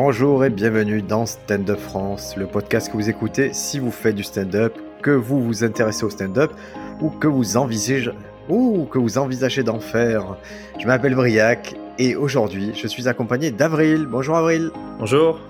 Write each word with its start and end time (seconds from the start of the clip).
Bonjour 0.00 0.44
et 0.44 0.50
bienvenue 0.50 1.02
dans 1.02 1.26
Stand 1.26 1.68
Up 1.68 1.80
France, 1.80 2.36
le 2.36 2.46
podcast 2.46 2.86
que 2.88 2.92
vous 2.92 3.10
écoutez 3.10 3.52
si 3.52 3.80
vous 3.80 3.90
faites 3.90 4.14
du 4.14 4.22
stand-up, 4.22 4.72
que 5.02 5.10
vous 5.10 5.42
vous 5.42 5.64
intéressez 5.64 6.04
au 6.04 6.08
stand-up 6.08 6.52
ou 7.00 7.10
que 7.10 7.26
vous 7.26 7.56
envisagez, 7.56 8.12
ou 8.48 8.84
que 8.84 8.96
vous 8.96 9.18
envisagez 9.18 9.64
d'en 9.64 9.80
faire. 9.80 10.36
Je 10.78 10.86
m'appelle 10.86 11.16
Briac 11.16 11.74
et 11.98 12.14
aujourd'hui 12.14 12.70
je 12.76 12.86
suis 12.86 13.08
accompagné 13.08 13.50
d'Avril. 13.50 14.06
Bonjour 14.08 14.36
Avril. 14.36 14.70
Bonjour. 15.00 15.40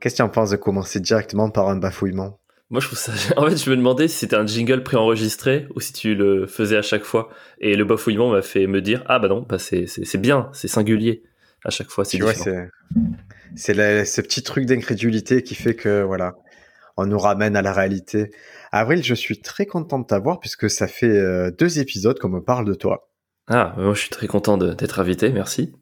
Qu'est-ce 0.00 0.14
que 0.14 0.16
tu 0.16 0.22
en 0.22 0.28
penses 0.28 0.50
de 0.50 0.56
commencer 0.56 0.98
directement 0.98 1.48
par 1.48 1.68
un 1.68 1.76
bafouillement? 1.76 2.40
Moi 2.70 2.80
je 2.80 2.88
trouve 2.88 2.98
ça. 2.98 3.12
En 3.36 3.48
fait, 3.48 3.56
je 3.56 3.70
me 3.70 3.76
demandais 3.76 4.08
si 4.08 4.16
c'était 4.16 4.34
un 4.34 4.46
jingle 4.46 4.82
préenregistré 4.82 5.68
ou 5.76 5.80
si 5.80 5.92
tu 5.92 6.16
le 6.16 6.48
faisais 6.48 6.76
à 6.76 6.82
chaque 6.82 7.04
fois. 7.04 7.28
Et 7.60 7.76
le 7.76 7.84
bafouillement 7.84 8.32
m'a 8.32 8.42
fait 8.42 8.66
me 8.66 8.80
dire 8.82 9.04
ah 9.06 9.20
bah 9.20 9.28
non, 9.28 9.46
bah 9.48 9.60
c'est 9.60 10.20
bien, 10.20 10.48
c'est 10.52 10.66
singulier 10.66 11.22
à 11.64 11.70
chaque 11.70 11.90
fois. 11.90 12.04
C'est 12.04 12.18
c'est 13.56 14.04
ce 14.04 14.20
petit 14.20 14.42
truc 14.42 14.66
d'incrédulité 14.66 15.42
qui 15.42 15.54
fait 15.54 15.74
que 15.74 16.02
voilà, 16.02 16.34
on 16.96 17.06
nous 17.06 17.18
ramène 17.18 17.56
à 17.56 17.62
la 17.62 17.72
réalité. 17.72 18.30
Avril, 18.72 19.02
je 19.02 19.14
suis 19.14 19.40
très 19.40 19.66
content 19.66 19.98
de 19.98 20.06
t'avoir 20.06 20.38
puisque 20.40 20.70
ça 20.70 20.86
fait 20.86 21.08
euh, 21.08 21.50
deux 21.50 21.78
épisodes 21.78 22.18
qu'on 22.18 22.28
me 22.28 22.42
parle 22.42 22.64
de 22.64 22.74
toi. 22.74 23.10
Ah, 23.48 23.74
moi 23.76 23.94
je 23.94 24.00
suis 24.00 24.10
très 24.10 24.28
content 24.28 24.56
d'être 24.56 25.00
invité, 25.00 25.30
merci. 25.30 25.72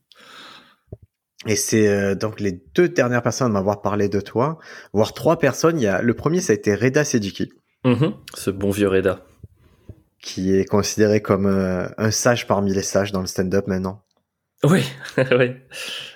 Et 1.47 1.57
c'est 1.57 1.89
euh, 1.89 2.15
donc 2.15 2.41
les 2.41 2.53
deux 2.75 2.89
dernières 2.89 3.23
personnes 3.23 3.49
à 3.49 3.51
m'avoir 3.51 3.83
parlé 3.83 4.09
de 4.09 4.21
toi, 4.21 4.59
voire 4.93 5.13
trois 5.13 5.39
personnes. 5.39 5.79
Il 5.79 5.85
y 5.85 5.87
a 5.87 6.03
le 6.03 6.15
premier, 6.15 6.41
ça 6.41 6.53
a 6.53 6.57
été 6.57 6.75
Reda 6.75 7.05
Sediki. 7.05 7.53
Mm-hmm. 7.85 8.13
ce 8.35 8.51
bon 8.51 8.71
vieux 8.71 8.89
Reda. 8.89 9.25
Qui 10.21 10.57
est 10.57 10.65
considéré 10.65 11.23
comme 11.23 11.47
euh, 11.47 11.87
un 11.97 12.11
sage 12.11 12.49
parmi 12.49 12.75
les 12.75 12.83
sages 12.83 13.13
dans 13.13 13.21
le 13.21 13.29
stand-up 13.29 13.69
maintenant. 13.69 14.03
Oui, 14.65 14.83
oui. 15.33 15.55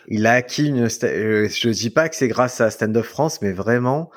Il 0.08 0.26
a 0.26 0.32
acquis 0.32 0.68
une. 0.68 0.84
Euh, 0.84 1.48
je 1.48 1.68
dis 1.68 1.90
pas 1.90 2.08
que 2.08 2.16
c'est 2.16 2.28
grâce 2.28 2.60
à 2.60 2.70
Stand 2.70 2.96
Up 2.96 3.04
France, 3.04 3.40
mais 3.40 3.52
vraiment, 3.52 4.10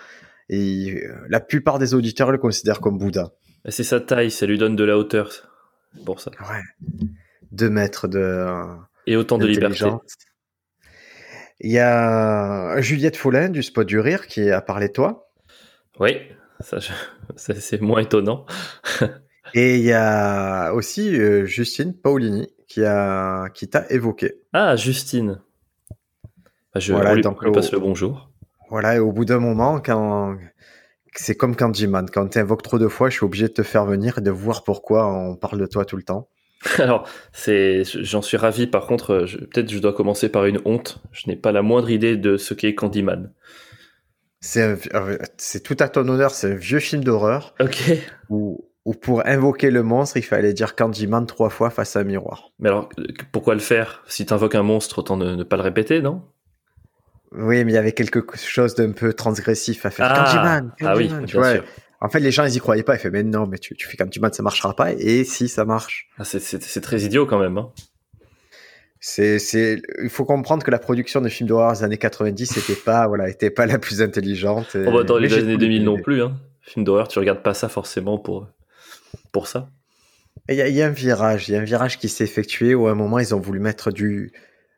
et 0.50 1.04
euh, 1.04 1.16
la 1.30 1.40
plupart 1.40 1.80
des 1.80 1.94
auditeurs 1.94 2.31
le 2.31 2.38
considèrent 2.38 2.81
comme 2.81 2.98
Bouddha. 2.98 3.34
C'est 3.70 3.84
sa 3.84 4.00
taille, 4.00 4.31
ça 4.31 4.46
lui 4.46 4.58
donne 4.58 4.76
de 4.76 4.84
la 4.84 4.98
hauteur. 4.98 5.31
Pour 6.06 6.20
ça. 6.20 6.31
Ouais. 6.42 6.62
Deux 7.52 7.70
mètres 7.70 8.08
de. 8.08 8.48
Et 9.08 9.16
autant 9.16 9.38
de 9.38 9.46
liberté. 9.46 9.86
Il 11.62 11.72
y 11.72 11.80
a 11.80 12.81
Juliette 12.81 13.16
Follin 13.16 13.50
du 13.50 13.64
Spot 13.64 13.88
du 13.88 14.00
Rire 14.00 14.28
qui 14.28 14.52
a 14.52 14.62
parlé 14.62 14.88
de 14.88 14.94
toi. 14.94 15.30
Oui, 16.00 16.18
ça, 16.59 16.80
c'est 17.36 17.81
moins 17.81 18.02
étonnant. 18.02 18.46
Et 19.53 19.78
il 19.78 19.84
y 19.84 19.94
a 19.94 20.73
aussi 20.73 21.16
euh, 21.18 21.46
Justine 21.46 21.94
Paolini 21.94 22.50
qui 22.68 22.84
a 22.84 23.50
qui 23.50 23.70
t'a 23.70 23.86
évoqué. 23.90 24.42
Ah, 24.54 24.76
Justine. 24.76 25.40
Bah, 26.74 26.80
je 26.80 26.94
voilà, 26.94 27.16
lui, 27.16 27.22
donc, 27.22 27.50
passe 27.54 27.72
le 27.72 27.80
bonjour. 27.80 28.30
Voilà, 28.70 28.96
et 28.96 29.00
au 29.00 29.12
bout 29.12 29.26
d'un 29.26 29.40
moment, 29.40 29.80
quand 29.80 30.38
c'est 31.16 31.36
comme 31.36 31.56
Candyman, 31.56 32.10
quand 32.12 32.28
tu 32.28 32.40
invoques 32.40 32.64
trop 32.64 32.80
de 32.80 32.88
fois, 32.88 33.10
je 33.10 33.16
suis 33.16 33.26
obligé 33.26 33.48
de 33.48 33.54
te 33.54 33.64
faire 33.64 33.86
venir 33.86 34.18
et 34.18 34.22
de 34.22 34.32
voir 34.32 34.64
pourquoi 34.64 35.08
on 35.08 35.36
parle 35.36 35.60
de 35.60 35.66
toi 35.66 35.86
tout 35.86 35.98
le 35.98 36.04
temps. 36.04 36.30
Alors, 36.80 37.08
c'est, 37.32 37.84
j'en 37.84 38.22
suis 38.22 38.38
ravi. 38.38 38.68
Par 38.68 38.88
contre, 38.88 39.26
peut-être 39.52 39.72
je 39.72 39.80
dois 39.80 39.94
commencer 39.94 40.30
par 40.30 40.46
une 40.46 40.60
honte. 40.66 41.02
Je 41.12 41.30
n'ai 41.30 41.36
pas 41.36 41.52
la 41.52 41.62
moindre 41.62 41.90
idée 41.90 42.18
de 42.18 42.38
ce 42.38 42.54
qu'est 42.54 42.76
Candyman. 42.76 43.32
C'est, 44.42 44.78
c'est 45.38 45.64
tout 45.64 45.78
à 45.80 45.90
ton 45.90 46.08
honneur. 46.08 46.32
C'est 46.32 46.52
un 46.52 46.56
vieux 46.56 46.80
film 46.80 47.04
d'horreur. 47.04 47.56
Ok. 47.60 47.92
Où 48.30 48.66
ou 48.86 48.94
pour 48.94 49.25
invoquer 49.25 49.72
le 49.72 49.81
monstre, 49.81 50.17
il 50.17 50.23
fallait 50.23 50.53
dire 50.53 50.75
Candyman 50.75 51.25
trois 51.25 51.50
fois 51.50 51.72
face 51.72 51.95
à 51.95 52.02
un 52.02 52.03
miroir. 52.03 52.52
Mais 52.59 52.69
alors, 52.69 52.89
pourquoi 53.31 53.55
le 53.55 53.59
faire? 53.59 54.03
Si 54.08 54.25
tu 54.28 54.33
invoques 54.33 54.53
un 54.53 54.64
monstre, 54.64 55.00
autant 55.00 55.17
ne, 55.17 55.44
pas 55.44 55.58
le 55.58 55.64
répéter, 55.64 56.02
non? 56.02 56.22
Oui, 57.31 57.66
mais 57.66 57.72
il 57.72 57.75
y 57.75 57.78
avait 57.78 57.91
quelque 57.91 58.23
chose 58.38 58.75
d'un 58.75 58.91
peu 58.91 59.13
transgressif 59.13 59.85
à 59.85 59.90
faire. 59.90 60.06
Ah, 60.09 60.24
Candyman, 60.24 60.72
Ah 60.81 60.95
oui, 60.95 61.07
bien 61.07 61.25
sûr. 61.25 61.63
En 62.00 62.09
fait, 62.09 62.19
les 62.19 62.31
gens, 62.31 62.45
ils 62.45 62.56
y 62.56 62.59
croyaient 62.59 62.84
pas. 62.84 62.95
Ils 62.95 63.00
fait, 63.00 63.09
mais 63.09 63.24
non, 63.24 63.47
mais 63.47 63.57
tu, 63.57 63.75
tu 63.75 63.88
fais 63.88 63.97
Candyman, 63.97 64.31
ça 64.31 64.44
marchera 64.44 64.75
pas. 64.75 64.94
Et 64.94 65.24
si, 65.24 65.50
ça 65.50 65.66
marche. 65.66 66.07
Ah, 66.19 66.24
c'est 66.24 66.81
très 66.81 67.01
idiot 67.01 67.25
quand 67.25 67.40
même. 67.40 67.57
Hein. 67.57 67.72
C'est, 69.00 69.40
c'est, 69.40 69.81
il 70.03 70.09
faut 70.09 70.25
comprendre 70.25 70.63
que 70.63 70.72
la 70.72 70.79
production 70.79 71.22
de 71.22 71.29
films 71.29 71.50
d'horreur 71.50 71.74
des 71.74 71.84
années 71.84 71.97
90 71.97 72.57
n'était 72.57 72.79
pas, 72.79 73.07
voilà, 73.07 73.29
était 73.29 73.50
pas 73.50 73.66
la 73.66 73.79
plus 73.79 74.01
intelligente. 74.01 74.75
On 74.75 74.91
va 74.91 75.03
dans 75.03 75.18
les 75.18 75.34
années 75.34 75.57
2000 75.57 75.84
non 75.84 76.00
plus, 76.00 76.22
hein. 76.22 76.38
Film 76.62 76.84
d'horreur, 76.84 77.07
tu 77.07 77.19
regardes 77.19 77.44
pas 77.44 77.53
ça 77.53 77.69
forcément 77.69 78.18
pour 78.18 78.47
pour 79.35 79.50
ça 79.50 79.68
Il 80.47 80.56
y, 80.56 80.81
a 80.81 80.88
un 80.88 80.91
virage, 80.91 81.50
il 81.50 81.56
y 81.56 81.57
a 81.57 81.59
un 81.59 81.66
virage 81.66 82.00
qui 82.00 82.07
s'est 82.07 82.23
effectué 82.23 82.73
où 82.73 82.88
à 82.88 82.91
un 82.91 82.96
moment 82.96 83.19
ils 83.19 83.35
ont 83.35 83.40
voulu 83.41 83.59
mettre 83.59 83.91
du, 83.91 84.31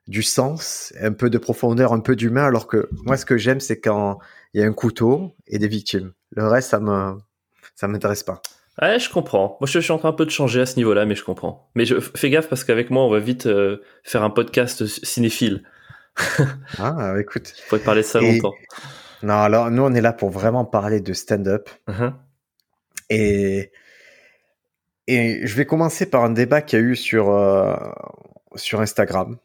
du 0.07 0.23
sens, 0.23 0.94
un 1.00 1.13
peu 1.13 1.29
de 1.29 1.38
profondeur, 1.38 1.94
un 1.94 2.00
peu 2.00 2.16
d'humain, 2.16 2.45
alors 2.45 2.66
que 2.66 2.90
moi 3.06 3.17
ce 3.17 3.25
que 3.25 3.38
j'aime 3.38 3.59
c'est 3.59 3.79
quand 3.79 4.17
il 4.56 4.62
y 4.62 4.63
a 4.63 4.66
un 4.66 4.73
couteau 4.73 5.35
et 5.46 5.59
des 5.59 5.67
victimes. 5.67 6.12
Le 6.31 6.47
reste 6.47 6.72
ça 6.72 6.79
me 6.79 7.19
ça 7.75 7.88
m'intéresse 7.88 8.23
pas. 8.23 8.41
Ouais, 8.81 8.97
je 8.97 9.12
comprends. 9.12 9.57
Moi, 9.62 9.67
je 9.67 9.78
suis 9.78 9.91
en 9.91 10.00
train 10.00 10.09
un 10.09 10.13
peu 10.13 10.25
de 10.25 10.31
changer 10.31 10.62
à 10.62 10.66
ce 10.66 10.78
niveau-là, 10.78 11.06
mais 11.06 11.13
je 11.13 11.23
comprends. 11.23 11.69
Mais 11.75 11.85
je 11.85 12.00
fais 12.00 12.31
gaffe 12.31 12.50
parce 12.50 12.63
qu'avec 12.63 12.90
moi, 12.90 13.03
on 13.03 13.09
va 13.09 13.19
vite 13.19 13.46
euh, 13.46 13.84
faire 14.03 14.23
un 14.23 14.31
podcast 14.31 14.88
cinéphile. 14.88 15.63
ah, 16.79 17.13
écoute. 17.19 17.53
Je 17.56 17.67
pourrais 17.67 17.81
te 17.81 17.85
parler 17.85 18.01
de 18.01 18.07
ça 18.07 18.22
longtemps. 18.22 18.53
Non, 19.22 19.40
alors 19.41 19.69
nous, 19.69 19.84
on 19.84 19.94
est 19.94 20.01
là 20.01 20.13
pour 20.13 20.29
vraiment 20.29 20.66
parler 20.66 21.00
de 21.00 21.13
stand-up. 21.13 21.69
Uh-huh. 21.88 22.13
Et 23.09 23.72
et 25.07 25.45
je 25.45 25.56
vais 25.56 25.66
commencer 25.66 26.09
par 26.09 26.23
un 26.23 26.29
débat 26.29 26.62
qu'il 26.62 26.79
y 26.79 26.81
a 26.81 26.85
eu 26.85 26.95
sur, 26.95 27.29
euh, 27.29 27.75
sur 28.56 28.81
Instagram. 28.81 29.38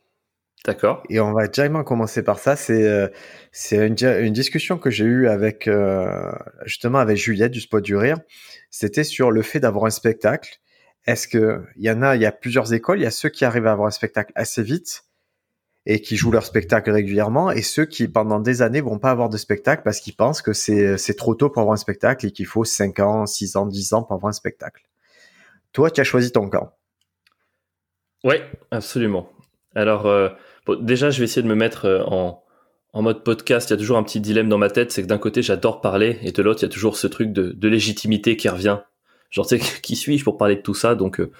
D'accord. 0.64 1.02
Et 1.08 1.18
on 1.20 1.32
va 1.32 1.48
directement 1.48 1.82
commencer 1.82 2.22
par 2.22 2.38
ça. 2.38 2.54
C'est 2.54 2.86
euh, 2.86 3.08
c'est 3.50 3.84
une, 3.86 3.96
une, 4.00 4.32
discussion 4.32 4.78
que 4.78 4.90
j'ai 4.90 5.04
eue 5.04 5.26
avec 5.26 5.66
euh, 5.66 6.30
justement 6.64 6.98
avec 6.98 7.16
Juliette 7.16 7.50
du 7.50 7.60
Spot 7.60 7.82
du 7.82 7.96
Rire. 7.96 8.18
C'était 8.70 9.04
sur 9.04 9.32
le 9.32 9.42
fait 9.42 9.58
d'avoir 9.58 9.86
un 9.86 9.90
spectacle. 9.90 10.60
Est-ce 11.06 11.26
que 11.26 11.64
il 11.76 11.84
y 11.84 11.90
en 11.90 12.02
a, 12.02 12.14
il 12.14 12.22
y 12.22 12.26
a 12.26 12.32
plusieurs 12.32 12.72
écoles. 12.72 13.00
Il 13.00 13.02
y 13.02 13.06
a 13.06 13.10
ceux 13.10 13.28
qui 13.28 13.44
arrivent 13.44 13.66
à 13.66 13.72
avoir 13.72 13.88
un 13.88 13.92
spectacle 13.92 14.32
assez 14.36 14.62
vite 14.62 15.04
et 15.84 16.00
qui 16.00 16.16
jouent 16.16 16.30
leur 16.30 16.46
spectacle 16.46 16.92
régulièrement, 16.92 17.50
et 17.50 17.62
ceux 17.62 17.86
qui 17.86 18.06
pendant 18.06 18.38
des 18.38 18.62
années 18.62 18.80
vont 18.80 19.00
pas 19.00 19.10
avoir 19.10 19.28
de 19.28 19.36
spectacle 19.36 19.82
parce 19.82 19.98
qu'ils 20.00 20.14
pensent 20.14 20.42
que 20.42 20.52
c'est 20.52 20.96
c'est 20.96 21.14
trop 21.14 21.34
tôt 21.34 21.50
pour 21.50 21.62
avoir 21.62 21.74
un 21.74 21.76
spectacle 21.76 22.26
et 22.26 22.30
qu'il 22.30 22.46
faut 22.46 22.64
5 22.64 23.00
ans, 23.00 23.26
6 23.26 23.56
ans, 23.56 23.66
10 23.66 23.94
ans 23.94 24.02
pour 24.04 24.14
avoir 24.14 24.30
un 24.30 24.32
spectacle. 24.32 24.84
Toi, 25.72 25.90
tu 25.90 26.00
as 26.00 26.04
choisi 26.04 26.32
ton 26.32 26.48
camp. 26.48 26.72
Oui, 28.24 28.36
absolument. 28.70 29.30
Alors, 29.74 30.06
euh, 30.06 30.28
déjà, 30.80 31.10
je 31.10 31.18
vais 31.18 31.24
essayer 31.24 31.42
de 31.42 31.48
me 31.48 31.54
mettre 31.54 31.86
euh, 31.86 32.04
en, 32.04 32.42
mode 33.02 33.24
podcast. 33.24 33.70
Il 33.70 33.72
y 33.72 33.74
a 33.74 33.78
toujours 33.78 33.96
un 33.96 34.02
petit 34.02 34.20
dilemme 34.20 34.48
dans 34.48 34.58
ma 34.58 34.70
tête, 34.70 34.92
c'est 34.92 35.02
que 35.02 35.08
d'un 35.08 35.18
côté, 35.18 35.42
j'adore 35.42 35.80
parler, 35.80 36.18
et 36.22 36.30
de 36.30 36.42
l'autre, 36.42 36.60
il 36.60 36.66
y 36.66 36.66
a 36.66 36.72
toujours 36.72 36.96
ce 36.96 37.06
truc 37.06 37.32
de, 37.32 37.68
légitimité 37.68 38.36
qui 38.36 38.48
revient. 38.48 38.78
Genre, 39.30 39.46
tu 39.46 39.58
sais, 39.58 39.80
qui 39.82 39.96
suis-je 39.96 40.24
pour 40.24 40.36
parler 40.36 40.56
de 40.56 40.62
tout 40.62 40.74
ça? 40.74 40.94
Donc, 40.94 41.20
euh, 41.20 41.32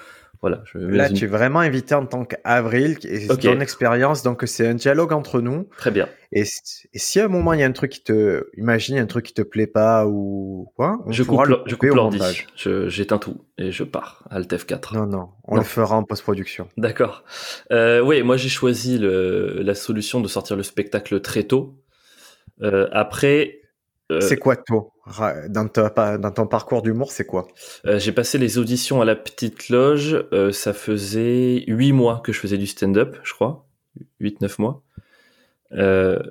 voilà. 0.43 0.65
Là, 0.75 1.09
tu 1.09 1.25
es 1.25 1.29
vraiment 1.29 1.61
invité 1.61 1.95
en 1.95 2.05
tant 2.05 2.25
qu'Avril, 2.25 2.99
et 3.05 3.29
ton 3.29 3.61
expérience, 3.61 4.25
donc 4.25 4.43
c'est 4.47 4.67
un 4.67 4.75
dialogue 4.75 5.13
entre 5.13 5.41
nous. 5.41 5.69
Très 5.79 5.93
bien. 5.93 6.09
Et, 6.33 6.43
si 6.45 7.21
à 7.21 7.27
un 7.27 7.29
moment 7.29 7.53
il 7.53 7.61
y 7.61 7.63
a 7.63 7.67
un 7.67 7.73
truc 7.73 7.93
qui 7.93 8.03
te, 8.03 8.49
imagine 8.57 8.99
un 8.99 9.07
truc 9.07 9.27
qui 9.27 9.35
te 9.35 9.43
plaît 9.43 9.69
pas 9.69 10.07
ou 10.07 10.73
quoi, 10.75 10.99
je 11.09 11.23
coupe, 11.23 11.41
je 11.67 11.75
coupe 11.77 11.91
l'ordi, 11.91 12.19
j'éteins 12.57 13.19
tout 13.19 13.45
et 13.57 13.71
je 13.71 13.85
pars. 13.85 14.25
Alt 14.31 14.53
F4. 14.53 14.95
Non 14.97 15.07
non, 15.07 15.29
on 15.45 15.57
le 15.57 15.63
fera 15.63 15.97
en 15.97 16.03
post-production. 16.03 16.69
D'accord. 16.77 17.23
Euh, 17.71 18.01
oui, 18.01 18.23
moi 18.23 18.37
j'ai 18.37 18.49
choisi 18.49 18.99
le, 18.99 19.61
la 19.63 19.75
solution 19.77 20.21
de 20.21 20.27
sortir 20.27 20.57
le 20.57 20.65
spectacle 20.65 21.21
très 21.21 21.45
tôt. 21.45 21.79
Euh, 22.63 22.89
après, 22.93 23.62
c'est 24.21 24.37
quoi 24.37 24.57
toi 24.57 24.91
dans, 25.49 25.65
dans 26.19 26.31
ton 26.31 26.47
parcours 26.47 26.83
d'humour, 26.83 27.11
c'est 27.11 27.27
quoi? 27.27 27.49
Euh, 27.87 27.99
J'ai 27.99 28.13
passé 28.13 28.39
les 28.39 28.59
auditions 28.59 29.01
à 29.01 29.05
la 29.05 29.17
petite 29.17 29.69
loge. 29.69 30.25
Euh, 30.33 30.53
ça 30.53 30.73
faisait 30.73 31.65
8 31.67 31.93
mois 31.93 32.21
que 32.25 32.33
je 32.33 32.39
faisais 32.39 32.59
du 32.59 32.67
stand-up, 32.67 33.17
je 33.25 33.33
crois. 33.33 33.67
8-9 34.21 34.55
mois. 34.59 34.83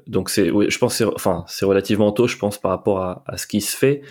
donc 0.07 0.29
c'est, 0.29 0.47
je 0.47 0.77
pense, 0.77 1.01
enfin, 1.01 1.43
c'est 1.47 1.65
relativement 1.65 2.11
tôt, 2.11 2.27
je 2.27 2.37
pense, 2.37 2.57
par 2.57 2.71
rapport 2.71 3.01
à, 3.01 3.23
à 3.27 3.37
ce 3.37 3.45
qui 3.47 3.61
se 3.61 3.75
fait. 3.75 4.01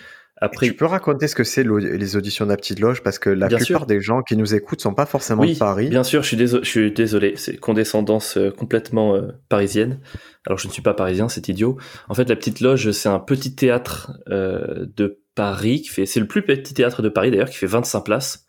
Après, 0.43 0.65
tu 0.65 0.73
peux 0.73 0.87
raconter 0.87 1.27
ce 1.27 1.35
que 1.35 1.43
c'est 1.43 1.63
les 1.63 2.15
auditions 2.15 2.45
de 2.45 2.49
la 2.49 2.57
petite 2.57 2.79
loge 2.79 3.03
parce 3.03 3.19
que 3.19 3.29
la 3.29 3.47
plupart 3.47 3.85
des 3.85 4.01
gens 4.01 4.23
qui 4.23 4.35
nous 4.35 4.55
écoutent 4.55 4.81
sont 4.81 4.95
pas 4.95 5.05
forcément 5.05 5.45
de 5.45 5.53
Paris. 5.53 5.89
Bien 5.89 6.03
sûr, 6.03 6.23
je 6.23 6.29
suis, 6.29 6.37
désolé, 6.37 6.63
je 6.63 6.69
suis 6.69 6.91
désolé, 6.91 7.33
c'est 7.35 7.57
condescendance 7.57 8.37
euh, 8.37 8.49
complètement 8.49 9.15
euh, 9.15 9.33
parisienne. 9.49 9.99
Alors 10.47 10.57
je 10.57 10.67
ne 10.67 10.73
suis 10.73 10.81
pas 10.81 10.95
parisien, 10.95 11.29
c'est 11.29 11.47
idiot. 11.47 11.77
En 12.09 12.15
fait, 12.15 12.27
la 12.27 12.35
petite 12.35 12.59
loge, 12.59 12.89
c'est 12.89 13.07
un 13.07 13.19
petit 13.19 13.53
théâtre 13.53 14.13
euh, 14.29 14.87
de 14.97 15.19
Paris 15.35 15.83
qui 15.83 15.89
fait, 15.89 16.07
c'est 16.07 16.19
le 16.19 16.25
plus 16.25 16.41
petit 16.41 16.73
théâtre 16.73 17.03
de 17.03 17.09
Paris 17.09 17.29
d'ailleurs, 17.29 17.49
qui 17.49 17.57
fait 17.57 17.67
25 17.67 18.01
places, 18.01 18.47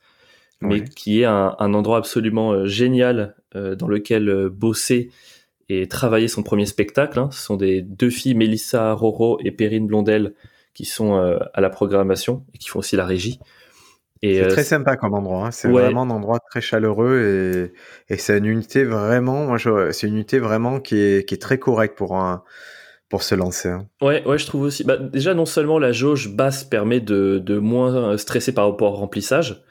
mais 0.63 0.85
qui 0.85 1.21
est 1.21 1.27
un, 1.27 1.55
un 1.59 1.75
endroit 1.75 1.99
absolument 1.99 2.65
génial 2.65 3.35
dans 3.55 3.89
lequel 3.89 4.49
bosser 4.49 5.11
et 5.69 5.89
travailler 5.89 6.29
son 6.29 6.43
premier 6.43 6.67
spectacle. 6.67 7.19
Hein. 7.19 7.29
Ce 7.33 7.43
sont 7.43 7.57
des 7.57 7.83
deux 7.83 8.11
filles, 8.11 8.35
Mélissa 8.35 8.93
Roro 8.93 9.39
et 9.45 9.51
Perrine 9.51 9.87
Blondel 9.87 10.35
qui 10.75 10.85
sont 10.85 11.17
euh, 11.17 11.39
à 11.55 11.61
la 11.61 11.71
programmation 11.71 12.45
et 12.55 12.59
qui 12.59 12.69
font 12.69 12.81
aussi 12.81 12.97
la 12.97 13.07
régie. 13.07 13.39
C'est 14.23 14.47
très 14.47 14.63
sympa 14.63 14.97
comme 14.97 15.15
endroit. 15.15 15.47
Hein. 15.47 15.51
C'est 15.51 15.69
vraiment 15.69 16.03
un 16.03 16.11
endroit 16.11 16.39
très 16.39 16.61
chaleureux 16.61 17.73
et, 18.09 18.15
et 18.15 18.17
c'est 18.19 18.39
une 18.39 18.47
unité 18.47 18.85
vraiment, 18.85 19.47
moi, 19.47 19.59
c'est 19.91 20.07
une 20.07 20.15
unité 20.15 20.39
vraiment 20.39 20.79
qui 20.79 20.97
est, 20.97 21.29
qui 21.29 21.35
est 21.35 21.43
très 21.43 21.59
correcte 21.59 21.99
pour 21.99 22.17
un, 22.17 22.45
pour 23.09 23.25
se 23.25 23.35
lancer. 23.35 23.71
Hein. 23.71 23.89
Ouais, 24.01 24.25
ouais, 24.25 24.39
je 24.39 24.47
trouve 24.47 24.63
aussi. 24.63 24.85
Bah, 24.85 24.97
déjà, 24.97 25.35
non 25.35 25.45
seulement 25.45 25.81
la 25.81 25.91
jauge 25.91 26.29
basse 26.37 26.63
permet 26.63 27.01
de, 27.01 27.43
de 27.45 27.59
moins 27.59 28.17
stresser 28.17 28.55
par 28.55 28.71
rapport 28.71 28.93
au 28.93 28.97
remplissage, 28.97 29.65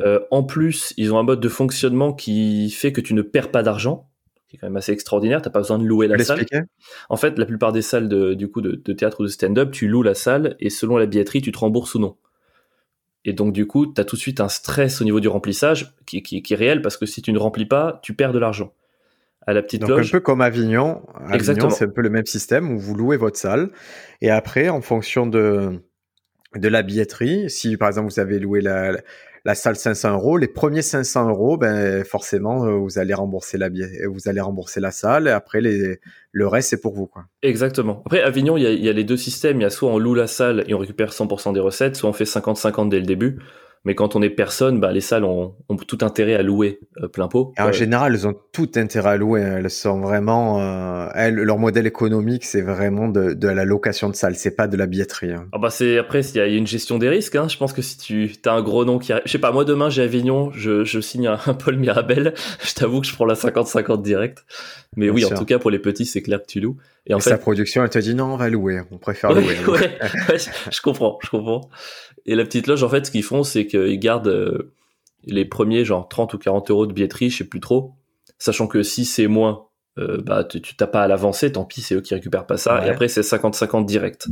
euh, 0.00 0.20
en 0.30 0.42
plus, 0.42 0.94
ils 0.96 1.12
ont 1.12 1.18
un 1.18 1.22
mode 1.22 1.40
de 1.40 1.48
fonctionnement 1.48 2.12
qui 2.12 2.70
fait 2.70 2.92
que 2.92 3.00
tu 3.00 3.14
ne 3.14 3.22
perds 3.22 3.50
pas 3.50 3.62
d'argent, 3.62 4.08
qui 4.52 4.56
est 4.56 4.58
quand 4.58 4.66
même 4.66 4.76
assez 4.76 4.92
extraordinaire. 4.92 5.40
T'as 5.40 5.48
pas 5.48 5.60
besoin 5.60 5.78
de 5.78 5.84
louer 5.84 6.08
la 6.08 6.22
salle. 6.22 6.44
En 7.08 7.16
fait, 7.16 7.38
la 7.38 7.46
plupart 7.46 7.72
des 7.72 7.80
salles 7.80 8.06
de, 8.06 8.34
du 8.34 8.50
coup 8.50 8.60
de, 8.60 8.74
théâtre 8.92 9.20
ou 9.20 9.22
de 9.22 9.28
stand-up, 9.28 9.70
tu 9.72 9.88
loues 9.88 10.02
la 10.02 10.12
salle 10.12 10.56
et 10.60 10.68
selon 10.68 10.98
la 10.98 11.06
billetterie, 11.06 11.40
tu 11.40 11.52
te 11.52 11.58
rembourses 11.58 11.94
ou 11.94 12.00
non. 12.00 12.16
Et 13.24 13.32
donc 13.32 13.54
du 13.54 13.66
coup, 13.66 13.86
tu 13.86 13.98
as 13.98 14.04
tout 14.04 14.16
de 14.16 14.20
suite 14.20 14.40
un 14.40 14.50
stress 14.50 15.00
au 15.00 15.04
niveau 15.04 15.20
du 15.20 15.28
remplissage 15.28 15.94
qui, 16.04 16.22
qui, 16.22 16.42
qui 16.42 16.52
est 16.52 16.56
réel 16.56 16.82
parce 16.82 16.98
que 16.98 17.06
si 17.06 17.22
tu 17.22 17.32
ne 17.32 17.38
remplis 17.38 17.64
pas, 17.64 17.98
tu 18.02 18.14
perds 18.14 18.32
de 18.32 18.38
l'argent 18.38 18.74
à 19.46 19.54
la 19.54 19.62
petite 19.62 19.80
Donc 19.80 19.98
Un 19.98 20.02
peu 20.02 20.20
comme 20.20 20.42
Avignon. 20.42 21.00
Avignon, 21.14 21.70
c'est 21.70 21.86
un 21.86 21.88
peu 21.88 22.02
le 22.02 22.10
même 22.10 22.26
système 22.26 22.70
où 22.70 22.78
vous 22.78 22.94
louez 22.94 23.16
votre 23.16 23.38
salle 23.38 23.70
et 24.20 24.28
après, 24.28 24.68
en 24.68 24.82
fonction 24.82 25.26
de 25.26 25.80
de 26.54 26.68
la 26.68 26.82
billetterie, 26.82 27.48
si 27.48 27.78
par 27.78 27.88
exemple 27.88 28.10
vous 28.10 28.20
avez 28.20 28.38
loué 28.38 28.60
la, 28.60 28.98
la 29.44 29.54
salle 29.54 29.76
500 29.76 30.12
euros, 30.14 30.38
les 30.38 30.48
premiers 30.48 30.82
500 30.82 31.28
euros, 31.28 31.56
ben 31.56 32.04
forcément 32.04 32.64
euh, 32.64 32.72
vous 32.72 32.98
allez 32.98 33.14
rembourser 33.14 33.58
la 33.58 33.68
vous 33.68 34.28
allez 34.28 34.40
rembourser 34.40 34.80
la 34.80 34.90
salle 34.90 35.26
et 35.28 35.32
après 35.32 35.60
le 35.60 36.46
reste 36.46 36.70
c'est 36.70 36.80
pour 36.80 36.94
vous 36.94 37.06
quoi. 37.06 37.24
Exactement. 37.42 38.02
Après 38.06 38.22
Avignon, 38.22 38.56
il 38.56 38.62
y, 38.62 38.66
a, 38.66 38.72
y 38.72 38.88
a 38.88 38.92
les 38.92 39.04
deux 39.04 39.16
systèmes. 39.16 39.60
Il 39.60 39.62
y 39.62 39.66
a 39.66 39.70
soit 39.70 39.90
on 39.90 39.98
loue 39.98 40.14
la 40.14 40.26
salle 40.26 40.64
et 40.68 40.74
on 40.74 40.78
récupère 40.78 41.10
100% 41.10 41.52
des 41.52 41.60
recettes, 41.60 41.96
soit 41.96 42.08
on 42.08 42.12
fait 42.12 42.24
50-50 42.24 42.88
dès 42.88 43.00
le 43.00 43.06
début. 43.06 43.38
Mais 43.84 43.96
quand 43.96 44.14
on 44.14 44.22
est 44.22 44.30
personne, 44.30 44.78
bah, 44.78 44.92
les 44.92 45.00
salles 45.00 45.24
ont, 45.24 45.54
ont 45.68 45.76
tout 45.76 45.98
intérêt 46.02 46.34
à 46.34 46.42
louer 46.42 46.78
euh, 47.02 47.08
plein 47.08 47.26
pot. 47.26 47.52
en 47.58 47.72
général, 47.72 48.14
elles 48.14 48.28
ont 48.28 48.36
tout 48.52 48.70
intérêt 48.76 49.10
à 49.10 49.16
louer. 49.16 49.40
Elles 49.40 49.70
sont 49.70 50.00
vraiment, 50.00 50.60
euh, 50.60 51.08
elles, 51.16 51.34
leur 51.34 51.58
modèle 51.58 51.86
économique, 51.88 52.44
c'est 52.44 52.60
vraiment 52.60 53.08
de, 53.08 53.34
de, 53.34 53.48
la 53.48 53.64
location 53.64 54.08
de 54.08 54.14
salles. 54.14 54.36
C'est 54.36 54.54
pas 54.54 54.68
de 54.68 54.76
la 54.76 54.86
billetterie. 54.86 55.32
Hein. 55.32 55.48
Ah 55.52 55.58
bah 55.58 55.70
c'est 55.70 55.98
après, 55.98 56.20
il 56.20 56.36
y 56.36 56.40
a 56.40 56.46
une 56.46 56.66
gestion 56.66 56.98
des 56.98 57.08
risques. 57.08 57.34
Hein. 57.34 57.48
Je 57.48 57.56
pense 57.56 57.72
que 57.72 57.82
si 57.82 57.98
tu 57.98 58.32
as 58.46 58.52
un 58.52 58.62
gros 58.62 58.84
nom 58.84 59.00
qui 59.00 59.12
arrive, 59.12 59.24
je 59.26 59.32
sais 59.32 59.38
pas, 59.38 59.50
moi 59.50 59.64
demain 59.64 59.90
j'ai 59.90 60.02
Avignon, 60.02 60.52
je, 60.52 60.84
je 60.84 61.00
signe 61.00 61.26
un, 61.26 61.36
Paul 61.54 61.76
Mirabel. 61.76 62.34
Je 62.62 62.74
t'avoue 62.74 63.00
que 63.00 63.06
je 63.06 63.14
prends 63.14 63.24
la 63.24 63.34
50-50 63.34 64.02
direct. 64.02 64.44
Mais 64.96 65.10
oui, 65.10 65.24
en 65.24 65.30
tout 65.30 65.44
cas 65.44 65.58
pour 65.58 65.70
les 65.70 65.78
petits, 65.78 66.04
c'est 66.04 66.22
clair 66.22 66.40
que 66.40 66.46
tu 66.46 66.60
loues. 66.60 66.76
Et 67.06 67.14
en 67.14 67.18
fait, 67.18 67.30
sa 67.30 67.38
production, 67.38 67.82
elle 67.82 67.90
te 67.90 67.98
dit 67.98 68.14
non, 68.14 68.34
on 68.34 68.36
va 68.36 68.48
louer. 68.48 68.80
On 68.90 68.98
préfère 68.98 69.32
louer. 69.32 69.56
ouais, 69.68 69.98
ouais, 70.28 70.38
je 70.70 70.80
comprends, 70.80 71.18
je 71.22 71.30
comprends. 71.30 71.68
Et 72.26 72.34
la 72.34 72.44
petite 72.44 72.66
loge, 72.66 72.82
en 72.82 72.88
fait, 72.88 73.06
ce 73.06 73.10
qu'ils 73.10 73.22
font, 73.22 73.42
c'est 73.42 73.66
qu'ils 73.66 73.98
gardent 73.98 74.28
euh, 74.28 74.72
les 75.24 75.44
premiers, 75.44 75.84
genre 75.84 76.08
30 76.08 76.34
ou 76.34 76.38
40 76.38 76.70
euros 76.70 76.86
de 76.86 76.92
billetterie, 76.92 77.30
je 77.30 77.38
sais 77.38 77.44
plus 77.44 77.60
trop. 77.60 77.94
Sachant 78.38 78.66
que 78.66 78.82
si 78.82 79.04
c'est 79.04 79.26
moins, 79.26 79.66
euh, 79.98 80.20
bah, 80.22 80.44
tu 80.44 80.60
t'as 80.60 80.86
pas 80.86 81.02
à 81.02 81.08
l'avancer, 81.08 81.52
tant 81.52 81.64
pis, 81.64 81.80
c'est 81.80 81.94
eux 81.94 82.00
qui 82.00 82.14
récupèrent 82.14 82.46
pas 82.46 82.56
ça. 82.56 82.86
Et 82.86 82.90
après, 82.90 83.08
c'est 83.08 83.20
50-50 83.20 83.84
direct. 83.84 84.28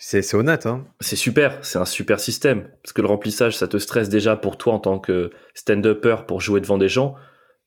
C'est 0.00 0.34
honnête, 0.34 0.66
hein. 0.66 0.86
C'est 1.00 1.16
super, 1.16 1.58
c'est 1.62 1.78
un 1.78 1.84
super 1.84 2.20
système. 2.20 2.68
Parce 2.82 2.92
que 2.92 3.02
le 3.02 3.08
remplissage, 3.08 3.56
ça 3.56 3.66
te 3.66 3.78
stresse 3.78 4.08
déjà 4.08 4.36
pour 4.36 4.56
toi 4.56 4.74
en 4.74 4.78
tant 4.78 5.00
que 5.00 5.30
stand-upper 5.54 6.18
pour 6.26 6.40
jouer 6.40 6.60
devant 6.60 6.78
des 6.78 6.88
gens. 6.88 7.14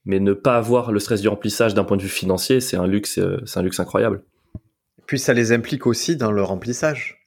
Mais 0.06 0.20
ne 0.20 0.34
pas 0.34 0.56
avoir 0.56 0.92
le 0.92 1.00
stress 1.00 1.22
du 1.22 1.28
remplissage 1.28 1.74
d'un 1.74 1.84
point 1.84 1.98
de 1.98 2.02
vue 2.02 2.10
financier, 2.10 2.62
c'est 2.62 2.78
un 2.78 2.88
luxe, 2.88 3.20
euh, 3.20 3.42
c'est 3.46 3.60
un 3.60 3.64
luxe 3.64 3.80
incroyable. 3.80 4.24
Puis 5.06 5.20
ça 5.20 5.34
les 5.34 5.52
implique 5.52 5.86
aussi 5.86 6.16
dans 6.16 6.32
le 6.32 6.42
remplissage. 6.42 7.21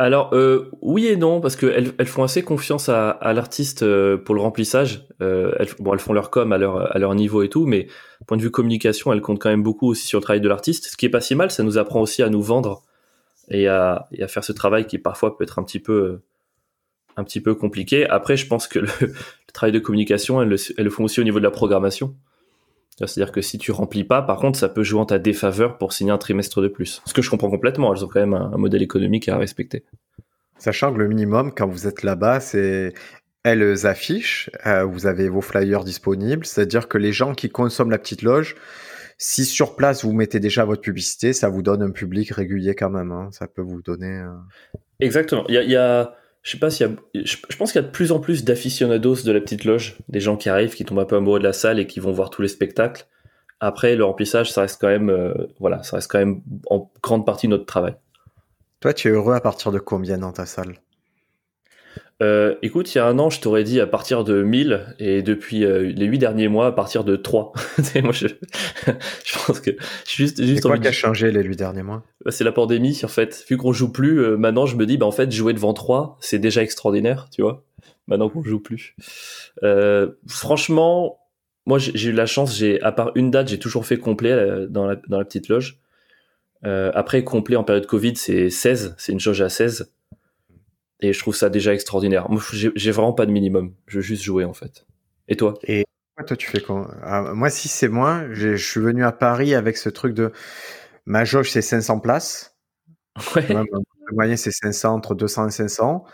Alors 0.00 0.32
euh, 0.32 0.70
oui 0.80 1.08
et 1.08 1.16
non 1.16 1.40
parce 1.40 1.56
qu'elles 1.56 1.92
elles 1.98 2.06
font 2.06 2.22
assez 2.22 2.42
confiance 2.44 2.88
à, 2.88 3.10
à 3.10 3.32
l'artiste 3.32 3.82
euh, 3.82 4.16
pour 4.16 4.36
le 4.36 4.40
remplissage. 4.40 5.04
Euh, 5.20 5.52
elles, 5.58 5.68
bon, 5.80 5.92
elles 5.92 5.98
font 5.98 6.12
leur 6.12 6.30
com 6.30 6.52
à 6.52 6.58
leur 6.58 7.14
niveau 7.16 7.42
et 7.42 7.48
tout, 7.48 7.66
mais 7.66 7.88
point 8.26 8.36
de 8.36 8.42
vue 8.42 8.52
communication, 8.52 9.12
elles 9.12 9.20
comptent 9.20 9.40
quand 9.40 9.50
même 9.50 9.64
beaucoup 9.64 9.88
aussi 9.88 10.06
sur 10.06 10.20
le 10.20 10.22
travail 10.22 10.40
de 10.40 10.48
l'artiste. 10.48 10.86
Ce 10.86 10.96
qui 10.96 11.06
est 11.06 11.10
pas 11.10 11.20
si 11.20 11.34
mal, 11.34 11.50
ça 11.50 11.64
nous 11.64 11.78
apprend 11.78 12.00
aussi 12.00 12.22
à 12.22 12.28
nous 12.30 12.42
vendre 12.42 12.84
et 13.50 13.66
à, 13.66 14.06
faire 14.28 14.44
ce 14.44 14.52
travail 14.52 14.86
qui 14.86 14.98
parfois 14.98 15.36
peut 15.36 15.42
être 15.42 15.58
un 15.58 15.64
petit 15.64 15.80
peu 15.80 16.20
compliqué. 17.56 18.08
Après, 18.08 18.36
je 18.36 18.46
pense 18.46 18.68
que 18.68 18.78
le, 18.80 18.88
travail 19.52 19.72
de 19.72 19.80
communication, 19.80 20.40
elles 20.40 20.48
le, 20.48 20.56
elles 20.76 20.84
le 20.84 20.90
font 20.90 21.04
aussi 21.04 21.20
au 21.20 21.24
niveau 21.24 21.40
de 21.40 21.44
la 21.44 21.50
programmation. 21.50 22.14
C'est-à-dire 23.06 23.32
que 23.32 23.40
si 23.40 23.58
tu 23.58 23.70
remplis 23.70 24.04
pas, 24.04 24.22
par 24.22 24.38
contre, 24.38 24.58
ça 24.58 24.68
peut 24.68 24.82
jouer 24.82 25.00
en 25.00 25.06
ta 25.06 25.18
défaveur 25.18 25.78
pour 25.78 25.92
signer 25.92 26.10
un 26.10 26.18
trimestre 26.18 26.60
de 26.60 26.68
plus. 26.68 27.02
Ce 27.04 27.14
que 27.14 27.22
je 27.22 27.30
comprends 27.30 27.50
complètement, 27.50 27.94
elles 27.94 28.04
ont 28.04 28.08
quand 28.08 28.20
même 28.20 28.34
un, 28.34 28.56
modèle 28.56 28.82
économique 28.82 29.28
à 29.28 29.38
respecter. 29.38 29.84
Sachant 30.58 30.92
que 30.92 30.98
le 30.98 31.06
minimum, 31.06 31.52
quand 31.54 31.68
vous 31.68 31.86
êtes 31.86 32.02
là-bas, 32.02 32.40
c'est 32.40 32.92
elles 33.44 33.86
affichent, 33.86 34.50
euh, 34.66 34.84
vous 34.84 35.06
avez 35.06 35.28
vos 35.28 35.40
flyers 35.40 35.84
disponibles, 35.84 36.44
c'est-à-dire 36.44 36.88
que 36.88 36.98
les 36.98 37.12
gens 37.12 37.34
qui 37.34 37.48
consomment 37.48 37.92
la 37.92 37.98
petite 37.98 38.22
loge, 38.22 38.56
si 39.16 39.44
sur 39.44 39.76
place 39.76 40.04
vous 40.04 40.12
mettez 40.12 40.40
déjà 40.40 40.64
votre 40.64 40.82
publicité, 40.82 41.32
ça 41.32 41.48
vous 41.48 41.62
donne 41.62 41.82
un 41.82 41.90
public 41.90 42.30
régulier 42.30 42.74
quand 42.74 42.90
même. 42.90 43.12
Hein. 43.12 43.28
Ça 43.32 43.46
peut 43.46 43.62
vous 43.62 43.80
donner. 43.80 44.18
Euh, 44.18 44.32
Exactement. 45.00 45.44
Il 45.48 45.54
y 45.54 45.58
a, 45.58 45.62
y 45.62 45.76
a 45.76 46.17
je 46.42 46.52
sais 46.52 46.58
pas 46.58 46.70
s'il 46.70 46.86
y 46.86 46.90
a, 46.90 47.22
je, 47.24 47.56
pense 47.56 47.72
qu'il 47.72 47.80
y 47.80 47.84
a 47.84 47.86
de 47.86 47.92
plus 47.92 48.12
en 48.12 48.20
plus 48.20 48.44
d'aficionados 48.44 49.22
de 49.24 49.32
la 49.32 49.40
petite 49.40 49.64
loge, 49.64 49.96
des 50.08 50.20
gens 50.20 50.36
qui 50.36 50.48
arrivent, 50.48 50.74
qui 50.74 50.84
tombent 50.84 51.00
un 51.00 51.04
peu 51.04 51.16
amoureux 51.16 51.38
de 51.38 51.44
la 51.44 51.52
salle 51.52 51.78
et 51.78 51.86
qui 51.86 52.00
vont 52.00 52.12
voir 52.12 52.30
tous 52.30 52.42
les 52.42 52.48
spectacles. 52.48 53.06
Après, 53.60 53.96
le 53.96 54.04
remplissage, 54.04 54.52
ça 54.52 54.62
reste 54.62 54.80
quand 54.80 54.88
même, 54.88 55.10
euh, 55.10 55.34
voilà, 55.58 55.82
ça 55.82 55.96
reste 55.96 56.10
quand 56.10 56.18
même 56.18 56.42
en 56.70 56.90
grande 57.02 57.26
partie 57.26 57.48
notre 57.48 57.66
travail. 57.66 57.96
Toi, 58.80 58.94
tu 58.94 59.08
es 59.08 59.10
heureux 59.10 59.34
à 59.34 59.40
partir 59.40 59.72
de 59.72 59.78
combien 59.78 60.18
dans 60.18 60.32
ta 60.32 60.46
salle? 60.46 60.78
Euh, 62.20 62.56
écoute, 62.62 62.92
il 62.92 62.98
y 62.98 63.00
a 63.00 63.06
un 63.06 63.18
an, 63.20 63.30
je 63.30 63.40
t'aurais 63.40 63.62
dit 63.62 63.80
à 63.80 63.86
partir 63.86 64.24
de 64.24 64.42
1000 64.42 64.94
et 64.98 65.22
depuis 65.22 65.64
euh, 65.64 65.92
les 65.94 66.06
8 66.06 66.18
derniers 66.18 66.48
mois 66.48 66.66
à 66.66 66.72
partir 66.72 67.04
de 67.04 67.14
3. 67.14 67.52
moi, 68.02 68.12
je, 68.12 68.26
je, 69.24 69.46
pense 69.46 69.60
que 69.60 69.70
je 70.04 70.10
suis 70.10 70.24
juste, 70.24 70.42
juste 70.42 70.62
C'est 70.62 70.68
quoi 70.68 70.78
qui 70.78 70.88
a 70.88 70.92
changé 70.92 71.30
les 71.30 71.42
8 71.42 71.56
derniers 71.56 71.84
mois? 71.84 72.02
Bah, 72.24 72.32
C'est 72.32 72.42
la 72.42 72.50
pandémie, 72.50 72.98
en 73.04 73.08
fait. 73.08 73.44
Vu 73.48 73.56
qu'on 73.56 73.72
joue 73.72 73.92
plus, 73.92 74.20
euh, 74.20 74.36
maintenant, 74.36 74.66
je 74.66 74.76
me 74.76 74.84
dis, 74.84 74.96
bah, 74.96 75.06
en 75.06 75.12
fait, 75.12 75.30
jouer 75.30 75.52
devant 75.52 75.74
3, 75.74 76.18
c'est 76.20 76.40
déjà 76.40 76.62
extraordinaire, 76.62 77.28
tu 77.30 77.42
vois. 77.42 77.64
Maintenant 78.08 78.28
qu'on 78.28 78.42
joue 78.42 78.60
plus. 78.60 78.96
Euh, 79.62 80.12
franchement, 80.26 81.20
moi, 81.66 81.78
j'ai 81.78 82.08
eu 82.08 82.12
la 82.12 82.26
chance, 82.26 82.56
j'ai, 82.56 82.80
à 82.82 82.90
part 82.90 83.12
une 83.14 83.30
date, 83.30 83.48
j'ai 83.48 83.58
toujours 83.58 83.86
fait 83.86 83.98
complet 83.98 84.66
dans 84.68 84.86
la, 84.86 84.96
dans 85.08 85.18
la 85.18 85.24
petite 85.24 85.48
loge. 85.48 85.78
après, 86.64 87.22
complet 87.22 87.54
en 87.54 87.64
période 87.64 87.86
Covid, 87.86 88.16
c'est 88.16 88.50
16, 88.50 88.96
c'est 88.98 89.12
une 89.12 89.20
jauge 89.20 89.42
à 89.42 89.50
16. 89.50 89.92
Et 91.00 91.12
je 91.12 91.18
trouve 91.18 91.34
ça 91.34 91.48
déjà 91.48 91.72
extraordinaire. 91.74 92.28
Moi, 92.30 92.42
j'ai 92.52 92.90
vraiment 92.90 93.12
pas 93.12 93.26
de 93.26 93.30
minimum. 93.30 93.74
Je 93.86 93.96
veux 93.96 94.02
juste 94.02 94.22
jouer, 94.22 94.44
en 94.44 94.54
fait. 94.54 94.86
Et 95.28 95.36
toi? 95.36 95.54
Et 95.62 95.84
toi, 96.26 96.36
tu 96.36 96.48
fais 96.48 96.60
quoi? 96.60 96.90
Ah, 97.02 97.32
Moi, 97.34 97.50
si 97.50 97.68
c'est 97.68 97.88
moi, 97.88 98.24
je 98.32 98.56
suis 98.56 98.80
venu 98.80 99.04
à 99.04 99.12
Paris 99.12 99.54
avec 99.54 99.76
ce 99.76 99.88
truc 99.88 100.14
de 100.14 100.32
ma 101.06 101.24
jauge, 101.24 101.50
c'est 101.50 101.62
500 101.62 102.00
places. 102.00 102.56
Ouais. 103.34 103.46
Le 103.48 104.14
moyen, 104.14 104.36
c'est 104.36 104.50
500, 104.50 104.94
entre 104.94 105.14
200 105.14 105.48
et 105.48 105.50
500. 105.50 106.04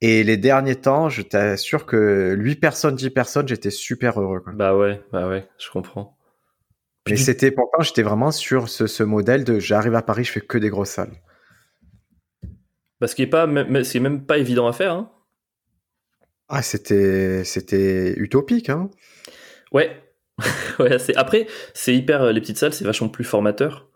Et 0.00 0.22
les 0.24 0.36
derniers 0.36 0.76
temps, 0.76 1.08
je 1.08 1.22
t'assure 1.22 1.86
que 1.86 2.34
8 2.38 2.56
personnes, 2.56 2.94
10 2.94 3.10
personnes, 3.10 3.48
j'étais 3.48 3.70
super 3.70 4.20
heureux. 4.20 4.40
Quoi. 4.40 4.52
Bah 4.54 4.76
ouais, 4.76 5.00
bah 5.12 5.28
ouais, 5.28 5.48
je 5.58 5.70
comprends. 5.70 6.16
Mais 7.08 7.16
c'était 7.16 7.50
pourtant, 7.50 7.82
j'étais 7.82 8.02
vraiment 8.02 8.30
sur 8.30 8.68
ce, 8.68 8.86
ce 8.86 9.02
modèle 9.02 9.44
de 9.44 9.58
j'arrive 9.58 9.94
à 9.94 10.02
Paris, 10.02 10.24
je 10.24 10.32
fais 10.32 10.40
que 10.40 10.58
des 10.58 10.68
grosses 10.68 10.90
salles. 10.90 11.14
Parce 13.00 13.14
qu'il 13.14 13.24
est 13.24 13.28
pas, 13.28 13.48
c'est 13.84 14.00
même 14.00 14.26
pas 14.26 14.38
évident 14.38 14.66
à 14.66 14.72
faire. 14.72 14.92
Hein. 14.92 15.10
Ah, 16.48 16.62
c'était, 16.62 17.44
c'était 17.44 18.14
utopique, 18.16 18.70
hein. 18.70 18.90
Ouais. 19.72 20.02
ouais 20.78 20.98
c'est... 20.98 21.14
Après, 21.16 21.46
c'est 21.74 21.94
hyper, 21.94 22.22
euh, 22.22 22.32
les 22.32 22.40
petites 22.40 22.58
salles, 22.58 22.72
c'est 22.72 22.84
vachement 22.84 23.08
plus 23.08 23.24
formateur. 23.24 23.88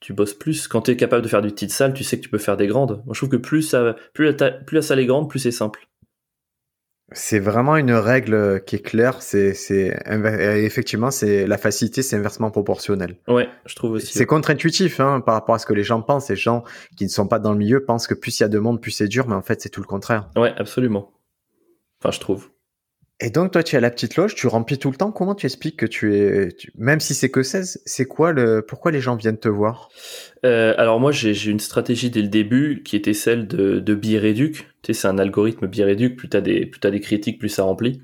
Tu, 0.00 0.12
bosses 0.12 0.34
plus. 0.34 0.68
Quand 0.68 0.82
tu 0.82 0.92
es 0.92 0.96
capable 0.96 1.22
de 1.22 1.28
faire 1.28 1.42
des 1.42 1.50
petites 1.50 1.72
salles, 1.72 1.92
tu 1.92 2.04
sais 2.04 2.16
que 2.16 2.22
tu 2.22 2.28
peux 2.28 2.38
faire 2.38 2.56
des 2.56 2.68
grandes. 2.68 3.02
Moi, 3.04 3.14
je 3.14 3.18
trouve 3.18 3.30
que 3.30 3.36
plus, 3.36 3.62
ça, 3.62 3.96
plus, 4.14 4.32
la, 4.32 4.50
plus 4.52 4.76
la 4.76 4.82
salle 4.82 5.00
est 5.00 5.06
grande, 5.06 5.28
plus 5.28 5.40
c'est 5.40 5.50
simple. 5.50 5.88
C'est 7.14 7.38
vraiment 7.38 7.76
une 7.76 7.92
règle 7.92 8.62
qui 8.64 8.76
est 8.76 8.82
claire. 8.82 9.22
C'est, 9.22 9.54
c'est 9.54 9.96
effectivement, 10.64 11.10
c'est 11.10 11.46
la 11.46 11.58
facilité, 11.58 12.02
c'est 12.02 12.16
inversement 12.16 12.50
proportionnel. 12.50 13.16
Ouais, 13.28 13.48
je 13.66 13.74
trouve 13.74 13.92
aussi. 13.92 14.12
C'est 14.12 14.26
contre-intuitif 14.26 15.00
hein, 15.00 15.20
par 15.20 15.34
rapport 15.34 15.54
à 15.54 15.58
ce 15.58 15.66
que 15.66 15.74
les 15.74 15.84
gens 15.84 16.02
pensent. 16.02 16.30
Les 16.30 16.36
gens 16.36 16.64
qui 16.96 17.04
ne 17.04 17.10
sont 17.10 17.26
pas 17.26 17.38
dans 17.38 17.52
le 17.52 17.58
milieu 17.58 17.84
pensent 17.84 18.06
que 18.06 18.14
plus 18.14 18.40
il 18.40 18.42
y 18.42 18.44
a 18.44 18.48
de 18.48 18.58
monde, 18.58 18.80
plus 18.80 18.90
c'est 18.90 19.08
dur, 19.08 19.28
mais 19.28 19.34
en 19.34 19.42
fait, 19.42 19.60
c'est 19.60 19.68
tout 19.68 19.80
le 19.80 19.86
contraire. 19.86 20.28
Ouais, 20.36 20.52
absolument. 20.56 21.12
Enfin, 22.00 22.10
je 22.10 22.20
trouve. 22.20 22.48
Et 23.24 23.30
donc, 23.30 23.52
toi, 23.52 23.62
tu 23.62 23.76
es 23.76 23.78
à 23.78 23.80
la 23.80 23.92
petite 23.92 24.16
loge, 24.16 24.34
tu 24.34 24.48
remplis 24.48 24.78
tout 24.78 24.90
le 24.90 24.96
temps. 24.96 25.12
Comment 25.12 25.36
tu 25.36 25.46
expliques 25.46 25.76
que 25.76 25.86
tu 25.86 26.16
es, 26.16 26.48
même 26.76 26.98
si 26.98 27.14
c'est 27.14 27.30
que 27.30 27.44
16, 27.44 27.80
c'est 27.86 28.04
quoi 28.06 28.32
le, 28.32 28.62
pourquoi 28.62 28.90
les 28.90 29.00
gens 29.00 29.14
viennent 29.14 29.38
te 29.38 29.48
voir? 29.48 29.90
Euh, 30.44 30.74
Alors 30.76 30.98
moi, 30.98 31.12
j'ai 31.12 31.32
une 31.48 31.60
stratégie 31.60 32.10
dès 32.10 32.20
le 32.20 32.26
début 32.26 32.82
qui 32.84 32.96
était 32.96 33.14
celle 33.14 33.46
de, 33.46 33.78
de 33.78 33.94
Biréduc. 33.94 34.66
Tu 34.82 34.92
sais, 34.92 35.02
c'est 35.02 35.06
un 35.06 35.18
algorithme 35.18 35.68
Biréduc. 35.68 36.16
Plus 36.16 36.28
t'as 36.28 36.40
des, 36.40 36.66
plus 36.66 36.80
as 36.82 36.90
des 36.90 36.98
critiques, 36.98 37.38
plus 37.38 37.48
ça 37.48 37.62
remplit. 37.62 38.02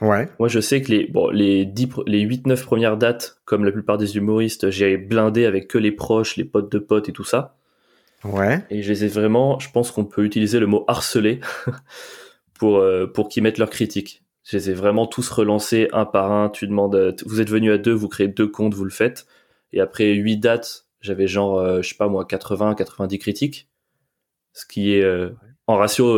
Ouais. 0.00 0.30
Moi, 0.38 0.48
je 0.48 0.60
sais 0.60 0.80
que 0.80 0.90
les, 0.92 1.08
bon, 1.08 1.28
les 1.28 1.66
10, 1.66 1.88
les 2.06 2.26
8-9 2.26 2.64
premières 2.64 2.96
dates, 2.96 3.36
comme 3.44 3.66
la 3.66 3.72
plupart 3.72 3.98
des 3.98 4.16
humoristes, 4.16 4.70
j'ai 4.70 4.96
blindé 4.96 5.44
avec 5.44 5.68
que 5.68 5.76
les 5.76 5.92
proches, 5.92 6.38
les 6.38 6.44
potes 6.44 6.72
de 6.72 6.78
potes 6.78 7.10
et 7.10 7.12
tout 7.12 7.24
ça. 7.24 7.54
Ouais. 8.24 8.64
Et 8.70 8.82
je 8.82 8.88
les 8.88 9.04
ai 9.04 9.08
vraiment, 9.08 9.58
je 9.58 9.70
pense 9.70 9.90
qu'on 9.90 10.06
peut 10.06 10.24
utiliser 10.24 10.58
le 10.58 10.66
mot 10.66 10.86
harceler 10.88 11.40
pour, 12.58 12.78
euh, 12.78 13.06
pour 13.06 13.28
qu'ils 13.28 13.42
mettent 13.42 13.58
leurs 13.58 13.68
critiques. 13.68 14.23
Je 14.44 14.56
les 14.56 14.70
ai 14.70 14.74
vraiment 14.74 15.06
tous 15.06 15.28
relancés 15.30 15.88
un 15.92 16.04
par 16.04 16.30
un. 16.30 16.50
Tu 16.50 16.66
demandes, 16.66 16.94
euh, 16.94 17.12
vous 17.26 17.40
êtes 17.40 17.50
venu 17.50 17.72
à 17.72 17.78
deux, 17.78 17.92
vous 17.92 18.08
créez 18.08 18.28
deux 18.28 18.46
comptes, 18.46 18.74
vous 18.74 18.84
le 18.84 18.90
faites. 18.90 19.26
Et 19.72 19.80
après 19.80 20.12
huit 20.12 20.38
dates, 20.38 20.86
j'avais 21.00 21.26
genre, 21.26 21.58
euh, 21.58 21.82
je 21.82 21.88
sais 21.88 21.96
pas 21.96 22.08
moi, 22.08 22.24
80, 22.24 22.74
90 22.74 23.18
critiques. 23.18 23.68
Ce 24.52 24.66
qui 24.66 24.94
est 24.94 25.04
en 25.66 25.76
ratio, 25.76 26.16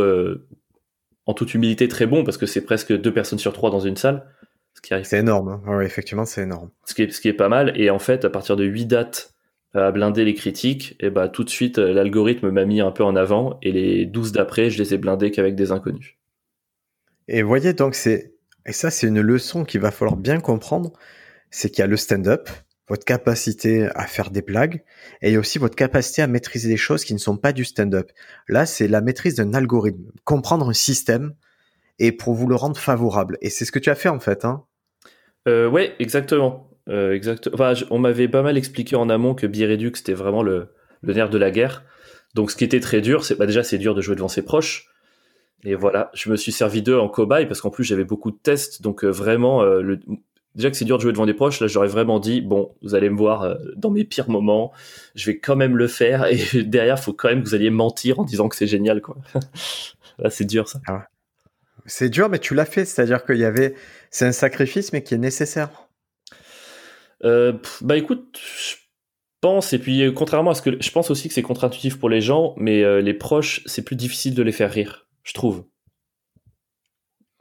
en 1.25 1.33
toute 1.33 1.55
humilité, 1.55 1.89
très 1.89 2.07
bon 2.07 2.23
parce 2.23 2.37
que 2.37 2.45
c'est 2.45 2.61
presque 2.61 2.93
deux 2.93 3.13
personnes 3.15 3.39
sur 3.39 3.55
trois 3.55 3.71
dans 3.71 3.81
une 3.81 3.97
salle. 3.97 4.27
Ce 4.75 4.83
qui 4.83 4.93
arrive. 4.93 5.07
C'est 5.07 5.19
énorme. 5.19 5.49
Hein. 5.49 5.77
Ouais, 5.77 5.87
effectivement, 5.87 6.27
c'est 6.27 6.43
énorme. 6.43 6.71
Ce 6.85 6.95
qui, 6.95 7.03
est, 7.03 7.11
ce 7.11 7.23
qui 7.23 7.29
est 7.29 7.33
pas 7.33 7.49
mal. 7.49 7.73
Et 7.81 7.89
en 7.89 7.99
fait, 7.99 8.27
à 8.27 8.31
partir 8.31 8.57
de 8.57 8.65
huit 8.65 8.85
dates, 8.85 9.35
à 9.73 9.91
blinder 9.91 10.25
les 10.25 10.35
critiques, 10.35 10.97
et 11.01 11.11
bah 11.11 11.29
tout 11.29 11.45
de 11.45 11.51
suite 11.51 11.79
l'algorithme 11.79 12.51
m'a 12.51 12.65
mis 12.65 12.81
un 12.81 12.91
peu 12.91 13.05
en 13.05 13.17
avant 13.17 13.59
et 13.63 13.73
les 13.73 14.07
12 14.07 14.33
d'après, 14.33 14.71
je 14.71 14.79
les 14.79 14.95
ai 14.95 14.99
blindés 14.99 15.31
qu'avec 15.31 15.55
des 15.55 15.73
inconnus. 15.73 16.17
Et 17.29 17.43
voyez 17.43 17.73
donc 17.73 17.95
c'est 17.95 18.35
et 18.67 18.73
ça 18.73 18.91
c'est 18.91 19.07
une 19.07 19.21
leçon 19.21 19.65
qu'il 19.65 19.81
va 19.81 19.91
falloir 19.91 20.17
bien 20.17 20.41
comprendre, 20.41 20.93
c'est 21.51 21.71
qu'il 21.71 21.81
y 21.81 21.83
a 21.83 21.87
le 21.87 21.97
stand-up, 21.97 22.49
votre 22.89 23.05
capacité 23.05 23.89
à 23.95 24.07
faire 24.07 24.31
des 24.31 24.43
blagues 24.43 24.83
et 25.23 25.29
il 25.29 25.33
y 25.33 25.37
a 25.37 25.41
aussi 25.41 25.59
votre 25.59 25.77
capacité 25.77 26.23
à 26.23 26.27
maîtriser 26.27 26.69
des 26.69 26.77
choses 26.77 27.05
qui 27.05 27.15
ne 27.15 27.19
sont 27.19 27.37
pas 27.37 27.53
du 27.53 27.65
stand-up. 27.65 28.11
Là, 28.49 28.67
c'est 28.67 28.89
la 28.89 29.01
maîtrise 29.01 29.35
d'un 29.35 29.55
algorithme, 29.55 30.11
comprendre 30.25 30.69
un 30.69 30.73
système 30.73 31.35
et 31.99 32.13
pour 32.13 32.35
vous 32.35 32.47
le 32.47 32.55
rendre 32.55 32.77
favorable. 32.77 33.39
Et 33.41 33.51
c'est 33.51 33.65
ce 33.65 33.73
que 33.73 33.79
tu 33.79 33.91
as 33.91 33.95
fait 33.95 34.09
en 34.09 34.21
fait, 34.21 34.45
hein. 34.45 34.65
Euh, 35.49 35.69
ouais, 35.69 35.95
exactement. 35.99 36.71
Euh, 36.89 37.19
on 37.91 37.99
m'avait 37.99 38.29
pas 38.29 38.43
mal 38.43 38.57
expliqué 38.57 38.97
en 38.97 39.09
amont 39.09 39.35
que 39.35 39.47
Biredux 39.47 39.93
c'était 39.95 40.13
vraiment 40.13 40.43
le, 40.43 40.69
le, 41.03 41.15
nerf 41.15 41.31
de 41.31 41.39
la 41.39 41.51
guerre. 41.51 41.85
Donc, 42.35 42.51
ce 42.51 42.57
qui 42.57 42.65
était 42.65 42.81
très 42.81 43.01
dur, 43.01 43.25
c'est 43.25 43.37
bah, 43.37 43.47
déjà 43.47 43.63
c'est 43.63 43.79
dur 43.79 43.95
de 43.95 44.01
jouer 44.01 44.15
devant 44.15 44.29
ses 44.29 44.43
proches. 44.43 44.89
Et 45.65 45.75
voilà, 45.75 46.11
je 46.15 46.31
me 46.31 46.37
suis 46.37 46.53
servi 46.53 46.83
d'eux 46.83 46.99
en 46.99 47.09
cobaye 47.09 47.47
parce 47.47 47.61
qu'en 47.61 47.71
plus 47.71 47.85
j'avais 47.85 48.05
beaucoup 48.05 48.31
de 48.31 48.37
tests, 48.37 48.83
donc 48.83 49.05
euh, 49.05 49.09
vraiment 49.09 49.63
euh, 49.63 49.81
le... 49.81 49.99
déjà 50.55 50.71
que 50.71 50.77
c'est 50.77 50.85
dur 50.85 50.99
de 50.99 51.03
jouer 51.03 51.13
devant 51.13 51.27
des 51.27 51.35
proches. 51.35 51.61
Là, 51.61 51.67
j'aurais 51.67 51.89
vraiment 51.89 52.21
dit 52.21 52.41
bon, 52.41 52.75
vous 52.83 52.95
allez 52.95 53.09
me 53.11 53.17
voir 53.17 53.43
euh, 53.43 53.57
dans 53.77 53.91
mes 53.91 54.05
pires 54.05 54.29
moments, 54.29 54.73
je 55.15 55.27
vais 55.27 55.39
quand 55.39 55.57
même 55.57 55.77
le 55.77 55.89
faire 55.89 56.27
et 56.27 56.63
derrière, 56.63 57.01
faut 57.01 57.13
quand 57.13 57.29
même 57.29 57.43
que 57.43 57.49
vous 57.49 57.55
alliez 57.55 57.71
mentir 57.71 58.21
en 58.21 58.25
disant 58.25 58.49
que 58.49 58.57
c'est 58.57 58.67
génial 58.67 59.01
quoi. 59.01 59.17
là, 60.19 60.31
c'est 60.31 60.45
dur 60.45 60.69
ça. 60.69 60.81
Ah 60.87 61.07
c'est 61.89 62.09
dur, 62.09 62.29
mais 62.29 62.41
tu 62.41 62.55
l'as 62.55 62.65
fait, 62.65 62.85
c'est-à-dire 62.85 63.25
qu'il 63.25 63.37
y 63.37 63.45
avait, 63.45 63.75
c'est 64.11 64.27
un 64.27 64.33
sacrifice, 64.33 64.93
mais 64.93 65.05
qui 65.05 65.15
est 65.15 65.19
nécessaire. 65.19 65.71
Euh, 67.23 67.53
bah 67.81 67.97
écoute, 67.97 68.41
je 68.43 68.75
pense, 69.41 69.73
et 69.73 69.79
puis 69.79 70.13
contrairement 70.13 70.51
à 70.51 70.55
ce 70.57 70.63
que 70.63 70.83
je 70.83 70.91
pense 70.91 71.13
aussi 71.13 71.29
que 71.29 71.35
c'est 71.35 71.43
contre-intuitif 71.43 71.97
pour 71.97 72.09
les 72.09 72.21
gens, 72.21 72.55
mais 72.57 73.01
les 73.03 73.15
proches, 73.15 73.63
c'est 73.67 73.83
plus 73.83 73.95
difficile 73.95 74.35
de 74.35 74.43
les 74.43 74.51
faire 74.51 74.73
rire, 74.73 75.06
je 75.27 75.35
trouve. 75.35 75.65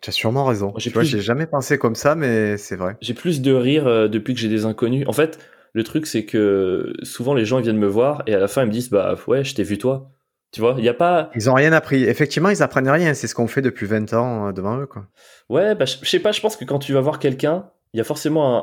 Tu 0.01 0.09
as 0.09 0.13
sûrement 0.13 0.45
raison. 0.45 0.73
J'ai 0.77 0.91
plus... 0.91 1.05
j'ai 1.05 1.21
jamais 1.21 1.47
pensé 1.47 1.77
comme 1.77 1.95
ça, 1.95 2.15
mais 2.15 2.57
c'est 2.57 2.75
vrai. 2.75 2.97
J'ai 3.01 3.13
plus 3.13 3.41
de 3.41 3.53
rire 3.53 4.09
depuis 4.09 4.33
que 4.33 4.39
j'ai 4.39 4.49
des 4.49 4.65
inconnus. 4.65 5.07
En 5.07 5.13
fait, 5.13 5.39
le 5.73 5.83
truc, 5.83 6.05
c'est 6.05 6.25
que 6.25 6.93
souvent 7.03 7.33
les 7.33 7.45
gens 7.45 7.59
ils 7.59 7.63
viennent 7.63 7.77
me 7.77 7.87
voir 7.87 8.23
et 8.27 8.33
à 8.33 8.39
la 8.39 8.47
fin 8.47 8.63
ils 8.63 8.67
me 8.67 8.71
disent 8.71 8.89
bah 8.89 9.15
ouais, 9.27 9.43
je 9.43 9.55
t'ai 9.55 9.63
vu 9.63 9.77
toi. 9.77 10.11
Tu 10.51 10.61
vois, 10.61 10.75
il 10.77 10.85
y 10.85 10.89
a 10.89 10.93
pas. 10.93 11.31
Ils 11.35 11.49
ont 11.49 11.53
rien 11.53 11.73
appris. 11.73 12.03
Effectivement, 12.03 12.49
ils 12.49 12.63
apprennent 12.63 12.89
rien. 12.89 13.13
C'est 13.13 13.27
ce 13.27 13.35
qu'on 13.35 13.47
fait 13.47 13.61
depuis 13.61 13.85
20 13.85 14.13
ans 14.13 14.53
devant 14.53 14.79
eux, 14.79 14.85
quoi. 14.85 15.07
Ouais, 15.49 15.75
bah, 15.75 15.85
je 15.85 15.97
sais 16.07 16.19
pas. 16.19 16.31
Je 16.31 16.39
pense 16.39 16.55
que 16.55 16.63
quand 16.63 16.79
tu 16.79 16.93
vas 16.93 17.01
voir 17.01 17.19
quelqu'un, 17.19 17.69
il 17.93 17.97
y 17.97 18.01
a 18.01 18.05
forcément 18.05 18.57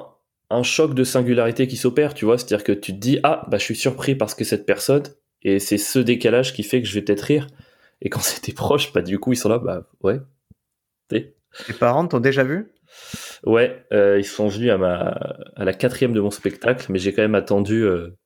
un, 0.50 0.57
un 0.57 0.62
choc 0.62 0.95
de 0.95 1.05
singularité 1.05 1.67
qui 1.67 1.76
s'opère, 1.76 2.14
tu 2.14 2.25
vois. 2.25 2.38
C'est-à-dire 2.38 2.64
que 2.64 2.73
tu 2.73 2.95
te 2.95 2.99
dis, 2.99 3.19
ah, 3.25 3.45
bah, 3.49 3.59
je 3.59 3.64
suis 3.64 3.76
surpris 3.76 4.14
parce 4.14 4.35
que 4.35 4.45
cette 4.45 4.64
personne, 4.64 5.02
et 5.43 5.59
c'est 5.59 5.76
ce 5.76 5.99
décalage 5.99 6.55
qui 6.55 6.62
fait 6.62 6.81
que 6.81 6.88
je 6.88 6.95
vais 6.95 7.02
peut-être 7.02 7.23
rire. 7.23 7.47
Et 8.02 8.11
quand 8.11 8.21
c'était 8.23 8.52
proche, 8.52 8.92
bah, 8.92 9.00
du 9.00 9.18
coup, 9.18 9.32
ils 9.32 9.37
sont 9.37 9.49
là, 9.49 9.59
bah, 9.59 9.88
ouais. 10.02 10.21
Tes 11.09 11.73
parents 11.78 12.06
t'ont 12.06 12.21
déjà 12.21 12.44
vu? 12.44 12.73
Ouais, 13.44 13.85
euh, 13.92 14.18
ils 14.18 14.25
sont 14.25 14.49
venus 14.49 14.71
à, 14.71 14.78
ma, 14.78 14.99
à 15.56 15.64
la 15.64 15.73
quatrième 15.73 16.12
de 16.12 16.21
mon 16.21 16.30
spectacle, 16.30 16.87
mais 16.90 16.99
j'ai 16.99 17.12
quand 17.12 17.23
même 17.23 17.35
attendu 17.35 17.85
euh, 17.85 18.16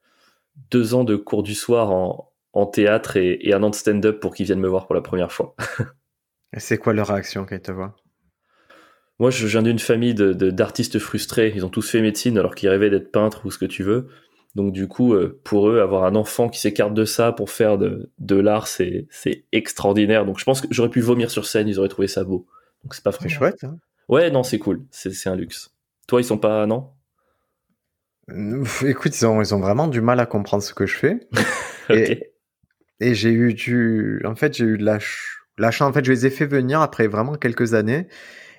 deux 0.70 0.94
ans 0.94 1.04
de 1.04 1.16
cours 1.16 1.42
du 1.42 1.54
soir 1.54 1.90
en, 1.90 2.32
en 2.52 2.66
théâtre 2.66 3.16
et, 3.16 3.38
et, 3.40 3.54
un 3.54 3.62
an 3.62 3.70
de 3.70 3.74
stand-up 3.74 4.20
pour 4.20 4.34
qu'ils 4.34 4.46
viennent 4.46 4.60
me 4.60 4.68
voir 4.68 4.86
pour 4.86 4.94
la 4.94 5.00
première 5.00 5.32
fois. 5.32 5.56
c'est 6.56 6.78
quoi 6.78 6.92
leur 6.92 7.08
réaction 7.08 7.44
quand 7.44 7.56
ils 7.56 7.60
te 7.60 7.72
voient 7.72 7.96
moi, 9.18 9.30
je 9.30 9.46
viens 9.46 9.62
d'une 9.62 9.78
famille 9.78 10.14
d'artistes 10.14 10.94
de, 10.94 10.98
frustrés. 10.98 11.52
Ils 11.54 11.64
ont 11.64 11.70
tous 11.70 11.90
fait 11.90 12.02
médecine 12.02 12.36
alors 12.36 12.54
qu'ils 12.54 12.68
rêvaient 12.68 12.90
d'être 12.90 13.10
peintres 13.10 13.46
ou 13.46 13.50
ce 13.50 13.56
que 13.56 13.64
tu 13.64 13.82
veux. 13.82 14.08
Donc 14.56 14.72
du 14.72 14.88
coup, 14.88 15.12
euh, 15.12 15.38
pour 15.44 15.68
eux, 15.68 15.80
avoir 15.82 16.04
un 16.04 16.14
enfant 16.14 16.48
qui 16.48 16.58
s'écarte 16.58 16.94
de 16.94 17.04
ça 17.04 17.30
pour 17.30 17.50
faire 17.50 17.76
de, 17.76 18.10
de 18.18 18.36
l'art, 18.36 18.68
c'est 18.68 19.06
extraordinaire. 19.52 20.24
Donc 20.24 20.38
je 20.38 20.44
pense 20.44 20.62
que 20.62 20.68
j'aurais 20.70 20.88
pu 20.88 21.02
vomir 21.02 21.30
sur 21.30 21.44
scène, 21.44 21.68
ils 21.68 21.78
auraient 21.78 21.90
trouvé 21.90 22.08
ça 22.08 22.24
beau. 22.24 22.46
Donc 22.82 22.94
c'est 22.94 23.04
pas 23.04 23.12
très 23.12 23.28
chouette. 23.28 23.64
Hein 23.64 23.76
ouais, 24.08 24.30
non, 24.30 24.42
c'est 24.42 24.58
cool. 24.58 24.82
C'est 24.90 25.28
un 25.28 25.36
luxe. 25.36 25.74
Toi, 26.08 26.22
ils 26.22 26.24
sont 26.24 26.38
pas, 26.38 26.64
non? 26.64 26.88
Écoute, 28.82 29.20
ils 29.20 29.26
ont, 29.26 29.42
ils 29.42 29.54
ont 29.54 29.60
vraiment 29.60 29.88
du 29.88 30.00
mal 30.00 30.20
à 30.20 30.26
comprendre 30.26 30.62
ce 30.62 30.72
que 30.72 30.86
je 30.86 30.96
fais. 30.96 31.20
Et, 31.90 32.32
et 32.98 33.14
j'ai 33.14 33.30
eu 33.30 33.54
du... 33.54 34.20
En 34.24 34.34
fait, 34.34 34.56
j'ai 34.56 34.64
eu 34.64 34.78
de 34.78 34.84
la, 34.84 34.98
la 35.56 35.70
chance. 35.70 35.88
En 35.88 35.92
fait, 35.92 36.04
je 36.04 36.10
les 36.10 36.26
ai 36.26 36.30
fait 36.30 36.46
venir 36.46 36.80
après 36.80 37.06
vraiment 37.06 37.34
quelques 37.34 37.74
années. 37.74 38.08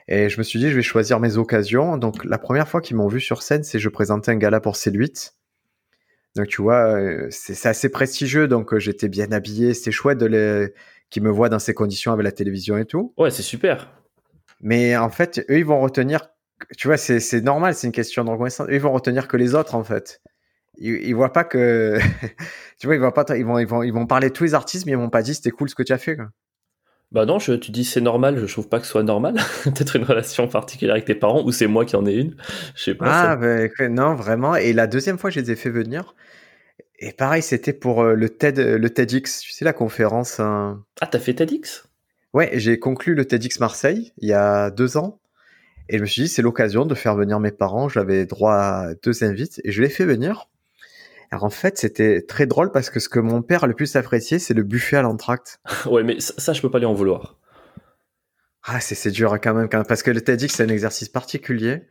Et 0.07 0.29
je 0.29 0.37
me 0.37 0.43
suis 0.43 0.59
dit, 0.59 0.69
je 0.69 0.75
vais 0.75 0.81
choisir 0.81 1.19
mes 1.19 1.37
occasions. 1.37 1.97
Donc, 1.97 2.23
la 2.23 2.37
première 2.37 2.69
fois 2.69 2.79
qu'ils 2.79 2.95
m'ont 2.95 3.09
vu 3.09 3.19
sur 3.19 3.41
scène, 3.41 3.65
c'est 3.65 3.79
je 3.79 3.89
présentais 3.89 4.31
un 4.31 4.37
gala 4.37 4.61
pour 4.61 4.75
C8. 4.75 5.33
Donc, 6.37 6.47
tu 6.47 6.61
vois, 6.61 6.95
euh, 6.95 7.27
c'est 7.31 7.67
assez 7.67 7.89
prestigieux. 7.89 8.47
Donc, 8.47 8.73
euh, 8.73 8.79
j'étais 8.79 9.09
bien 9.09 9.31
habillé. 9.31 9.73
C'est 9.73 9.91
chouette 9.91 10.19
de 10.19 10.27
les... 10.27 10.73
qu'ils 11.09 11.23
me 11.23 11.29
voient 11.29 11.49
dans 11.49 11.59
ces 11.59 11.73
conditions 11.73 12.13
avec 12.13 12.23
la 12.23 12.31
télévision 12.31 12.77
et 12.77 12.85
tout. 12.85 13.13
Ouais, 13.17 13.31
c'est 13.31 13.43
super. 13.43 13.91
Mais 14.61 14.95
en 14.95 15.09
fait, 15.09 15.45
eux, 15.49 15.57
ils 15.57 15.65
vont 15.65 15.79
retenir. 15.79 16.29
Tu 16.77 16.87
vois, 16.87 16.97
c'est 16.97 17.41
normal, 17.41 17.73
c'est 17.73 17.87
une 17.87 17.93
question 17.93 18.23
de 18.23 18.29
reconnaissance. 18.29 18.67
Eux, 18.67 18.73
ils 18.75 18.79
vont 18.79 18.91
retenir 18.93 19.27
que 19.27 19.37
les 19.37 19.55
autres, 19.55 19.75
en 19.75 19.83
fait. 19.83 20.21
Ils, 20.77 20.93
ils 21.07 21.15
voient 21.15 21.33
pas 21.33 21.43
que. 21.43 21.97
tu 22.79 22.87
vois, 22.87 22.95
ils, 22.95 22.99
voient 22.99 23.13
pas 23.13 23.25
ils, 23.35 23.45
vont, 23.45 23.57
ils, 23.57 23.67
vont, 23.67 23.81
ils 23.83 23.93
vont 23.93 24.05
parler 24.05 24.29
de 24.29 24.33
tous 24.33 24.43
les 24.43 24.53
artistes, 24.53 24.85
mais 24.85 24.91
ils 24.91 24.97
m'ont 24.97 25.09
pas 25.09 25.23
dit 25.23 25.33
c'était 25.33 25.51
cool 25.51 25.69
ce 25.69 25.75
que 25.75 25.83
tu 25.83 25.93
as 25.93 25.97
fait. 25.97 26.15
Quoi. 26.15 26.27
Bah 27.11 27.25
non, 27.25 27.39
je, 27.39 27.53
tu 27.53 27.71
dis 27.71 27.85
c'est 27.85 28.01
normal, 28.01 28.45
je 28.45 28.51
trouve 28.51 28.67
pas 28.67 28.79
que 28.79 28.85
ce 28.85 28.91
soit 28.91 29.03
normal. 29.03 29.35
Peut-être 29.63 29.95
une 29.95 30.03
relation 30.03 30.47
particulière 30.47 30.95
avec 30.95 31.05
tes 31.05 31.15
parents, 31.15 31.41
ou 31.43 31.51
c'est 31.51 31.67
moi 31.67 31.85
qui 31.85 31.95
en 31.95 32.05
ai 32.05 32.13
une. 32.13 32.35
Je 32.75 32.83
sais 32.83 32.95
pas. 32.95 33.31
Ah, 33.31 33.35
ben 33.37 33.69
non, 33.89 34.13
vraiment. 34.13 34.55
Et 34.55 34.73
la 34.73 34.87
deuxième 34.87 35.17
fois, 35.17 35.29
je 35.29 35.39
les 35.39 35.51
ai 35.51 35.55
fait 35.55 35.69
venir. 35.69 36.15
Et 36.99 37.11
pareil, 37.11 37.41
c'était 37.41 37.73
pour 37.73 38.01
euh, 38.01 38.13
le 38.13 38.29
TED, 38.29 38.59
le 38.59 38.89
TEDx, 38.89 39.39
tu 39.41 39.51
sais, 39.51 39.65
la 39.65 39.73
conférence. 39.73 40.39
Ah, 40.39 40.77
t'as 41.09 41.19
fait 41.19 41.33
TEDx? 41.33 41.87
Ouais, 42.33 42.51
j'ai 42.53 42.79
conclu 42.79 43.15
le 43.15 43.25
TEDx 43.25 43.59
Marseille 43.59 44.13
il 44.17 44.29
y 44.29 44.33
a 44.33 44.71
deux 44.71 44.97
ans. 44.97 45.19
Et 45.89 45.97
je 45.97 46.01
me 46.01 46.07
suis 46.07 46.23
dit, 46.23 46.27
c'est 46.27 46.41
l'occasion 46.41 46.85
de 46.85 46.95
faire 46.95 47.15
venir 47.15 47.39
mes 47.39 47.51
parents. 47.51 47.87
J'avais 47.87 48.25
droit 48.25 48.55
à 48.55 48.93
deux 49.03 49.23
invites 49.23 49.61
et 49.63 49.71
je 49.71 49.81
les 49.81 49.89
fait 49.89 50.05
venir. 50.05 50.49
Alors 51.31 51.43
en 51.43 51.49
fait, 51.49 51.77
c'était 51.77 52.21
très 52.21 52.45
drôle 52.45 52.71
parce 52.71 52.89
que 52.89 52.99
ce 52.99 53.09
que 53.09 53.19
mon 53.19 53.41
père 53.41 53.63
a 53.63 53.67
le 53.67 53.73
plus 53.73 53.95
apprécié, 53.95 54.39
c'est 54.39 54.53
le 54.53 54.63
buffet 54.63 54.97
à 54.97 55.01
l'entracte. 55.01 55.59
ouais, 55.85 56.03
mais 56.03 56.19
ça, 56.19 56.53
je 56.53 56.61
peux 56.61 56.71
pas 56.71 56.79
lui 56.79 56.85
en 56.85 56.93
vouloir. 56.93 57.37
Ah, 58.63 58.81
c'est 58.81 59.11
dur 59.11 59.33
quand 59.41 59.53
même, 59.53 59.69
parce 59.69 60.03
que 60.03 60.11
le 60.11 60.19
TEDx, 60.19 60.53
c'est 60.53 60.63
un 60.63 60.67
exercice 60.67 61.07
particulier. 61.07 61.83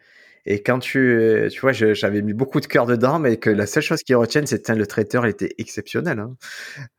Et 0.46 0.62
quand 0.62 0.78
tu, 0.78 1.48
tu 1.50 1.60
vois, 1.60 1.72
j'avais 1.72 2.22
mis 2.22 2.32
beaucoup 2.32 2.60
de 2.60 2.66
cœur 2.66 2.86
dedans, 2.86 3.18
mais 3.18 3.36
que 3.36 3.50
la 3.50 3.66
seule 3.66 3.82
chose 3.82 4.02
qui 4.04 4.14
retienne, 4.14 4.46
c'était 4.46 4.76
le 4.76 4.86
traiteur, 4.86 5.26
il 5.26 5.30
était 5.30 5.54
exceptionnel. 5.58 6.20
Hein. 6.20 6.36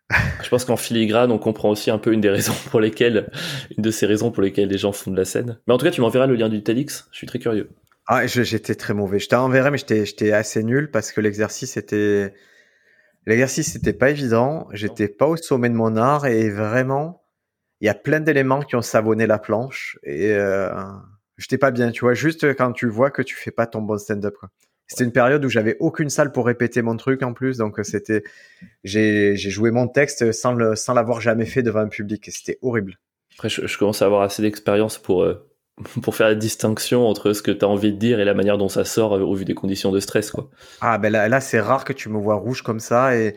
Je 0.44 0.50
pense 0.50 0.66
qu'en 0.66 0.76
filigrane, 0.76 1.32
on 1.32 1.40
comprend 1.40 1.70
aussi 1.70 1.90
un 1.90 1.98
peu 1.98 2.12
une 2.12 2.22
des 2.22 2.30
raisons 2.30 2.54
pour 2.70 2.82
lesquelles, 2.82 3.30
une 3.78 3.84
de 3.84 3.92
ces 3.92 4.06
raisons 4.06 4.32
pour 4.32 4.44
lesquelles 4.44 4.68
les 4.68 4.78
gens 4.78 4.92
font 4.92 5.12
de 5.12 5.18
la 5.18 5.26
scène. 5.26 5.60
Mais 5.66 5.74
en 5.74 5.78
tout 5.78 5.86
cas, 5.86 5.92
tu 5.92 6.02
m'enverras 6.02 6.28
le 6.28 6.36
lien 6.36 6.50
du 6.50 6.62
TEDx. 6.62 7.08
Je 7.12 7.18
suis 7.18 7.28
très 7.28 7.40
curieux. 7.40 7.70
Ah, 8.08 8.26
j'étais 8.26 8.76
très 8.76 8.94
mauvais. 8.94 9.20
Je 9.20 9.28
t'enverrai, 9.28 9.72
mais 9.72 9.78
j'étais 9.78 10.32
assez 10.32 10.64
nul 10.64 10.92
parce 10.92 11.12
que 11.12 11.22
l'exercice 11.22 11.76
était. 11.78 12.34
L'exercice 13.26 13.76
n'était 13.76 13.94
pas 13.94 14.10
évident. 14.10 14.68
J'étais 14.72 15.10
pas 15.10 15.28
au 15.28 15.36
sommet 15.36 15.70
de 15.70 15.74
mon 15.74 15.98
art 15.98 16.26
et 16.26 16.50
vraiment, 16.50 17.24
il 17.82 17.88
y 17.88 17.90
a 17.90 17.94
plein 17.94 18.22
d'éléments 18.22 18.62
qui 18.62 18.78
ont 18.78 18.82
savonné 18.82 19.28
la 19.28 19.40
planche 19.40 20.00
et 20.04 20.32
euh, 20.32 20.70
j'étais 21.38 21.58
pas 21.58 21.72
bien. 21.72 21.92
Tu 21.92 22.02
vois, 22.02 22.14
juste 22.14 22.54
quand 22.56 22.72
tu 22.74 22.88
vois 22.88 23.12
que 23.12 23.22
tu 23.22 23.36
fais 23.36 23.52
pas 23.52 23.68
ton 23.68 23.82
bon 23.82 23.98
stand-up. 23.98 24.36
C'était 24.88 25.04
une 25.04 25.12
période 25.12 25.44
où 25.44 25.50
j'avais 25.50 25.76
aucune 25.80 26.10
salle 26.10 26.32
pour 26.32 26.46
répéter 26.46 26.82
mon 26.82 26.96
truc 26.96 27.22
en 27.22 27.34
plus, 27.34 27.58
donc 27.58 27.78
c'était, 27.84 28.24
j'ai 28.86 29.36
joué 29.36 29.70
mon 29.70 29.90
texte 29.90 30.32
sans 30.32 30.54
le, 30.54 30.76
sans 30.76 30.94
l'avoir 30.94 31.20
jamais 31.20 31.46
fait 31.46 31.62
devant 31.62 31.82
un 31.82 31.90
public 31.90 32.26
et 32.28 32.32
c'était 32.32 32.58
horrible. 32.62 32.98
Après, 33.36 33.50
je, 33.50 33.78
commence 33.78 34.02
à 34.02 34.06
avoir 34.06 34.22
assez 34.22 34.42
d'expérience 34.42 34.98
pour 34.98 35.24
euh, 35.24 35.46
pour 36.02 36.16
faire 36.16 36.28
la 36.28 36.36
distinction 36.36 37.06
entre 37.06 37.34
ce 37.34 37.44
que 37.44 37.52
tu 37.52 37.64
as 37.64 37.68
envie 37.68 37.92
de 37.92 37.98
dire 37.98 38.20
et 38.20 38.26
la 38.26 38.34
manière 38.34 38.58
dont 38.58 38.70
ça 38.70 38.86
sort 38.86 39.16
euh, 39.16 39.20
au 39.20 39.36
vu 39.36 39.46
des 39.46 39.54
conditions 39.54 39.92
de 39.92 40.00
stress 40.00 40.32
quoi. 40.32 40.50
Ah 40.82 40.98
ben 40.98 41.12
là, 41.12 41.28
là 41.28 41.40
c'est 41.40 41.60
rare 41.60 41.86
que 41.86 41.94
tu 41.94 42.10
me 42.10 42.18
vois 42.18 42.36
rouge 42.36 42.64
comme 42.64 42.80
ça 42.80 43.16
et 43.16 43.36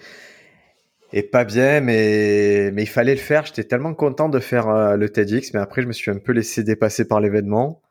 et 1.12 1.22
pas 1.22 1.44
bien 1.44 1.80
mais 1.80 2.70
mais 2.72 2.84
il 2.84 2.88
fallait 2.88 3.14
le 3.14 3.20
faire, 3.20 3.44
j'étais 3.44 3.64
tellement 3.64 3.92
content 3.92 4.28
de 4.30 4.38
faire 4.38 4.68
euh, 4.68 4.96
le 4.96 5.10
TEDx 5.10 5.52
mais 5.52 5.60
après 5.60 5.82
je 5.82 5.86
me 5.86 5.92
suis 5.92 6.10
un 6.10 6.18
peu 6.18 6.32
laissé 6.32 6.64
dépasser 6.64 7.06
par 7.06 7.20
l'événement. 7.20 7.82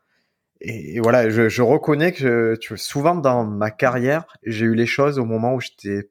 Et, 0.62 1.00
voilà, 1.00 1.30
je, 1.30 1.62
reconnais 1.62 2.12
que 2.12 2.56
tu, 2.60 2.78
souvent 2.78 3.16
dans 3.16 3.46
ma 3.46 3.72
carrière, 3.72 4.26
j'ai 4.44 4.66
eu 4.66 4.76
les 4.76 4.86
choses 4.86 5.18
au 5.18 5.26
moment 5.26 5.56
où 5.56 5.62
j'étais 5.62 6.10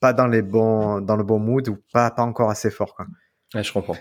pas 0.00 0.12
dans 0.12 0.26
les 0.26 0.42
bons, 0.42 1.00
dans 1.00 1.16
le 1.16 1.24
bon 1.24 1.38
mood 1.38 1.68
ou 1.68 1.76
pas, 1.92 2.10
pas 2.10 2.22
encore 2.22 2.50
assez 2.50 2.70
fort. 2.70 2.94
Quoi. 2.94 3.06
Ouais, 3.54 3.62
je 3.62 3.72
comprends. 3.72 3.96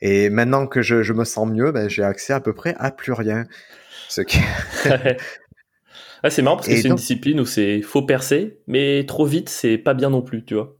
Et 0.00 0.30
maintenant 0.30 0.66
que 0.66 0.82
je, 0.82 1.02
je 1.02 1.12
me 1.12 1.24
sens 1.24 1.48
mieux, 1.48 1.70
ben, 1.72 1.88
j'ai 1.88 2.02
accès 2.02 2.32
à 2.32 2.40
peu 2.40 2.54
près 2.54 2.74
à 2.78 2.90
plus 2.90 3.12
rien. 3.12 3.46
Ce 4.08 4.20
qui... 4.20 4.38
ah, 6.22 6.30
c'est 6.30 6.42
marrant 6.42 6.56
parce 6.56 6.68
que 6.68 6.76
c'est 6.76 6.88
une 6.88 6.96
discipline 6.96 7.38
où 7.38 7.46
c'est 7.46 7.82
faut 7.82 8.02
percer, 8.02 8.58
mais 8.66 9.04
trop 9.06 9.26
vite, 9.26 9.48
c'est 9.48 9.78
pas 9.78 9.94
bien 9.94 10.10
non 10.10 10.22
plus, 10.22 10.44
tu 10.44 10.54
vois. 10.54 10.76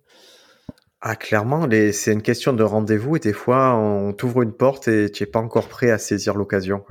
Ah, 1.01 1.17
clairement, 1.17 1.67
les... 1.67 1.93
c'est 1.93 2.13
une 2.13 2.23
question 2.23 2.53
de 2.53 2.63
rendez-vous 2.63 3.17
et 3.17 3.21
des 3.21 3.33
fois, 3.33 3.77
on 3.77 4.13
t'ouvre 4.13 4.43
une 4.43 4.53
porte 4.53 4.89
et 4.89 5.11
tu 5.11 5.23
n'es 5.23 5.27
pas 5.29 5.41
encore 5.41 5.69
prêt 5.69 5.91
à 5.91 5.99
saisir 5.99 6.35
l'occasion. 6.35 6.83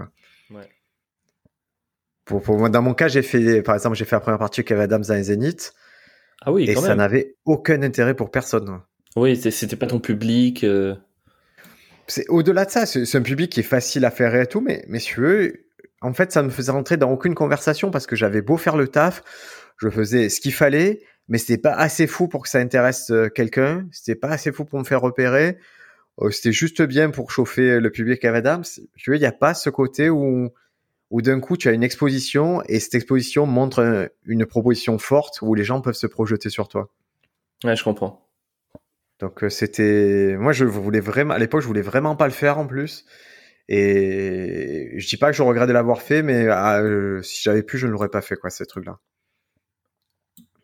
Pour, 2.26 2.42
pour, 2.42 2.70
dans 2.70 2.82
mon 2.82 2.94
cas, 2.94 3.08
j'ai 3.08 3.22
fait, 3.22 3.62
par 3.62 3.76
exemple, 3.76 3.96
j'ai 3.96 4.06
fait 4.06 4.16
la 4.16 4.20
première 4.20 4.40
partie 4.40 4.64
Kev 4.64 4.80
Adams 4.80 5.04
dans 5.08 5.16
les 5.16 5.24
Zénith. 5.24 5.74
Ah 6.44 6.52
oui, 6.52 6.70
et 6.70 6.76
ça 6.76 6.96
n'avait 6.96 7.36
aucun 7.46 7.82
intérêt 7.84 8.16
pour 8.16 8.32
personne. 8.32 8.82
Oui, 9.16 9.36
c'était 9.36 9.76
pas 9.76 9.88
ton 9.88 10.00
public. 10.00 10.64
Euh. 10.64 10.96
C'est 12.08 12.28
au-delà 12.30 12.66
de 12.66 12.72
ça, 12.72 12.86
c'est 12.86 13.16
un 13.16 13.22
public 13.22 13.52
qui 13.52 13.60
est 13.60 13.64
facile 13.64 14.06
à 14.06 14.12
faire 14.12 14.36
et 14.36 14.48
tout, 14.48 14.62
mais 14.62 14.84
messieurs, 14.88 15.66
en 16.02 16.14
fait, 16.14 16.32
ça 16.32 16.42
me 16.42 16.50
faisait 16.50 16.72
rentrer 16.72 16.98
dans 16.98 17.12
aucune 17.12 17.36
conversation 17.36 17.92
parce 17.92 18.08
que 18.08 18.16
j'avais 18.16 18.42
beau 18.42 18.58
faire 18.58 18.76
le 18.76 18.88
taf, 18.88 19.24
je 19.78 19.90
faisais 19.90 20.30
ce 20.30 20.42
qu'il 20.42 20.54
fallait, 20.54 21.02
mais 21.28 21.38
c'était 21.38 21.60
pas 21.60 21.74
assez 21.74 22.08
fou 22.08 22.28
pour 22.28 22.44
que 22.44 22.50
ça 22.50 22.60
intéresse 22.60 23.12
euh, 23.12 23.30
quelqu'un, 23.30 23.88
c'était 23.92 24.16
pas 24.16 24.30
assez 24.30 24.52
fou 24.52 24.66
pour 24.66 24.80
me 24.80 24.84
faire 24.84 25.00
repérer, 25.00 25.58
euh, 26.22 26.32
c'était 26.32 26.52
juste 26.52 26.82
bien 26.82 27.12
pour 27.12 27.32
chauffer 27.32 27.80
le 27.80 27.90
public 27.92 28.26
à 28.26 28.34
Adams. 28.34 28.64
Tu 28.98 29.12
vois, 29.12 29.18
il 29.18 29.22
n'y 29.22 29.26
a 29.26 29.32
pas 29.32 29.54
ce 29.54 29.70
côté 29.70 30.10
où, 30.10 30.50
où 31.12 31.22
d'un 31.22 31.40
coup 31.40 31.58
tu 31.58 31.70
as 31.70 31.74
une 31.74 31.84
exposition 31.84 32.64
et 32.68 32.80
cette 32.80 32.96
exposition 32.96 33.46
montre 33.46 34.10
une 34.26 34.46
proposition 34.46 34.98
forte 34.98 35.42
où 35.42 35.54
les 35.54 35.64
gens 35.64 35.82
peuvent 35.82 35.94
se 35.94 36.08
projeter 36.08 36.50
sur 36.50 36.68
toi. 36.68 36.90
Ouais, 37.64 37.76
je 37.76 37.84
comprends. 37.84 38.28
Donc 39.20 39.44
euh, 39.44 39.50
c'était, 39.50 40.36
moi 40.40 40.52
je 40.52 40.66
voulais 40.66 41.00
vraiment, 41.00 41.36
à 41.36 41.38
l'époque 41.38 41.62
je 41.62 41.68
voulais 41.68 41.84
vraiment 41.84 42.16
pas 42.16 42.26
le 42.26 42.34
faire 42.34 42.58
en 42.58 42.66
plus. 42.66 43.06
Et 43.74 44.96
je 44.98 45.08
dis 45.08 45.16
pas 45.16 45.32
que 45.32 45.38
je 45.38 45.44
regrette 45.44 45.70
de 45.70 45.74
l'avoir 45.74 46.02
fait, 46.02 46.24
mais 46.24 46.48
ah, 46.50 46.82
euh, 46.82 47.22
si 47.22 47.42
j'avais 47.42 47.64
pu, 47.64 47.78
je 47.78 47.88
ne 47.88 47.92
l'aurais 47.94 48.10
pas 48.10 48.22
fait, 48.22 48.36
quoi, 48.36 48.50
ces 48.50 48.66
trucs-là. 48.66 49.00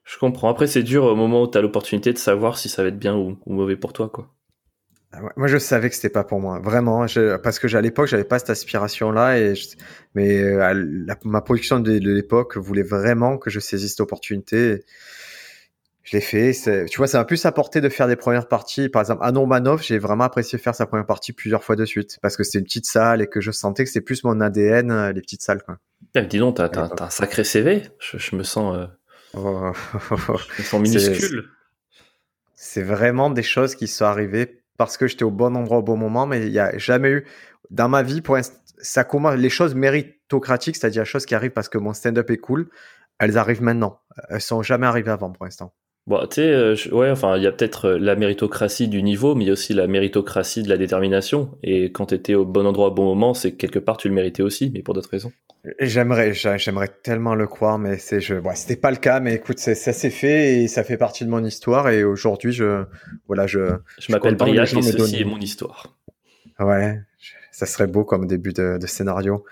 Je 0.04 0.18
comprends. 0.18 0.50
Après, 0.50 0.68
c'est 0.68 0.84
dur 0.84 1.06
au 1.06 1.16
moment 1.16 1.44
où 1.44 1.48
tu 1.50 1.58
as 1.58 1.62
l'opportunité 1.62 2.12
de 2.12 2.18
savoir 2.18 2.58
si 2.58 2.68
ça 2.68 2.82
va 2.82 2.90
être 2.90 3.00
bien 3.00 3.16
ou, 3.16 3.38
mauvais 3.46 3.78
pour 3.78 3.94
toi, 3.94 4.10
quoi. 4.10 4.34
Ah 5.18 5.30
moi, 5.36 5.48
je 5.48 5.58
savais 5.58 5.90
que 5.90 5.96
c'était 5.96 6.10
pas 6.10 6.24
pour 6.24 6.40
moi, 6.40 6.60
vraiment, 6.60 7.06
parce 7.44 7.60
que 7.60 7.76
à 7.76 7.82
l'époque, 7.82 8.08
j'avais 8.08 8.24
pas 8.24 8.40
cette 8.40 8.52
aspiration-là, 8.52 9.40
et 9.40 9.54
mais 10.14 10.40
euh, 10.42 11.16
ma 11.24 11.42
production 11.42 11.80
de, 11.80 11.98
de 11.98 12.12
l'époque 12.12 12.58
voulait 12.58 12.84
vraiment 12.84 13.38
que 13.38 13.50
je 13.50 13.60
saisisse 13.60 13.92
cette 13.92 14.02
opportunité 14.02 14.84
je 16.08 16.16
l'ai 16.16 16.22
fait. 16.22 16.54
Tu 16.90 16.98
vois, 16.98 17.08
ça 17.08 17.18
m'a 17.18 17.26
plus 17.26 17.46
apporté 17.46 17.82
de 17.82 17.90
faire 17.90 18.08
des 18.08 18.16
premières 18.16 18.48
parties. 18.48 18.88
Par 18.88 19.02
exemple, 19.02 19.24
à 19.26 19.32
Normanov, 19.34 19.84
j'ai 19.84 19.98
vraiment 19.98 20.24
apprécié 20.24 20.58
faire 20.58 20.74
sa 20.74 20.86
première 20.86 21.06
partie 21.06 21.34
plusieurs 21.34 21.66
fois 21.66 21.76
de 21.76 21.84
suite 21.84 22.18
parce 22.22 22.38
que 22.38 22.46
c'était 22.46 22.60
une 22.60 22.64
petite 22.64 22.86
salle 22.86 23.22
et 23.22 23.28
que 23.28 23.42
je 23.42 23.52
sentais 23.52 23.84
que 23.84 23.90
c'était 23.90 24.06
plus 24.06 24.24
mon 24.24 24.40
ADN, 24.40 24.90
euh, 24.90 25.12
les 25.12 25.20
petites 25.20 25.42
salles. 25.42 25.62
Quoi. 25.64 25.80
Ah, 26.16 26.22
dis 26.22 26.40
donc, 26.40 26.56
t'as, 26.56 26.68
as, 26.68 27.04
un 27.04 27.10
sacré 27.10 27.44
CV. 27.44 27.84
Je, 28.00 28.36
me 28.38 28.44
sens, 28.44 28.78
euh, 28.78 28.86
oh. 29.34 29.74
je 30.12 30.62
me 30.62 30.64
sens 30.64 30.82
minuscule. 30.82 31.50
C'est 32.56 32.84
vraiment 32.84 33.30
des 33.30 33.44
choses 33.44 33.76
qui 33.76 33.90
sont 33.90 34.06
arrivées 34.06 34.62
parce 34.78 34.98
que 34.98 35.08
j'étais 35.08 35.24
au 35.24 35.32
bon 35.32 35.56
endroit 35.56 35.80
au 35.80 35.84
bon 35.84 35.98
moment, 35.98 36.26
mais 36.26 36.46
il 36.46 36.52
n'y 36.52 36.60
a 36.60 36.78
jamais 36.78 37.10
eu 37.10 37.28
dans 37.70 37.90
ma 37.90 38.04
vie 38.04 38.22
pour 38.22 38.38
ça 38.80 39.08
les 39.36 39.50
choses 39.50 39.76
méritocratiques, 39.76 40.76
c'est-à-dire 40.76 41.02
les 41.02 41.10
choses 41.10 41.26
qui 41.26 41.36
arrivent 41.36 41.52
parce 41.52 41.70
que 41.70 41.78
mon 41.78 41.94
stand-up 41.94 42.30
est 42.30 42.38
cool. 42.38 42.70
Elles 43.20 43.38
arrivent 43.38 43.64
maintenant. 43.64 44.00
Elles 44.30 44.42
sont 44.42 44.62
jamais 44.62 44.86
arrivées 44.86 45.12
avant 45.12 45.32
pour 45.32 45.46
l'instant. 45.46 45.74
Bon, 46.08 46.22
tu 46.22 46.36
sais, 46.36 46.50
euh, 46.50 46.76
ouais, 46.94 47.12
enfin, 47.12 47.36
il 47.36 47.44
y 47.44 47.48
a 47.48 47.52
peut-être 47.52 47.86
euh, 47.86 48.00
la 48.00 48.16
méritocratie 48.16 48.88
du 48.88 49.04
niveau, 49.04 49.36
mais 49.36 49.44
il 49.44 49.48
y 49.48 49.50
a 49.50 49.54
aussi 49.54 49.74
la 49.74 49.88
méritocratie 49.88 50.64
de 50.64 50.70
la 50.70 50.78
détermination. 50.78 51.58
Et 51.64 51.92
quand 51.92 52.08
tu 52.08 52.16
étais 52.16 52.34
au 52.34 52.46
bon 52.46 52.66
endroit 52.66 52.88
au 52.88 52.92
bon 52.92 53.04
moment, 53.04 53.34
c'est 53.34 53.52
que 53.52 53.58
quelque 53.58 53.80
part 53.80 53.98
tu 53.98 54.08
le 54.08 54.14
méritais 54.14 54.42
aussi, 54.42 54.72
mais 54.74 54.82
pour 54.82 54.94
d'autres 54.94 55.10
raisons. 55.10 55.34
J'aimerais, 55.82 56.34
j'aimerais 56.34 56.88
tellement 57.04 57.36
le 57.36 57.46
croire, 57.46 57.78
mais 57.78 57.98
c'est, 57.98 58.22
je, 58.22 58.36
ouais, 58.36 58.56
c'était 58.56 58.78
pas 58.78 58.92
le 58.92 58.98
cas. 58.98 59.20
Mais 59.20 59.36
écoute, 59.36 59.60
ça 59.60 59.76
s'est 59.76 60.10
fait 60.10 60.62
et 60.62 60.68
ça 60.70 60.86
fait 60.86 60.96
partie 60.96 61.26
de 61.26 61.30
mon 61.30 61.44
histoire. 61.44 61.90
Et 61.90 62.06
aujourd'hui, 62.06 62.54
je, 62.54 62.86
voilà, 63.28 63.46
je. 63.46 63.76
Je, 64.00 64.10
m'appelle 64.14 64.36
Briac 64.36 64.74
et 64.74 64.82
ceci 64.82 65.22
est 65.22 65.26
mon 65.26 65.40
histoire. 65.40 65.98
Ouais, 66.58 67.02
ça 67.52 67.66
serait 67.66 67.88
beau 67.88 68.06
comme 68.06 68.28
début 68.28 68.54
de, 68.54 68.78
de 68.78 68.88
scénario. 68.88 69.44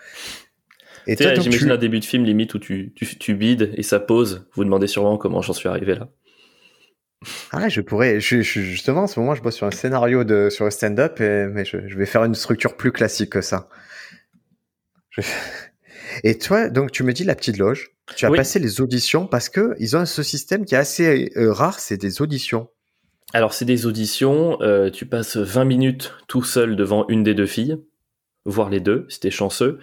Et 1.06 1.18
j'imagine 1.18 1.72
un 1.72 1.78
début 1.78 2.00
de 2.00 2.06
film 2.06 2.24
limite 2.24 2.54
où 2.54 2.60
tu, 2.60 2.94
tu, 2.96 3.06
tu 3.18 3.36
bides 3.36 3.74
et 3.76 3.84
ça 3.84 4.00
pose. 4.00 4.48
Vous 4.54 4.63
demandez 4.63 4.88
sûrement 4.88 5.18
comment 5.18 5.41
j'en 5.41 5.54
suis 5.54 5.68
arrivé 5.68 5.96
là. 5.96 6.08
Ah, 7.52 7.70
je 7.70 7.82
pourrais. 7.82 8.20
Je, 8.20 8.42
justement, 8.42 9.04
en 9.04 9.08
ce 9.08 9.20
moment, 9.20 9.36
je 9.36 9.42
bosse 9.42 9.56
sur 9.56 9.68
un 9.68 9.72
scénario 9.72 10.24
de 10.24 10.50
sur 10.50 10.66
le 10.66 10.72
stand-up, 10.72 11.20
mais 11.20 11.66
je, 11.66 11.78
vais 11.78 12.06
faire 12.06 12.24
une 12.24 12.36
structure 12.36 12.76
plus 12.76 12.92
classique 12.92 13.32
que 13.32 13.42
ça. 13.42 13.70
Et 16.24 16.38
toi, 16.38 16.70
donc, 16.70 16.92
tu 16.92 17.04
me 17.04 17.14
dis 17.14 17.24
la 17.24 17.36
petite 17.36 17.58
loge. 17.58 17.92
Tu 18.16 18.26
as 18.26 18.32
passé 18.32 18.60
les 18.60 18.82
auditions 18.82 19.26
parce 19.26 19.50
que 19.50 19.76
ils 19.80 19.98
ont 19.98 20.06
ce 20.06 20.22
système 20.22 20.66
qui 20.66 20.76
est 20.76 20.78
assez 20.78 21.32
euh, 21.38 21.52
rare, 21.52 21.80
c'est 21.80 21.98
des 21.98 22.22
auditions. 22.22 22.70
Alors, 23.34 23.54
c'est 23.54 23.66
des 23.66 23.88
auditions. 23.88 24.62
Euh, 24.62 24.92
tu 24.92 25.08
passes 25.08 25.38
20 25.38 25.66
minutes 25.66 26.14
tout 26.28 26.44
seul 26.44 26.76
devant 26.76 27.08
une 27.10 27.24
des 27.24 27.34
deux 27.34 27.48
filles, 27.48 27.78
voire 28.46 28.70
les 28.70 28.80
deux, 28.80 29.08
si 29.10 29.20
t'es 29.20 29.32
chanceux. 29.32 29.80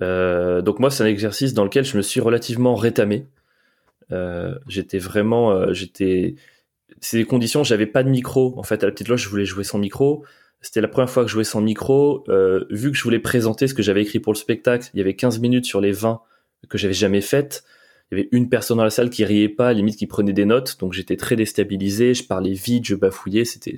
Euh, 0.00 0.62
donc 0.62 0.78
moi, 0.78 0.90
c'est 0.90 1.02
un 1.02 1.06
exercice 1.06 1.54
dans 1.54 1.64
lequel 1.64 1.84
je 1.84 1.96
me 1.96 2.02
suis 2.02 2.20
relativement 2.20 2.76
rétamé. 2.76 3.26
j'étais 4.68 4.98
vraiment, 4.98 5.72
j'étais 5.72 6.36
c'est 7.00 7.18
des 7.18 7.24
conditions, 7.24 7.64
j'avais 7.64 7.86
pas 7.86 8.02
de 8.02 8.08
micro. 8.08 8.54
En 8.58 8.62
fait, 8.62 8.82
à 8.82 8.86
la 8.86 8.92
petite 8.92 9.08
loge, 9.08 9.22
je 9.22 9.28
voulais 9.28 9.44
jouer 9.44 9.64
sans 9.64 9.78
micro. 9.78 10.24
C'était 10.60 10.80
la 10.80 10.88
première 10.88 11.10
fois 11.10 11.22
que 11.22 11.28
je 11.28 11.34
jouais 11.34 11.44
sans 11.44 11.60
micro. 11.60 12.24
Euh, 12.28 12.64
vu 12.70 12.90
que 12.90 12.96
je 12.96 13.02
voulais 13.02 13.18
présenter 13.18 13.68
ce 13.68 13.74
que 13.74 13.82
j'avais 13.82 14.02
écrit 14.02 14.18
pour 14.18 14.32
le 14.32 14.38
spectacle, 14.38 14.90
il 14.94 14.98
y 14.98 15.00
avait 15.00 15.14
15 15.14 15.38
minutes 15.38 15.66
sur 15.66 15.80
les 15.80 15.92
20 15.92 16.20
que 16.68 16.78
j'avais 16.78 16.94
jamais 16.94 17.20
faites. 17.20 17.64
Il 18.10 18.18
y 18.18 18.20
avait 18.20 18.28
une 18.32 18.48
personne 18.48 18.78
dans 18.78 18.84
la 18.84 18.90
salle 18.90 19.10
qui 19.10 19.24
riait 19.24 19.48
pas, 19.48 19.72
limite 19.72 19.96
qui 19.96 20.06
prenait 20.06 20.32
des 20.32 20.44
notes. 20.44 20.78
Donc 20.80 20.92
j'étais 20.92 21.16
très 21.16 21.36
déstabilisé, 21.36 22.14
je 22.14 22.24
parlais 22.24 22.52
vite, 22.52 22.84
je 22.84 22.94
bafouillais. 22.94 23.44
C'était, 23.44 23.76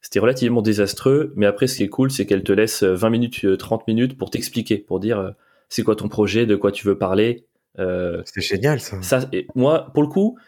c'était 0.00 0.18
relativement 0.18 0.62
désastreux. 0.62 1.32
Mais 1.36 1.46
après, 1.46 1.66
ce 1.66 1.76
qui 1.76 1.84
est 1.84 1.88
cool, 1.88 2.10
c'est 2.10 2.26
qu'elle 2.26 2.42
te 2.42 2.52
laisse 2.52 2.82
20 2.82 3.10
minutes, 3.10 3.58
30 3.58 3.86
minutes 3.88 4.18
pour 4.18 4.30
t'expliquer, 4.30 4.78
pour 4.78 5.00
dire 5.00 5.18
euh, 5.18 5.30
c'est 5.68 5.82
quoi 5.82 5.96
ton 5.96 6.08
projet, 6.08 6.44
de 6.44 6.56
quoi 6.56 6.72
tu 6.72 6.86
veux 6.86 6.98
parler. 6.98 7.46
Euh, 7.78 8.22
c'est 8.26 8.42
génial 8.42 8.80
ça. 8.80 9.00
Ça, 9.02 9.28
et 9.32 9.46
moi, 9.54 9.90
pour 9.94 10.02
le 10.02 10.08
coup, 10.08 10.36
euh, 10.38 10.42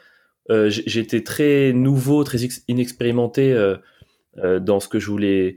j'étais 0.49 1.23
très 1.23 1.73
nouveau, 1.73 2.25
très 2.25 2.39
inexpérimenté 2.69 3.53
euh, 3.53 3.77
euh, 4.39 4.61
dans 4.61 4.81
ce 4.81 4.89
que 4.89 4.99
je 4.99 5.11
voulais, 5.11 5.57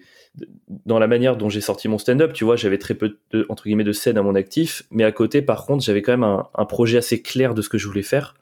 dans 0.86 1.00
la 1.00 1.08
manière 1.08 1.36
dont 1.36 1.50
j'ai 1.50 1.62
sorti 1.62 1.88
mon 1.88 1.98
stand-up. 1.98 2.34
Tu 2.34 2.44
vois, 2.44 2.56
j'avais 2.56 2.78
très 2.78 2.94
peu 2.94 3.18
de, 3.32 3.46
entre 3.50 3.64
guillemets 3.64 3.84
de 3.84 3.92
scènes 3.92 4.18
à 4.18 4.22
mon 4.22 4.36
actif, 4.36 4.84
mais 4.92 5.04
à 5.04 5.12
côté, 5.12 5.42
par 5.42 5.66
contre, 5.66 5.84
j'avais 5.84 6.02
quand 6.02 6.14
même 6.14 6.24
un, 6.24 6.48
un, 6.56 6.66
projet 6.66 6.98
assez 6.98 7.22
clair 7.22 7.54
de 7.54 7.62
ce 7.62 7.70
que 7.70 7.78
je 7.78 7.88
voulais 7.88 8.04
faire. 8.04 8.36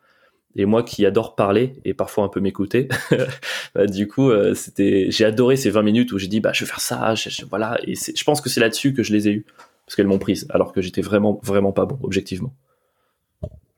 Et 0.58 0.66
moi 0.66 0.84
qui 0.84 1.06
adore 1.06 1.36
parler 1.36 1.74
et 1.84 1.94
parfois 1.94 2.24
un 2.24 2.30
peu 2.30 2.40
m'écouter, 2.40 2.88
bah, 3.76 3.88
du 3.88 4.08
coup, 4.08 4.32
c'était, 4.54 5.08
j'ai 5.10 5.26
adoré 5.26 5.58
ces 5.58 5.70
20 5.70 5.82
minutes 5.82 6.14
où 6.14 6.18
j'ai 6.18 6.28
dit, 6.28 6.40
bah, 6.40 6.52
je 6.54 6.64
vais 6.64 6.70
faire 6.70 6.80
ça, 6.80 7.14
voilà. 7.50 7.78
Et 7.86 7.96
je 7.96 8.24
pense 8.24 8.40
que 8.40 8.50
c'est 8.50 8.62
là-dessus 8.62 8.94
que 8.94 9.04
je 9.04 9.12
les 9.12 9.28
ai 9.28 9.32
eues 9.32 9.46
parce 9.86 9.96
qu'elles 9.96 10.08
m'ont 10.08 10.20
prise, 10.20 10.48
alors 10.50 10.74
que 10.74 10.82
j'étais 10.82 11.02
vraiment, 11.02 11.40
vraiment 11.44 11.72
pas 11.72 11.86
bon, 11.86 12.00
objectivement. 12.02 12.54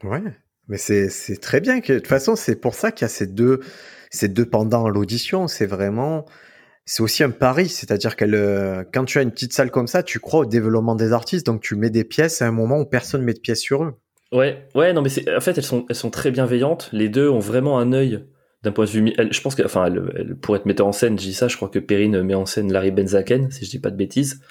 Ouais, 0.03 0.21
mais 0.67 0.77
c'est 0.77 1.39
très 1.41 1.62
bien 1.62 1.82
que 1.82 1.93
de 1.93 1.99
toute 1.99 2.08
façon 2.08 2.36
c'est 2.36 2.56
pour 2.56 2.75
ça 2.75 2.91
qu'il 2.91 3.06
y 3.06 3.06
a 3.06 3.10
ces 3.10 3.27
deux 3.27 3.62
ces 4.10 4.27
deux 4.27 4.45
pendants 4.45 4.89
l'audition. 4.89 5.47
C'est 5.47 5.65
vraiment 5.65 6.25
c'est 6.86 7.03
aussi 7.03 7.23
un 7.23 7.32
pari, 7.32 7.67
c'est-à-dire 7.67 8.15
que 8.15 8.25
euh, 8.25 8.84
quand 8.93 9.03
tu 9.03 9.19
as 9.19 9.21
une 9.21 9.32
petite 9.32 9.51
salle 9.51 9.71
comme 9.71 9.88
ça, 9.88 10.03
tu 10.03 10.19
crois 10.19 10.41
au 10.41 10.45
développement 10.45 10.95
des 10.95 11.12
artistes, 11.12 11.45
donc 11.45 11.62
tu 11.62 11.75
mets 11.75 11.89
des 11.89 12.06
pièces 12.06 12.41
à 12.41 12.47
un 12.47 12.51
moment 12.51 12.80
où 12.80 12.86
personne 12.86 13.23
met 13.23 13.34
de 13.34 13.39
pièces 13.39 13.60
sur 13.60 13.84
eux. 13.84 13.93
Ouais, 14.32 14.67
ouais, 14.75 14.93
non 14.93 15.01
mais 15.01 15.10
en 15.36 15.41
fait 15.41 15.58
elles 15.58 15.63
sont 15.63 15.86
elles 15.89 15.95
sont 15.95 16.10
très 16.10 16.32
bienveillantes. 16.32 16.89
Les 16.91 17.10
deux 17.10 17.30
ont 17.30 17.39
vraiment 17.39 17.80
un 17.80 17.93
œil 17.93 18.25
d'un 18.63 18.71
point 18.71 18.86
de 18.86 18.89
vue. 18.89 19.13
je 19.32 19.41
pense 19.41 19.56
que 19.56 19.63
enfin 19.63 19.86
elle, 19.86 20.36
pourrait 20.36 20.60
être 20.60 20.65
metteur 20.65 20.88
en 20.88 20.91
scène. 20.91 21.17
Je 21.19 21.23
dis 21.23 21.34
ça, 21.34 21.47
je 21.47 21.56
crois 21.56 21.69
que 21.69 21.80
Perrine 21.80 22.21
met 22.23 22.36
en 22.36 22.45
scène 22.45 22.71
Larry 22.71 22.91
Benzaken, 22.91 23.51
si 23.51 23.65
je 23.65 23.69
dis 23.69 23.80
pas 23.80 23.91
de 23.91 23.97
bêtises. 23.97 24.41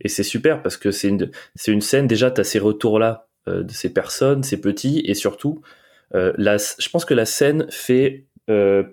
Et 0.00 0.08
c'est 0.08 0.22
super 0.22 0.62
parce 0.62 0.76
que 0.76 0.90
c'est 0.90 1.08
une 1.08 1.30
c'est 1.54 1.72
une 1.72 1.80
scène 1.80 2.06
déjà 2.06 2.30
t'as 2.30 2.44
ces 2.44 2.58
retours 2.58 2.98
là 2.98 3.25
de 3.46 3.72
ces 3.72 3.92
personnes, 3.92 4.42
ces 4.42 4.60
petits, 4.60 5.02
et 5.04 5.14
surtout, 5.14 5.62
euh, 6.14 6.32
je 6.38 6.88
pense 6.88 7.04
que 7.04 7.14
la 7.14 7.26
scène 7.26 7.66
fait, 7.70 8.26
euh, 8.48 8.84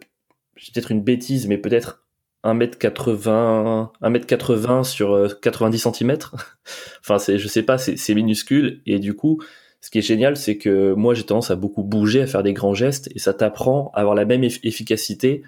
peut-être 0.56 0.92
une 0.92 1.02
bêtise, 1.02 1.48
mais 1.48 1.58
peut-être 1.58 2.06
1m80, 2.44 3.92
1m80 4.02 4.84
sur 4.84 5.40
90 5.40 5.88
cm. 5.94 6.18
enfin, 7.02 7.20
c'est, 7.20 7.38
je 7.38 7.48
sais 7.48 7.64
pas, 7.64 7.78
c'est 7.78 8.14
minuscule, 8.14 8.82
et 8.86 9.00
du 9.00 9.16
coup, 9.16 9.42
ce 9.82 9.90
qui 9.90 10.00
est 10.00 10.04
génial, 10.04 10.38
c'est 10.38 10.58
que 10.58 10.94
moi 10.94 11.14
j'ai 11.14 11.24
tendance 11.24 11.52
à 11.52 11.56
beaucoup 11.56 11.84
bouger, 11.84 12.22
à 12.22 12.28
faire 12.28 12.44
des 12.44 12.54
grands 12.54 12.74
gestes, 12.74 13.10
et 13.16 13.20
ça 13.20 13.34
t'apprend 13.34 13.92
à 13.94 14.00
avoir 14.00 14.16
la 14.16 14.26
même 14.26 14.44
efficacité 14.44 15.44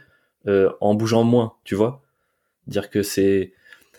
en 0.48 0.94
bougeant 0.94 1.24
moins, 1.24 1.54
tu 1.64 1.74
vois. 1.74 2.04
Dire 2.68 2.90
que 2.90 3.02
c'est 3.02 3.54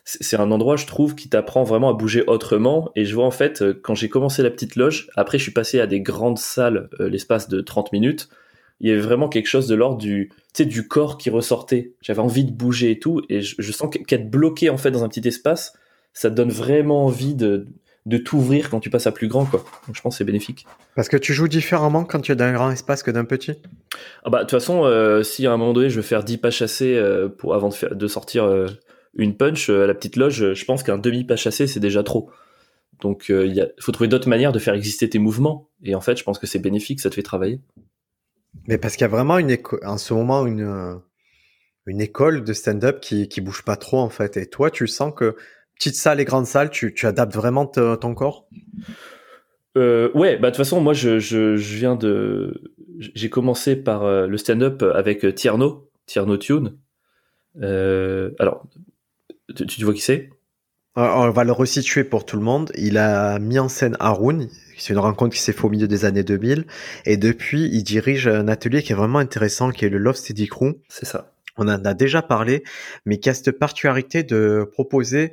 c'est 0.09 0.37
un 0.37 0.53
endroit, 0.53 0.77
je 0.77 0.87
trouve, 0.87 1.17
qui 1.17 1.29
t'apprend 1.29 1.65
vraiment 1.65 1.91
à 1.91 1.93
bouger 1.93 2.23
autrement. 2.29 2.93
Et 2.95 3.05
je 3.05 3.15
vois 3.15 3.27
en 3.27 3.33
fait, 3.33 3.61
euh, 3.61 3.79
quand 3.81 3.97
j'ai 3.97 4.09
commencé 4.09 4.43
la 4.43 4.51
petite 4.51 4.77
loge, 4.77 5.11
après 5.17 5.37
je 5.37 5.43
suis 5.43 5.53
passé 5.53 5.81
à 5.81 5.89
des 5.89 6.01
grandes 6.01 6.39
salles 6.39 6.89
euh, 7.01 7.09
l'espace 7.09 7.49
de 7.49 7.61
30 7.61 7.93
minutes. 7.93 8.29
il 8.81 8.89
y 8.89 8.93
avait 8.93 9.01
vraiment 9.01 9.29
quelque 9.29 9.49
chose 9.49 9.67
de 9.67 9.75
l'ordre 9.75 9.99
du, 9.99 10.31
tu 10.55 10.63
sais, 10.63 10.65
du 10.65 10.87
corps 10.87 11.19
qui 11.19 11.29
ressortait. 11.29 11.93
J'avais 12.03 12.21
envie 12.21 12.45
de 12.45 12.53
bouger 12.53 12.93
et 12.93 12.99
tout, 13.01 13.21
et 13.29 13.41
je, 13.41 13.73
sens 13.73 13.91
qu'être 14.07 14.31
bloqué 14.31 14.71
en 14.71 14.77
fait 14.77 14.93
dans 14.93 15.03
un 15.03 15.09
petit 15.09 15.27
espace, 15.27 15.73
ça 16.13 16.31
te 16.31 16.37
donne 16.37 16.51
vraiment 16.51 17.05
envie 17.05 17.35
de, 17.35 17.67
de 18.07 18.17
t'ouvrir 18.17 18.71
quand 18.71 18.79
tu 18.79 18.91
passes 18.91 19.09
à 19.09 19.13
plus 19.13 19.27
grand, 19.27 19.45
quoi. 19.45 19.65
Donc, 19.87 19.97
je 19.97 20.01
pense 20.01 20.15
que 20.15 20.19
c'est 20.19 20.25
bénéfique. 20.25 20.67
Parce 20.95 21.09
que 21.09 21.17
tu 21.17 21.35
joues 21.35 21.49
différemment 21.49 22.05
quand 22.05 22.21
tu 22.21 22.31
es 22.31 22.37
dans 22.37 22.45
un 22.45 22.53
grand 22.53 22.71
espace 22.71 23.03
que 23.03 23.11
d'un 23.11 23.25
petit? 23.25 23.55
Ah 24.25 24.31
bah, 24.31 24.39
De 24.39 24.43
toute 24.45 24.53
façon, 24.53 24.85
euh, 24.85 25.25
si 25.25 25.47
à 25.47 25.53
un 25.53 25.57
moment 25.57 25.73
donné, 25.73 25.91
je 25.91 25.97
veux 25.97 26.03
faire 26.03 26.23
10 26.23 26.39
pas 26.39 26.53
chassés 26.53 26.95
euh, 26.95 27.29
pour, 27.29 27.55
avant 27.55 27.71
de, 27.71 27.95
de 27.95 28.07
sortir 28.07 28.45
euh, 28.45 28.69
une 29.17 29.37
punch 29.37 29.71
à 29.71 29.87
la 29.87 29.95
petite 29.95 30.17
loge, 30.17 30.53
je 30.55 30.65
pense 30.65 30.83
qu'un 30.83 30.99
demi 30.99 31.25
pas 31.25 31.37
chassé, 31.37 31.67
c'est 31.67 31.81
déjà 31.81 32.03
trop. 32.03 32.31
Donc, 33.01 33.27
il 33.29 33.73
faut 33.81 33.93
trouver 33.93 34.09
d'autres 34.09 34.29
manières 34.29 34.53
de 34.53 34.59
faire 34.59 34.75
exister 34.75 35.09
tes 35.09 35.19
mouvements. 35.19 35.69
Et 35.83 35.95
en 35.95 36.01
fait, 36.01 36.17
je 36.17 36.25
pense 36.25 36.39
que 36.39 36.47
c'est 36.47 36.59
bénéfique, 36.59 37.01
ça 37.01 37.11
te 37.11 37.15
fait 37.15 37.23
travailler. 37.23 37.61
Mais 38.69 38.79
parce 38.79 38.95
qu'il 38.95 39.03
y 39.03 39.05
a 39.05 39.09
vraiment 39.09 39.39
une 39.39 39.57
en 39.85 39.99
ce 39.99 40.15
moment 40.15 40.47
une, 40.47 41.01
une 41.87 42.01
école 42.01 42.43
de 42.43 42.53
stand-up 42.53 43.01
qui, 43.01 43.29
qui 43.29 43.41
bouge 43.41 43.63
pas 43.63 43.77
trop, 43.77 43.99
en 43.99 44.09
fait. 44.09 44.37
Et 44.37 44.47
toi, 44.47 44.71
tu 44.71 44.87
sens 44.87 45.13
que 45.15 45.37
petite 45.75 45.95
salle 45.95 46.21
et 46.21 46.25
grande 46.25 46.47
salle, 46.47 46.71
tu, 46.71 46.95
tu 46.95 47.07
adaptes 47.07 47.35
vraiment 47.35 47.67
ton 47.67 48.15
corps? 48.15 48.49
Euh, 49.77 50.11
ouais, 50.15 50.39
bah 50.39 50.49
de 50.49 50.57
toute 50.57 50.65
façon, 50.65 50.81
moi 50.81 50.95
je, 50.95 51.19
je, 51.19 51.57
je 51.57 51.77
viens 51.77 51.97
de, 51.97 52.73
j'ai 52.99 53.29
commencé 53.29 53.77
par 53.77 54.05
euh, 54.05 54.27
le 54.27 54.39
stand-up 54.39 54.83
avec 54.83 55.23
euh, 55.25 55.33
Tierno, 55.33 55.91
Tierno 56.07 56.39
Tune. 56.39 56.79
Euh, 57.61 58.31
alors, 58.39 58.67
tu, 59.55 59.67
tu 59.67 59.85
vois 59.85 59.95
qui 59.95 60.01
c'est? 60.01 60.31
On 60.99 61.29
va 61.29 61.45
le 61.45 61.53
resituer 61.53 62.05
pour 62.05 62.25
tout 62.25 62.37
le 62.37 62.43
monde. 62.43 62.73
Il 62.75 62.97
a 62.97 63.39
mis 63.39 63.59
en 63.59 63.69
scène 63.69 63.99
Haroun. 64.01 64.49
C'est 64.79 64.95
une 64.95 64.99
rencontre 64.99 65.35
qui 65.35 65.43
s'est 65.43 65.53
faite 65.53 65.65
au 65.65 65.69
milieu 65.69 65.87
des 65.87 66.07
années 66.07 66.23
2000. 66.23 66.65
Et 67.05 67.19
depuis, 67.19 67.69
il 67.71 67.83
dirige 67.83 68.29
un 68.29 68.49
atelier 68.49 68.83
qui 68.83 68.93
est 68.93 68.97
vraiment 68.97 69.19
intéressant, 69.19 69.73
qui 69.73 69.85
est 69.85 69.91
le 69.91 69.99
Love 69.99 70.17
Steady 70.17 70.47
Crew. 70.47 70.73
C'est 70.89 71.05
ça. 71.05 71.35
On 71.59 71.69
en 71.69 71.85
a 71.85 71.93
déjà 71.93 72.23
parlé, 72.23 72.65
mais 73.05 73.19
qui 73.19 73.29
a 73.29 73.35
cette 73.35 73.59
particularité 73.59 74.23
de 74.23 74.69
proposer 74.73 75.33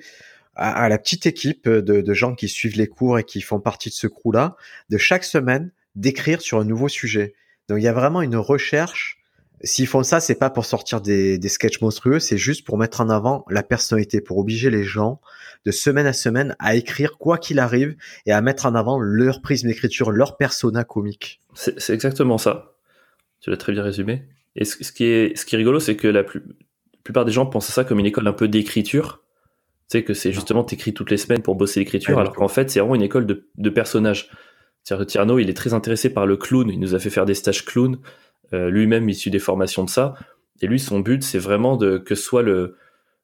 à, 0.56 0.88
la 0.89 0.97
petite 0.97 1.26
équipe 1.26 1.67
de, 1.67 2.13
gens 2.13 2.36
qui 2.36 2.49
suivent 2.49 2.78
les 2.78 2.88
cours 2.88 3.19
et 3.19 3.23
qui 3.23 3.41
font 3.41 3.60
partie 3.60 3.89
de 3.89 3.95
ce 3.95 4.08
crew-là, 4.08 4.56
de 4.89 4.97
chaque 4.97 5.23
semaine 5.23 5.71
d'écrire 5.95 6.41
sur 6.41 6.60
un 6.60 6.65
nouveau 6.65 6.89
sujet. 6.89 7.34
Donc 7.69 7.80
il 7.80 7.84
y 7.84 7.88
a 7.88 7.93
vraiment 7.93 8.21
une 8.21 8.36
recherche. 8.36 9.19
S'ils 9.63 9.88
font 9.88 10.04
ça, 10.04 10.19
c'est 10.19 10.36
pas 10.36 10.49
pour 10.49 10.65
sortir 10.65 10.99
des, 10.99 11.38
des 11.38 11.49
sketchs 11.49 11.80
monstrueux, 11.82 12.19
c'est 12.19 12.38
juste 12.38 12.65
pour 12.65 12.78
mettre 12.78 13.02
en 13.02 13.10
avant 13.10 13.45
la 13.49 13.63
personnalité, 13.63 14.19
pour 14.19 14.38
obliger 14.38 14.69
les 14.69 14.84
gens 14.84 15.21
de 15.65 15.71
semaine 15.71 16.06
à 16.06 16.13
semaine 16.13 16.56
à 16.60 16.76
écrire 16.76 17.17
quoi 17.17 17.38
qu'il 17.38 17.60
arrive 17.60 17.95
et 18.26 18.32
à 18.34 18.41
mettre 18.41 18.65
en 18.65 18.76
avant 18.76 18.99
leur 18.99 19.41
prisme 19.41 19.67
d'écriture, 19.67 20.12
leur 20.12 20.36
persona 20.38 20.84
comique. 20.84 21.39
C'est 21.54 21.93
exactement 21.93 22.38
ça. 22.38 22.76
Tu 23.39 23.49
l'as 23.49 23.58
très 23.58 23.71
bien 23.71 23.84
résumé. 23.84 24.23
Et 24.56 24.65
ce, 24.65 24.91
qui 24.91 25.06
est 25.06 25.38
ce 25.38 25.45
qui 25.45 25.56
est 25.56 25.58
rigolo, 25.58 25.80
c'est 25.80 25.95
que 25.95 26.08
la, 26.08 26.23
plus, 26.23 26.41
la 26.41 26.99
plupart 27.04 27.26
des 27.26 27.32
gens 27.32 27.45
pensent 27.45 27.69
à 27.69 27.73
ça 27.73 27.84
comme 27.84 27.99
une 27.99 28.06
école 28.06 28.28
un 28.28 28.34
peu 28.34 28.47
d'écriture 28.47 29.23
tu 29.89 29.97
sais 29.97 30.04
que 30.04 30.13
c'est 30.13 30.32
justement 30.32 30.63
t'écris 30.63 30.93
toutes 30.93 31.12
les 31.12 31.17
semaines 31.17 31.41
pour 31.41 31.56
bosser 31.56 31.82
l'écriture, 31.82 32.17
alors 32.17 32.34
qu'en 32.34 32.47
fait 32.47 32.69
c'est 32.69 32.80
vraiment 32.80 32.95
une 32.95 33.02
école 33.02 33.26
de, 33.26 33.49
de 33.58 33.69
personnages. 33.69 34.30
Tierno, 35.08 35.39
il 35.39 35.49
est 35.49 35.54
très 35.54 35.73
intéressé 35.73 36.10
par 36.10 36.26
le 36.26 36.36
clown, 36.36 36.69
il 36.69 36.80
nous 36.80 36.95
a 36.95 36.99
fait 36.99 37.10
faire 37.10 37.26
des 37.26 37.34
stages 37.36 37.63
clown, 37.63 37.99
lui-même 38.53 39.09
issu 39.09 39.29
des 39.29 39.39
formations 39.39 39.83
de 39.83 39.89
ça, 39.89 40.15
et 40.61 40.67
lui 40.67 40.79
son 40.79 40.99
but 40.99 41.23
c'est 41.23 41.39
vraiment 41.39 41.75
de 41.77 41.97
que 41.97 42.15
ce 42.15 42.23
soit 42.23 42.43
le, 42.43 42.77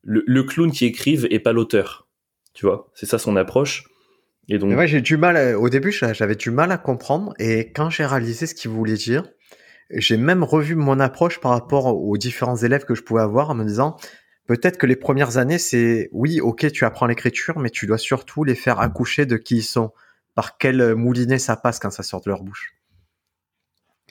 le, 0.03 0.43
clown 0.43 0.71
qui 0.71 0.85
écrive 0.85 1.27
et 1.29 1.39
pas 1.39 1.53
l'auteur. 1.53 2.07
Tu 2.53 2.65
vois, 2.65 2.89
c'est 2.93 3.05
ça 3.05 3.19
son 3.19 3.35
approche. 3.35 3.85
Et 4.47 4.57
donc, 4.57 4.75
ouais, 4.75 4.87
j'ai 4.87 5.01
du 5.01 5.17
mal. 5.17 5.55
au 5.55 5.69
début, 5.69 5.91
j'avais 5.91 6.35
du 6.35 6.49
mal 6.49 6.71
à 6.71 6.77
comprendre, 6.77 7.33
et 7.37 7.71
quand 7.71 7.89
j'ai 7.89 8.05
réalisé 8.05 8.47
ce 8.47 8.55
qu'il 8.55 8.71
voulait 8.71 8.95
dire, 8.95 9.23
j'ai 9.91 10.17
même 10.17 10.43
revu 10.43 10.75
mon 10.75 10.99
approche 10.99 11.39
par 11.39 11.51
rapport 11.51 11.95
aux 11.95 12.17
différents 12.17 12.57
élèves 12.57 12.85
que 12.85 12.95
je 12.95 13.03
pouvais 13.03 13.21
avoir 13.21 13.51
en 13.51 13.55
me 13.55 13.63
disant 13.63 13.97
Peut-être 14.47 14.79
que 14.79 14.87
les 14.87 14.95
premières 14.95 15.37
années, 15.37 15.59
c'est 15.59 16.09
oui, 16.11 16.41
ok, 16.41 16.71
tu 16.71 16.83
apprends 16.83 17.05
l'écriture, 17.05 17.59
mais 17.59 17.69
tu 17.69 17.85
dois 17.85 17.99
surtout 17.99 18.43
les 18.43 18.55
faire 18.55 18.79
accoucher 18.79 19.27
de 19.27 19.37
qui 19.37 19.57
ils 19.57 19.63
sont, 19.63 19.91
par 20.33 20.57
quel 20.57 20.95
moulinet 20.95 21.37
ça 21.37 21.55
passe 21.55 21.77
quand 21.77 21.91
ça 21.91 22.01
sort 22.01 22.21
de 22.21 22.31
leur 22.31 22.41
bouche. 22.41 22.73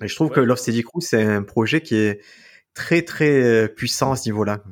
Et 0.02 0.08
je 0.08 0.14
trouve 0.14 0.30
que 0.30 0.40
Love 0.40 0.58
Steady 0.58 0.82
Crew, 0.82 1.00
c'est 1.00 1.22
un 1.22 1.42
projet 1.42 1.80
qui 1.80 1.96
est 1.96 2.20
très 2.74 3.02
très 3.02 3.42
euh, 3.42 3.68
puissant 3.68 4.12
à 4.12 4.16
ce 4.16 4.28
niveau-là. 4.28 4.62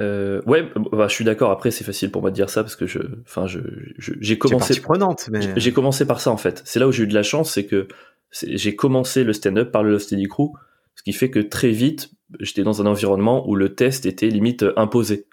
Euh, 0.00 0.40
ouais, 0.46 0.68
bah, 0.92 1.06
je 1.08 1.14
suis 1.14 1.24
d'accord. 1.24 1.50
Après, 1.50 1.70
c'est 1.70 1.84
facile 1.84 2.10
pour 2.10 2.22
moi 2.22 2.30
de 2.30 2.34
dire 2.34 2.50
ça 2.50 2.62
parce 2.62 2.76
que 2.76 2.86
je, 2.86 2.98
enfin, 3.22 3.46
je, 3.46 3.60
j'ai 3.98 4.38
commencé. 4.38 4.80
prenante, 4.80 5.28
mais 5.30 5.40
j'ai 5.56 5.72
commencé 5.72 6.04
par 6.04 6.20
ça 6.20 6.30
en 6.30 6.36
fait. 6.36 6.62
C'est 6.64 6.80
là 6.80 6.88
où 6.88 6.92
j'ai 6.92 7.04
eu 7.04 7.06
de 7.06 7.14
la 7.14 7.22
chance, 7.22 7.52
c'est 7.52 7.66
que 7.66 7.86
j'ai 8.32 8.74
commencé 8.74 9.22
le 9.22 9.32
stand-up 9.32 9.70
par 9.70 9.84
le 9.84 9.92
Love 9.92 10.00
Steady 10.00 10.26
Crew, 10.26 10.50
ce 10.96 11.02
qui 11.02 11.12
fait 11.12 11.30
que 11.30 11.38
très 11.38 11.70
vite, 11.70 12.10
j'étais 12.40 12.64
dans 12.64 12.82
un 12.82 12.86
environnement 12.86 13.48
où 13.48 13.54
le 13.54 13.74
test 13.74 14.06
était 14.06 14.28
limite 14.28 14.64
imposé. 14.76 15.26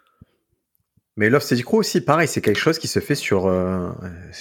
Mais 1.21 1.29
Love 1.29 1.43
Steady 1.43 1.61
Crew 1.61 1.75
aussi, 1.75 2.01
pareil, 2.01 2.27
c'est 2.27 2.41
quelque 2.41 2.57
chose 2.57 2.79
qui 2.79 2.87
se 2.87 2.99
fait 2.99 3.13
sur. 3.13 3.45
Euh, 3.45 3.91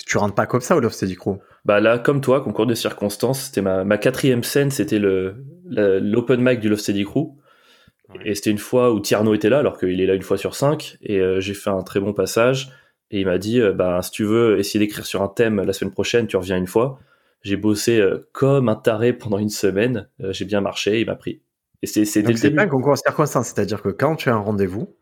tu 0.07 0.17
rentres 0.17 0.35
pas 0.35 0.47
comme 0.47 0.63
ça 0.63 0.75
au 0.75 0.81
Love 0.81 0.95
Steady 0.95 1.15
Crew. 1.15 1.37
Bah 1.67 1.79
là, 1.79 1.99
comme 1.99 2.23
toi, 2.23 2.41
concours 2.41 2.65
de 2.65 2.73
circonstances, 2.73 3.43
c'était 3.43 3.61
ma, 3.61 3.85
ma 3.85 3.99
quatrième 3.99 4.43
scène, 4.43 4.71
c'était 4.71 4.99
le 4.99 5.45
l'open 5.67 6.41
mic 6.41 6.59
du 6.59 6.71
Love 6.71 6.79
Steady 6.79 7.05
Crew. 7.05 7.37
Et 8.25 8.35
c'était 8.35 8.49
une 8.49 8.57
fois 8.57 8.95
où 8.95 9.01
Tierno 9.01 9.35
était 9.35 9.51
là, 9.51 9.59
alors 9.59 9.79
qu'il 9.79 10.01
est 10.01 10.07
là 10.07 10.15
une 10.15 10.23
fois 10.23 10.39
sur 10.39 10.55
cinq. 10.55 10.97
Et 11.03 11.21
euh, 11.21 11.39
j'ai 11.39 11.53
fait 11.53 11.69
un 11.69 11.83
très 11.83 12.01
bon 12.01 12.15
passage. 12.15 12.73
Et 13.11 13.21
il 13.21 13.27
m'a 13.27 13.37
dit, 13.37 13.61
euh, 13.61 13.75
bah, 13.75 14.01
si 14.01 14.11
tu 14.11 14.25
veux 14.25 14.59
essayer 14.59 14.81
d'écrire 14.81 15.05
sur 15.05 15.21
un 15.21 15.29
thème 15.29 15.61
la 15.61 15.75
semaine 15.75 15.93
prochaine, 15.93 16.29
tu 16.29 16.39
reviens 16.39 16.57
une 16.57 16.67
fois. 16.67 16.99
J'ai 17.43 17.59
bossé 17.59 18.03
comme 18.33 18.71
un 18.71 18.75
taré 18.75 19.13
pendant 19.13 19.37
une 19.37 19.51
semaine. 19.51 20.09
j'ai 20.31 20.47
bien 20.47 20.63
marché, 20.63 21.03
il 21.03 21.07
m'a 21.07 21.15
pris. 21.15 21.43
Et 21.83 21.87
c'est 21.87 22.07
c'est 22.07 22.23
pas 22.23 22.63
un 22.63 22.69
concours 22.69 22.97
circonstance, 22.97 23.49
c'est-à-dire 23.49 23.83
que 23.83 23.91
quand 23.91 24.17
tu 24.17 24.31
as 24.31 24.35
un 24.35 24.39
rendez-vous, 24.39 24.95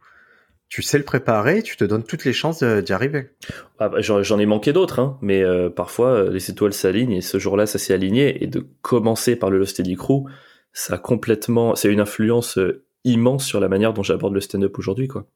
tu 0.69 0.83
sais 0.83 0.99
le 0.99 1.05
préparer, 1.05 1.63
tu 1.63 1.77
te 1.77 1.85
donnes 1.85 2.05
toutes 2.05 2.25
les 2.25 2.33
chances 2.33 2.63
d'y 2.63 2.93
arriver. 2.93 3.31
Ah 3.79 3.89
bah, 3.89 4.01
J'en 4.01 4.39
ai 4.39 4.47
manqué 4.47 4.73
d'autres, 4.73 4.99
hein, 4.99 5.19
mais 5.23 5.43
euh, 5.43 5.71
parfois 5.71 6.11
euh, 6.11 6.31
les 6.31 6.51
étoiles 6.51 6.75
s'alignent 6.75 7.13
et 7.13 7.21
ce 7.23 7.39
jour-là 7.39 7.67
ça 7.67 7.79
s'est 7.79 7.95
aligné. 7.95 8.43
Et 8.43 8.47
de 8.47 8.67
commencer 8.83 9.37
par 9.37 9.51
le 9.51 9.65
Steady 9.65 9.97
Crew, 9.97 10.25
ça 10.73 10.95
a 10.95 10.99
complètement, 10.99 11.75
c'est 11.75 11.91
une 11.91 12.01
influence 12.01 12.59
euh, 12.59 12.85
immense 13.05 13.47
sur 13.47 13.61
la 13.61 13.69
manière 13.69 13.95
dont 13.95 14.03
j'aborde 14.03 14.35
le 14.35 14.41
stand-up 14.41 14.79
aujourd'hui, 14.79 15.09
quoi. 15.09 15.27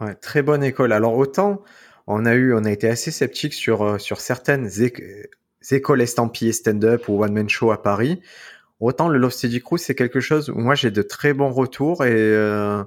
Ouais, 0.00 0.16
très 0.16 0.42
bonne 0.42 0.64
école. 0.64 0.92
Alors 0.92 1.16
autant 1.16 1.62
on 2.08 2.26
a 2.26 2.34
eu, 2.34 2.52
on 2.52 2.64
a 2.64 2.72
été 2.72 2.88
assez 2.88 3.12
sceptique 3.12 3.54
sur 3.54 4.00
sur 4.00 4.20
certaines 4.20 4.68
écoles 5.70 6.02
estampillées 6.02 6.52
stand-up 6.52 7.08
ou 7.08 7.22
one 7.22 7.32
man 7.32 7.48
show 7.48 7.70
à 7.70 7.80
Paris. 7.80 8.20
Autant 8.80 9.08
le 9.08 9.18
Love 9.18 9.30
Steady 9.30 9.62
Crew, 9.62 9.78
c'est 9.78 9.94
quelque 9.94 10.20
chose 10.20 10.50
où 10.50 10.58
moi 10.58 10.74
j'ai 10.74 10.90
de 10.90 11.02
très 11.02 11.32
bons 11.32 11.50
retours 11.50 12.04
et 12.04 12.12
euh, 12.12 12.82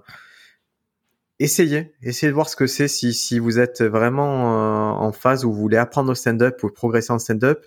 essayez, 1.39 1.93
essayez 2.01 2.29
de 2.29 2.35
voir 2.35 2.49
ce 2.49 2.55
que 2.55 2.67
c'est 2.67 2.87
si, 2.87 3.13
si 3.13 3.39
vous 3.39 3.59
êtes 3.59 3.83
vraiment 3.83 4.53
euh, 4.53 5.05
en 5.05 5.11
phase 5.11 5.45
où 5.45 5.51
vous 5.51 5.59
voulez 5.59 5.77
apprendre 5.77 6.11
au 6.11 6.15
stand-up 6.15 6.63
ou 6.63 6.69
progresser 6.69 7.11
en 7.11 7.19
stand-up. 7.19 7.65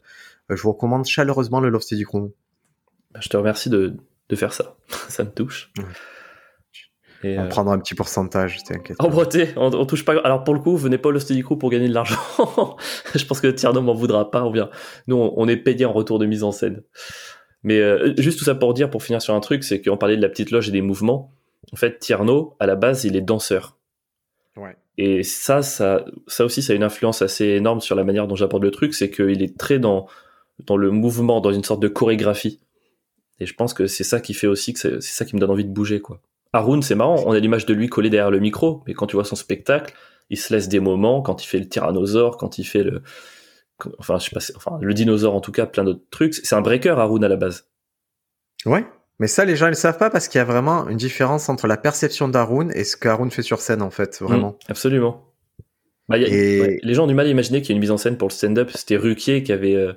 Euh, 0.50 0.56
je 0.56 0.62
vous 0.62 0.72
recommande 0.72 1.06
chaleureusement 1.06 1.60
le 1.60 1.68
Love 1.68 1.82
Steady 1.82 2.04
Crew. 2.04 2.32
Je 3.18 3.28
te 3.28 3.36
remercie 3.36 3.70
de, 3.70 3.96
de 4.28 4.36
faire 4.36 4.52
ça, 4.52 4.76
ça 5.08 5.24
me 5.24 5.30
touche. 5.30 5.72
Et 7.22 7.38
on 7.38 7.48
prendra 7.48 7.74
un 7.74 7.78
petit 7.78 7.94
pourcentage, 7.94 8.64
t'inquiète. 8.64 8.96
En 8.98 9.10
breté, 9.10 9.48
on, 9.56 9.84
touche 9.84 10.06
pas. 10.06 10.18
Alors 10.24 10.42
pour 10.42 10.54
le 10.54 10.60
coup, 10.60 10.76
venez 10.76 10.96
pas 10.96 11.10
au 11.10 11.18
Steady 11.18 11.42
Crew 11.42 11.58
pour 11.58 11.68
gagner 11.68 11.88
de 11.88 11.92
l'argent. 11.92 12.16
je 13.14 13.24
pense 13.26 13.42
que 13.42 13.48
Tierno 13.48 13.82
m'en 13.82 13.92
voudra 13.92 14.30
pas. 14.30 14.46
Ou 14.46 14.50
bien, 14.50 14.70
nous, 15.06 15.16
on 15.16 15.46
est 15.46 15.58
payé 15.58 15.84
en 15.84 15.92
retour 15.92 16.18
de 16.18 16.24
mise 16.24 16.42
en 16.42 16.50
scène. 16.50 16.82
Mais 17.62 17.78
euh, 17.78 18.14
juste 18.16 18.38
tout 18.38 18.46
ça 18.46 18.54
pour 18.54 18.72
dire, 18.72 18.88
pour 18.88 19.02
finir 19.02 19.20
sur 19.20 19.34
un 19.34 19.40
truc, 19.40 19.64
c'est 19.64 19.82
qu'on 19.82 19.98
parlait 19.98 20.16
de 20.16 20.22
la 20.22 20.30
petite 20.30 20.50
loge 20.50 20.70
et 20.70 20.72
des 20.72 20.80
mouvements. 20.80 21.34
En 21.72 21.76
fait, 21.76 21.98
Tierno, 21.98 22.56
à 22.58 22.66
la 22.66 22.76
base, 22.76 23.04
il 23.04 23.16
est 23.16 23.20
danseur. 23.20 23.76
Ouais. 24.56 24.76
Et 24.98 25.22
ça, 25.22 25.62
ça, 25.62 26.04
ça 26.26 26.44
aussi, 26.44 26.62
ça 26.62 26.72
a 26.72 26.76
une 26.76 26.82
influence 26.82 27.22
assez 27.22 27.46
énorme 27.46 27.80
sur 27.80 27.94
la 27.94 28.04
manière 28.04 28.26
dont 28.26 28.34
j'aborde 28.34 28.62
le 28.62 28.70
truc, 28.70 28.94
c'est 28.94 29.10
qu'il 29.10 29.42
est 29.42 29.56
très 29.56 29.78
dans, 29.78 30.06
dans 30.66 30.76
le 30.76 30.90
mouvement, 30.90 31.40
dans 31.40 31.52
une 31.52 31.64
sorte 31.64 31.80
de 31.80 31.88
chorégraphie. 31.88 32.60
Et 33.38 33.46
je 33.46 33.54
pense 33.54 33.72
que 33.72 33.86
c'est 33.86 34.04
ça 34.04 34.20
qui 34.20 34.34
fait 34.34 34.46
aussi 34.46 34.74
que 34.74 34.78
c'est 34.78 35.00
ça 35.00 35.24
qui 35.24 35.34
me 35.34 35.40
donne 35.40 35.50
envie 35.50 35.64
de 35.64 35.72
bouger, 35.72 36.00
quoi. 36.00 36.20
Haroun, 36.52 36.82
c'est 36.82 36.96
marrant, 36.96 37.22
on 37.26 37.32
a 37.32 37.38
l'image 37.38 37.64
de 37.64 37.72
lui 37.72 37.88
collé 37.88 38.10
derrière 38.10 38.30
le 38.30 38.40
micro, 38.40 38.82
mais 38.86 38.92
quand 38.92 39.06
tu 39.06 39.14
vois 39.14 39.24
son 39.24 39.36
spectacle, 39.36 39.94
il 40.30 40.36
se 40.36 40.52
laisse 40.52 40.68
des 40.68 40.80
moments, 40.80 41.22
quand 41.22 41.44
il 41.44 41.46
fait 41.46 41.60
le 41.60 41.68
tyrannosaure, 41.68 42.36
quand 42.36 42.58
il 42.58 42.64
fait 42.64 42.82
le, 42.82 43.02
enfin, 43.98 44.18
je 44.18 44.24
sais 44.24 44.30
pas, 44.34 44.40
enfin, 44.56 44.78
le 44.80 44.92
dinosaure 44.92 45.34
en 45.34 45.40
tout 45.40 45.52
cas, 45.52 45.66
plein 45.66 45.84
d'autres 45.84 46.04
trucs. 46.10 46.34
C'est 46.34 46.54
un 46.54 46.60
breaker, 46.60 46.98
Haroun, 46.98 47.22
à 47.24 47.28
la 47.28 47.36
base. 47.36 47.70
Ouais. 48.66 48.84
Mais 49.20 49.28
ça, 49.28 49.44
les 49.44 49.54
gens 49.54 49.66
ne 49.66 49.70
le 49.70 49.76
savent 49.76 49.98
pas 49.98 50.10
parce 50.10 50.26
qu'il 50.26 50.38
y 50.38 50.42
a 50.42 50.44
vraiment 50.44 50.88
une 50.88 50.96
différence 50.96 51.48
entre 51.48 51.66
la 51.66 51.76
perception 51.76 52.26
d'Haroun 52.28 52.72
et 52.74 52.84
ce 52.84 52.96
qu'Haroun 52.96 53.30
fait 53.30 53.42
sur 53.42 53.60
scène, 53.60 53.82
en 53.82 53.90
fait, 53.90 54.18
vraiment. 54.20 54.52
Mmh, 54.52 54.70
absolument. 54.70 55.24
Bah, 56.08 56.16
les 56.18 56.80
gens 56.94 57.04
ont 57.04 57.06
du 57.06 57.14
mal 57.14 57.26
à 57.26 57.28
imaginer 57.28 57.60
qu'il 57.60 57.70
y 57.70 57.72
a 57.72 57.76
une 57.76 57.80
mise 57.80 57.92
en 57.92 57.98
scène 57.98 58.16
pour 58.16 58.28
le 58.28 58.32
stand-up. 58.32 58.70
C'était 58.74 58.96
Ruquier 58.96 59.44
qui 59.44 59.52
avait, 59.52 59.76
euh, 59.76 59.92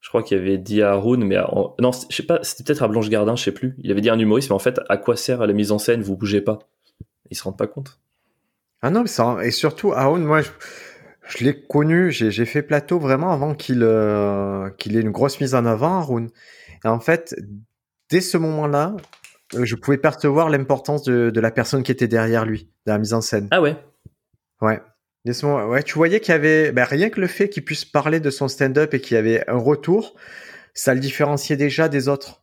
je 0.00 0.08
crois 0.08 0.22
qu'il 0.22 0.38
avait 0.38 0.56
dit 0.56 0.80
à 0.80 0.92
Haroun, 0.92 1.22
mais 1.22 1.36
non, 1.80 1.90
je 2.08 2.16
sais 2.16 2.22
pas, 2.22 2.38
c'était 2.42 2.64
peut-être 2.64 2.82
à 2.82 2.88
Blanche 2.88 3.10
Gardin, 3.10 3.36
je 3.36 3.42
sais 3.42 3.52
plus. 3.52 3.74
Il 3.82 3.90
avait 3.90 4.00
dit 4.00 4.08
à 4.08 4.14
un 4.14 4.18
humoriste, 4.18 4.48
mais 4.48 4.56
en 4.56 4.60
fait, 4.60 4.80
à 4.88 4.96
quoi 4.96 5.16
sert 5.16 5.46
la 5.46 5.52
mise 5.52 5.72
en 5.72 5.78
scène? 5.78 6.02
Vous 6.02 6.16
bougez 6.16 6.40
pas. 6.40 6.60
Ils 7.30 7.36
se 7.36 7.42
rendent 7.42 7.58
pas 7.58 7.66
compte. 7.66 7.98
Ah 8.82 8.90
non, 8.90 9.02
mais 9.02 9.08
ça, 9.08 9.36
et 9.42 9.50
surtout, 9.50 9.92
Haroun, 9.92 10.22
moi, 10.22 10.40
je 10.40 10.50
je 11.30 11.44
l'ai 11.44 11.60
connu, 11.60 12.10
j'ai 12.10 12.44
fait 12.44 12.62
plateau 12.62 12.98
vraiment 12.98 13.30
avant 13.30 13.54
qu'il 13.54 13.82
euh, 13.82 14.68
qu'il 14.70 14.96
ait 14.96 15.00
une 15.00 15.10
grosse 15.10 15.40
mise 15.40 15.54
en 15.54 15.64
avant, 15.64 16.00
Arun. 16.00 16.26
Et 16.84 16.88
en 16.88 17.00
fait, 17.00 17.36
dès 18.10 18.20
ce 18.20 18.36
moment-là, 18.38 18.96
euh, 19.54 19.64
je 19.64 19.74
pouvais 19.76 19.98
percevoir 19.98 20.50
l'importance 20.50 21.02
de, 21.02 21.30
de, 21.30 21.40
la 21.40 21.50
personne 21.50 21.82
qui 21.82 21.92
était 21.92 22.08
derrière 22.08 22.44
lui, 22.44 22.68
de 22.86 22.92
la 22.92 22.98
mise 22.98 23.14
en 23.14 23.20
scène. 23.20 23.48
Ah 23.50 23.60
ouais 23.60 23.76
Ouais. 24.60 24.80
Dès 25.24 25.32
ce 25.32 25.46
moment, 25.46 25.66
ouais, 25.68 25.82
tu 25.82 25.94
voyais 25.94 26.20
qu'il 26.20 26.32
y 26.32 26.34
avait, 26.34 26.72
ben, 26.72 26.84
rien 26.84 27.10
que 27.10 27.20
le 27.20 27.26
fait 27.26 27.48
qu'il 27.48 27.64
puisse 27.64 27.84
parler 27.84 28.20
de 28.20 28.30
son 28.30 28.48
stand-up 28.48 28.94
et 28.94 29.00
qu'il 29.00 29.14
y 29.14 29.18
avait 29.18 29.48
un 29.48 29.56
retour, 29.56 30.14
ça 30.74 30.94
le 30.94 31.00
différenciait 31.00 31.56
déjà 31.56 31.88
des 31.88 32.08
autres. 32.08 32.42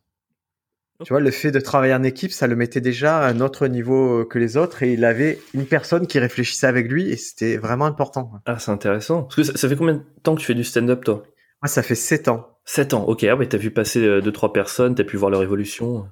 Tu 1.04 1.12
vois, 1.12 1.20
le 1.20 1.30
fait 1.30 1.52
de 1.52 1.60
travailler 1.60 1.94
en 1.94 2.02
équipe, 2.02 2.32
ça 2.32 2.48
le 2.48 2.56
mettait 2.56 2.80
déjà 2.80 3.18
à 3.18 3.28
un 3.28 3.40
autre 3.40 3.68
niveau 3.68 4.24
que 4.24 4.38
les 4.40 4.56
autres 4.56 4.82
et 4.82 4.94
il 4.94 5.04
avait 5.04 5.38
une 5.54 5.64
personne 5.64 6.08
qui 6.08 6.18
réfléchissait 6.18 6.66
avec 6.66 6.90
lui 6.90 7.08
et 7.10 7.16
c'était 7.16 7.56
vraiment 7.56 7.84
important. 7.84 8.32
Ah, 8.46 8.58
c'est 8.58 8.72
intéressant. 8.72 9.22
Parce 9.22 9.36
que 9.36 9.42
ça, 9.44 9.56
ça, 9.56 9.68
fait 9.68 9.76
combien 9.76 9.94
de 9.94 10.02
temps 10.24 10.34
que 10.34 10.40
tu 10.40 10.46
fais 10.46 10.54
du 10.54 10.64
stand-up, 10.64 11.04
toi? 11.04 11.22
Moi, 11.62 11.68
ça 11.68 11.82
fait 11.82 11.94
7 11.94 12.28
ans. 12.28 12.58
7 12.64 12.94
ans, 12.94 13.04
ok. 13.04 13.24
Ah 13.24 13.36
ouais, 13.36 13.46
t'as 13.46 13.58
vu 13.58 13.70
passer 13.70 14.04
euh, 14.04 14.20
deux, 14.20 14.32
trois 14.32 14.52
personnes, 14.52 14.94
t'as 14.94 15.04
pu 15.04 15.16
voir 15.16 15.30
leur 15.30 15.42
évolution. 15.42 16.08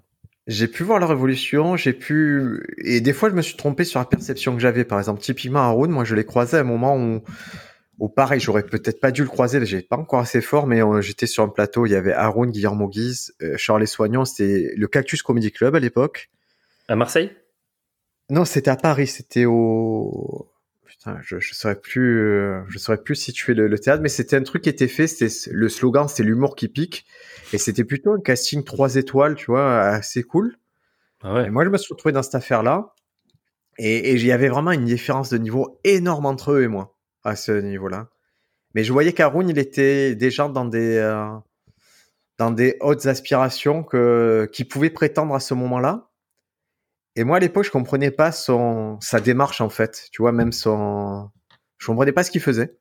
J'ai 0.47 0.69
pu 0.69 0.85
voir 0.85 1.01
leur 1.01 1.11
évolution, 1.11 1.77
j'ai 1.77 1.93
pu... 1.93 2.63
Et 2.79 3.01
des 3.01 3.13
fois, 3.13 3.31
je 3.31 3.35
me 3.35 3.43
suis 3.43 3.57
trompé 3.57 3.85
sur 3.85 3.99
la 3.99 4.07
perception 4.07 4.55
que 4.55 4.61
j'avais. 4.61 4.85
Par 4.85 4.99
exemple, 4.99 5.21
typiquement, 5.21 5.59
Haroun, 5.59 5.91
moi, 5.91 6.05
je 6.05 6.15
l'ai 6.15 6.25
croisé 6.25 6.57
à 6.57 6.61
un 6.61 6.65
moment 6.65 6.97
où 6.97 7.23
ou 7.99 8.09
pareil, 8.09 8.41
j'aurais 8.41 8.63
peut-être 8.63 9.01
pas 9.01 9.11
dû 9.11 9.23
le 9.23 9.29
croiser, 9.29 9.65
j'ai 9.65 9.81
pas 9.81 9.97
encore 9.97 10.21
assez 10.21 10.43
fort, 10.43 10.67
mais 10.67 10.83
euh, 10.83 11.01
j'étais 11.01 11.27
sur 11.27 11.43
un 11.43 11.49
plateau, 11.49 11.87
il 11.87 11.93
y 11.93 11.95
avait 11.95 12.13
Haroun, 12.13 12.51
Guillermo 12.51 12.89
Guise, 12.89 13.35
euh, 13.43 13.55
Charles 13.57 13.87
Soignon, 13.87 14.25
c'était 14.25 14.73
le 14.77 14.87
Cactus 14.87 15.23
Comedy 15.23 15.51
Club 15.51 15.75
à 15.75 15.81
l'époque. 15.81 16.31
À 16.89 16.97
Marseille? 16.97 17.33
Non, 18.29 18.45
c'était 18.45 18.71
à 18.71 18.77
Paris, 18.77 19.07
c'était 19.07 19.47
au... 19.47 20.51
Putain, 21.07 21.21
je, 21.23 21.39
je 21.39 21.55
saurais 21.55 21.79
plus, 21.79 22.21
euh, 22.21 22.63
je 22.69 22.79
saurais 22.79 23.01
plus 23.01 23.15
situer 23.15 23.55
le, 23.55 23.69
le 23.69 23.79
théâtre, 23.79 24.03
mais 24.03 24.09
c'était 24.09 24.35
un 24.35 24.43
truc 24.43 24.63
qui 24.63 24.69
était 24.69 24.89
fait, 24.89 25.07
c'était 25.07 25.53
le 25.53 25.69
slogan, 25.69 26.09
c'était 26.09 26.25
l'humour 26.25 26.57
qui 26.57 26.67
pique, 26.67 27.07
et 27.53 27.59
c'était 27.59 27.85
plutôt 27.85 28.13
un 28.13 28.21
casting 28.21 28.65
trois 28.65 28.97
étoiles, 28.97 29.37
tu 29.37 29.47
vois, 29.47 29.83
assez 29.83 30.25
cool. 30.25 30.57
Ah 31.23 31.35
ouais. 31.35 31.47
Et 31.47 31.51
moi, 31.51 31.65
je 31.65 31.71
me 31.71 31.79
suis 31.79 31.95
retrouvé 31.95 32.13
dans 32.13 32.25
cette 32.25 32.35
affaire-là, 32.35 32.93
et 33.79 34.15
il 34.15 34.27
y 34.27 34.33
avait 34.33 34.49
vraiment 34.49 34.73
une 34.73 34.85
différence 34.85 35.31
de 35.31 35.39
niveau 35.39 35.79
énorme 35.85 36.27
entre 36.27 36.53
eux 36.53 36.63
et 36.63 36.69
moi 36.69 36.97
à 37.23 37.37
ce 37.37 37.53
niveau-là. 37.53 38.09
Mais 38.75 38.83
je 38.83 38.93
voyais 38.93 39.13
qu'Arun, 39.13 39.47
il 39.47 39.59
était 39.59 40.17
déjà 40.17 40.49
dans 40.49 40.65
des, 40.65 40.97
euh, 40.97 41.29
dans 42.37 42.51
des 42.51 42.79
hautes 42.81 43.07
aspirations 43.07 43.85
que, 43.85 44.49
qui 44.53 44.65
pouvaient 44.65 44.91
prétendre 44.91 45.37
à 45.37 45.41
ce 45.41 45.55
moment-là. 45.55 46.09
Et 47.17 47.25
moi, 47.25 47.39
à 47.39 47.41
l'époque, 47.41 47.65
je 47.65 47.71
comprenais 47.71 48.11
pas 48.11 48.31
son, 48.31 48.99
sa 49.01 49.21
démarche, 49.21 49.61
en 49.61 49.69
fait. 49.69 50.09
Tu 50.13 50.23
vois, 50.23 50.33
même 50.33 50.53
son, 50.53 51.31
je 51.79 51.87
comprenais 51.87 52.13
pas 52.13 52.23
ce 52.23 52.31
qu'il 52.31 52.41
faisait. 52.41 52.79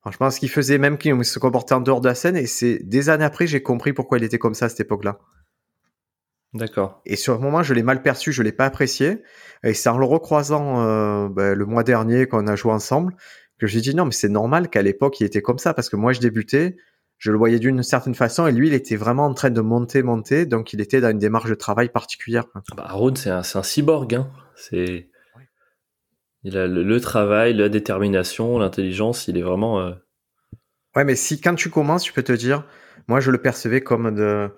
Franchement, 0.00 0.30
ce 0.30 0.38
qu'il 0.38 0.50
faisait, 0.50 0.78
même 0.78 0.98
qu'il 0.98 1.24
se 1.24 1.38
comportait 1.38 1.74
en 1.74 1.80
dehors 1.80 2.00
de 2.00 2.08
la 2.08 2.14
scène. 2.14 2.36
Et 2.36 2.46
c'est 2.46 2.78
des 2.84 3.08
années 3.08 3.24
après, 3.24 3.46
j'ai 3.46 3.62
compris 3.62 3.92
pourquoi 3.92 4.18
il 4.18 4.24
était 4.24 4.38
comme 4.38 4.54
ça 4.54 4.66
à 4.66 4.68
cette 4.68 4.80
époque-là. 4.80 5.18
D'accord. 6.52 7.02
Et 7.04 7.16
sur 7.16 7.34
le 7.34 7.40
moment, 7.40 7.62
je 7.64 7.74
l'ai 7.74 7.82
mal 7.82 8.02
perçu, 8.02 8.32
je 8.32 8.42
l'ai 8.42 8.52
pas 8.52 8.66
apprécié. 8.66 9.22
Et 9.64 9.74
c'est 9.74 9.88
en 9.88 9.98
le 9.98 10.06
recroisant 10.06 10.82
euh, 10.82 11.28
ben, 11.28 11.54
le 11.54 11.66
mois 11.66 11.82
dernier 11.82 12.26
quand 12.26 12.42
on 12.42 12.46
a 12.46 12.54
joué 12.54 12.72
ensemble 12.72 13.16
que 13.58 13.66
j'ai 13.66 13.80
dit 13.80 13.94
non, 13.94 14.04
mais 14.04 14.12
c'est 14.12 14.28
normal 14.28 14.68
qu'à 14.68 14.82
l'époque 14.82 15.20
il 15.20 15.24
était 15.24 15.42
comme 15.42 15.58
ça 15.58 15.74
parce 15.74 15.88
que 15.88 15.96
moi 15.96 16.12
je 16.12 16.20
débutais, 16.20 16.76
je 17.24 17.30
le 17.30 17.38
voyais 17.38 17.58
d'une 17.58 17.82
certaine 17.82 18.14
façon 18.14 18.46
et 18.46 18.52
lui 18.52 18.68
il 18.68 18.74
était 18.74 18.96
vraiment 18.96 19.24
en 19.24 19.32
train 19.32 19.48
de 19.48 19.60
monter, 19.62 20.02
monter, 20.02 20.44
donc 20.44 20.74
il 20.74 20.82
était 20.82 21.00
dans 21.00 21.08
une 21.08 21.18
démarche 21.18 21.48
de 21.48 21.54
travail 21.54 21.88
particulière. 21.88 22.44
Ah 22.54 22.60
bah, 22.76 22.84
Aaron, 22.86 23.14
c'est 23.14 23.30
un, 23.30 23.38
un, 23.38 23.62
cyborg, 23.62 24.14
hein. 24.14 24.30
C'est 24.56 25.08
il 26.42 26.58
a 26.58 26.66
le, 26.66 26.82
le, 26.82 27.00
travail, 27.00 27.54
la 27.54 27.70
détermination, 27.70 28.58
l'intelligence, 28.58 29.26
il 29.26 29.38
est 29.38 29.42
vraiment. 29.42 29.80
Euh... 29.80 29.92
Ouais, 30.94 31.04
mais 31.04 31.16
si 31.16 31.40
quand 31.40 31.54
tu 31.54 31.70
commences, 31.70 32.02
tu 32.02 32.12
peux 32.12 32.22
te 32.22 32.32
dire, 32.32 32.66
moi 33.08 33.20
je 33.20 33.30
le 33.30 33.38
percevais 33.38 33.80
comme 33.80 34.14
de 34.14 34.50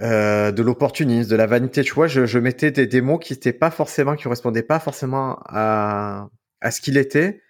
euh, 0.00 0.50
de 0.50 0.62
l'opportunisme, 0.64 1.30
de 1.30 1.36
la 1.36 1.46
vanité. 1.46 1.84
Tu 1.84 1.94
vois, 1.94 2.08
je, 2.08 2.26
je 2.26 2.40
mettais 2.40 2.72
des, 2.72 2.88
des, 2.88 3.00
mots 3.00 3.20
qui 3.20 3.34
étaient 3.34 3.52
pas 3.52 3.70
forcément, 3.70 4.16
qui 4.16 4.24
correspondaient 4.24 4.64
pas 4.64 4.80
forcément 4.80 5.38
à, 5.46 6.28
à 6.60 6.72
ce 6.72 6.80
qu'il 6.80 6.96
était, 6.96 7.40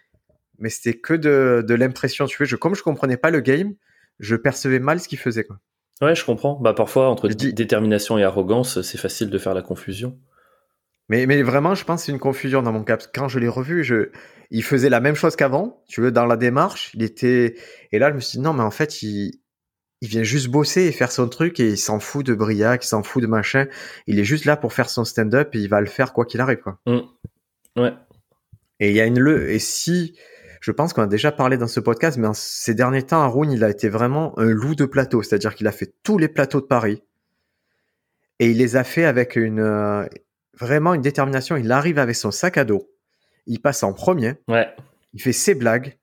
mais 0.58 0.68
c'était 0.68 0.98
que 0.98 1.14
de, 1.14 1.64
de 1.66 1.74
l'impression. 1.74 2.26
Tu 2.26 2.36
vois, 2.36 2.44
je, 2.44 2.56
comme 2.56 2.74
je 2.74 2.82
comprenais 2.82 3.16
pas 3.16 3.30
le 3.30 3.40
game, 3.40 3.72
je 4.18 4.36
percevais 4.36 4.78
mal 4.78 5.00
ce 5.00 5.08
qu'il 5.08 5.18
faisait. 5.18 5.44
Quoi. 5.44 5.58
Ouais, 6.00 6.14
je 6.14 6.24
comprends. 6.24 6.58
Bah 6.60 6.74
parfois 6.74 7.08
entre 7.08 7.28
dis... 7.28 7.52
détermination 7.52 8.18
et 8.18 8.24
arrogance, 8.24 8.82
c'est 8.82 8.98
facile 8.98 9.30
de 9.30 9.38
faire 9.38 9.54
la 9.54 9.62
confusion. 9.62 10.18
Mais, 11.08 11.26
mais 11.26 11.42
vraiment, 11.42 11.74
je 11.74 11.84
pense 11.84 12.02
que 12.02 12.06
c'est 12.06 12.12
une 12.12 12.18
confusion 12.18 12.62
dans 12.62 12.72
mon 12.72 12.84
cas. 12.84 12.98
Quand 13.14 13.28
je 13.28 13.38
l'ai 13.38 13.48
revu, 13.48 13.82
je, 13.82 14.10
il 14.50 14.62
faisait 14.62 14.90
la 14.90 15.00
même 15.00 15.14
chose 15.14 15.36
qu'avant. 15.36 15.82
Tu 15.88 16.02
veux, 16.02 16.12
dans 16.12 16.26
la 16.26 16.36
démarche, 16.36 16.90
il 16.94 17.02
était. 17.02 17.56
Et 17.92 17.98
là, 17.98 18.10
je 18.10 18.14
me 18.14 18.20
suis 18.20 18.38
dit 18.38 18.44
non, 18.44 18.52
mais 18.52 18.62
en 18.62 18.70
fait, 18.70 19.02
il, 19.02 19.40
il 20.00 20.08
vient 20.08 20.22
juste 20.22 20.48
bosser 20.48 20.82
et 20.82 20.92
faire 20.92 21.10
son 21.10 21.28
truc 21.28 21.58
et 21.60 21.70
il 21.70 21.78
s'en 21.78 21.98
fout 21.98 22.24
de 22.24 22.34
Briac, 22.34 22.84
il 22.84 22.88
s'en 22.88 23.02
fout 23.02 23.22
de 23.22 23.26
machin. 23.26 23.66
Il 24.06 24.18
est 24.18 24.24
juste 24.24 24.44
là 24.44 24.56
pour 24.56 24.72
faire 24.72 24.90
son 24.90 25.04
stand-up 25.04 25.54
et 25.54 25.58
il 25.58 25.68
va 25.68 25.80
le 25.80 25.86
faire 25.86 26.12
quoi 26.12 26.24
qu'il 26.24 26.40
arrive, 26.40 26.58
quoi. 26.58 26.78
Mmh. 26.86 27.00
Ouais. 27.76 27.94
Et 28.80 28.90
il 28.90 28.94
y 28.94 29.00
a 29.00 29.06
une 29.06 29.18
le, 29.18 29.50
et 29.50 29.58
si, 29.58 30.16
je 30.60 30.72
pense 30.72 30.92
qu'on 30.92 31.02
a 31.02 31.06
déjà 31.06 31.32
parlé 31.32 31.56
dans 31.56 31.66
ce 31.66 31.80
podcast, 31.80 32.16
mais 32.18 32.26
en 32.26 32.34
ces 32.34 32.74
derniers 32.74 33.02
temps, 33.02 33.22
Haroun, 33.22 33.50
il 33.50 33.64
a 33.64 33.70
été 33.70 33.88
vraiment 33.88 34.38
un 34.38 34.46
loup 34.46 34.74
de 34.74 34.84
plateau. 34.84 35.22
C'est-à-dire 35.22 35.54
qu'il 35.54 35.66
a 35.66 35.72
fait 35.72 35.94
tous 36.02 36.18
les 36.18 36.28
plateaux 36.28 36.60
de 36.60 36.66
Paris. 36.66 37.02
Et 38.40 38.50
il 38.50 38.58
les 38.58 38.76
a 38.76 38.84
fait 38.84 39.04
avec 39.04 39.36
une, 39.36 39.60
euh, 39.60 40.06
vraiment 40.58 40.94
une 40.94 41.02
détermination. 41.02 41.56
Il 41.56 41.70
arrive 41.72 41.98
avec 41.98 42.16
son 42.16 42.30
sac 42.30 42.56
à 42.56 42.64
dos. 42.64 42.90
Il 43.46 43.60
passe 43.60 43.82
en 43.82 43.92
premier. 43.92 44.34
Ouais. 44.46 44.68
Il 45.14 45.22
fait 45.22 45.32
ses 45.32 45.54
blagues. 45.54 45.96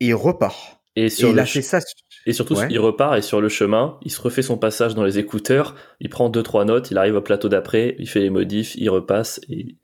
Et 0.00 0.08
il 0.08 0.14
repart. 0.14 0.80
Et, 0.96 1.08
sur 1.08 1.28
et 1.28 1.32
il 1.32 1.38
a 1.38 1.46
fait 1.46 1.62
ça 1.62 1.80
et 2.26 2.32
surtout, 2.32 2.54
ouais. 2.54 2.68
il 2.70 2.78
repart 2.78 3.16
et 3.16 3.22
sur 3.22 3.40
le 3.40 3.48
chemin, 3.48 3.98
il 4.02 4.10
se 4.10 4.20
refait 4.20 4.42
son 4.42 4.58
passage 4.58 4.94
dans 4.94 5.04
les 5.04 5.18
écouteurs, 5.18 5.74
il 6.00 6.10
prend 6.10 6.28
deux 6.28 6.42
trois 6.42 6.64
notes, 6.64 6.90
il 6.90 6.98
arrive 6.98 7.16
au 7.16 7.22
plateau 7.22 7.48
d'après, 7.48 7.96
il 7.98 8.08
fait 8.08 8.20
les 8.20 8.30
modifs, 8.30 8.74
il 8.76 8.90
repasse 8.90 9.40
et, 9.48 9.76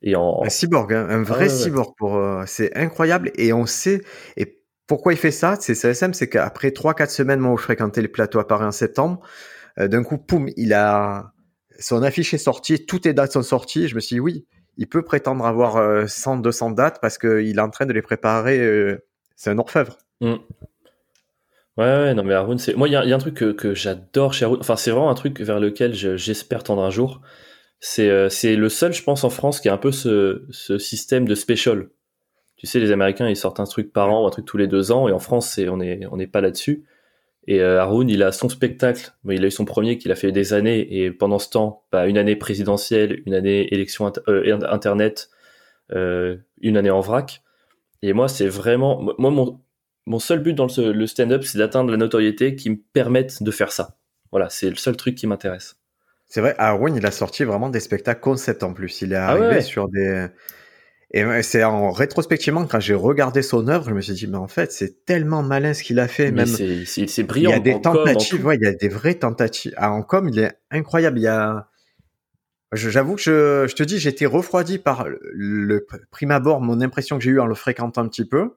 et 0.00 0.16
en 0.16 0.42
un 0.44 0.48
cyborg, 0.48 0.92
hein, 0.94 1.06
un 1.08 1.22
vrai 1.22 1.48
ah, 1.50 1.52
ouais, 1.52 1.62
cyborg 1.62 1.88
ouais. 1.88 1.94
pour 1.98 2.16
euh, 2.16 2.44
c'est 2.46 2.74
incroyable 2.76 3.30
et 3.36 3.52
on 3.52 3.66
sait 3.66 4.02
et 4.36 4.62
pourquoi 4.86 5.12
il 5.12 5.18
fait 5.18 5.30
ça, 5.30 5.56
c'est 5.60 5.74
CSM, 5.74 6.12
c'est 6.14 6.28
qu'après 6.28 6.70
trois 6.70 6.94
quatre 6.94 7.10
semaines 7.10 7.40
moi 7.40 7.52
où 7.52 7.58
je 7.58 7.62
fréquentais 7.62 8.02
les 8.02 8.08
plateaux 8.08 8.38
à 8.38 8.46
Paris 8.46 8.64
en 8.64 8.72
septembre, 8.72 9.20
euh, 9.78 9.88
d'un 9.88 10.02
coup 10.02 10.18
poum, 10.18 10.48
il 10.56 10.72
a 10.72 11.32
son 11.78 12.02
affiche 12.02 12.32
est 12.34 12.38
sortie, 12.38 12.86
toutes 12.86 13.04
les 13.04 13.14
dates 13.14 13.32
sont 13.32 13.42
sorties, 13.42 13.88
je 13.88 13.94
me 13.94 14.00
suis 14.00 14.16
dit 14.16 14.20
oui, 14.20 14.46
il 14.76 14.88
peut 14.88 15.02
prétendre 15.02 15.44
avoir 15.44 15.76
euh, 15.76 16.06
100 16.06 16.38
200 16.38 16.70
dates 16.70 17.00
parce 17.00 17.18
qu'il 17.18 17.58
est 17.58 17.60
en 17.60 17.70
train 17.70 17.86
de 17.86 17.92
les 17.92 18.02
préparer, 18.02 18.58
euh, 18.58 19.04
c'est 19.36 19.50
un 19.50 19.58
orfèvre. 19.58 19.98
Mm. 20.20 20.36
Ouais, 21.78 21.84
ouais, 21.84 22.14
non, 22.14 22.22
mais 22.22 22.34
Haroun, 22.34 22.58
c'est. 22.58 22.74
Moi, 22.74 22.88
il 22.88 22.90
y, 22.90 22.94
y, 22.94 23.12
a 23.12 23.14
un 23.14 23.18
truc 23.18 23.34
que, 23.34 23.52
que 23.52 23.74
j'adore 23.74 24.34
chez 24.34 24.44
Haroun. 24.44 24.58
Enfin, 24.60 24.76
c'est 24.76 24.90
vraiment 24.90 25.10
un 25.10 25.14
truc 25.14 25.40
vers 25.40 25.58
lequel 25.58 25.94
j'espère 25.94 26.62
tendre 26.62 26.82
un 26.82 26.90
jour. 26.90 27.22
C'est 27.80 28.10
euh, 28.10 28.28
le 28.42 28.68
seul, 28.68 28.92
je 28.92 29.02
pense, 29.02 29.24
en 29.24 29.30
France 29.30 29.60
qui 29.60 29.68
a 29.68 29.72
un 29.72 29.78
peu 29.78 29.90
ce, 29.92 30.44
ce 30.50 30.78
système 30.78 31.26
de 31.26 31.34
special. 31.34 31.88
Tu 32.56 32.66
sais, 32.66 32.78
les 32.78 32.92
Américains, 32.92 33.28
ils 33.28 33.36
sortent 33.36 33.58
un 33.58 33.64
truc 33.64 33.92
par 33.92 34.12
an 34.12 34.22
ou 34.22 34.26
un 34.26 34.30
truc 34.30 34.44
tous 34.44 34.58
les 34.58 34.68
deux 34.68 34.92
ans, 34.92 35.08
et 35.08 35.12
en 35.12 35.18
France, 35.18 35.48
c'est 35.48 35.68
on 35.68 35.78
n'est 35.78 36.06
on 36.10 36.18
est 36.18 36.26
pas 36.26 36.40
là-dessus. 36.40 36.84
Et 37.48 37.60
euh, 37.60 38.04
il 38.08 38.22
a 38.22 38.32
son 38.32 38.48
spectacle. 38.48 39.12
Bon, 39.24 39.32
il 39.32 39.44
a 39.44 39.48
eu 39.48 39.50
son 39.50 39.64
premier 39.64 39.98
qu'il 39.98 40.12
a 40.12 40.14
fait 40.14 40.32
des 40.32 40.52
années, 40.52 41.02
et 41.02 41.10
pendant 41.10 41.38
ce 41.38 41.50
temps, 41.50 41.84
bah, 41.90 42.06
une 42.06 42.18
année 42.18 42.36
présidentielle, 42.36 43.22
une 43.26 43.34
année 43.34 43.72
élection 43.74 44.12
euh, 44.28 44.58
internet, 44.68 45.30
euh, 45.92 46.36
une 46.60 46.76
année 46.76 46.90
en 46.90 47.00
vrac. 47.00 47.42
Et 48.02 48.12
moi, 48.12 48.28
c'est 48.28 48.48
vraiment. 48.48 49.02
Moi, 49.18 49.30
mon, 49.30 49.60
mon 50.06 50.18
seul 50.18 50.40
but 50.40 50.54
dans 50.54 50.66
le, 50.66 50.92
le 50.92 51.06
stand-up, 51.06 51.44
c'est 51.44 51.58
d'atteindre 51.58 51.90
la 51.90 51.96
notoriété 51.96 52.56
qui 52.56 52.70
me 52.70 52.76
permette 52.92 53.42
de 53.42 53.50
faire 53.50 53.72
ça. 53.72 53.96
Voilà, 54.30 54.48
c'est 54.48 54.70
le 54.70 54.76
seul 54.76 54.96
truc 54.96 55.14
qui 55.14 55.26
m'intéresse. 55.26 55.76
C'est 56.26 56.40
vrai, 56.40 56.54
Arwen, 56.56 56.96
il 56.96 57.04
a 57.04 57.10
sorti 57.10 57.44
vraiment 57.44 57.68
des 57.68 57.80
spectacles 57.80 58.20
concept 58.20 58.62
en 58.62 58.72
plus. 58.72 59.02
Il 59.02 59.12
est 59.12 59.16
arrivé 59.16 59.46
ah 59.50 59.54
ouais. 59.56 59.60
sur 59.60 59.88
des. 59.90 60.28
Et 61.14 61.42
c'est 61.42 61.62
en 61.62 61.90
rétrospectivement, 61.90 62.64
quand 62.64 62.80
j'ai 62.80 62.94
regardé 62.94 63.42
son 63.42 63.68
œuvre, 63.68 63.86
je 63.86 63.94
me 63.94 64.00
suis 64.00 64.14
dit, 64.14 64.26
mais 64.26 64.38
en 64.38 64.48
fait, 64.48 64.72
c'est 64.72 65.04
tellement 65.04 65.42
malin 65.42 65.74
ce 65.74 65.82
qu'il 65.82 66.00
a 66.00 66.08
fait. 66.08 66.32
Mais 66.32 66.46
même 66.46 66.86
c'est 66.86 67.22
brillant. 67.24 67.50
Il 67.50 67.52
y 67.52 67.56
a 67.56 67.60
des 67.60 67.80
tentatives, 67.82 68.46
ouais, 68.46 68.56
il 68.56 68.64
y 68.64 68.66
a 68.66 68.72
des 68.72 68.88
vraies 68.88 69.16
tentatives. 69.16 69.74
Ah, 69.76 69.92
en 69.92 70.02
com, 70.02 70.26
il 70.26 70.38
est 70.38 70.52
incroyable. 70.70 71.18
Il 71.18 71.24
y 71.24 71.28
a. 71.28 71.68
J'avoue 72.72 73.16
que 73.16 73.20
je, 73.20 73.66
je 73.68 73.74
te 73.74 73.82
dis, 73.82 73.98
j'étais 73.98 74.24
refroidi 74.24 74.78
par 74.78 75.06
le 75.34 75.86
prime 76.10 76.30
abord, 76.30 76.62
mon 76.62 76.80
impression 76.80 77.18
que 77.18 77.24
j'ai 77.24 77.32
eu 77.32 77.40
en 77.40 77.46
le 77.46 77.54
fréquentant 77.54 78.00
un 78.00 78.08
petit 78.08 78.24
peu. 78.24 78.54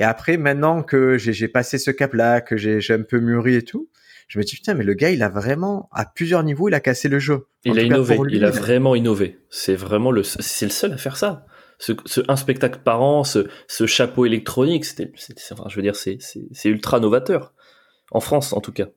Et 0.00 0.04
après, 0.04 0.38
maintenant 0.38 0.82
que 0.82 1.18
j'ai 1.18 1.46
passé 1.46 1.76
ce 1.76 1.90
cap-là, 1.90 2.40
que 2.40 2.56
j'ai 2.56 2.80
un 2.94 3.02
peu 3.02 3.20
mûri 3.20 3.56
et 3.56 3.62
tout, 3.62 3.90
je 4.28 4.38
me 4.38 4.44
dis 4.44 4.54
putain, 4.54 4.72
mais 4.72 4.82
le 4.82 4.94
gars, 4.94 5.10
il 5.10 5.22
a 5.22 5.28
vraiment 5.28 5.90
à 5.92 6.06
plusieurs 6.06 6.42
niveaux, 6.42 6.68
il 6.68 6.74
a 6.74 6.80
cassé 6.80 7.08
le 7.08 7.18
jeu. 7.18 7.48
Il 7.64 7.78
a 7.78 7.82
innové. 7.82 8.16
Lui, 8.16 8.36
il 8.36 8.44
a 8.46 8.50
vraiment 8.50 8.94
innové. 8.94 9.40
C'est 9.50 9.74
vraiment 9.74 10.10
le, 10.10 10.22
c'est 10.22 10.64
le 10.64 10.70
seul 10.70 10.94
à 10.94 10.96
faire 10.96 11.18
ça. 11.18 11.44
Ce, 11.78 11.92
ce, 12.06 12.22
un 12.28 12.36
spectacle 12.36 12.80
par 12.82 13.02
an, 13.02 13.24
ce, 13.24 13.48
ce 13.68 13.86
chapeau 13.86 14.24
électronique, 14.24 14.86
c'était, 14.86 15.12
enfin, 15.52 15.64
je 15.68 15.76
veux 15.76 15.82
dire, 15.82 15.96
c'est, 15.96 16.16
c'est 16.20 16.68
ultra 16.70 16.98
novateur. 16.98 17.52
En 18.10 18.20
France, 18.20 18.54
en 18.54 18.62
tout 18.62 18.72
cas. 18.72 18.88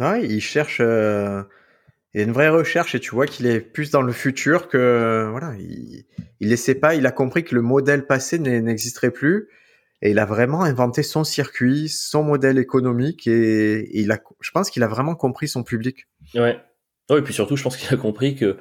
Ouais, 0.00 0.24
il 0.24 0.40
cherche. 0.40 0.78
Euh... 0.80 1.42
Il 2.14 2.20
y 2.20 2.24
a 2.24 2.26
une 2.26 2.32
vraie 2.32 2.48
recherche 2.48 2.94
et 2.94 3.00
tu 3.00 3.10
vois 3.10 3.26
qu'il 3.26 3.46
est 3.46 3.60
plus 3.60 3.90
dans 3.90 4.00
le 4.00 4.12
futur 4.14 4.68
que 4.68 5.28
voilà. 5.30 5.52
Il, 5.58 6.06
il 6.40 6.48
laissait 6.48 6.74
pas. 6.74 6.94
Il 6.94 7.06
a 7.06 7.10
compris 7.10 7.44
que 7.44 7.54
le 7.54 7.60
modèle 7.60 8.06
passé 8.06 8.38
n'existerait 8.38 9.10
plus 9.10 9.48
et 10.02 10.10
il 10.10 10.18
a 10.18 10.24
vraiment 10.24 10.62
inventé 10.62 11.02
son 11.02 11.24
circuit, 11.24 11.88
son 11.88 12.22
modèle 12.22 12.58
économique 12.58 13.26
et, 13.26 13.88
il 13.98 14.12
a, 14.12 14.18
je 14.40 14.50
pense 14.50 14.70
qu'il 14.70 14.82
a 14.82 14.88
vraiment 14.88 15.14
compris 15.14 15.48
son 15.48 15.64
public. 15.64 16.06
Ouais. 16.34 16.60
Ouais, 17.10 17.18
et 17.18 17.22
puis 17.22 17.34
surtout, 17.34 17.56
je 17.56 17.62
pense 17.62 17.76
qu'il 17.76 17.92
a 17.92 17.96
compris 17.96 18.36
que 18.36 18.58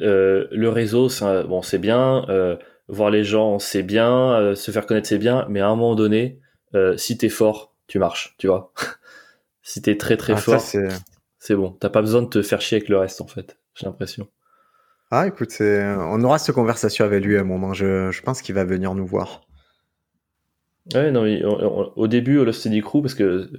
euh, 0.00 0.46
le 0.50 0.68
réseau, 0.68 1.08
c'est 1.08 1.44
bon, 1.44 1.62
c'est 1.62 1.78
bien, 1.78 2.24
euh, 2.28 2.56
voir 2.88 3.10
les 3.10 3.24
gens, 3.24 3.58
c'est 3.58 3.82
bien, 3.82 4.32
euh, 4.32 4.54
se 4.54 4.70
faire 4.70 4.86
connaître, 4.86 5.08
c'est 5.08 5.18
bien, 5.18 5.46
mais 5.48 5.60
à 5.60 5.66
un 5.66 5.74
moment 5.74 5.96
donné, 5.96 6.40
euh, 6.74 6.96
si 6.96 7.18
t'es 7.18 7.28
fort, 7.28 7.74
tu 7.86 7.98
marches, 7.98 8.34
tu 8.38 8.46
vois. 8.46 8.72
si 9.62 9.82
t'es 9.82 9.96
très 9.96 10.16
très 10.16 10.34
ah, 10.34 10.36
fort, 10.36 10.60
c'est 10.60 11.54
bon. 11.54 11.72
T'as 11.72 11.90
pas 11.90 12.02
besoin 12.02 12.22
de 12.22 12.28
te 12.28 12.42
faire 12.42 12.60
chier 12.60 12.76
avec 12.76 12.88
le 12.88 12.98
reste, 12.98 13.20
en 13.20 13.26
fait. 13.26 13.58
J'ai 13.74 13.86
l'impression. 13.86 14.28
Ah, 15.10 15.26
écoute, 15.26 15.56
on 15.60 16.22
aura 16.22 16.38
cette 16.38 16.54
conversation 16.54 17.04
avec 17.04 17.24
lui 17.24 17.36
à 17.36 17.40
un 17.40 17.44
moment. 17.44 17.72
Je, 17.72 18.10
je 18.10 18.22
pense 18.22 18.42
qu'il 18.42 18.54
va 18.54 18.64
venir 18.64 18.94
nous 18.94 19.06
voir. 19.06 19.47
Ouais, 20.94 21.10
non, 21.10 21.24
au 21.96 22.06
début, 22.06 22.38
au 22.38 22.44
Lost 22.44 22.60
Steady 22.60 22.80
Crew, 22.80 23.02
parce 23.02 23.14
que 23.14 23.50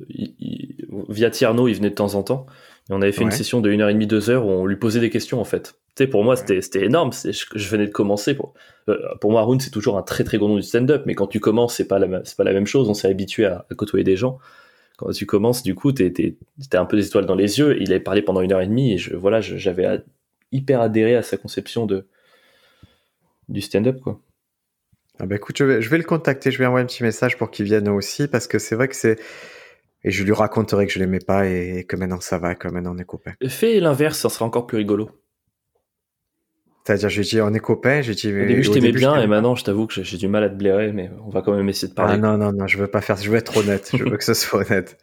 via 1.09 1.29
Tierno, 1.29 1.67
il 1.67 1.75
venait 1.75 1.91
de 1.91 1.95
temps 1.95 2.15
en 2.15 2.23
temps, 2.23 2.47
et 2.89 2.93
on 2.93 3.01
avait 3.01 3.11
fait 3.11 3.23
une 3.23 3.31
session 3.31 3.61
de 3.61 3.71
1h30, 3.71 4.07
2h 4.07 4.37
où 4.37 4.49
on 4.49 4.65
lui 4.65 4.77
posait 4.77 4.99
des 4.99 5.11
questions, 5.11 5.39
en 5.39 5.43
fait. 5.43 5.75
Tu 5.95 6.03
sais, 6.03 6.07
pour 6.07 6.23
moi, 6.23 6.35
c'était 6.35 6.83
énorme, 6.83 7.11
je, 7.13 7.45
je 7.53 7.69
venais 7.69 7.85
de 7.85 7.91
commencer. 7.91 8.33
Pour, 8.33 8.53
euh, 8.87 8.97
pour 9.21 9.31
moi, 9.31 9.41
Arun, 9.41 9.59
c'est 9.59 9.69
toujours 9.69 9.97
un 9.97 10.01
très 10.01 10.23
très 10.23 10.37
gros 10.37 10.47
nom 10.47 10.55
du 10.55 10.63
stand-up, 10.63 11.03
mais 11.05 11.13
quand 11.13 11.27
tu 11.27 11.39
commences, 11.39 11.75
c'est 11.75 11.87
pas, 11.87 11.99
la, 11.99 12.21
pas 12.37 12.43
la 12.43 12.53
même 12.53 12.65
chose, 12.65 12.89
on 12.89 12.95
s'est 12.95 13.07
habitué 13.07 13.45
à, 13.45 13.65
côtoyer 13.77 14.03
des 14.03 14.15
gens. 14.15 14.39
Quand 14.97 15.11
tu 15.11 15.25
commences, 15.27 15.61
du 15.61 15.75
coup, 15.75 15.91
t'es 15.91 16.35
un 16.73 16.85
peu 16.85 16.97
des 16.97 17.05
étoiles 17.05 17.25
dans 17.27 17.35
les 17.35 17.59
yeux, 17.59 17.79
il 17.79 17.91
avait 17.91 17.99
parlé 17.99 18.21
pendant 18.23 18.41
une 18.41 18.51
heure 18.51 18.61
et 18.61 18.67
demie, 18.67 18.93
et 18.93 18.97
je, 18.97 19.15
voilà, 19.15 19.39
j'avais 19.39 20.03
hyper 20.51 20.81
adhéré 20.81 21.15
à 21.15 21.21
sa 21.21 21.37
conception 21.37 21.85
de, 21.85 22.07
du 23.49 23.61
stand-up, 23.61 23.99
quoi. 24.01 24.19
Ah 25.19 25.25
bah 25.25 25.35
écoute, 25.35 25.57
je 25.57 25.65
vais, 25.65 25.81
je 25.81 25.89
vais 25.89 25.97
le 25.97 26.03
contacter, 26.03 26.49
je 26.49 26.57
vais 26.57 26.65
envoyer 26.65 26.83
un 26.83 26.87
petit 26.87 27.03
message 27.03 27.37
pour 27.37 27.51
qu'il 27.51 27.65
vienne 27.65 27.89
aussi, 27.89 28.27
parce 28.27 28.47
que 28.47 28.57
c'est 28.57 28.75
vrai 28.75 28.87
que 28.87 28.95
c'est... 28.95 29.19
Et 30.05 30.11
je 30.11 30.23
lui 30.23 30.31
raconterai 30.31 30.87
que 30.87 30.93
je 30.93 30.99
l'aimais 30.99 31.19
pas 31.19 31.45
et 31.45 31.83
que 31.83 31.97
maintenant 31.97 32.21
ça 32.21 32.37
va, 32.37 32.55
que 32.55 32.69
maintenant 32.69 32.95
on 32.95 32.97
est 32.97 33.03
copains. 33.03 33.33
Fais 33.49 33.81
l'inverse, 33.81 34.17
ça 34.17 34.29
sera 34.29 34.45
encore 34.45 34.65
plus 34.65 34.77
rigolo. 34.77 35.09
C'est-à-dire, 36.85 37.09
j'ai 37.09 37.23
dit 37.23 37.41
on 37.41 37.53
est 37.53 37.59
copains, 37.59 38.01
j'ai 38.01 38.15
dit... 38.15 38.31
Au 38.31 38.45
début, 38.45 38.63
je 38.63 38.71
t'aimais 38.71 38.93
bien, 38.93 39.21
et 39.21 39.27
maintenant, 39.27 39.55
je 39.55 39.65
t'avoue 39.65 39.87
que 39.87 40.01
j'ai 40.01 40.17
du 40.17 40.29
mal 40.29 40.45
à 40.45 40.49
te 40.49 40.55
blairer, 40.55 40.93
mais 40.93 41.11
on 41.25 41.29
va 41.29 41.41
quand 41.41 41.53
même 41.53 41.67
essayer 41.67 41.89
de 41.89 41.93
parler. 41.93 42.13
Ah 42.13 42.17
non, 42.17 42.37
non, 42.37 42.53
non, 42.53 42.65
je 42.65 42.77
veux 42.77 42.87
pas 42.87 43.01
faire 43.01 43.17
je 43.17 43.29
veux 43.29 43.37
être 43.37 43.57
honnête, 43.57 43.91
je 43.93 44.03
veux 44.03 44.15
que 44.15 44.23
ce 44.23 44.33
soit 44.33 44.61
honnête. 44.61 44.97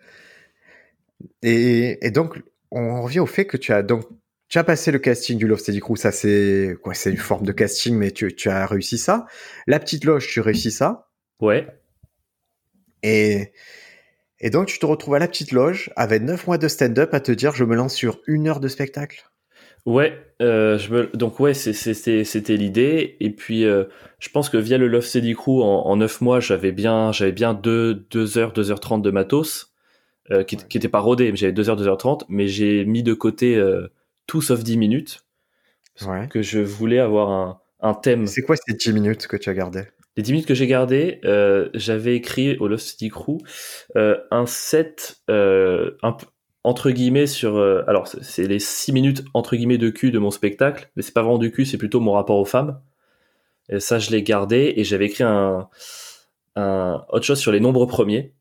Et, 1.42 2.04
et 2.04 2.10
donc, 2.10 2.42
on 2.70 3.02
revient 3.02 3.20
au 3.20 3.26
fait 3.26 3.44
que 3.44 3.58
tu 3.58 3.72
as 3.72 3.82
donc 3.82 4.04
tu 4.48 4.58
as 4.58 4.64
passé 4.64 4.92
le 4.92 4.98
casting 4.98 5.38
du 5.38 5.46
Love 5.46 5.58
Steady 5.58 5.80
Crew, 5.80 5.96
ça 5.96 6.12
c'est 6.12 6.76
quoi 6.82 6.94
C'est 6.94 7.10
une 7.10 7.16
forme 7.16 7.44
de 7.44 7.52
casting, 7.52 7.96
mais 7.96 8.12
tu, 8.12 8.34
tu, 8.34 8.48
as 8.48 8.66
réussi 8.66 8.98
ça. 8.98 9.26
La 9.66 9.80
petite 9.80 10.04
loge, 10.04 10.28
tu 10.28 10.40
réussis 10.40 10.70
ça. 10.70 11.08
Ouais. 11.40 11.66
Et, 13.02 13.52
et 14.40 14.50
donc 14.50 14.68
tu 14.68 14.78
te 14.78 14.86
retrouves 14.86 15.14
à 15.14 15.18
la 15.18 15.28
petite 15.28 15.52
loge 15.52 15.90
avec 15.96 16.22
9 16.22 16.46
mois 16.46 16.58
de 16.58 16.68
stand-up 16.68 17.12
à 17.12 17.20
te 17.20 17.32
dire 17.32 17.54
je 17.54 17.64
me 17.64 17.74
lance 17.74 17.94
sur 17.94 18.20
une 18.26 18.46
heure 18.46 18.60
de 18.60 18.68
spectacle. 18.68 19.28
Ouais, 19.84 20.18
euh, 20.42 20.78
je 20.78 20.92
me... 20.92 21.06
donc 21.14 21.38
ouais, 21.38 21.54
c'était 21.54 22.56
l'idée. 22.56 23.16
Et 23.20 23.30
puis 23.30 23.64
euh, 23.64 23.84
je 24.20 24.28
pense 24.28 24.48
que 24.48 24.56
via 24.56 24.78
le 24.78 24.86
Love 24.88 25.04
Steady 25.04 25.34
Crew, 25.34 25.62
en, 25.62 25.86
en 25.86 25.96
9 25.96 26.20
mois, 26.20 26.40
j'avais 26.40 26.72
bien, 26.72 27.10
j'avais 27.12 27.32
bien 27.32 27.52
2, 27.52 28.06
2 28.10 28.38
heures, 28.38 28.52
2h30 28.52 29.02
de 29.02 29.10
matos. 29.10 29.72
Euh, 30.32 30.42
qui, 30.42 30.56
n'était 30.56 30.80
qui 30.80 30.88
pas 30.88 30.98
rodé, 30.98 31.30
mais 31.30 31.36
j'avais 31.36 31.52
2h, 31.52 31.80
2h30, 31.80 32.24
mais 32.28 32.48
j'ai 32.48 32.84
mis 32.84 33.04
de 33.04 33.14
côté 33.14 33.62
tout 34.26 34.42
sauf 34.42 34.62
10 34.62 34.76
minutes. 34.76 35.20
Parce 35.98 36.28
que 36.28 36.42
je 36.42 36.58
voulais 36.58 36.98
avoir 36.98 37.30
un, 37.30 37.60
un 37.80 37.94
thème. 37.94 38.26
C'est 38.26 38.42
quoi 38.42 38.56
ces 38.56 38.74
10 38.74 38.92
minutes 38.92 39.26
que 39.26 39.36
tu 39.36 39.48
as 39.48 39.54
gardé 39.54 39.84
Les 40.16 40.22
10 40.22 40.32
minutes 40.32 40.46
que 40.46 40.54
j'ai 40.54 40.66
gardées, 40.66 41.20
euh, 41.24 41.68
j'avais 41.74 42.16
écrit 42.16 42.56
au 42.58 42.68
Lost 42.68 42.88
City 42.88 43.08
Crew 43.08 43.38
euh, 43.96 44.18
un 44.30 44.46
set 44.46 45.18
euh, 45.30 45.92
un, 46.02 46.16
entre 46.64 46.90
guillemets 46.90 47.26
sur. 47.26 47.58
Alors, 47.86 48.08
c'est 48.08 48.46
les 48.46 48.58
6 48.58 48.92
minutes 48.92 49.24
entre 49.34 49.56
guillemets 49.56 49.78
de 49.78 49.90
cul 49.90 50.10
de 50.10 50.18
mon 50.18 50.30
spectacle, 50.30 50.90
mais 50.96 51.02
c'est 51.02 51.14
pas 51.14 51.22
vraiment 51.22 51.38
du 51.38 51.50
cul, 51.50 51.64
c'est 51.64 51.78
plutôt 51.78 52.00
mon 52.00 52.12
rapport 52.12 52.38
aux 52.38 52.44
femmes. 52.44 52.80
Et 53.68 53.80
ça, 53.80 53.98
je 53.98 54.10
l'ai 54.10 54.22
gardé 54.22 54.74
et 54.76 54.84
j'avais 54.84 55.06
écrit 55.06 55.24
un, 55.24 55.68
un 56.54 57.04
autre 57.08 57.24
chose 57.24 57.38
sur 57.38 57.52
les 57.52 57.60
nombres 57.60 57.86
premiers 57.86 58.32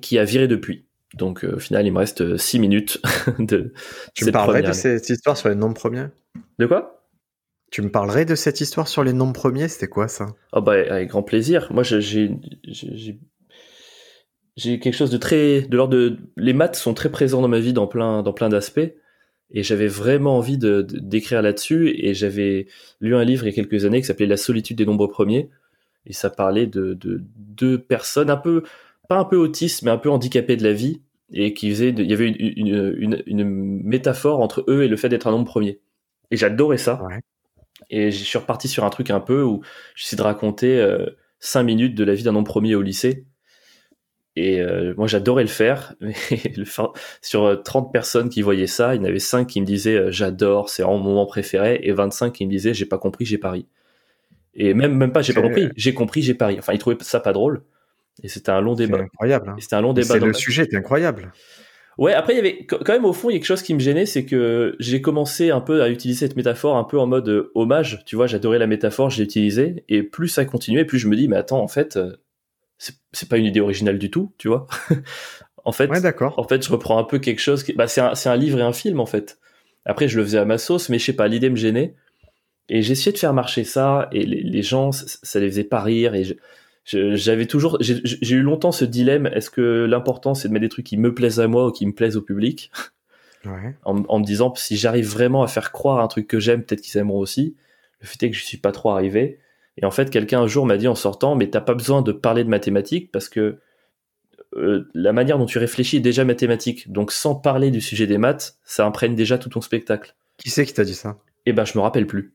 qui 0.00 0.18
a 0.18 0.24
viré 0.24 0.48
depuis. 0.48 0.87
Donc 1.14 1.44
euh, 1.44 1.56
au 1.56 1.58
final, 1.58 1.86
il 1.86 1.92
me 1.92 1.98
reste 1.98 2.36
6 2.36 2.56
euh, 2.56 2.60
minutes 2.60 3.00
de. 3.38 3.72
Tu 4.14 4.24
me 4.24 4.32
parlerais 4.32 4.62
de 4.62 4.72
cette 4.72 5.08
histoire 5.08 5.36
sur 5.36 5.48
les 5.48 5.54
nombres 5.54 5.74
premiers? 5.74 6.06
De 6.58 6.66
quoi? 6.66 7.06
Tu 7.70 7.82
me 7.82 7.90
parlerais 7.90 8.24
de 8.24 8.34
cette 8.34 8.60
histoire 8.60 8.88
sur 8.88 9.04
les 9.04 9.12
nombres 9.12 9.32
premiers? 9.34 9.68
C'était 9.68 9.88
quoi 9.88 10.08
ça? 10.08 10.26
Oh 10.52 10.60
bah 10.60 10.72
avec 10.72 11.08
grand 11.08 11.22
plaisir. 11.22 11.68
Moi 11.70 11.82
j'ai 11.82 12.30
j'ai 14.56 14.80
quelque 14.80 14.94
chose 14.94 15.10
de 15.10 15.18
très 15.18 15.62
de 15.62 15.76
l'ordre 15.76 15.94
de 15.94 16.18
les 16.36 16.52
maths 16.52 16.76
sont 16.76 16.94
très 16.94 17.10
présents 17.10 17.42
dans 17.42 17.48
ma 17.48 17.60
vie 17.60 17.72
dans 17.72 17.86
plein 17.86 18.22
dans 18.22 18.32
plein 18.32 18.48
d'aspects. 18.48 18.80
Et 19.50 19.62
j'avais 19.62 19.86
vraiment 19.86 20.36
envie 20.36 20.58
de 20.58 20.82
d'écrire 20.82 21.42
là-dessus. 21.42 21.94
Et 21.98 22.14
j'avais 22.14 22.66
lu 23.00 23.14
un 23.16 23.24
livre 23.24 23.44
il 23.44 23.50
y 23.50 23.52
a 23.52 23.54
quelques 23.54 23.84
années 23.84 24.00
qui 24.00 24.06
s'appelait 24.06 24.26
La 24.26 24.36
solitude 24.36 24.76
des 24.76 24.86
nombres 24.86 25.06
premiers. 25.06 25.50
Et 26.06 26.12
ça 26.12 26.30
parlait 26.30 26.66
de, 26.66 26.94
de 26.94 27.22
deux 27.36 27.78
personnes 27.78 28.30
un 28.30 28.36
peu 28.36 28.62
pas 29.08 29.18
un 29.18 29.24
peu 29.24 29.36
autiste, 29.36 29.82
mais 29.82 29.90
un 29.90 29.98
peu 29.98 30.10
handicapé 30.10 30.56
de 30.56 30.62
la 30.62 30.72
vie, 30.72 31.00
et 31.32 31.54
qui 31.54 31.70
faisait, 31.70 31.90
il 31.90 32.08
y 32.08 32.12
avait 32.12 32.28
une, 32.28 33.22
une, 33.26 33.44
métaphore 33.44 34.40
entre 34.40 34.64
eux 34.68 34.82
et 34.82 34.88
le 34.88 34.96
fait 34.96 35.08
d'être 35.08 35.26
un 35.26 35.30
nombre 35.30 35.46
premier. 35.46 35.80
Et 36.30 36.36
j'adorais 36.36 36.78
ça. 36.78 37.02
Et 37.90 38.10
je 38.10 38.24
suis 38.24 38.38
reparti 38.38 38.68
sur 38.68 38.84
un 38.84 38.90
truc 38.90 39.10
un 39.10 39.20
peu 39.20 39.42
où 39.42 39.62
j'essaie 39.94 40.16
de 40.16 40.22
raconter 40.22 40.78
euh, 40.78 41.06
cinq 41.38 41.62
minutes 41.64 41.94
de 41.94 42.04
la 42.04 42.14
vie 42.14 42.22
d'un 42.22 42.32
nombre 42.32 42.48
premier 42.48 42.74
au 42.74 42.82
lycée. 42.82 43.26
Et 44.36 44.60
euh, 44.60 44.94
moi, 44.96 45.06
j'adorais 45.06 45.42
le 45.42 45.48
faire. 45.48 45.94
Mais 46.00 46.14
sur 47.22 47.62
30 47.62 47.86
euh, 47.86 47.90
personnes 47.90 48.28
qui 48.28 48.42
voyaient 48.42 48.66
ça, 48.66 48.94
il 48.94 48.98
y 48.98 49.04
en 49.04 49.08
avait 49.08 49.18
5 49.18 49.46
qui 49.46 49.60
me 49.60 49.66
disaient 49.66 50.10
j'adore, 50.10 50.70
c'est 50.70 50.82
mon 50.82 50.98
moment 50.98 51.26
préféré, 51.26 51.80
et 51.82 51.92
25 51.92 52.32
qui 52.32 52.46
me 52.46 52.50
disaient 52.50 52.74
j'ai 52.74 52.86
pas 52.86 52.98
compris, 52.98 53.24
j'ai 53.26 53.38
pari. 53.38 53.66
Et 54.54 54.74
même, 54.74 54.94
même 54.96 55.12
pas 55.12 55.22
j'ai 55.22 55.34
pas 55.34 55.42
compris, 55.42 55.68
j'ai 55.76 55.94
compris, 55.94 56.22
j'ai 56.22 56.34
pari. 56.34 56.56
Enfin, 56.58 56.72
ils 56.72 56.78
trouvaient 56.78 56.96
ça 57.00 57.20
pas 57.20 57.32
drôle. 57.32 57.62
Et 58.22 58.28
c'était 58.28 58.50
un 58.50 58.60
long 58.60 58.74
débat. 58.74 58.98
incroyable. 58.98 59.50
Hein. 59.50 59.56
C'était 59.58 59.76
un 59.76 59.80
long 59.80 59.92
débat. 59.92 60.16
le 60.18 60.32
sujet 60.32 60.64
était 60.64 60.76
incroyable. 60.76 61.32
Ouais, 61.98 62.14
après, 62.14 62.34
il 62.34 62.36
y 62.36 62.38
avait 62.38 62.64
quand 62.64 62.88
même 62.88 63.04
au 63.04 63.12
fond, 63.12 63.28
il 63.28 63.32
y 63.32 63.36
a 63.36 63.38
quelque 63.40 63.48
chose 63.48 63.62
qui 63.62 63.74
me 63.74 63.80
gênait, 63.80 64.06
c'est 64.06 64.24
que 64.24 64.76
j'ai 64.78 65.02
commencé 65.02 65.50
un 65.50 65.60
peu 65.60 65.82
à 65.82 65.88
utiliser 65.88 66.26
cette 66.26 66.36
métaphore 66.36 66.76
un 66.76 66.84
peu 66.84 66.96
en 66.96 67.08
mode 67.08 67.28
euh, 67.28 67.50
hommage. 67.56 68.04
Tu 68.06 68.14
vois, 68.14 68.28
j'adorais 68.28 68.60
la 68.60 68.68
métaphore, 68.68 69.10
je 69.10 69.18
l'ai 69.18 69.24
utilisée. 69.24 69.84
Et 69.88 70.04
plus 70.04 70.28
ça 70.28 70.44
continuait, 70.44 70.84
plus 70.84 71.00
je 71.00 71.08
me 71.08 71.16
dis, 71.16 71.26
mais 71.26 71.36
attends, 71.36 71.60
en 71.60 71.66
fait, 71.66 71.96
euh, 71.96 72.16
c'est 72.78 73.28
pas 73.28 73.36
une 73.36 73.46
idée 73.46 73.60
originale 73.60 73.98
du 73.98 74.12
tout, 74.12 74.32
tu 74.38 74.46
vois. 74.46 74.68
en 75.64 75.72
fait, 75.72 75.90
ouais, 75.90 76.00
d'accord. 76.00 76.38
En 76.38 76.44
fait, 76.44 76.64
je 76.64 76.70
reprends 76.70 76.98
un 76.98 77.04
peu 77.04 77.18
quelque 77.18 77.40
chose 77.40 77.64
qui, 77.64 77.72
bah, 77.72 77.88
c'est 77.88 78.00
un, 78.00 78.12
un, 78.24 78.36
livre 78.36 78.60
et 78.60 78.62
un 78.62 78.72
film, 78.72 79.00
en 79.00 79.06
fait. 79.06 79.40
Après, 79.84 80.06
je 80.06 80.18
le 80.18 80.24
faisais 80.24 80.38
à 80.38 80.44
ma 80.44 80.58
sauce, 80.58 80.90
mais 80.90 81.00
je 81.00 81.06
sais 81.06 81.12
pas, 81.14 81.26
l'idée 81.26 81.50
me 81.50 81.56
gênait. 81.56 81.96
Et 82.68 82.82
j'essayais 82.82 83.12
de 83.12 83.18
faire 83.18 83.34
marcher 83.34 83.64
ça, 83.64 84.08
et 84.12 84.24
les, 84.24 84.42
les 84.42 84.62
gens, 84.62 84.92
ça, 84.92 85.04
ça, 85.22 85.40
les 85.40 85.48
faisait 85.48 85.64
pas 85.64 85.82
rire, 85.82 86.14
et 86.14 86.22
je, 86.22 86.34
j'avais 86.88 87.46
toujours, 87.46 87.76
j'ai 87.80 88.34
eu 88.34 88.42
longtemps 88.42 88.72
ce 88.72 88.84
dilemme 88.84 89.26
est-ce 89.26 89.50
que 89.50 89.84
l'important 89.84 90.34
c'est 90.34 90.48
de 90.48 90.52
mettre 90.52 90.62
des 90.62 90.68
trucs 90.70 90.86
qui 90.86 90.96
me 90.96 91.14
plaisent 91.14 91.40
à 91.40 91.46
moi 91.46 91.66
ou 91.66 91.70
qui 91.70 91.86
me 91.86 91.92
plaisent 91.92 92.16
au 92.16 92.22
public? 92.22 92.70
Ouais. 93.44 93.76
en, 93.84 94.02
en, 94.08 94.18
me 94.18 94.24
disant 94.24 94.52
si 94.56 94.76
j'arrive 94.76 95.06
vraiment 95.06 95.44
à 95.44 95.46
faire 95.46 95.70
croire 95.70 96.00
un 96.00 96.08
truc 96.08 96.26
que 96.26 96.40
j'aime, 96.40 96.64
peut-être 96.64 96.80
qu'ils 96.80 96.98
aimeront 96.98 97.20
aussi. 97.20 97.54
Le 98.00 98.06
fait 98.06 98.26
est 98.26 98.30
que 98.30 98.36
je 98.36 98.44
suis 98.44 98.58
pas 98.58 98.72
trop 98.72 98.90
arrivé. 98.90 99.38
Et 99.76 99.84
en 99.84 99.90
fait, 99.92 100.10
quelqu'un 100.10 100.40
un 100.40 100.46
jour 100.48 100.66
m'a 100.66 100.76
dit 100.76 100.88
en 100.88 100.96
sortant, 100.96 101.36
mais 101.36 101.48
t'as 101.48 101.60
pas 101.60 101.74
besoin 101.74 102.02
de 102.02 102.10
parler 102.10 102.42
de 102.42 102.48
mathématiques 102.48 103.12
parce 103.12 103.28
que 103.28 103.58
euh, 104.56 104.88
la 104.94 105.12
manière 105.12 105.38
dont 105.38 105.46
tu 105.46 105.58
réfléchis 105.58 105.98
est 105.98 106.00
déjà 106.00 106.24
mathématique. 106.24 106.90
Donc 106.90 107.12
sans 107.12 107.34
parler 107.34 107.70
du 107.70 107.80
sujet 107.80 108.06
des 108.06 108.18
maths, 108.18 108.56
ça 108.64 108.84
imprègne 108.86 109.14
déjà 109.14 109.38
tout 109.38 109.50
ton 109.50 109.60
spectacle. 109.60 110.16
Qui 110.36 110.50
c'est 110.50 110.66
qui 110.66 110.74
t'a 110.74 110.84
dit 110.84 110.94
ça? 110.94 111.18
Eh 111.46 111.52
ben, 111.52 111.64
je 111.64 111.78
me 111.78 111.82
rappelle 111.82 112.06
plus. 112.06 112.32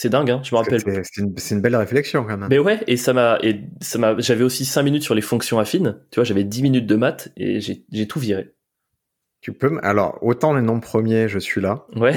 C'est 0.00 0.10
dingue, 0.10 0.30
hein, 0.30 0.40
je 0.44 0.54
me 0.54 0.60
rappelle. 0.60 0.80
C'est 0.80 1.50
une, 1.50 1.60
belle 1.60 1.74
réflexion 1.74 2.22
quand 2.22 2.36
même. 2.36 2.48
Mais 2.48 2.60
ouais, 2.60 2.78
et 2.86 2.96
ça 2.96 3.12
m'a, 3.12 3.36
et 3.42 3.62
ça 3.80 3.98
m'a, 3.98 4.16
j'avais 4.18 4.44
aussi 4.44 4.64
5 4.64 4.84
minutes 4.84 5.02
sur 5.02 5.16
les 5.16 5.20
fonctions 5.20 5.58
affines. 5.58 5.98
Tu 6.12 6.20
vois, 6.20 6.24
j'avais 6.24 6.44
10 6.44 6.62
minutes 6.62 6.86
de 6.86 6.94
maths 6.94 7.32
et 7.36 7.58
j'ai 7.60 8.06
tout 8.06 8.20
viré. 8.20 8.54
Tu 9.40 9.52
peux, 9.52 9.76
alors 9.82 10.16
autant 10.22 10.54
les 10.54 10.62
nombres 10.62 10.84
premiers, 10.84 11.28
je 11.28 11.40
suis 11.40 11.60
là. 11.60 11.84
Ouais. 11.96 12.14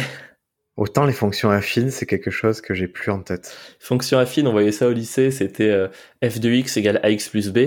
Autant 0.78 1.08
les 1.08 1.12
fonctions 1.12 1.50
affines, 1.50 1.90
c'est 1.90 2.06
quelque 2.06 2.30
chose 2.30 2.62
que 2.62 2.76
j'ai 2.76 2.88
plus 2.88 3.12
en 3.12 3.24
tête. 3.24 3.58
Fonctions 3.80 4.20
affines, 4.20 4.48
on 4.48 4.52
voyait 4.52 4.72
ça 4.72 4.88
au 4.88 4.94
lycée, 4.94 5.32
c'était 5.32 5.72
euh, 5.72 5.88
f 6.24 6.40
de 6.40 6.52
x 6.52 6.78
égale 6.78 7.00
ax 7.02 7.30
plus 7.30 7.52
b. 7.52 7.58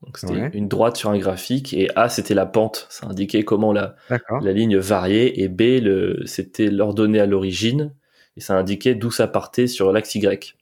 Donc 0.00 0.16
c'était 0.16 0.56
une 0.56 0.68
droite 0.68 0.96
sur 0.96 1.10
un 1.10 1.18
graphique 1.18 1.74
et 1.74 1.90
a 1.96 2.08
c'était 2.08 2.34
la 2.34 2.46
pente, 2.46 2.86
ça 2.88 3.08
indiquait 3.08 3.42
comment 3.42 3.74
la 3.74 3.94
la 4.08 4.52
ligne 4.52 4.78
variait 4.78 5.38
et 5.40 5.48
b 5.48 5.82
le 5.82 6.22
c'était 6.24 6.70
l'ordonnée 6.70 7.20
à 7.20 7.26
l'origine 7.26 7.94
et 8.36 8.40
ça 8.40 8.56
indiquait 8.56 8.94
d'où 8.94 9.10
ça 9.10 9.26
partait 9.26 9.66
sur 9.66 9.92
l'axe 9.92 10.14
Y. 10.14 10.56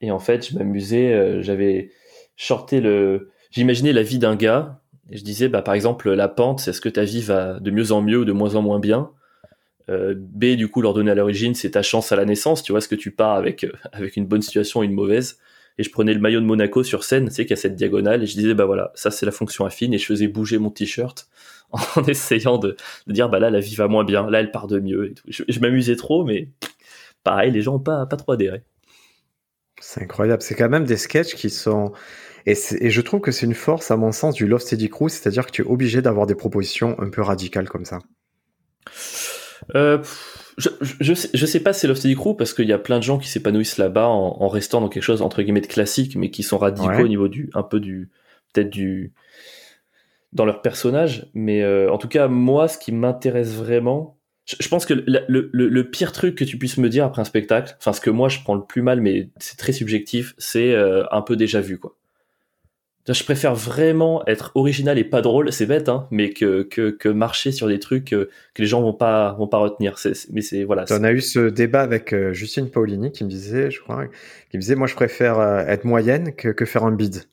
Et 0.00 0.10
en 0.10 0.18
fait, 0.18 0.48
je 0.48 0.58
m'amusais, 0.58 1.12
euh, 1.12 1.42
j'avais 1.42 1.90
shorté 2.36 2.80
le, 2.80 3.30
j'imaginais 3.50 3.92
la 3.92 4.02
vie 4.02 4.18
d'un 4.18 4.36
gars, 4.36 4.80
et 5.10 5.16
je 5.16 5.24
disais, 5.24 5.48
bah, 5.48 5.62
par 5.62 5.74
exemple, 5.74 6.10
la 6.12 6.28
pente, 6.28 6.60
c'est 6.60 6.70
est-ce 6.70 6.80
que 6.80 6.88
ta 6.88 7.04
vie 7.04 7.22
va 7.22 7.60
de 7.60 7.70
mieux 7.70 7.92
en 7.92 8.00
mieux 8.00 8.18
ou 8.18 8.24
de 8.24 8.32
moins 8.32 8.54
en 8.54 8.62
moins 8.62 8.80
bien? 8.80 9.10
Euh, 9.90 10.14
B, 10.16 10.56
du 10.56 10.68
coup, 10.68 10.80
leur 10.80 10.94
donner 10.94 11.10
à 11.10 11.14
l'origine, 11.14 11.54
c'est 11.54 11.72
ta 11.72 11.82
chance 11.82 12.10
à 12.10 12.16
la 12.16 12.24
naissance, 12.24 12.62
tu 12.62 12.72
vois, 12.72 12.78
est-ce 12.78 12.88
que 12.88 12.94
tu 12.94 13.10
pars 13.10 13.34
avec, 13.34 13.64
euh, 13.64 13.72
avec 13.92 14.16
une 14.16 14.26
bonne 14.26 14.42
situation 14.42 14.80
ou 14.80 14.82
une 14.82 14.94
mauvaise? 14.94 15.38
Et 15.78 15.82
je 15.82 15.90
prenais 15.90 16.14
le 16.14 16.20
maillot 16.20 16.40
de 16.40 16.46
Monaco 16.46 16.82
sur 16.82 17.04
scène, 17.04 17.28
tu 17.28 17.34
sais, 17.34 17.46
qui 17.46 17.52
a 17.52 17.56
cette 17.56 17.74
diagonale, 17.74 18.22
et 18.22 18.26
je 18.26 18.34
disais, 18.34 18.54
bah 18.54 18.64
voilà, 18.64 18.92
ça 18.94 19.10
c'est 19.10 19.26
la 19.26 19.32
fonction 19.32 19.64
affine, 19.64 19.92
et 19.92 19.98
je 19.98 20.06
faisais 20.06 20.28
bouger 20.28 20.58
mon 20.58 20.70
t-shirt 20.70 21.28
en 21.70 22.04
essayant 22.04 22.58
de, 22.58 22.76
dire, 23.06 23.28
bah 23.28 23.38
là, 23.38 23.50
la 23.50 23.60
vie 23.60 23.74
va 23.74 23.88
moins 23.88 24.04
bien, 24.04 24.30
là, 24.30 24.40
elle 24.40 24.50
part 24.50 24.66
de 24.66 24.78
mieux, 24.78 25.10
et 25.10 25.14
tout. 25.14 25.24
Je, 25.28 25.60
m'amusais 25.60 25.96
trop, 25.96 26.24
mais 26.24 26.48
pareil, 27.24 27.50
les 27.50 27.62
gens 27.62 27.72
n'ont 27.72 27.80
pas, 27.80 28.06
pas 28.06 28.16
trop 28.16 28.32
adhéré. 28.32 28.62
C'est 29.80 30.02
incroyable. 30.02 30.42
C'est 30.42 30.54
quand 30.54 30.68
même 30.68 30.84
des 30.84 30.96
sketchs 30.96 31.34
qui 31.34 31.50
sont. 31.50 31.92
Et, 32.46 32.54
je 32.54 33.00
trouve 33.00 33.20
que 33.20 33.32
c'est 33.32 33.46
une 33.46 33.54
force, 33.54 33.90
à 33.90 33.96
mon 33.96 34.12
sens, 34.12 34.34
du 34.34 34.46
Love 34.46 34.60
Steady 34.60 34.88
Crew, 34.88 35.08
c'est-à-dire 35.08 35.46
que 35.46 35.50
tu 35.50 35.62
es 35.62 35.64
obligé 35.64 36.02
d'avoir 36.02 36.26
des 36.26 36.34
propositions 36.34 36.94
un 37.00 37.10
peu 37.10 37.22
radicales 37.22 37.68
comme 37.68 37.84
ça. 37.84 37.98
Euh, 39.74 40.02
je, 40.58 40.68
je, 40.80 41.14
sais, 41.14 41.30
je 41.34 41.46
sais 41.46 41.60
pas 41.60 41.72
si 41.72 41.80
c'est 41.80 41.88
Love 41.88 41.96
Steady 41.96 42.14
Crew 42.14 42.36
parce 42.36 42.54
qu'il 42.54 42.68
y 42.68 42.72
a 42.72 42.78
plein 42.78 42.98
de 42.98 43.02
gens 43.02 43.18
qui 43.18 43.28
s'épanouissent 43.28 43.78
là-bas 43.78 44.06
en, 44.06 44.48
restant 44.48 44.80
dans 44.80 44.88
quelque 44.88 45.02
chose 45.02 45.22
entre 45.22 45.42
guillemets 45.42 45.60
de 45.60 45.66
classique, 45.66 46.16
mais 46.16 46.30
qui 46.30 46.42
sont 46.42 46.58
radicaux 46.58 47.04
au 47.04 47.08
niveau 47.08 47.28
du, 47.28 47.50
un 47.54 47.62
peu 47.62 47.80
du, 47.80 48.10
peut-être 48.52 48.70
du, 48.70 49.12
dans 50.32 50.44
leur 50.44 50.62
personnage. 50.62 51.26
Mais 51.34 51.62
euh, 51.62 51.90
en 51.92 51.98
tout 51.98 52.08
cas, 52.08 52.28
moi, 52.28 52.68
ce 52.68 52.78
qui 52.78 52.92
m'intéresse 52.92 53.54
vraiment, 53.54 54.18
je, 54.46 54.68
pense 54.68 54.84
que 54.84 54.94
le, 54.94 55.24
le, 55.28 55.68
le, 55.68 55.90
pire 55.90 56.12
truc 56.12 56.34
que 56.34 56.44
tu 56.44 56.58
puisses 56.58 56.76
me 56.76 56.88
dire 56.88 57.04
après 57.04 57.22
un 57.22 57.24
spectacle, 57.24 57.74
enfin 57.78 57.94
ce 57.94 58.00
que 58.00 58.10
moi 58.10 58.28
je 58.28 58.40
prends 58.40 58.54
le 58.54 58.64
plus 58.64 58.82
mal, 58.82 59.00
mais 59.00 59.30
c'est 59.38 59.56
très 59.56 59.72
subjectif, 59.72 60.34
c'est 60.36 60.72
euh, 60.72 61.04
un 61.10 61.22
peu 61.22 61.34
déjà 61.34 61.62
vu 61.62 61.78
quoi. 61.78 61.96
Je 63.06 63.22
préfère 63.22 63.54
vraiment 63.54 64.26
être 64.26 64.50
original 64.54 64.98
et 64.98 65.04
pas 65.04 65.20
drôle, 65.20 65.52
c'est 65.52 65.66
bête, 65.66 65.90
hein, 65.90 66.08
mais 66.10 66.30
que, 66.30 66.62
que, 66.62 66.88
que, 66.88 67.10
marcher 67.10 67.52
sur 67.52 67.68
des 67.68 67.78
trucs 67.78 68.14
euh, 68.14 68.30
que 68.54 68.62
les 68.62 68.66
gens 68.66 68.80
vont 68.80 68.94
pas 68.94 69.34
vont 69.34 69.46
pas 69.46 69.58
retenir. 69.58 69.98
C'est, 69.98 70.12
mais 70.32 70.40
c'est 70.40 70.64
voilà. 70.64 70.86
On 70.90 71.04
a 71.04 71.12
eu 71.12 71.20
ce 71.20 71.50
débat 71.50 71.82
avec 71.82 72.14
euh, 72.14 72.32
Justine 72.32 72.70
Paulini 72.70 73.12
qui 73.12 73.24
me 73.24 73.28
disait, 73.28 73.70
je 73.70 73.80
crois, 73.82 74.06
qui 74.50 74.56
me 74.56 74.60
disait, 74.62 74.74
moi 74.74 74.86
je 74.86 74.94
préfère 74.94 75.38
euh, 75.38 75.58
être 75.66 75.84
moyenne 75.84 76.34
que, 76.34 76.48
que 76.48 76.64
faire 76.64 76.84
un 76.84 76.92
bid. 76.92 77.24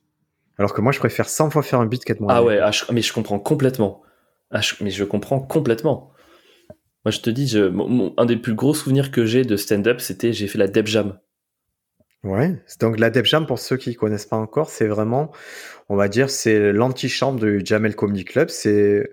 Alors 0.58 0.74
que 0.74 0.82
moi 0.82 0.92
je 0.92 1.00
préfère 1.00 1.30
100 1.30 1.52
fois 1.52 1.64
faire 1.64 1.80
un 1.80 1.86
bid 1.86 2.04
qu'être 2.04 2.20
moyenne. 2.20 2.42
Ah 2.42 2.46
ouais, 2.46 2.60
ah, 2.62 2.72
mais 2.92 3.02
je 3.02 3.14
comprends 3.14 3.40
complètement. 3.40 4.02
Ah, 4.52 4.60
mais 4.82 4.90
je 4.90 5.06
comprends 5.06 5.40
complètement. 5.40 6.12
Moi 7.06 7.12
je 7.12 7.22
te 7.22 7.30
dis, 7.30 7.48
je, 7.48 7.72
un 8.18 8.26
des 8.26 8.36
plus 8.36 8.56
gros 8.56 8.74
souvenirs 8.74 9.10
que 9.10 9.26
j'ai 9.26 9.46
de 9.46 9.56
stand-up, 9.56 10.02
c'était 10.02 10.34
j'ai 10.34 10.48
fait 10.48 10.58
la 10.58 10.68
Deb 10.68 10.88
Jam. 10.88 11.18
Ouais, 12.24 12.56
donc 12.80 13.00
la 13.00 13.12
Jam, 13.12 13.48
pour 13.48 13.58
ceux 13.58 13.78
qui 13.78 13.96
connaissent 13.96 14.28
pas 14.28 14.38
encore, 14.38 14.70
c'est 14.70 14.86
vraiment, 14.86 15.32
on 15.90 15.96
va 15.96 16.08
dire, 16.08 16.30
c'est 16.30 16.72
l'antichambre 16.72 17.40
du 17.40 17.62
Jamel 17.66 17.96
Comedy 17.96 18.26
Club. 18.26 18.50
C'est 18.50 19.10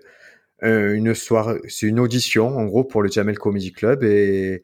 euh, 0.63 0.93
une 0.93 1.15
soirée, 1.15 1.59
c'est 1.67 1.87
une 1.87 1.99
audition, 1.99 2.55
en 2.55 2.65
gros, 2.65 2.83
pour 2.83 3.01
le 3.01 3.09
Jamel 3.09 3.39
Comedy 3.39 3.71
Club. 3.71 4.03
Et 4.03 4.61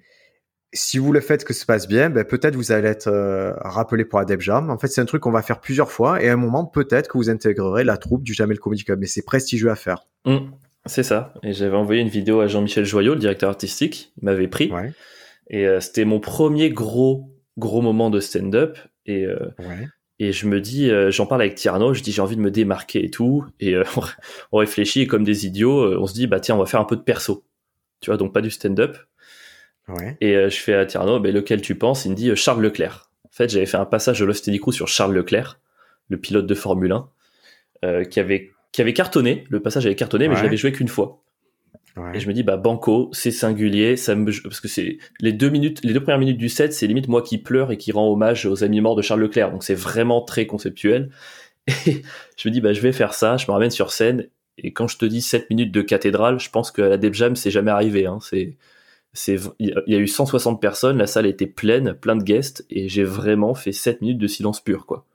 si 0.73 0.99
vous 0.99 1.11
le 1.11 1.21
faites 1.21 1.43
que 1.43 1.53
ça 1.53 1.61
se 1.61 1.65
passe 1.65 1.87
bien, 1.87 2.11
ben, 2.11 2.23
peut-être 2.23 2.55
vous 2.55 2.71
allez 2.71 2.89
être 2.89 3.07
euh, 3.07 3.53
rappelé 3.61 4.05
pour 4.05 4.21
la 4.21 4.37
Jam. 4.37 4.69
En 4.69 4.77
fait, 4.77 4.87
c'est 4.87 5.01
un 5.01 5.05
truc 5.05 5.23
qu'on 5.23 5.31
va 5.31 5.41
faire 5.41 5.59
plusieurs 5.59 5.91
fois. 5.91 6.21
Et 6.21 6.29
à 6.29 6.33
un 6.33 6.37
moment, 6.37 6.65
peut-être 6.65 7.07
que 7.07 7.17
vous 7.17 7.31
intégrerez 7.31 7.83
la 7.83 7.97
troupe 7.97 8.21
du 8.21 8.33
Jamel 8.33 8.59
Comedy 8.59 8.83
Club. 8.83 8.99
Mais 8.99 9.07
c'est 9.07 9.25
prestigieux 9.25 9.71
à 9.71 9.75
faire. 9.75 10.05
Mmh, 10.25 10.51
c'est 10.85 11.03
ça. 11.03 11.33
Et 11.41 11.53
j'avais 11.53 11.77
envoyé 11.77 12.01
une 12.01 12.09
vidéo 12.09 12.41
à 12.41 12.47
Jean-Michel 12.47 12.85
Joyot, 12.85 13.15
le 13.15 13.19
directeur 13.19 13.49
artistique. 13.49 14.13
Il 14.21 14.25
m'avait 14.25 14.47
pris. 14.47 14.71
Ouais. 14.71 14.91
Et 15.49 15.67
euh, 15.67 15.79
c'était 15.79 16.05
mon 16.05 16.19
premier 16.19 16.69
gros 16.69 17.34
gros 17.57 17.81
moment 17.81 18.09
de 18.09 18.19
stand-up 18.19 18.77
et 19.05 19.25
euh, 19.25 19.49
et 20.19 20.31
je 20.31 20.47
me 20.47 20.61
dis 20.61 20.89
euh, 20.89 21.11
j'en 21.11 21.25
parle 21.25 21.41
avec 21.41 21.55
Tierno 21.55 21.93
je 21.93 22.01
dis 22.01 22.11
j'ai 22.11 22.21
envie 22.21 22.35
de 22.35 22.41
me 22.41 22.51
démarquer 22.51 23.03
et 23.03 23.09
tout. 23.09 23.45
Et 23.59 23.75
euh, 23.75 23.83
on 24.51 24.57
réfléchit 24.57 25.07
comme 25.07 25.23
des 25.23 25.45
idiots 25.45 25.99
on 25.99 26.05
se 26.05 26.13
dit 26.13 26.27
bah 26.27 26.39
tiens 26.39 26.55
on 26.55 26.59
va 26.59 26.65
faire 26.65 26.79
un 26.79 26.85
peu 26.85 26.95
de 26.95 27.01
perso. 27.01 27.43
Tu 28.01 28.09
vois 28.09 28.17
donc 28.17 28.33
pas 28.33 28.41
du 28.41 28.51
stand-up. 28.51 28.97
Et 30.19 30.33
je 30.33 30.57
fais 30.57 30.73
à 30.73 30.85
Tierno 30.85 31.19
bah, 31.19 31.29
lequel 31.29 31.61
tu 31.61 31.75
penses? 31.75 32.05
Il 32.05 32.11
me 32.11 32.15
dit 32.15 32.35
Charles 32.35 32.61
Leclerc. 32.61 33.11
En 33.23 33.31
fait 33.31 33.49
j'avais 33.49 33.67
fait 33.67 33.77
un 33.77 33.85
passage 33.85 34.19
de 34.19 34.25
Lost 34.25 34.49
Crew 34.59 34.71
sur 34.71 34.87
Charles 34.87 35.13
Leclerc 35.13 35.59
le 36.09 36.17
pilote 36.17 36.45
de 36.45 36.55
Formule 36.55 36.93
1 37.83 38.05
qui 38.05 38.19
avait 38.19 38.51
qui 38.71 38.81
avait 38.81 38.93
cartonné. 38.93 39.45
Le 39.49 39.59
passage 39.61 39.85
avait 39.85 39.95
cartonné 39.95 40.27
mais 40.27 40.35
je 40.35 40.43
l'avais 40.43 40.57
joué 40.57 40.71
qu'une 40.71 40.87
fois 40.87 41.24
et 42.13 42.19
je 42.19 42.27
me 42.27 42.33
dis, 42.33 42.43
bah, 42.43 42.57
Banco, 42.57 43.09
c'est 43.13 43.31
singulier, 43.31 43.95
ça 43.95 44.15
me, 44.15 44.25
parce 44.43 44.59
que 44.59 44.67
c'est 44.67 44.97
les 45.21 45.31
deux 45.31 45.49
minutes, 45.49 45.79
les 45.83 45.93
deux 45.93 46.01
premières 46.01 46.19
minutes 46.19 46.37
du 46.37 46.49
set, 46.49 46.73
c'est 46.73 46.87
limite 46.87 47.07
moi 47.07 47.21
qui 47.21 47.37
pleure 47.37 47.71
et 47.71 47.77
qui 47.77 47.93
rend 47.93 48.11
hommage 48.11 48.45
aux 48.45 48.63
amis 48.65 48.81
morts 48.81 48.95
de 48.95 49.01
Charles 49.01 49.21
Leclerc. 49.21 49.51
Donc 49.51 49.63
c'est 49.63 49.75
vraiment 49.75 50.21
très 50.21 50.45
conceptuel. 50.45 51.09
Et 51.87 52.03
je 52.37 52.49
me 52.49 52.53
dis, 52.53 52.61
bah, 52.61 52.73
je 52.73 52.81
vais 52.81 52.91
faire 52.91 53.13
ça, 53.13 53.37
je 53.37 53.47
me 53.47 53.53
ramène 53.53 53.71
sur 53.71 53.91
scène. 53.91 54.27
Et 54.57 54.73
quand 54.73 54.87
je 54.87 54.97
te 54.97 55.05
dis 55.05 55.21
7 55.21 55.49
minutes 55.49 55.71
de 55.71 55.81
cathédrale, 55.81 56.39
je 56.39 56.49
pense 56.49 56.71
qu'à 56.71 56.89
la 56.89 56.97
Deb 56.97 57.13
Jam, 57.13 57.35
c'est 57.35 57.51
jamais 57.51 57.71
arrivé, 57.71 58.05
hein. 58.05 58.19
C'est, 58.21 58.57
c'est, 59.13 59.37
il 59.59 59.73
y 59.87 59.95
a 59.95 59.97
eu 59.97 60.07
160 60.07 60.61
personnes, 60.61 60.97
la 60.97 61.07
salle 61.07 61.25
était 61.25 61.47
pleine, 61.47 61.93
plein 61.93 62.15
de 62.15 62.23
guests, 62.23 62.65
et 62.69 62.89
j'ai 62.89 63.03
vraiment 63.03 63.55
fait 63.55 63.71
7 63.71 64.01
minutes 64.01 64.17
de 64.17 64.27
silence 64.27 64.61
pur, 64.61 64.85
quoi. 64.85 65.05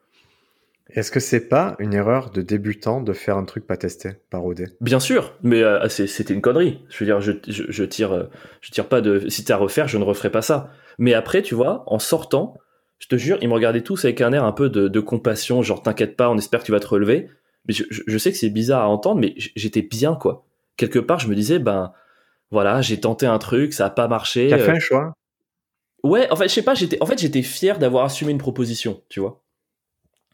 Est-ce 0.95 1.11
que 1.11 1.21
c'est 1.21 1.49
pas 1.49 1.77
une 1.79 1.95
erreur 1.95 2.31
de 2.31 2.43
débutant 2.43 3.01
de 3.01 3.13
faire 3.13 3.37
un 3.37 3.45
truc 3.45 3.67
pas 3.67 3.77
testé, 3.77 4.11
parodé 4.31 4.67
Bien 4.81 5.01
sûr, 5.01 5.35
mais 5.43 5.63
euh, 5.63 5.89
c'était 5.89 6.35
une 6.35 6.41
connerie. 6.41 6.85
Je 6.89 6.99
veux 6.99 7.07
dire, 7.07 7.21
je, 7.21 7.33
je, 7.47 7.85
tire, 7.85 8.13
euh, 8.13 8.25
je 8.61 8.71
tire 8.71 8.89
pas 8.89 9.01
de. 9.01 9.29
Si 9.29 9.45
t'as 9.45 9.55
à 9.55 9.59
refaire, 9.59 9.89
je 9.89 9.99
ne 9.99 10.05
referai 10.05 10.31
pas 10.31 10.43
ça. 10.43 10.71
Mais 10.99 11.15
après, 11.15 11.43
tu 11.43 11.55
vois, 11.55 11.85
en 11.87 11.99
sortant, 11.99 12.59
je 12.99 13.09
te 13.09 13.17
jure, 13.17 13.39
ils 13.41 13.49
me 13.49 13.55
regardaient 13.55 13.83
tous 13.83 14.05
avec 14.05 14.21
un 14.21 14.33
air 14.33 14.45
un 14.45 14.53
peu 14.53 14.69
de, 14.69 15.01
compassion, 15.01 15.63
genre 15.63 15.83
t'inquiète 15.83 16.17
pas, 16.17 16.31
on 16.31 16.39
espère 16.39 16.61
que 16.61 16.67
tu 16.67 16.73
vas 16.73 16.81
te 16.81 16.87
relever. 16.87 17.29
Mais 17.67 17.75
je, 17.75 18.19
sais 18.19 18.33
que 18.33 18.39
c'est 18.39 18.51
bizarre 18.51 18.83
à 18.83 18.89
entendre, 18.89 19.21
mais 19.21 19.35
j'étais 19.37 19.83
bien 19.83 20.15
quoi. 20.15 20.47
Quelque 20.77 20.99
part, 20.99 21.19
je 21.19 21.29
me 21.29 21.35
disais, 21.35 21.59
ben 21.59 21.93
voilà, 22.51 22.81
j'ai 22.81 22.99
tenté 22.99 23.27
un 23.27 23.39
truc, 23.39 23.73
ça 23.73 23.87
a 23.87 23.91
pas 23.91 24.09
marché. 24.09 24.49
T'as 24.51 24.59
fait 24.59 24.71
euh. 24.71 24.77
un 24.77 24.81
choix? 24.81 25.13
Ouais, 26.03 26.31
en 26.31 26.37
fait, 26.37 26.49
je 26.49 26.55
sais 26.55 26.63
pas, 26.63 26.75
j'étais, 26.75 26.97
en 27.03 27.07
fait, 27.07 27.19
j'étais 27.19 27.43
fier 27.43 27.79
d'avoir 27.79 28.05
assumé 28.05 28.33
une 28.33 28.39
proposition, 28.39 29.03
tu 29.09 29.21
vois. 29.21 29.43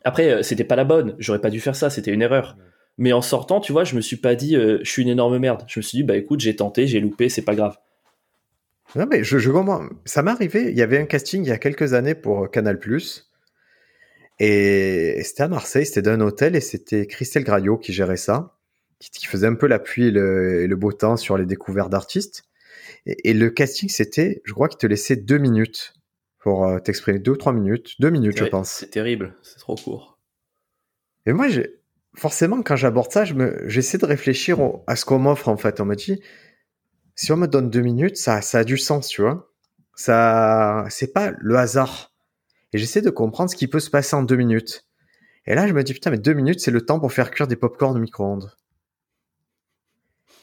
Après, 0.06 0.30
euh, 0.30 0.42
c'était 0.42 0.62
pas 0.62 0.76
la 0.76 0.84
bonne. 0.84 1.16
J'aurais 1.18 1.40
pas 1.40 1.50
dû 1.50 1.60
faire 1.60 1.74
ça. 1.74 1.90
C'était 1.90 2.12
une 2.12 2.22
erreur. 2.22 2.56
Mais 2.96 3.12
en 3.12 3.22
sortant, 3.22 3.60
tu 3.60 3.72
vois, 3.72 3.82
je 3.82 3.96
me 3.96 4.00
suis 4.00 4.16
pas 4.16 4.36
dit, 4.36 4.54
euh, 4.54 4.78
je 4.84 4.88
suis 4.88 5.02
une 5.02 5.08
énorme 5.08 5.36
merde. 5.38 5.64
Je 5.66 5.80
me 5.80 5.82
suis 5.82 5.98
dit, 5.98 6.04
bah 6.04 6.16
écoute, 6.16 6.38
j'ai 6.38 6.54
tenté, 6.54 6.86
j'ai 6.86 7.00
loupé, 7.00 7.28
c'est 7.28 7.42
pas 7.42 7.56
grave. 7.56 7.76
Non, 8.94 9.04
mais 9.10 9.24
je, 9.24 9.38
je 9.38 9.50
comprends. 9.50 9.84
Ça 10.04 10.22
m'est 10.22 10.30
arrivé. 10.30 10.70
Il 10.70 10.78
y 10.78 10.82
avait 10.82 10.98
un 10.98 11.06
casting 11.06 11.42
il 11.44 11.48
y 11.48 11.52
a 11.52 11.58
quelques 11.58 11.92
années 11.92 12.14
pour 12.14 12.48
Canal 12.52 12.78
et 14.38 15.22
c'était 15.24 15.42
à 15.42 15.48
Marseille, 15.48 15.86
c'était 15.86 16.02
d'un 16.02 16.20
hôtel 16.20 16.54
et 16.54 16.60
c'était 16.60 17.06
Christelle 17.06 17.42
Graillot 17.42 17.78
qui 17.78 17.92
gérait 17.92 18.18
ça, 18.18 18.54
qui, 19.00 19.26
faisait 19.26 19.46
un 19.46 19.54
peu 19.54 19.66
l'appui 19.66 20.08
et 20.08 20.10
le, 20.10 20.76
beau 20.76 20.92
temps 20.92 21.16
sur 21.16 21.36
les 21.36 21.46
découvertes 21.46 21.90
d'artistes. 21.90 22.44
Et, 23.06 23.30
et, 23.30 23.34
le 23.34 23.50
casting, 23.50 23.88
c'était, 23.88 24.42
je 24.44 24.52
crois 24.52 24.68
qu'il 24.68 24.78
te 24.78 24.86
laissait 24.86 25.16
deux 25.16 25.38
minutes 25.38 25.95
pour 26.46 26.64
euh, 26.64 26.78
t'exprimer 26.78 27.18
deux 27.18 27.32
ou 27.32 27.36
trois 27.36 27.52
minutes, 27.52 28.00
deux 28.00 28.08
minutes, 28.08 28.38
je 28.38 28.44
pense. 28.44 28.70
C'est 28.70 28.90
terrible, 28.90 29.34
c'est 29.42 29.58
trop 29.58 29.74
court. 29.74 30.20
Et 31.26 31.32
moi, 31.32 31.48
j'ai 31.48 31.80
forcément, 32.14 32.62
quand 32.62 32.76
j'aborde 32.76 33.10
ça, 33.10 33.24
je 33.24 33.34
me, 33.34 33.68
j'essaie 33.68 33.98
de 33.98 34.06
réfléchir 34.06 34.60
à 34.86 34.94
ce 34.94 35.04
qu'on 35.04 35.18
m'offre 35.18 35.48
en 35.48 35.56
fait. 35.56 35.80
On 35.80 35.84
me 35.84 35.96
dit, 35.96 36.22
si 37.16 37.32
on 37.32 37.36
me 37.36 37.48
donne 37.48 37.68
deux 37.68 37.80
minutes, 37.80 38.16
ça, 38.16 38.42
ça 38.42 38.60
a 38.60 38.64
du 38.64 38.78
sens, 38.78 39.08
tu 39.08 39.22
vois. 39.22 39.50
Ça, 39.96 40.86
c'est 40.88 41.12
pas 41.12 41.32
le 41.36 41.56
hasard. 41.56 42.14
Et 42.72 42.78
j'essaie 42.78 43.02
de 43.02 43.10
comprendre 43.10 43.50
ce 43.50 43.56
qui 43.56 43.66
peut 43.66 43.80
se 43.80 43.90
passer 43.90 44.14
en 44.14 44.22
deux 44.22 44.36
minutes. 44.36 44.86
Et 45.46 45.56
là, 45.56 45.66
je 45.66 45.72
me 45.72 45.82
dis, 45.82 45.94
putain, 45.94 46.12
mais 46.12 46.18
deux 46.18 46.34
minutes, 46.34 46.60
c'est 46.60 46.70
le 46.70 46.86
temps 46.86 47.00
pour 47.00 47.12
faire 47.12 47.32
cuire 47.32 47.48
des 47.48 47.56
pop-corn 47.56 47.96
au 47.96 48.00
micro-ondes. 48.00 48.52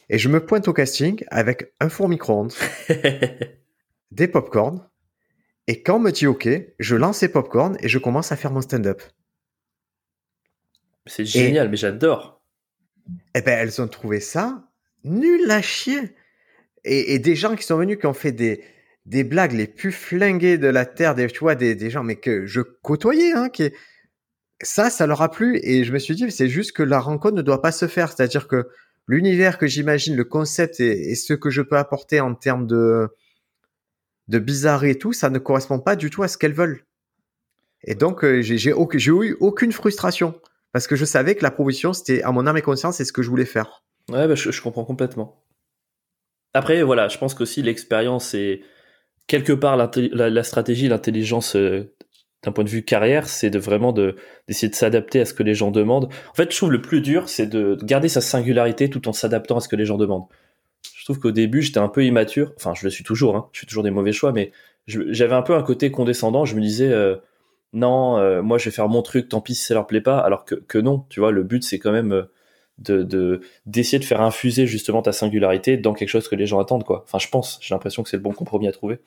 Et 0.10 0.18
je 0.18 0.28
me 0.28 0.46
pointe 0.46 0.68
au 0.68 0.74
casting 0.74 1.24
avec 1.30 1.74
un 1.80 1.88
four 1.88 2.10
micro-ondes, 2.10 2.52
des 4.12 4.28
pop-corn, 4.28 4.86
et 5.68 5.82
quand 5.82 5.96
on 5.96 6.00
me 6.00 6.12
dit 6.12 6.28
OK, 6.28 6.48
je 6.80 6.96
lance 6.96 7.22
les 7.22 7.30
popcorn 7.30 7.78
et 7.80 7.88
je 7.88 7.98
commence 7.98 8.32
à 8.32 8.36
faire 8.36 8.52
mon 8.52 8.62
stand-up. 8.62 9.02
C'est 11.06 11.26
génial, 11.26 11.70
mais 11.70 11.78
j'adore. 11.78 12.42
Eh 13.36 13.42
ben, 13.42 13.58
elles 13.60 13.82
ont 13.82 13.88
trouvé 13.88 14.20
ça 14.20 14.64
nul 15.04 15.50
à 15.52 15.62
chier. 15.62 16.16
Et, 16.86 17.20
des 17.20 17.36
gens 17.36 17.56
qui 17.56 17.64
sont 17.64 17.78
venus, 17.78 17.98
qui 17.98 18.08
ont 18.08 18.14
fait 18.14 18.34
des, 18.34 18.62
des 19.06 19.24
blagues 19.24 19.54
les 19.54 19.68
plus 19.68 19.92
flinguées 19.92 20.58
de 20.58 20.68
la 20.68 20.86
terre, 20.86 21.16
des, 21.16 21.28
tu 21.28 21.40
vois, 21.40 21.56
des, 21.56 21.76
des 21.76 21.90
gens, 21.90 22.04
mais 22.04 22.18
que 22.18 22.46
je 22.46 22.60
côtoyais, 22.62 23.32
hein, 23.34 23.50
qui, 23.50 23.72
ça, 24.62 24.90
ça 24.90 25.08
leur 25.08 25.22
a 25.22 25.32
plu. 25.32 25.60
Et 25.64 25.86
je 25.86 25.94
me 25.94 26.00
suis 26.00 26.16
dit, 26.16 26.30
c'est 26.30 26.50
juste 26.50 26.74
que 26.74 26.84
la 26.84 27.00
rencontre 27.00 27.36
ne 27.36 27.42
doit 27.42 27.62
pas 27.62 27.72
se 27.72 27.88
faire. 27.88 28.12
C'est-à-dire 28.12 28.48
que 28.48 28.68
l'univers 29.08 29.58
que 29.58 29.68
j'imagine, 29.68 30.16
le 30.16 30.26
concept 30.26 30.80
et, 30.82 31.16
ce 31.16 31.34
que 31.34 31.50
je 31.50 31.62
peux 31.62 31.78
apporter 31.78 32.20
en 32.20 32.36
termes 32.36 32.68
de, 32.68 33.08
de 34.28 34.40
bizarre 34.40 34.84
et 34.86 34.98
tout, 34.98 35.14
ça 35.14 35.30
ne 35.30 35.40
correspond 35.40 35.80
pas 35.80 35.96
du 35.96 36.10
tout 36.10 36.24
à 36.24 36.28
ce 36.28 36.38
qu'elles 36.38 36.54
veulent. 36.54 36.86
Et 37.84 37.96
donc, 37.96 38.24
euh, 38.24 38.42
j'ai 38.42 38.72
eu 38.72 39.38
aucune 39.40 39.72
frustration. 39.72 40.40
Parce 40.72 40.88
que 40.88 40.96
je 40.96 41.06
savais 41.06 41.36
que 41.36 41.44
la 41.44 41.52
proposition, 41.52 41.94
c'était 41.94 42.24
à 42.24 42.32
mon 42.32 42.48
âme 42.48 42.58
et 42.58 42.62
conscience, 42.62 42.98
c'est 42.98 43.06
ce 43.06 43.14
que 43.14 43.22
je 43.22 43.30
voulais 43.30 43.46
faire. 43.46 43.84
Ouais, 44.10 44.28
bah, 44.28 44.36
je, 44.36 44.62
comprends 44.62 44.86
complètement. 44.86 45.44
Après, 46.54 46.82
voilà, 46.82 47.08
je 47.08 47.18
pense 47.18 47.36
qu'aussi 47.36 47.62
l'expérience 47.62 48.34
et 48.34 48.64
quelque 49.28 49.54
part 49.54 49.78
la, 49.78 50.44
stratégie, 50.44 50.88
l'intelligence 50.88 51.56
euh, 51.56 51.94
d'un 52.44 52.52
point 52.52 52.64
de 52.64 52.70
vue 52.70 52.84
carrière, 52.84 53.30
c'est 53.30 53.52
de 53.52 53.60
vraiment 53.60 53.94
d'essayer 53.94 54.68
de 54.68 54.76
s'adapter 54.76 55.22
à 55.22 55.26
ce 55.26 55.34
que 55.34 55.44
les 55.44 55.54
gens 55.54 55.70
demandent. 55.70 56.10
En 56.32 56.34
fait, 56.34 56.52
je 56.52 56.58
trouve 56.58 56.72
le 56.72 56.82
plus 56.82 57.02
dur, 57.02 57.30
c'est 57.30 57.48
de 57.48 57.78
garder 57.84 58.10
sa 58.10 58.22
singularité 58.22 58.90
tout 58.90 59.08
en 59.08 59.14
s'adaptant 59.14 59.58
à 59.58 59.60
ce 59.62 59.68
que 59.68 59.76
les 59.76 59.86
gens 59.86 59.98
demandent 59.98 60.26
je 61.04 61.08
trouve 61.08 61.20
qu'au 61.20 61.32
début, 61.32 61.62
j'étais 61.62 61.80
un 61.80 61.90
peu 61.90 62.06
immature. 62.06 62.54
Enfin, 62.56 62.72
je 62.74 62.86
le 62.86 62.90
suis 62.90 63.04
toujours, 63.04 63.36
hein. 63.36 63.50
je 63.52 63.60
fais 63.60 63.66
toujours 63.66 63.84
des 63.84 63.92
mauvais 63.92 64.14
choix, 64.14 64.32
mais 64.32 64.54
j'avais 64.88 65.36
un 65.36 65.42
peu 65.42 65.54
un 65.54 65.62
côté 65.62 65.92
condescendant. 65.92 66.46
Je 66.46 66.56
me 66.56 66.62
disais, 66.62 66.88
euh, 66.88 67.18
non, 67.74 68.18
euh, 68.20 68.42
moi 68.42 68.58
je 68.58 68.64
vais 68.64 68.72
faire 68.72 68.88
mon 68.88 69.02
truc, 69.02 69.28
tant 69.28 69.42
pis 69.42 69.54
si 69.54 69.66
ça 69.66 69.74
leur 69.74 69.86
plaît 69.86 70.00
pas, 70.00 70.20
alors 70.20 70.46
que, 70.46 70.78
non, 70.78 71.06
tu 71.10 71.20
vois, 71.20 71.32
le 71.32 71.44
but 71.44 71.62
c'est 71.62 71.78
quand 71.78 71.92
même 71.92 72.14
euh, 72.14 72.24
de 72.78 73.42
d'essayer 73.66 74.00
de, 74.00 74.06
faire 74.06 74.22
infuser 74.22 74.66
justement 74.66 75.02
ta 75.02 75.12
singularité 75.12 75.76
dans 75.76 75.94
quelque 75.94 76.08
chose 76.08 76.30
que 76.30 76.38
les 76.38 76.46
gens 76.46 76.62
attendent, 76.62 76.86
quoi. 76.86 77.04
Enfin, 77.06 77.20
je 77.20 77.28
pense, 77.28 77.60
j'ai 77.62 77.76
l'impression 77.76 78.02
que 78.02 78.08
c'est 78.08 78.16
le 78.16 78.24
bon 78.24 78.32
compromis 78.32 78.70
à 78.70 78.72
trouver. 78.72 79.00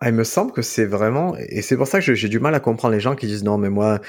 Ah, 0.00 0.08
il 0.08 0.16
me 0.16 0.24
semble 0.24 0.50
que 0.50 0.62
c'est 0.62 0.86
vraiment, 0.86 1.36
et 1.36 1.62
c'est 1.62 1.76
pour 1.76 1.86
ça 1.86 2.00
que 2.00 2.12
j'ai 2.12 2.28
du 2.28 2.40
mal 2.40 2.56
à 2.56 2.60
comprendre 2.60 2.92
les 2.92 3.00
gens 3.00 3.14
qui 3.14 3.28
disent 3.28 3.44
non, 3.44 3.56
mais 3.56 3.70
moi, 3.70 4.00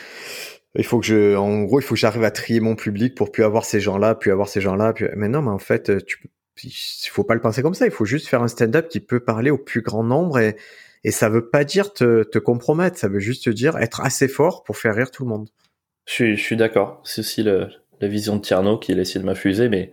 il 0.73 0.85
faut 0.85 0.99
que 0.99 1.05
je, 1.05 1.35
en 1.35 1.61
gros, 1.65 1.79
il 1.79 1.83
faut 1.83 1.93
que 1.93 1.99
j'arrive 1.99 2.23
à 2.23 2.31
trier 2.31 2.61
mon 2.61 2.75
public 2.75 3.13
pour 3.13 3.31
plus 3.31 3.43
avoir 3.43 3.63
ces 3.63 3.79
gens-là, 3.79 4.15
plus 4.15 4.31
avoir 4.31 4.49
ces 4.49 4.59
gens-là. 4.59 4.95
Mais 5.15 5.29
non, 5.29 5.43
mais 5.43 5.51
en 5.51 5.59
fait, 5.59 6.03
tu, 6.07 6.17
il 6.63 7.09
faut 7.09 7.23
pas 7.23 7.35
le 7.35 7.41
penser 7.41 7.61
comme 7.61 7.73
ça. 7.73 7.85
Il 7.85 7.91
faut 7.91 8.05
juste 8.05 8.27
faire 8.27 8.41
un 8.41 8.47
stand-up 8.47 8.87
qui 8.87 8.99
peut 8.99 9.19
parler 9.19 9.51
au 9.51 9.57
plus 9.57 9.81
grand 9.81 10.03
nombre 10.03 10.39
et, 10.39 10.55
et 11.03 11.11
ça 11.11 11.29
veut 11.29 11.49
pas 11.49 11.63
dire 11.63 11.93
te, 11.93 12.23
te 12.23 12.39
compromettre. 12.39 12.97
Ça 12.97 13.07
veut 13.07 13.19
juste 13.19 13.49
dire 13.49 13.77
être 13.77 14.01
assez 14.01 14.27
fort 14.27 14.63
pour 14.63 14.77
faire 14.77 14.95
rire 14.95 15.11
tout 15.11 15.23
le 15.23 15.29
monde. 15.29 15.49
Je 16.05 16.13
suis, 16.13 16.37
je 16.37 16.41
suis 16.41 16.55
d'accord. 16.55 17.01
C'est 17.03 17.21
aussi 17.21 17.43
le, 17.43 17.67
la 18.01 18.07
vision 18.07 18.37
de 18.37 18.41
Tierno 18.41 18.77
qui 18.77 18.93
a 18.93 18.97
essayé 18.97 19.19
de 19.19 19.25
m'infuser, 19.25 19.69
mais 19.69 19.91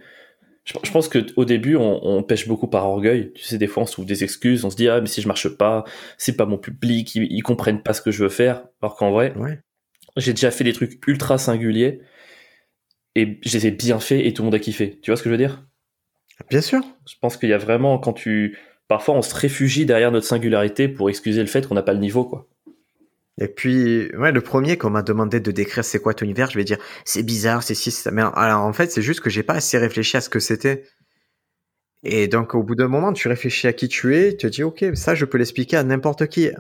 je, 0.64 0.74
je 0.82 0.90
pense 0.90 1.08
que 1.08 1.26
au 1.36 1.44
début, 1.44 1.76
on, 1.76 2.06
on, 2.06 2.22
pêche 2.22 2.46
beaucoup 2.46 2.68
par 2.68 2.88
orgueil. 2.88 3.32
Tu 3.34 3.42
sais, 3.42 3.58
des 3.58 3.66
fois, 3.66 3.82
on 3.82 3.86
se 3.86 3.92
trouve 3.92 4.06
des 4.06 4.22
excuses. 4.22 4.64
On 4.64 4.70
se 4.70 4.76
dit, 4.76 4.88
ah, 4.88 5.00
mais 5.00 5.08
si 5.08 5.20
je 5.20 5.28
marche 5.28 5.48
pas, 5.48 5.84
c'est 6.18 6.36
pas 6.36 6.46
mon 6.46 6.58
public, 6.58 7.14
ils, 7.14 7.26
ils 7.30 7.42
comprennent 7.42 7.82
pas 7.82 7.94
ce 7.94 8.02
que 8.02 8.10
je 8.10 8.22
veux 8.22 8.30
faire. 8.30 8.64
Alors 8.80 8.96
qu'en 8.96 9.10
vrai, 9.10 9.34
ouais. 9.36 9.58
j'ai 10.16 10.32
déjà 10.32 10.50
fait 10.50 10.64
des 10.64 10.72
trucs 10.72 11.06
ultra 11.08 11.38
singuliers 11.38 12.00
et 13.14 13.38
je 13.42 13.58
les 13.58 13.66
ai 13.66 13.70
bien 13.70 14.00
fait 14.00 14.26
et 14.26 14.32
tout 14.32 14.42
le 14.42 14.46
monde 14.46 14.54
a 14.54 14.58
kiffé. 14.58 14.98
Tu 15.02 15.10
vois 15.10 15.16
ce 15.16 15.22
que 15.22 15.28
je 15.28 15.34
veux 15.34 15.38
dire? 15.38 15.66
Bien 16.50 16.60
sûr. 16.60 16.82
Je 17.06 17.14
pense 17.20 17.36
qu'il 17.36 17.48
y 17.48 17.52
a 17.52 17.58
vraiment, 17.58 17.98
quand 17.98 18.12
tu, 18.12 18.58
parfois, 18.88 19.14
on 19.14 19.22
se 19.22 19.34
réfugie 19.34 19.86
derrière 19.86 20.12
notre 20.12 20.26
singularité 20.26 20.88
pour 20.88 21.10
excuser 21.10 21.40
le 21.40 21.46
fait 21.46 21.66
qu'on 21.66 21.74
n'a 21.74 21.82
pas 21.82 21.92
le 21.92 22.00
niveau, 22.00 22.24
quoi. 22.24 22.48
Et 23.38 23.48
puis, 23.48 24.14
ouais, 24.16 24.30
le 24.30 24.40
premier 24.42 24.76
qu'on 24.76 24.90
m'a 24.90 25.02
demandé 25.02 25.40
de 25.40 25.50
décrire 25.50 25.84
c'est 25.84 25.98
quoi 25.98 26.12
ton 26.12 26.26
univers, 26.26 26.50
je 26.50 26.58
vais 26.58 26.64
dire 26.64 26.76
c'est 27.04 27.22
bizarre, 27.22 27.62
c'est 27.62 27.74
si, 27.74 27.90
c'est 27.90 28.02
ça. 28.02 28.10
Mais 28.10 28.22
alors, 28.34 28.62
en 28.62 28.72
fait, 28.72 28.92
c'est 28.92 29.02
juste 29.02 29.20
que 29.20 29.30
j'ai 29.30 29.42
pas 29.42 29.54
assez 29.54 29.78
réfléchi 29.78 30.16
à 30.16 30.20
ce 30.20 30.28
que 30.28 30.38
c'était. 30.38 30.84
Et 32.04 32.28
donc, 32.28 32.54
au 32.54 32.62
bout 32.62 32.74
d'un 32.74 32.88
moment, 32.88 33.12
tu 33.12 33.28
réfléchis 33.28 33.66
à 33.66 33.72
qui 33.72 33.88
tu 33.88 34.16
es, 34.16 34.36
tu 34.36 34.46
te 34.46 34.46
dis, 34.48 34.62
ok, 34.62 34.84
ça, 34.94 35.14
je 35.14 35.24
peux 35.24 35.38
l'expliquer 35.38 35.76
à 35.76 35.84
n'importe 35.84 36.26
qui. 36.26 36.50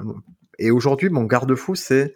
Et 0.58 0.70
aujourd'hui, 0.70 1.10
mon 1.10 1.24
garde-fou, 1.24 1.74
c'est 1.74 2.14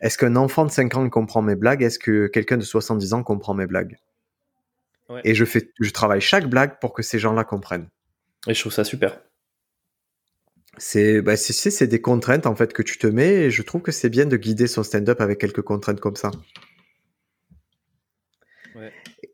est-ce 0.00 0.18
qu'un 0.18 0.36
enfant 0.36 0.64
de 0.66 0.70
5 0.70 0.94
ans 0.96 1.08
comprend 1.08 1.42
mes 1.42 1.56
blagues? 1.56 1.82
Est-ce 1.82 1.98
que 1.98 2.26
quelqu'un 2.26 2.58
de 2.58 2.62
70 2.62 3.14
ans 3.14 3.22
comprend 3.22 3.54
mes 3.54 3.66
blagues? 3.66 3.96
Ouais. 5.08 5.20
Et 5.24 5.34
je 5.34 5.44
fais, 5.44 5.72
je 5.80 5.90
travaille 5.90 6.20
chaque 6.20 6.48
blague 6.48 6.78
pour 6.80 6.92
que 6.92 7.02
ces 7.02 7.18
gens-là 7.18 7.44
comprennent. 7.44 7.88
Et 8.46 8.54
je 8.54 8.60
trouve 8.60 8.72
ça 8.72 8.84
super 8.84 9.18
c'est 10.78 11.22
bah, 11.22 11.36
c'est 11.36 11.86
des 11.86 12.00
contraintes 12.00 12.46
en 12.46 12.54
fait 12.54 12.72
que 12.72 12.82
tu 12.82 12.98
te 12.98 13.06
mets 13.06 13.34
et 13.34 13.50
je 13.50 13.62
trouve 13.62 13.82
que 13.82 13.92
c'est 13.92 14.10
bien 14.10 14.26
de 14.26 14.36
guider 14.36 14.66
son 14.66 14.82
stand-up 14.82 15.20
avec 15.20 15.38
quelques 15.38 15.62
contraintes 15.62 16.00
comme 16.00 16.16
ça. 16.16 16.30
Ouais. 18.74 18.92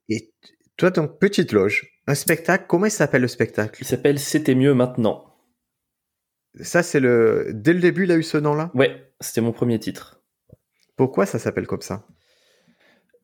Et 0.09 0.33
toi 0.77 0.91
donc 0.91 1.19
petite 1.19 1.53
loge, 1.53 2.01
un 2.07 2.15
spectacle, 2.15 2.67
comment 2.69 2.87
il 2.87 2.91
s'appelle 2.91 3.23
le 3.23 3.29
spectacle? 3.29 3.83
Il 3.83 3.87
s'appelle 3.87 4.19
C'était 4.19 4.55
mieux 4.55 4.75
maintenant. 4.75 5.37
Ça 6.61 6.83
c'est 6.83 7.01
le 7.01 7.51
dès 7.53 7.73
le 7.73 7.81
début 7.81 8.05
il 8.05 8.13
a 8.13 8.17
eu 8.17 8.23
ce 8.23 8.39
nom-là? 8.39 8.71
Ouais, 8.75 9.13
c'était 9.21 9.41
mon 9.41 9.53
premier 9.53 9.79
titre. 9.79 10.23
Pourquoi 10.97 11.27
ça 11.27 11.39
s'appelle 11.39 11.67
comme 11.67 11.83
ça? 11.83 12.07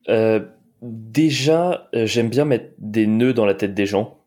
Euh, 0.09 0.45
Déjà, 0.81 1.89
euh, 1.93 2.05
j'aime 2.05 2.29
bien 2.29 2.45
mettre 2.45 2.73
des 2.77 3.07
nœuds 3.07 3.33
dans 3.33 3.45
la 3.45 3.53
tête 3.53 3.73
des 3.73 3.85
gens. 3.85 4.17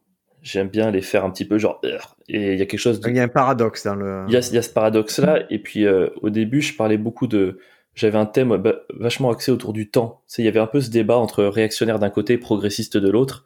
J'aime 0.42 0.68
bien 0.68 0.90
les 0.90 1.03
faire 1.03 1.24
un 1.24 1.30
petit 1.30 1.44
peu 1.44 1.57
genre 1.57 1.80
et 2.28 2.53
il 2.53 2.59
y 2.59 2.62
a 2.62 2.66
quelque 2.66 2.80
chose 2.80 2.98
de... 2.98 3.09
il 3.09 3.14
y 3.14 3.20
a 3.20 3.22
un 3.22 3.28
paradoxe 3.28 3.84
dans 3.84 3.94
le 3.94 4.24
il 4.26 4.34
y 4.34 4.36
a, 4.36 4.40
il 4.40 4.55
y 4.55 4.59
a 4.59 4.62
ce 4.62 4.70
paradoxe 4.70 5.20
là 5.20 5.44
et 5.50 5.61
puis 5.61 5.86
euh, 5.86 6.09
au 6.20 6.30
début 6.30 6.61
je 6.61 6.74
parlais 6.74 6.96
beaucoup 6.96 7.28
de 7.28 7.59
j'avais 7.94 8.18
un 8.18 8.26
thème 8.26 8.57
bah, 8.57 8.74
vachement 8.98 9.30
axé 9.30 9.53
autour 9.53 9.72
du 9.72 9.88
temps. 9.90 10.22
C'est 10.26 10.42
il 10.42 10.44
y 10.44 10.48
avait 10.48 10.59
un 10.59 10.66
peu 10.66 10.80
ce 10.80 10.90
débat 10.90 11.16
entre 11.16 11.44
réactionnaire 11.44 12.00
d'un 12.00 12.11
côté 12.11 12.38
progressiste 12.38 12.96
de 12.96 13.09
l'autre 13.09 13.44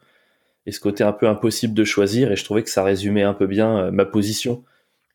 et 0.65 0.71
ce 0.71 0.79
côté 0.79 1.03
un 1.03 1.13
peu 1.13 1.27
impossible 1.27 1.73
de 1.73 1.83
choisir 1.83 2.31
et 2.31 2.35
je 2.35 2.43
trouvais 2.43 2.63
que 2.63 2.69
ça 2.69 2.83
résumait 2.83 3.23
un 3.23 3.33
peu 3.33 3.47
bien 3.47 3.77
euh, 3.77 3.91
ma 3.91 4.05
position 4.05 4.63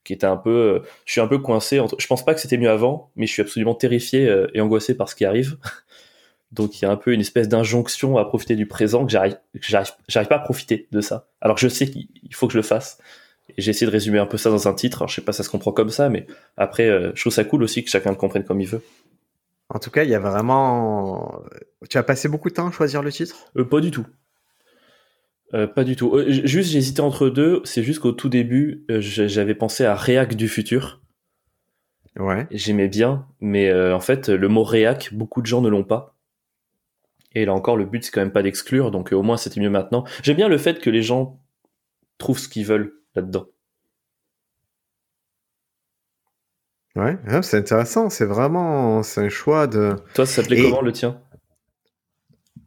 qui 0.04 0.12
était 0.12 0.26
un 0.26 0.36
peu 0.36 0.50
euh, 0.50 0.78
je 1.04 1.12
suis 1.12 1.20
un 1.20 1.28
peu 1.28 1.38
coincé 1.38 1.78
entre 1.78 1.96
je 1.98 2.06
pense 2.06 2.24
pas 2.24 2.34
que 2.34 2.40
c'était 2.40 2.56
mieux 2.56 2.70
avant 2.70 3.10
mais 3.16 3.26
je 3.26 3.32
suis 3.32 3.42
absolument 3.42 3.74
terrifié 3.74 4.28
euh, 4.28 4.48
et 4.54 4.60
angoissé 4.60 4.96
par 4.96 5.08
ce 5.08 5.14
qui 5.14 5.24
arrive 5.24 5.56
donc 6.52 6.80
il 6.80 6.84
y 6.84 6.88
a 6.88 6.90
un 6.90 6.96
peu 6.96 7.12
une 7.12 7.20
espèce 7.20 7.48
d'injonction 7.48 8.18
à 8.18 8.24
profiter 8.24 8.56
du 8.56 8.66
présent 8.66 9.04
que 9.04 9.12
j'arrive, 9.12 9.38
j'arrive, 9.60 10.28
pas 10.28 10.36
à 10.36 10.38
profiter 10.38 10.86
de 10.92 11.00
ça. 11.00 11.28
Alors 11.40 11.58
je 11.58 11.68
sais 11.68 11.86
qu'il 11.86 12.08
faut 12.34 12.46
que 12.46 12.52
je 12.52 12.58
le 12.58 12.62
fasse. 12.62 12.98
Et 13.56 13.60
j'ai 13.60 13.70
essayé 13.70 13.86
de 13.86 13.92
résumer 13.92 14.18
un 14.18 14.26
peu 14.26 14.38
ça 14.38 14.50
dans 14.50 14.68
un 14.68 14.74
titre. 14.74 15.02
Alors 15.02 15.08
je 15.08 15.16
sais 15.16 15.22
pas, 15.22 15.32
ça 15.32 15.42
se 15.42 15.50
comprend 15.50 15.72
comme 15.72 15.90
ça, 15.90 16.08
mais 16.08 16.26
après, 16.56 16.88
euh, 16.88 17.10
je 17.14 17.20
trouve 17.20 17.32
ça 17.32 17.44
cool 17.44 17.62
aussi 17.64 17.82
que 17.82 17.90
chacun 17.90 18.10
le 18.10 18.16
comprenne 18.16 18.44
comme 18.44 18.60
il 18.60 18.68
veut. 18.68 18.82
En 19.68 19.78
tout 19.78 19.90
cas, 19.90 20.04
il 20.04 20.10
y 20.10 20.14
a 20.14 20.20
vraiment. 20.20 21.42
Tu 21.90 21.98
as 21.98 22.02
passé 22.02 22.28
beaucoup 22.28 22.50
de 22.50 22.54
temps 22.54 22.68
à 22.68 22.70
choisir 22.70 23.02
le 23.02 23.10
titre? 23.10 23.36
Euh, 23.56 23.64
Pas 23.64 23.80
du 23.80 23.90
tout. 23.90 24.06
Euh, 25.54 25.66
pas 25.66 25.84
du 25.84 25.96
tout. 25.96 26.16
Euh, 26.16 26.24
juste, 26.28 26.70
j'hésitais 26.70 27.00
entre 27.00 27.28
deux. 27.28 27.60
C'est 27.64 27.82
juste 27.82 28.00
qu'au 28.00 28.12
tout 28.12 28.28
début, 28.28 28.84
euh, 28.90 29.00
j'avais 29.00 29.54
pensé 29.54 29.84
à 29.84 29.94
Réac 29.94 30.34
du 30.34 30.48
futur. 30.48 31.00
Ouais. 32.18 32.46
J'aimais 32.50 32.88
bien, 32.88 33.26
mais 33.40 33.72
en 33.72 34.00
fait, 34.00 34.28
le 34.28 34.48
mot 34.48 34.64
Réac, 34.64 35.14
beaucoup 35.14 35.40
de 35.40 35.46
gens 35.46 35.62
ne 35.62 35.70
l'ont 35.70 35.84
pas. 35.84 36.11
Et 37.34 37.44
là 37.44 37.52
encore, 37.54 37.76
le 37.76 37.84
but, 37.84 38.04
c'est 38.04 38.10
quand 38.10 38.20
même 38.20 38.32
pas 38.32 38.42
d'exclure, 38.42 38.90
donc 38.90 39.12
euh, 39.12 39.16
au 39.16 39.22
moins 39.22 39.36
c'était 39.36 39.60
mieux 39.60 39.70
maintenant. 39.70 40.04
J'aime 40.22 40.36
bien 40.36 40.48
le 40.48 40.58
fait 40.58 40.80
que 40.80 40.90
les 40.90 41.02
gens 41.02 41.40
trouvent 42.18 42.38
ce 42.38 42.48
qu'ils 42.48 42.66
veulent 42.66 42.92
là-dedans. 43.14 43.46
Ouais, 46.94 47.16
c'est 47.42 47.56
intéressant, 47.56 48.10
c'est 48.10 48.26
vraiment 48.26 49.02
c'est 49.02 49.22
un 49.22 49.30
choix 49.30 49.66
de. 49.66 49.96
Toi, 50.14 50.26
ça 50.26 50.42
s'appelait 50.42 50.60
Et... 50.60 50.62
comment 50.64 50.82
le 50.82 50.92
tien? 50.92 51.22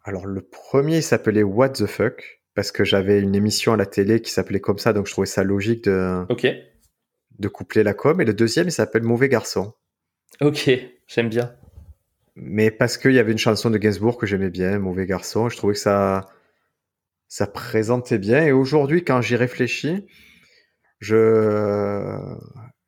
Alors 0.03 0.25
le 0.25 0.41
premier 0.41 1.01
s'appelait 1.01 1.43
What 1.43 1.69
the 1.69 1.85
fuck 1.85 2.41
parce 2.55 2.71
que 2.71 2.83
j'avais 2.83 3.19
une 3.19 3.35
émission 3.35 3.73
à 3.73 3.77
la 3.77 3.85
télé 3.85 4.21
qui 4.21 4.31
s'appelait 4.31 4.61
comme 4.61 4.77
ça, 4.79 4.93
donc 4.93 5.07
je 5.07 5.11
trouvais 5.11 5.27
ça 5.27 5.43
logique 5.43 5.83
de 5.83 6.25
Ok. 6.29 6.47
de 7.37 7.47
coupler 7.47 7.83
la 7.83 7.93
com. 7.93 8.19
Et 8.21 8.25
le 8.25 8.33
deuxième, 8.33 8.67
il 8.67 8.71
s'appelle 8.71 9.03
Mauvais 9.03 9.29
garçon. 9.29 9.73
Ok, 10.41 10.69
j'aime 11.07 11.29
bien 11.29 11.55
mais 12.35 12.69
parce 12.71 12.97
qu'il 12.97 13.13
y 13.13 13.19
avait 13.19 13.31
une 13.31 13.37
chanson 13.37 13.69
de 13.69 13.77
Gainsbourg 13.77 14.17
que 14.17 14.25
j'aimais 14.25 14.49
bien, 14.49 14.77
Mauvais 14.79 15.05
garçon, 15.05 15.49
je 15.49 15.55
trouvais 15.55 15.73
que 15.73 15.79
ça, 15.79 16.27
ça 17.27 17.47
présentait 17.47 18.17
bien. 18.17 18.45
Et 18.45 18.51
aujourd'hui, 18.51 19.03
quand 19.03 19.21
j'y 19.21 19.35
réfléchis, 19.35 20.05
je, 20.99 22.17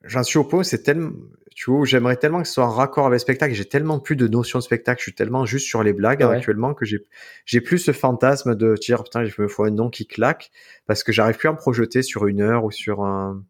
j'en 0.02 0.22
suis 0.22 0.38
au 0.38 0.44
point, 0.44 0.62
c'est 0.62 0.82
tellement, 0.82 1.12
tu 1.54 1.70
vois, 1.70 1.86
j'aimerais 1.86 2.16
tellement 2.16 2.42
que 2.42 2.48
ce 2.48 2.54
soit 2.54 2.66
en 2.66 2.70
raccord 2.70 3.06
avec 3.06 3.16
le 3.16 3.20
spectacle. 3.20 3.54
J'ai 3.54 3.64
tellement 3.64 3.98
plus 4.00 4.16
de 4.16 4.28
notions 4.28 4.58
de 4.58 4.64
spectacle, 4.64 5.00
je 5.00 5.04
suis 5.04 5.14
tellement 5.14 5.46
juste 5.46 5.66
sur 5.66 5.82
les 5.82 5.94
blagues 5.94 6.20
ouais. 6.20 6.36
actuellement 6.36 6.74
que 6.74 6.84
j'ai, 6.84 7.06
j'ai 7.46 7.62
plus 7.62 7.78
ce 7.78 7.92
fantasme 7.92 8.54
de 8.54 8.74
dire, 8.74 9.02
putain, 9.02 9.24
il 9.24 9.32
me 9.38 9.48
faut 9.48 9.64
un 9.64 9.70
nom 9.70 9.88
qui 9.88 10.06
claque 10.06 10.50
parce 10.86 11.02
que 11.02 11.10
j'arrive 11.10 11.38
plus 11.38 11.48
à 11.48 11.52
me 11.52 11.56
projeter 11.56 12.02
sur 12.02 12.26
une 12.26 12.42
heure 12.42 12.64
ou 12.64 12.70
sur 12.70 13.02
un. 13.02 13.42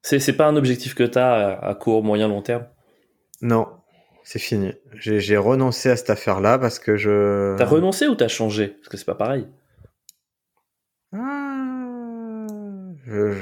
C'est, 0.00 0.20
c'est 0.20 0.36
pas 0.36 0.46
un 0.46 0.56
objectif 0.56 0.94
que 0.94 1.04
tu 1.04 1.18
as 1.18 1.58
à 1.58 1.74
court, 1.74 2.02
moyen, 2.02 2.28
long 2.28 2.42
terme? 2.42 2.66
Non, 3.40 3.68
c'est 4.24 4.38
fini. 4.38 4.72
J'ai 4.94 5.36
renoncé 5.36 5.90
à 5.90 5.96
cette 5.96 6.08
affaire-là 6.08 6.58
parce 6.58 6.78
que 6.78 6.96
je. 6.96 7.56
T'as 7.58 7.66
renoncé 7.66 8.08
ou 8.08 8.14
t'as 8.14 8.28
changé? 8.28 8.68
Parce 8.68 8.88
que 8.88 8.96
c'est 8.96 9.04
pas 9.04 9.14
pareil. 9.14 9.46
Ah, 11.12 12.46
je, 13.06 13.32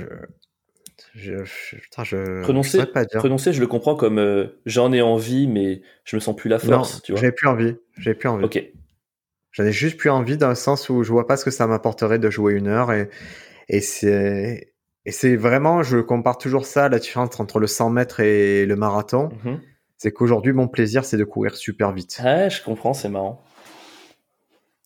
je, 1.14 1.44
je, 1.44 1.76
putain, 1.76 2.02
je, 2.02 2.44
renoncer, 2.44 2.80
je 2.80 2.84
pas 2.84 3.04
dire. 3.04 3.22
renoncer, 3.22 3.52
je 3.52 3.60
le 3.60 3.68
comprends 3.68 3.94
comme 3.94 4.18
euh, 4.18 4.60
j'en 4.66 4.92
ai 4.92 5.00
envie, 5.00 5.46
mais 5.46 5.82
je 6.04 6.16
me 6.16 6.20
sens 6.20 6.34
plus 6.34 6.50
la 6.50 6.58
force. 6.58 6.94
Non, 6.94 7.00
tu 7.04 7.12
vois. 7.12 7.20
J'ai 7.20 7.30
plus 7.30 7.46
envie. 7.46 7.76
J'ai 7.96 8.14
plus 8.14 8.28
envie. 8.28 8.44
Ok. 8.44 8.62
J'en 9.52 9.64
ai 9.64 9.72
juste 9.72 9.98
plus 9.98 10.10
envie 10.10 10.36
dans 10.36 10.48
le 10.48 10.54
sens 10.56 10.88
où 10.88 11.04
je 11.04 11.12
vois 11.12 11.28
pas 11.28 11.36
ce 11.36 11.44
que 11.44 11.50
ça 11.52 11.68
m'apporterait 11.68 12.18
de 12.18 12.28
jouer 12.28 12.54
une 12.54 12.66
heure 12.66 12.92
et 12.92 13.08
et 13.68 13.80
c'est 13.80 14.74
et 15.04 15.12
c'est 15.12 15.36
vraiment, 15.36 15.82
je 15.82 15.98
compare 15.98 16.38
toujours 16.38 16.66
ça 16.66 16.88
la 16.88 16.98
différence 16.98 17.38
entre 17.38 17.60
le 17.60 17.66
100 17.66 17.90
mètres 17.90 18.20
et 18.20 18.66
le 18.66 18.74
marathon. 18.76 19.28
Mm 19.44 19.48
-hmm 19.48 19.58
c'est 20.02 20.10
qu'aujourd'hui 20.10 20.52
mon 20.52 20.66
plaisir 20.66 21.04
c'est 21.04 21.16
de 21.16 21.22
courir 21.22 21.54
super 21.54 21.92
vite. 21.92 22.20
Ouais, 22.24 22.50
je 22.50 22.60
comprends, 22.60 22.92
c'est 22.92 23.08
marrant. 23.08 23.40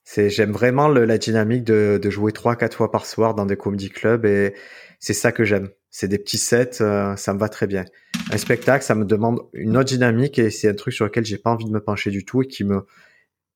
C'est 0.04 0.28
j'aime 0.28 0.52
vraiment 0.52 0.88
le, 0.88 1.06
la 1.06 1.16
dynamique 1.16 1.64
de, 1.64 1.98
de 2.02 2.10
jouer 2.10 2.32
trois 2.32 2.54
quatre 2.54 2.76
fois 2.76 2.90
par 2.90 3.06
soir 3.06 3.34
dans 3.34 3.46
des 3.46 3.56
comedy 3.56 3.88
clubs 3.88 4.26
et 4.26 4.52
c'est 5.00 5.14
ça 5.14 5.32
que 5.32 5.42
j'aime. 5.42 5.70
C'est 5.88 6.06
des 6.06 6.18
petits 6.18 6.36
sets, 6.36 6.82
euh, 6.82 7.16
ça 7.16 7.32
me 7.32 7.38
va 7.38 7.48
très 7.48 7.66
bien. 7.66 7.86
Un 8.30 8.36
spectacle, 8.36 8.84
ça 8.84 8.94
me 8.94 9.06
demande 9.06 9.40
une 9.54 9.78
autre 9.78 9.88
dynamique 9.88 10.38
et 10.38 10.50
c'est 10.50 10.68
un 10.68 10.74
truc 10.74 10.92
sur 10.92 11.06
lequel 11.06 11.24
j'ai 11.24 11.38
pas 11.38 11.50
envie 11.50 11.64
de 11.64 11.70
me 11.70 11.80
pencher 11.80 12.10
du 12.10 12.26
tout 12.26 12.42
et 12.42 12.46
qui 12.46 12.64
me 12.64 12.84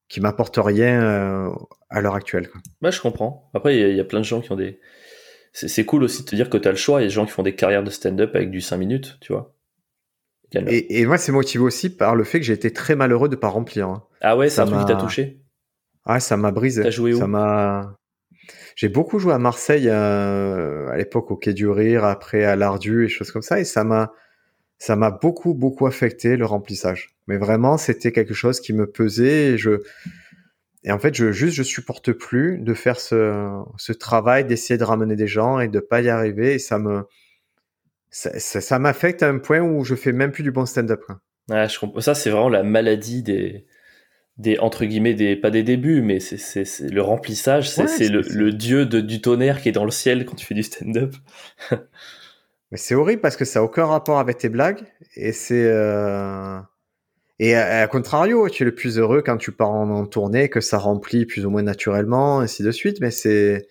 qui 0.08 0.22
m'apporte 0.22 0.56
rien 0.56 1.02
euh, 1.02 1.50
à 1.90 2.00
l'heure 2.00 2.14
actuelle. 2.14 2.48
Quoi. 2.48 2.62
Bah, 2.80 2.90
je 2.90 3.02
comprends. 3.02 3.50
Après, 3.52 3.76
il 3.76 3.86
y, 3.86 3.96
y, 3.96 4.00
a 4.00 4.04
plein 4.04 4.20
de 4.20 4.24
gens 4.24 4.40
qui 4.40 4.50
ont 4.50 4.56
des. 4.56 4.80
C'est 5.52 5.84
cool 5.84 6.04
aussi 6.04 6.22
de 6.22 6.30
te 6.30 6.34
dire 6.34 6.48
que 6.48 6.56
tu 6.56 6.66
as 6.66 6.70
le 6.70 6.78
choix. 6.78 7.00
Il 7.00 7.02
y 7.02 7.04
a 7.04 7.08
des 7.08 7.14
gens 7.14 7.26
qui 7.26 7.32
font 7.32 7.42
des 7.42 7.54
carrières 7.54 7.84
de 7.84 7.90
stand-up 7.90 8.34
avec 8.34 8.50
du 8.50 8.62
5 8.62 8.78
minutes, 8.78 9.18
tu 9.20 9.34
vois. 9.34 9.54
Et, 10.55 11.01
et, 11.01 11.07
moi, 11.07 11.18
c'est 11.18 11.32
motivé 11.32 11.62
aussi 11.62 11.90
par 11.90 12.16
le 12.16 12.24
fait 12.24 12.40
que 12.40 12.46
j'ai 12.46 12.53
été 12.53 12.72
très 12.72 12.96
malheureux 12.96 13.28
de 13.28 13.36
pas 13.36 13.48
remplir. 13.48 13.88
Hein. 13.88 14.05
Ah 14.20 14.36
ouais, 14.36 14.48
ça 14.48 14.64
m'a 14.64 14.84
touché? 14.84 15.40
Ah, 16.05 16.20
ça 16.20 16.36
m'a 16.36 16.51
brisé. 16.51 16.82
T'as 16.82 16.90
joué 16.90 17.14
où? 17.14 17.18
Ça 17.18 17.26
m'a. 17.26 17.96
J'ai 18.74 18.88
beaucoup 18.88 19.18
joué 19.18 19.32
à 19.32 19.38
Marseille 19.38 19.88
euh, 19.88 20.88
à 20.88 20.96
l'époque 20.96 21.30
au 21.30 21.36
Quai 21.36 21.53
du 21.53 21.68
Rire, 21.68 22.05
après 22.05 22.44
à 22.44 22.57
l'Ardu 22.57 23.05
et 23.05 23.09
choses 23.09 23.30
comme 23.30 23.42
ça, 23.42 23.61
et 23.61 23.64
ça 23.64 23.84
m'a 23.84 24.12
ça 24.78 24.96
m'a 24.96 25.11
beaucoup, 25.11 25.53
beaucoup 25.53 25.86
affecté 25.86 26.38
le 26.38 26.46
remplissage. 26.46 27.11
Mais 27.28 27.36
vraiment, 27.36 27.76
c'était 27.76 28.12
quelque 28.12 28.32
chose 28.32 28.61
qui 28.61 28.72
me 28.72 28.86
pesait 28.86 29.48
et 29.48 29.59
je, 29.59 29.82
et 30.84 30.92
en 30.92 30.98
fait, 30.98 31.14
je, 31.14 31.32
juste, 31.32 31.55
je 31.55 31.62
supporte 31.62 32.12
plus 32.12 32.59
de 32.59 32.72
faire 32.72 32.98
ce, 32.98 33.62
ce 33.76 33.92
travail, 33.92 34.46
d'essayer 34.46 34.78
de 34.78 34.84
ramener 34.84 35.16
des 35.16 35.26
gens 35.26 35.61
et 35.61 35.68
de 35.68 35.80
pas 35.80 36.01
y 36.01 36.09
arriver. 36.09 36.55
Et 36.55 36.59
ça 36.59 36.78
me, 36.78 37.05
ça, 38.11 38.78
m'affecte 38.78 39.22
à 39.22 39.28
un 39.28 39.38
point 39.38 39.61
où 39.61 39.84
je 39.84 39.94
fais 39.94 40.12
même 40.12 40.32
plus 40.32 40.42
du 40.42 40.50
bon 40.50 40.66
stand-up. 40.66 41.02
Ouais, 41.48 41.68
je 41.68 41.78
comprends. 41.78 42.00
Ça, 42.00 42.14
c'est 42.14 42.30
vraiment 42.30 42.48
la 42.48 42.62
maladie 42.62 43.22
des, 43.22 43.66
des 44.36 44.58
entre 44.58 44.84
guillemets 44.84 45.14
des 45.14 45.36
pas 45.36 45.50
des 45.50 45.62
débuts, 45.62 46.02
mais 46.02 46.20
c'est, 46.20 46.38
c'est, 46.38 46.88
le 46.88 47.02
remplissage. 47.02 47.70
C'est, 47.70 48.08
le, 48.08 48.22
le, 48.22 48.52
dieu 48.52 48.86
de, 48.86 49.00
du 49.00 49.20
tonnerre 49.20 49.61
qui 49.61 49.68
est 49.68 49.72
dans 49.72 49.84
le 49.84 49.90
ciel 49.90 50.24
quand 50.24 50.34
tu 50.34 50.46
fais 50.46 50.54
du 50.54 50.62
stand-up. 50.62 51.14
mais 51.70 52.78
c'est 52.78 52.94
horrible 52.94 53.20
parce 53.20 53.36
que 53.36 53.44
ça 53.44 53.61
a 53.61 53.62
aucun 53.62 53.86
rapport 53.86 54.18
avec 54.18 54.38
tes 54.38 54.48
blagues 54.48 54.82
et 55.16 55.32
c'est 55.32 55.66
euh... 55.66 56.58
Et 57.42 57.54
à, 57.54 57.86
contrario, 57.86 58.50
tu 58.50 58.64
es 58.64 58.66
le 58.66 58.74
plus 58.74 58.98
heureux 58.98 59.22
quand 59.22 59.38
tu 59.38 59.50
pars 59.50 59.70
en, 59.70 60.04
tournée, 60.04 60.50
que 60.50 60.61
ça 60.61 60.76
remplit 60.76 61.24
plus 61.24 61.46
ou 61.46 61.50
moins 61.50 61.62
naturellement, 61.62 62.40
ainsi 62.40 62.62
de 62.62 62.70
suite. 62.70 63.00
Mais 63.00 63.11
c'est 63.11 63.66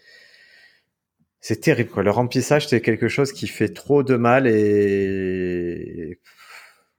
c'est 1.42 1.62
terrible. 1.62 1.90
Quoi. 1.90 2.04
Le 2.04 2.12
remplissage, 2.12 2.68
c'est 2.68 2.82
quelque 2.82 3.08
chose 3.08 3.32
qui 3.32 3.48
fait 3.48 3.70
trop 3.70 4.04
de 4.04 4.16
mal 4.16 4.48
et 4.48 6.20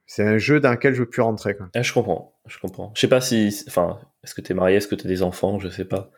c'est 0.06 0.24
un 0.24 0.38
jeu 0.38 0.60
dans 0.60 0.72
lequel 0.72 0.94
je 0.94 1.00
veux 1.00 1.08
plus 1.08 1.22
rentrer. 1.22 1.54
Quoi. 1.54 1.68
Ah, 1.74 1.82
je 1.82 1.92
comprends, 1.92 2.34
je 2.46 2.58
comprends. 2.58 2.92
Je 2.94 3.00
sais 3.00 3.08
pas 3.08 3.20
si, 3.20 3.64
enfin, 3.68 4.00
est-ce 4.24 4.34
que 4.34 4.40
tu 4.40 4.52
es 4.52 4.54
marié, 4.54 4.76
est-ce 4.76 4.88
que 4.88 4.94
tu 4.94 5.06
as 5.06 5.08
des 5.08 5.22
enfants, 5.22 5.58
je 5.58 5.68
sais 5.68 5.84
pas. 5.84 6.10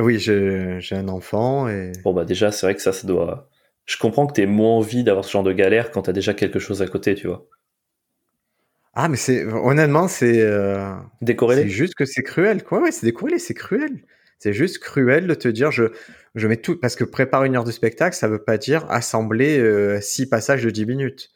Oui, 0.00 0.18
j'ai 0.18 0.80
un 0.92 1.08
enfant 1.08 1.68
et. 1.68 1.92
Bon 2.02 2.12
bah 2.12 2.24
déjà, 2.24 2.50
c'est 2.50 2.66
vrai 2.66 2.74
que 2.74 2.82
ça, 2.82 2.92
ça 2.92 3.06
doit. 3.06 3.48
Je 3.86 3.96
comprends 3.96 4.26
que 4.26 4.34
tu 4.34 4.46
moins 4.46 4.76
envie 4.76 5.04
d'avoir 5.04 5.24
ce 5.24 5.30
genre 5.30 5.44
de 5.44 5.52
galère 5.52 5.90
quand 5.90 6.02
tu 6.02 6.10
as 6.10 6.12
déjà 6.12 6.34
quelque 6.34 6.58
chose 6.58 6.82
à 6.82 6.86
côté, 6.86 7.14
tu 7.14 7.28
vois. 7.28 7.46
Ah, 8.92 9.08
mais 9.08 9.16
c'est 9.16 9.44
honnêtement, 9.44 10.08
c'est 10.08 10.40
euh, 10.40 10.92
décorrélé. 11.22 11.62
C'est 11.62 11.68
juste 11.68 11.94
que 11.94 12.04
c'est 12.04 12.24
cruel, 12.24 12.64
quoi. 12.64 12.82
Ouais, 12.82 12.90
c'est 12.90 13.06
décorrélé, 13.06 13.38
c'est 13.38 13.54
cruel. 13.54 14.02
C'est 14.38 14.52
juste 14.52 14.78
cruel 14.78 15.26
de 15.26 15.34
te 15.34 15.48
dire, 15.48 15.70
je, 15.70 15.84
je 16.34 16.46
mets 16.46 16.56
tout 16.56 16.78
parce 16.78 16.96
que 16.96 17.04
préparer 17.04 17.46
une 17.46 17.56
heure 17.56 17.64
de 17.64 17.72
spectacle, 17.72 18.16
ça 18.16 18.28
veut 18.28 18.42
pas 18.42 18.58
dire 18.58 18.86
assembler 18.90 19.58
euh, 19.58 20.00
six 20.00 20.28
passages 20.28 20.62
de 20.62 20.70
10 20.70 20.86
minutes. 20.86 21.30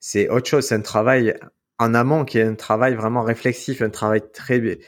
C'est 0.00 0.28
autre 0.28 0.48
chose. 0.48 0.66
C'est 0.66 0.74
un 0.74 0.80
travail 0.80 1.34
en 1.78 1.94
amont 1.94 2.24
qui 2.24 2.38
est 2.38 2.42
un 2.42 2.54
travail 2.54 2.94
vraiment 2.94 3.22
réflexif, 3.22 3.82
un 3.82 3.90
travail 3.90 4.22
très 4.32 4.78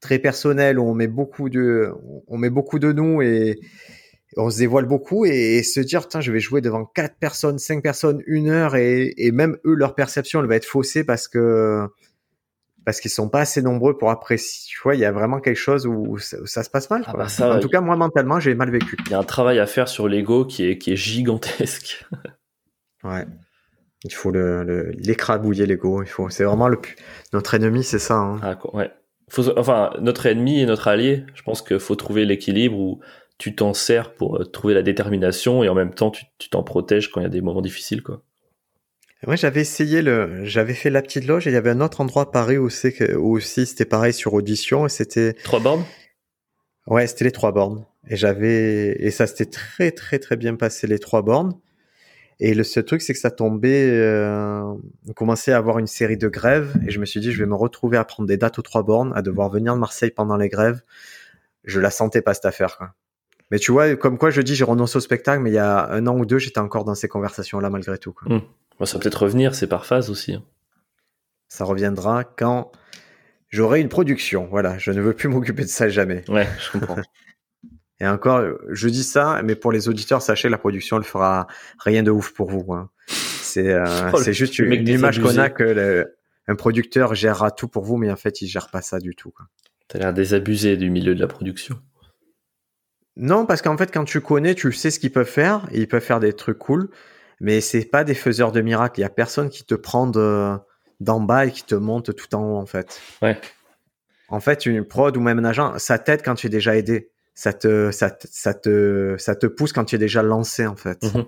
très 0.00 0.18
personnel 0.18 0.78
où 0.78 0.82
on 0.82 0.94
met 0.94 1.06
beaucoup 1.06 1.48
de, 1.48 1.92
on 2.26 2.36
met 2.36 2.50
beaucoup 2.50 2.80
de 2.80 2.92
nous 2.92 3.22
et 3.22 3.60
on 4.36 4.50
se 4.50 4.58
dévoile 4.58 4.86
beaucoup 4.86 5.24
et, 5.24 5.62
se 5.62 5.80
dire 5.80 6.02
je 6.20 6.32
vais 6.32 6.40
jouer 6.40 6.60
devant 6.60 6.84
quatre 6.84 7.16
personnes 7.18 7.58
cinq 7.58 7.82
personnes 7.82 8.20
une 8.26 8.48
heure 8.48 8.74
et, 8.74 9.14
même 9.32 9.56
eux 9.64 9.74
leur 9.74 9.94
perception 9.94 10.40
elle 10.40 10.48
va 10.48 10.56
être 10.56 10.64
faussée 10.64 11.04
parce 11.04 11.28
que 11.28 11.86
parce 12.84 13.00
qu'ils 13.00 13.10
sont 13.10 13.28
pas 13.28 13.40
assez 13.40 13.62
nombreux 13.62 13.96
pour 13.96 14.10
apprécier 14.10 14.68
tu 14.68 14.80
vois 14.82 14.94
il 14.94 15.00
y 15.00 15.04
a 15.04 15.12
vraiment 15.12 15.40
quelque 15.40 15.56
chose 15.56 15.86
où 15.86 16.18
ça, 16.18 16.62
se 16.62 16.70
passe 16.70 16.90
mal 16.90 17.02
ah 17.06 17.12
bah 17.16 17.26
en 17.40 17.60
tout 17.60 17.68
cas 17.68 17.80
moi 17.80 17.96
mentalement 17.96 18.40
j'ai 18.40 18.54
mal 18.54 18.70
vécu. 18.70 18.96
Il 19.06 19.12
y 19.12 19.14
a 19.14 19.18
un 19.18 19.24
travail 19.24 19.58
à 19.58 19.66
faire 19.66 19.88
sur 19.88 20.08
l'ego 20.08 20.44
qui 20.44 20.66
est 20.66 20.78
qui 20.78 20.92
est 20.92 20.96
gigantesque. 20.96 22.06
Ouais. 23.04 23.26
Il 24.04 24.12
faut 24.12 24.30
le 24.30 24.92
l'écrabouiller 24.92 25.66
l'ego. 25.66 26.04
Il 26.04 26.08
faut 26.08 26.30
c'est 26.30 26.44
vraiment 26.44 26.68
le 26.68 26.78
notre 27.32 27.54
ennemi 27.54 27.82
c'est 27.82 27.98
ça 27.98 28.14
hein. 28.14 28.40
ah, 28.44 28.56
ouais. 28.74 28.92
Enfin 29.56 29.90
notre 30.00 30.26
ennemi 30.26 30.60
et 30.60 30.66
notre 30.66 30.86
allié 30.86 31.24
je 31.34 31.42
pense 31.42 31.62
qu'il 31.62 31.80
faut 31.80 31.96
trouver 31.96 32.24
l'équilibre 32.24 32.78
où 32.78 33.00
tu 33.38 33.56
t'en 33.56 33.74
sers 33.74 34.14
pour 34.14 34.36
euh, 34.36 34.44
trouver 34.44 34.72
la 34.72 34.82
détermination 34.82 35.64
et 35.64 35.68
en 35.68 35.74
même 35.74 35.92
temps 35.94 36.12
tu 36.12 36.48
t'en 36.48 36.62
protèges 36.62 37.10
quand 37.10 37.20
il 37.20 37.24
y 37.24 37.26
a 37.26 37.28
des 37.30 37.40
moments 37.40 37.60
difficiles 37.60 38.04
quoi. 38.04 38.22
Moi 39.26 39.36
j'avais 39.36 39.60
essayé 39.60 40.02
le, 40.02 40.44
j'avais 40.44 40.74
fait 40.74 40.90
la 40.90 41.02
petite 41.02 41.26
loge 41.26 41.46
et 41.46 41.50
il 41.50 41.54
y 41.54 41.56
avait 41.56 41.70
un 41.70 41.80
autre 41.80 42.00
endroit 42.00 42.22
à 42.22 42.26
Paris 42.26 42.58
où, 42.58 42.68
où 43.18 43.36
aussi 43.36 43.66
c'était 43.66 43.84
pareil 43.84 44.12
sur 44.12 44.34
audition 44.34 44.86
et 44.86 44.88
c'était 44.88 45.34
trois 45.44 45.60
bornes? 45.60 45.84
Ouais, 46.86 47.06
c'était 47.06 47.24
les 47.26 47.32
trois 47.32 47.52
bornes 47.52 47.86
et 48.08 48.16
j'avais 48.16 48.96
et 48.98 49.10
ça 49.10 49.26
s'était 49.26 49.46
très 49.46 49.92
très 49.92 50.18
très 50.18 50.36
bien 50.36 50.56
passé 50.56 50.86
les 50.86 50.98
trois 50.98 51.22
bornes. 51.22 51.54
Et 52.44 52.54
le 52.54 52.64
seul 52.64 52.84
truc, 52.84 53.02
c'est 53.02 53.12
que 53.12 53.20
ça 53.20 53.30
tombait, 53.30 53.88
euh, 53.88 54.62
on 55.06 55.12
commençait 55.14 55.52
à 55.52 55.58
avoir 55.58 55.78
une 55.78 55.86
série 55.86 56.16
de 56.16 56.26
grèves, 56.26 56.74
et 56.84 56.90
je 56.90 56.98
me 56.98 57.04
suis 57.04 57.20
dit, 57.20 57.30
je 57.30 57.38
vais 57.38 57.46
me 57.46 57.54
retrouver 57.54 57.96
à 57.98 58.04
prendre 58.04 58.26
des 58.26 58.36
dates 58.36 58.58
aux 58.58 58.62
trois 58.62 58.82
bornes, 58.82 59.12
à 59.14 59.22
devoir 59.22 59.48
venir 59.48 59.74
de 59.74 59.78
Marseille 59.78 60.10
pendant 60.10 60.36
les 60.36 60.48
grèves. 60.48 60.82
Je 61.62 61.78
la 61.78 61.90
sentais 61.90 62.20
pas 62.20 62.34
cette 62.34 62.46
affaire. 62.46 62.78
Quoi. 62.78 62.94
Mais 63.52 63.60
tu 63.60 63.70
vois, 63.70 63.94
comme 63.94 64.18
quoi 64.18 64.30
je 64.30 64.40
dis, 64.40 64.56
j'ai 64.56 64.64
renoncé 64.64 64.96
au 64.96 65.00
spectacle, 65.00 65.40
mais 65.40 65.50
il 65.50 65.54
y 65.54 65.58
a 65.58 65.88
un 65.90 66.04
an 66.08 66.18
ou 66.18 66.26
deux, 66.26 66.38
j'étais 66.38 66.58
encore 66.58 66.84
dans 66.84 66.96
ces 66.96 67.06
conversations-là 67.06 67.70
malgré 67.70 67.96
tout. 67.96 68.12
Quoi. 68.12 68.42
Ça 68.86 68.94
va 68.94 69.02
peut-être 69.02 69.22
revenir, 69.22 69.54
c'est 69.54 69.66
par 69.66 69.86
phase 69.86 70.10
aussi. 70.10 70.34
Hein. 70.34 70.44
Ça 71.48 71.64
reviendra 71.64 72.24
quand 72.24 72.72
j'aurai 73.50 73.80
une 73.80 73.88
production. 73.88 74.46
Voilà, 74.50 74.78
je 74.78 74.90
ne 74.90 75.00
veux 75.00 75.12
plus 75.12 75.28
m'occuper 75.30 75.62
de 75.62 75.68
ça 75.68 75.88
jamais. 75.88 76.24
Ouais, 76.28 76.48
je 76.58 76.78
comprends. 76.78 76.96
Et 78.00 78.06
encore, 78.06 78.42
je 78.70 78.88
dis 78.88 79.04
ça, 79.04 79.42
mais 79.44 79.54
pour 79.54 79.70
les 79.70 79.88
auditeurs, 79.88 80.22
sachez, 80.22 80.48
la 80.48 80.58
production 80.58 80.98
ne 80.98 81.04
fera 81.04 81.46
rien 81.78 82.02
de 82.02 82.10
ouf 82.10 82.32
pour 82.32 82.50
vous. 82.50 82.72
Hein. 82.72 82.90
C'est 83.06 83.72
euh, 83.72 83.84
oh, 84.12 84.16
c'est 84.16 84.32
juste 84.32 84.58
une, 84.58 84.88
image 84.88 85.20
qu'on 85.20 85.38
a 85.38 85.50
que 85.50 86.04
un 86.48 86.56
producteur 86.56 87.14
gérera 87.14 87.52
tout 87.52 87.68
pour 87.68 87.84
vous, 87.84 87.96
mais 87.96 88.10
en 88.10 88.16
fait, 88.16 88.42
il 88.42 88.48
gère 88.48 88.70
pas 88.70 88.82
ça 88.82 88.98
du 88.98 89.14
tout. 89.14 89.32
Tu 89.88 89.96
as 89.96 90.00
l'air 90.00 90.12
désabusé 90.12 90.76
du 90.76 90.90
milieu 90.90 91.14
de 91.14 91.20
la 91.20 91.28
production. 91.28 91.78
Non, 93.16 93.46
parce 93.46 93.62
qu'en 93.62 93.76
fait, 93.76 93.92
quand 93.92 94.04
tu 94.04 94.20
connais, 94.20 94.54
tu 94.54 94.72
sais 94.72 94.90
ce 94.90 94.98
qu'ils 94.98 95.12
peuvent 95.12 95.28
faire. 95.28 95.68
ils 95.72 95.86
peuvent 95.86 96.02
faire 96.02 96.18
des 96.18 96.32
trucs 96.32 96.58
cool, 96.58 96.88
mais 97.42 97.60
c'est 97.60 97.84
pas 97.84 98.04
des 98.04 98.14
faiseurs 98.14 98.52
de 98.52 98.60
miracles. 98.60 99.00
Il 99.00 99.02
y 99.02 99.06
a 99.06 99.10
personne 99.10 99.50
qui 99.50 99.64
te 99.64 99.74
prend 99.74 100.06
d'en 100.06 101.20
bas 101.20 101.46
et 101.46 101.50
qui 101.50 101.64
te 101.64 101.74
monte 101.74 102.14
tout 102.14 102.34
en 102.36 102.42
haut, 102.44 102.56
en 102.56 102.66
fait. 102.66 103.00
Ouais. 103.20 103.38
En 104.28 104.38
fait, 104.38 104.64
une 104.64 104.84
prod 104.84 105.14
ou 105.16 105.20
même 105.20 105.40
un 105.40 105.44
agent, 105.44 105.76
ça 105.78 105.98
t'aide 105.98 106.22
quand 106.22 106.36
tu 106.36 106.46
es 106.46 106.50
déjà 106.50 106.76
aidé. 106.76 107.10
Ça 107.34 107.52
te, 107.52 107.90
ça, 107.90 108.10
te, 108.10 109.16
ça 109.18 109.34
te 109.34 109.46
pousse 109.46 109.72
quand 109.72 109.84
tu 109.84 109.96
es 109.96 109.98
déjà 109.98 110.22
lancé, 110.22 110.66
en 110.66 110.76
fait. 110.76 111.02
Mhm. 111.02 111.24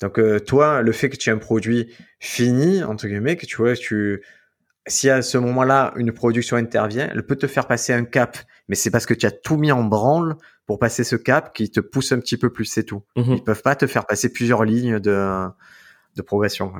Donc, 0.00 0.18
euh, 0.18 0.40
toi, 0.40 0.80
le 0.80 0.92
fait 0.92 1.10
que 1.10 1.16
tu 1.16 1.28
aies 1.28 1.34
un 1.34 1.38
produit 1.38 1.94
fini, 2.18 2.82
entre 2.82 3.08
guillemets, 3.08 3.36
que 3.36 3.44
tu 3.44 3.56
vois, 3.56 3.74
tu, 3.74 4.24
si 4.88 5.08
à 5.10 5.22
ce 5.22 5.38
moment-là, 5.38 5.92
une 5.96 6.12
production 6.12 6.56
intervient, 6.56 7.08
elle 7.12 7.24
peut 7.24 7.36
te 7.36 7.46
faire 7.46 7.66
passer 7.66 7.92
un 7.92 8.04
cap 8.04 8.38
mais 8.68 8.74
c'est 8.74 8.90
parce 8.90 9.06
que 9.06 9.14
tu 9.14 9.26
as 9.26 9.30
tout 9.30 9.56
mis 9.56 9.72
en 9.72 9.82
branle 9.82 10.36
pour 10.66 10.78
passer 10.78 11.02
ce 11.02 11.16
cap 11.16 11.54
qui 11.54 11.70
te 11.70 11.80
pousse 11.80 12.12
un 12.12 12.20
petit 12.20 12.36
peu 12.36 12.52
plus, 12.52 12.66
c'est 12.66 12.84
tout. 12.84 13.02
Ils 13.16 13.24
mhm. 13.24 13.32
Ils 13.36 13.44
peuvent 13.44 13.62
pas 13.62 13.74
te 13.74 13.86
faire 13.86 14.06
passer 14.06 14.30
plusieurs 14.30 14.64
lignes 14.64 15.00
de, 15.00 15.48
de 16.16 16.22
progression. 16.22 16.72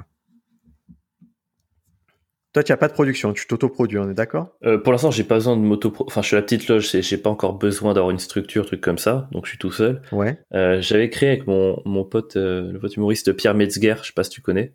Toi, 2.52 2.62
tu 2.62 2.72
n'as 2.72 2.76
pas 2.76 2.88
de 2.88 2.92
production, 2.92 3.32
tu 3.32 3.46
t'autoproduis, 3.46 3.98
on 3.98 4.10
est 4.10 4.14
d'accord? 4.14 4.56
Euh, 4.64 4.78
Pour 4.78 4.92
l'instant, 4.92 5.10
j'ai 5.10 5.24
pas 5.24 5.36
besoin 5.36 5.56
de 5.56 5.62
moto. 5.62 5.92
Enfin, 6.00 6.22
je 6.22 6.28
suis 6.28 6.36
la 6.36 6.42
petite 6.42 6.66
loge, 6.68 6.90
j'ai 6.90 7.18
pas 7.18 7.30
encore 7.30 7.54
besoin 7.54 7.94
d'avoir 7.94 8.10
une 8.10 8.18
structure, 8.18 8.66
truc 8.66 8.80
comme 8.80 8.98
ça, 8.98 9.28
donc 9.32 9.44
je 9.46 9.50
suis 9.50 9.58
tout 9.58 9.70
seul. 9.70 10.02
Ouais. 10.12 10.38
Euh, 10.54 10.80
j'avais 10.80 11.08
créé 11.10 11.28
avec 11.30 11.46
mon, 11.46 11.80
mon 11.84 12.04
pote, 12.04 12.36
euh, 12.36 12.72
le 12.72 12.78
pote 12.78 12.96
humoriste 12.96 13.32
Pierre 13.32 13.54
Metzger, 13.54 13.96
je 14.02 14.08
sais 14.08 14.12
pas 14.14 14.24
si 14.24 14.30
tu 14.30 14.40
connais. 14.40 14.72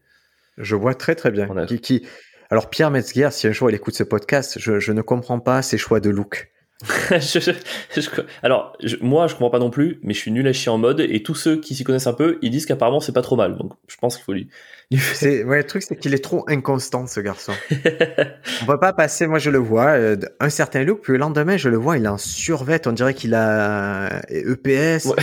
Je 0.57 0.75
vois 0.75 0.93
très 0.93 1.15
très 1.15 1.31
bien. 1.31 1.47
Qui, 1.65 1.79
qui... 1.79 2.07
Alors 2.53 2.69
Pierre 2.69 2.91
Metzger, 2.91 3.29
si 3.31 3.47
un 3.47 3.51
jour 3.51 3.71
il 3.71 3.75
écoute 3.75 3.95
ce 3.95 4.03
podcast, 4.03 4.59
je, 4.59 4.79
je 4.79 4.91
ne 4.91 5.01
comprends 5.01 5.39
pas 5.39 5.63
ses 5.63 5.79
choix 5.79 5.99
de 5.99 6.11
look. 6.11 6.51
alors, 8.43 8.76
moi, 9.01 9.28
je 9.28 9.34
comprends 9.34 9.49
pas 9.49 9.59
non 9.59 9.69
plus, 9.69 9.99
mais 10.03 10.13
je 10.13 10.19
suis 10.19 10.32
nul 10.32 10.47
à 10.47 10.53
chier 10.53 10.71
en 10.71 10.78
mode, 10.78 10.99
et 10.99 11.24
tous 11.24 11.36
ceux 11.36 11.59
qui 11.59 11.76
s'y 11.76 11.84
connaissent 11.84 12.07
un 12.07 12.13
peu, 12.13 12.39
ils 12.41 12.49
disent 12.49 12.65
qu'apparemment 12.65 12.99
c'est 12.99 13.13
pas 13.13 13.21
trop 13.21 13.36
mal. 13.36 13.57
Donc, 13.57 13.74
je 13.88 13.95
pense 13.97 14.15
qu'il 14.15 14.26
faut 14.26 14.34
lui. 14.34 14.49
c'est 14.91 15.43
ouais, 15.43 15.57
le 15.57 15.63
truc, 15.63 15.84
c'est 15.84 15.95
qu'il 15.95 16.13
est 16.13 16.24
trop 16.24 16.43
inconstant, 16.47 17.07
ce 17.07 17.19
garçon. 17.19 17.53
on 18.61 18.65
va 18.65 18.78
pas 18.78 18.93
passer. 18.93 19.28
Moi, 19.28 19.39
je 19.39 19.49
le 19.49 19.59
vois 19.59 19.91
euh, 19.91 20.17
un 20.39 20.49
certain 20.49 20.84
look, 20.84 21.01
puis 21.01 21.13
le 21.13 21.19
lendemain, 21.19 21.57
je 21.57 21.69
le 21.69 21.78
vois, 21.78 21.97
il 21.97 22.05
est 22.05 22.09
en 22.09 22.17
survêt. 22.17 22.86
On 22.86 22.91
dirait 22.91 23.13
qu'il 23.13 23.34
a 23.34 24.21
EPS, 24.30 25.07
euh, 25.07 25.15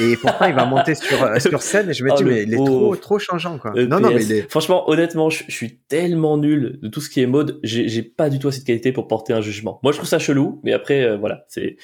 e 0.00 0.12
et 0.12 0.16
pourtant, 0.16 0.46
il 0.46 0.54
va 0.54 0.66
monter 0.66 0.94
sur 0.94 1.22
euh, 1.22 1.38
sur 1.38 1.62
scène. 1.62 1.90
Et 1.90 1.94
je 1.94 2.04
me 2.04 2.14
dis, 2.14 2.24
oh, 2.24 2.28
mais 2.28 2.42
il 2.42 2.54
est 2.54 2.56
trop 2.56 2.94
trop 2.96 3.18
changeant, 3.18 3.58
quoi. 3.58 3.72
E 3.74 3.86
non, 3.86 4.00
non, 4.00 4.10
mais 4.10 4.22
il 4.22 4.32
est... 4.32 4.50
franchement, 4.50 4.88
honnêtement, 4.90 5.30
je, 5.30 5.44
suis 5.48 5.78
tellement 5.88 6.36
nul 6.36 6.78
de 6.82 6.88
tout 6.88 7.00
ce 7.00 7.08
qui 7.08 7.22
est 7.22 7.26
mode. 7.26 7.58
J'ai 7.62 8.02
pas 8.02 8.28
du 8.28 8.38
tout 8.38 8.48
assez 8.48 8.60
de 8.60 8.66
qualité 8.66 8.92
pour 8.92 9.08
porter 9.08 9.32
un 9.32 9.40
jugement. 9.40 9.80
Moi, 9.82 9.92
je 9.92 9.96
trouve 9.96 10.08
ça 10.08 10.18
chelou, 10.18 10.60
mais 10.62 10.72
après, 10.72 10.95
voilà, 11.18 11.44
c'est. 11.48 11.76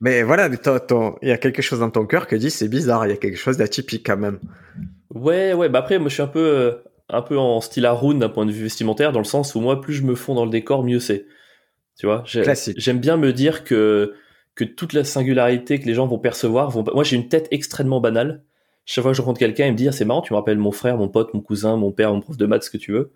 Mais 0.00 0.22
voilà, 0.22 0.48
il 0.48 1.28
y 1.28 1.30
a 1.30 1.38
quelque 1.38 1.62
chose 1.62 1.80
dans 1.80 1.90
ton 1.90 2.06
cœur 2.06 2.26
qui 2.26 2.38
dit 2.38 2.50
c'est 2.50 2.68
bizarre, 2.68 3.06
il 3.06 3.10
y 3.10 3.12
a 3.12 3.16
quelque 3.16 3.38
chose 3.38 3.56
d'atypique 3.56 4.04
quand 4.04 4.18
même. 4.18 4.38
Ouais, 5.14 5.54
ouais, 5.54 5.68
bah 5.68 5.78
après, 5.78 5.98
moi 5.98 6.08
je 6.08 6.14
suis 6.14 6.22
un 6.22 6.26
peu, 6.26 6.46
euh, 6.46 6.72
un 7.08 7.22
peu 7.22 7.38
en 7.38 7.60
style 7.60 7.86
Haroun 7.86 8.18
d'un 8.18 8.28
point 8.28 8.44
de 8.44 8.52
vue 8.52 8.64
vestimentaire, 8.64 9.12
dans 9.12 9.20
le 9.20 9.24
sens 9.24 9.54
où 9.54 9.60
moi, 9.60 9.80
plus 9.80 9.94
je 9.94 10.02
me 10.02 10.14
fonds 10.14 10.34
dans 10.34 10.44
le 10.44 10.50
décor, 10.50 10.84
mieux 10.84 11.00
c'est. 11.00 11.26
Tu 11.98 12.04
vois, 12.04 12.24
j'aime 12.26 13.00
bien 13.00 13.16
me 13.16 13.32
dire 13.32 13.64
que, 13.64 14.12
que 14.54 14.64
toute 14.64 14.92
la 14.92 15.02
singularité 15.02 15.80
que 15.80 15.86
les 15.86 15.94
gens 15.94 16.06
vont 16.06 16.18
percevoir, 16.18 16.68
vont... 16.70 16.84
moi 16.92 17.04
j'ai 17.04 17.16
une 17.16 17.28
tête 17.28 17.48
extrêmement 17.50 18.00
banale. 18.00 18.42
Chaque 18.84 19.02
fois 19.02 19.12
que 19.12 19.16
je 19.16 19.22
rencontre 19.22 19.38
quelqu'un, 19.38 19.66
il 19.66 19.72
me 19.72 19.76
dit 19.76 19.88
ah, 19.88 19.92
c'est 19.92 20.04
marrant, 20.04 20.20
tu 20.20 20.34
me 20.34 20.36
rappelles 20.36 20.58
mon 20.58 20.72
frère, 20.72 20.98
mon 20.98 21.08
pote, 21.08 21.32
mon 21.32 21.40
cousin, 21.40 21.76
mon 21.76 21.90
père, 21.92 22.12
mon 22.12 22.20
prof 22.20 22.36
de 22.36 22.44
maths, 22.44 22.64
ce 22.64 22.70
que 22.70 22.76
tu 22.76 22.92
veux. 22.92 23.12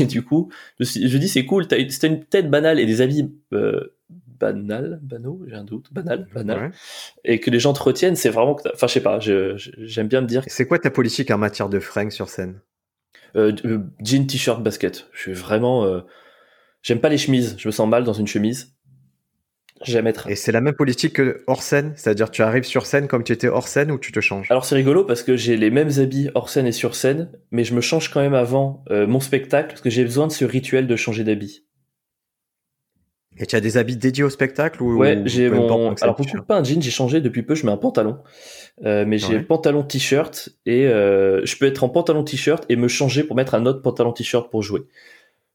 Et 0.00 0.04
du 0.04 0.22
coup, 0.22 0.50
je, 0.78 1.16
dis 1.16 1.28
c'est 1.28 1.46
cool, 1.46 1.66
t'as 1.66 1.78
une 1.78 2.24
tête 2.24 2.50
banale 2.50 2.78
et 2.78 2.86
des 2.86 3.00
habits 3.00 3.30
euh, 3.54 3.94
banal, 4.38 4.98
banaux, 5.02 5.42
j'ai 5.46 5.54
un 5.54 5.64
doute, 5.64 5.92
banal, 5.92 6.28
banal, 6.34 6.72
et 7.24 7.40
que 7.40 7.50
les 7.50 7.60
gens 7.60 7.72
te 7.72 7.82
retiennent, 7.82 8.16
c'est 8.16 8.30
vraiment 8.30 8.54
que, 8.54 8.68
enfin, 8.72 8.86
je 8.86 8.92
sais 8.92 9.02
pas, 9.02 9.18
j'aime 9.20 10.08
bien 10.08 10.20
me 10.20 10.26
dire. 10.26 10.42
C'est 10.46 10.66
quoi 10.66 10.78
ta 10.78 10.90
politique 10.90 11.30
en 11.30 11.38
matière 11.38 11.68
de 11.68 11.80
fringues 11.80 12.10
sur 12.10 12.28
scène? 12.28 12.60
Euh, 13.36 13.52
Jean, 14.02 14.26
t-shirt, 14.26 14.62
basket. 14.62 15.08
Je 15.12 15.20
suis 15.20 15.32
vraiment. 15.32 16.02
J'aime 16.82 17.00
pas 17.00 17.08
les 17.08 17.18
chemises. 17.18 17.56
Je 17.58 17.68
me 17.68 17.72
sens 17.72 17.88
mal 17.88 18.04
dans 18.04 18.12
une 18.12 18.26
chemise. 18.26 18.74
Jamais 19.84 20.12
Et 20.26 20.34
c'est 20.34 20.50
la 20.50 20.60
même 20.60 20.74
politique 20.74 21.12
que 21.12 21.44
hors 21.46 21.62
scène, 21.62 21.92
c'est-à-dire 21.94 22.32
tu 22.32 22.42
arrives 22.42 22.64
sur 22.64 22.84
scène 22.84 23.06
comme 23.06 23.22
tu 23.22 23.32
étais 23.32 23.46
hors 23.46 23.68
scène 23.68 23.92
ou 23.92 23.98
tu 23.98 24.10
te 24.10 24.20
changes? 24.20 24.50
Alors 24.50 24.64
c'est 24.64 24.74
rigolo 24.74 25.04
parce 25.04 25.22
que 25.22 25.36
j'ai 25.36 25.56
les 25.56 25.70
mêmes 25.70 25.90
habits 25.98 26.30
hors 26.34 26.48
scène 26.48 26.66
et 26.66 26.72
sur 26.72 26.96
scène, 26.96 27.30
mais 27.52 27.62
je 27.62 27.74
me 27.74 27.80
change 27.80 28.10
quand 28.10 28.20
même 28.20 28.34
avant 28.34 28.82
mon 28.90 29.20
spectacle 29.20 29.68
parce 29.68 29.80
que 29.80 29.90
j'ai 29.90 30.02
besoin 30.02 30.26
de 30.26 30.32
ce 30.32 30.44
rituel 30.44 30.88
de 30.88 30.96
changer 30.96 31.22
d'habit. 31.22 31.67
Et 33.40 33.46
tu 33.46 33.56
as 33.56 33.60
des 33.60 33.76
habits 33.76 33.96
dédiés 33.96 34.24
au 34.24 34.30
spectacle 34.30 34.82
ou 34.82 34.98
Ouais, 34.98 35.22
j'ai 35.26 35.48
mon. 35.48 35.94
Alors 36.00 36.16
pour 36.16 36.26
coup, 36.26 36.42
pas 36.42 36.58
un 36.58 36.64
jean, 36.64 36.82
j'ai 36.82 36.90
changé 36.90 37.20
depuis 37.20 37.42
peu. 37.42 37.54
Je 37.54 37.64
mets 37.66 37.72
un 37.72 37.76
pantalon, 37.76 38.18
euh, 38.84 39.04
mais 39.06 39.18
j'ai 39.18 39.40
pantalon 39.40 39.82
t-shirt 39.82 40.50
et 40.66 40.86
euh, 40.86 41.44
je 41.44 41.56
peux 41.56 41.66
être 41.66 41.84
en 41.84 41.88
pantalon 41.88 42.24
t-shirt 42.24 42.64
et 42.68 42.76
me 42.76 42.88
changer 42.88 43.22
pour 43.22 43.36
mettre 43.36 43.54
un 43.54 43.66
autre 43.66 43.82
pantalon 43.82 44.12
t-shirt 44.12 44.50
pour 44.50 44.62
jouer. 44.62 44.82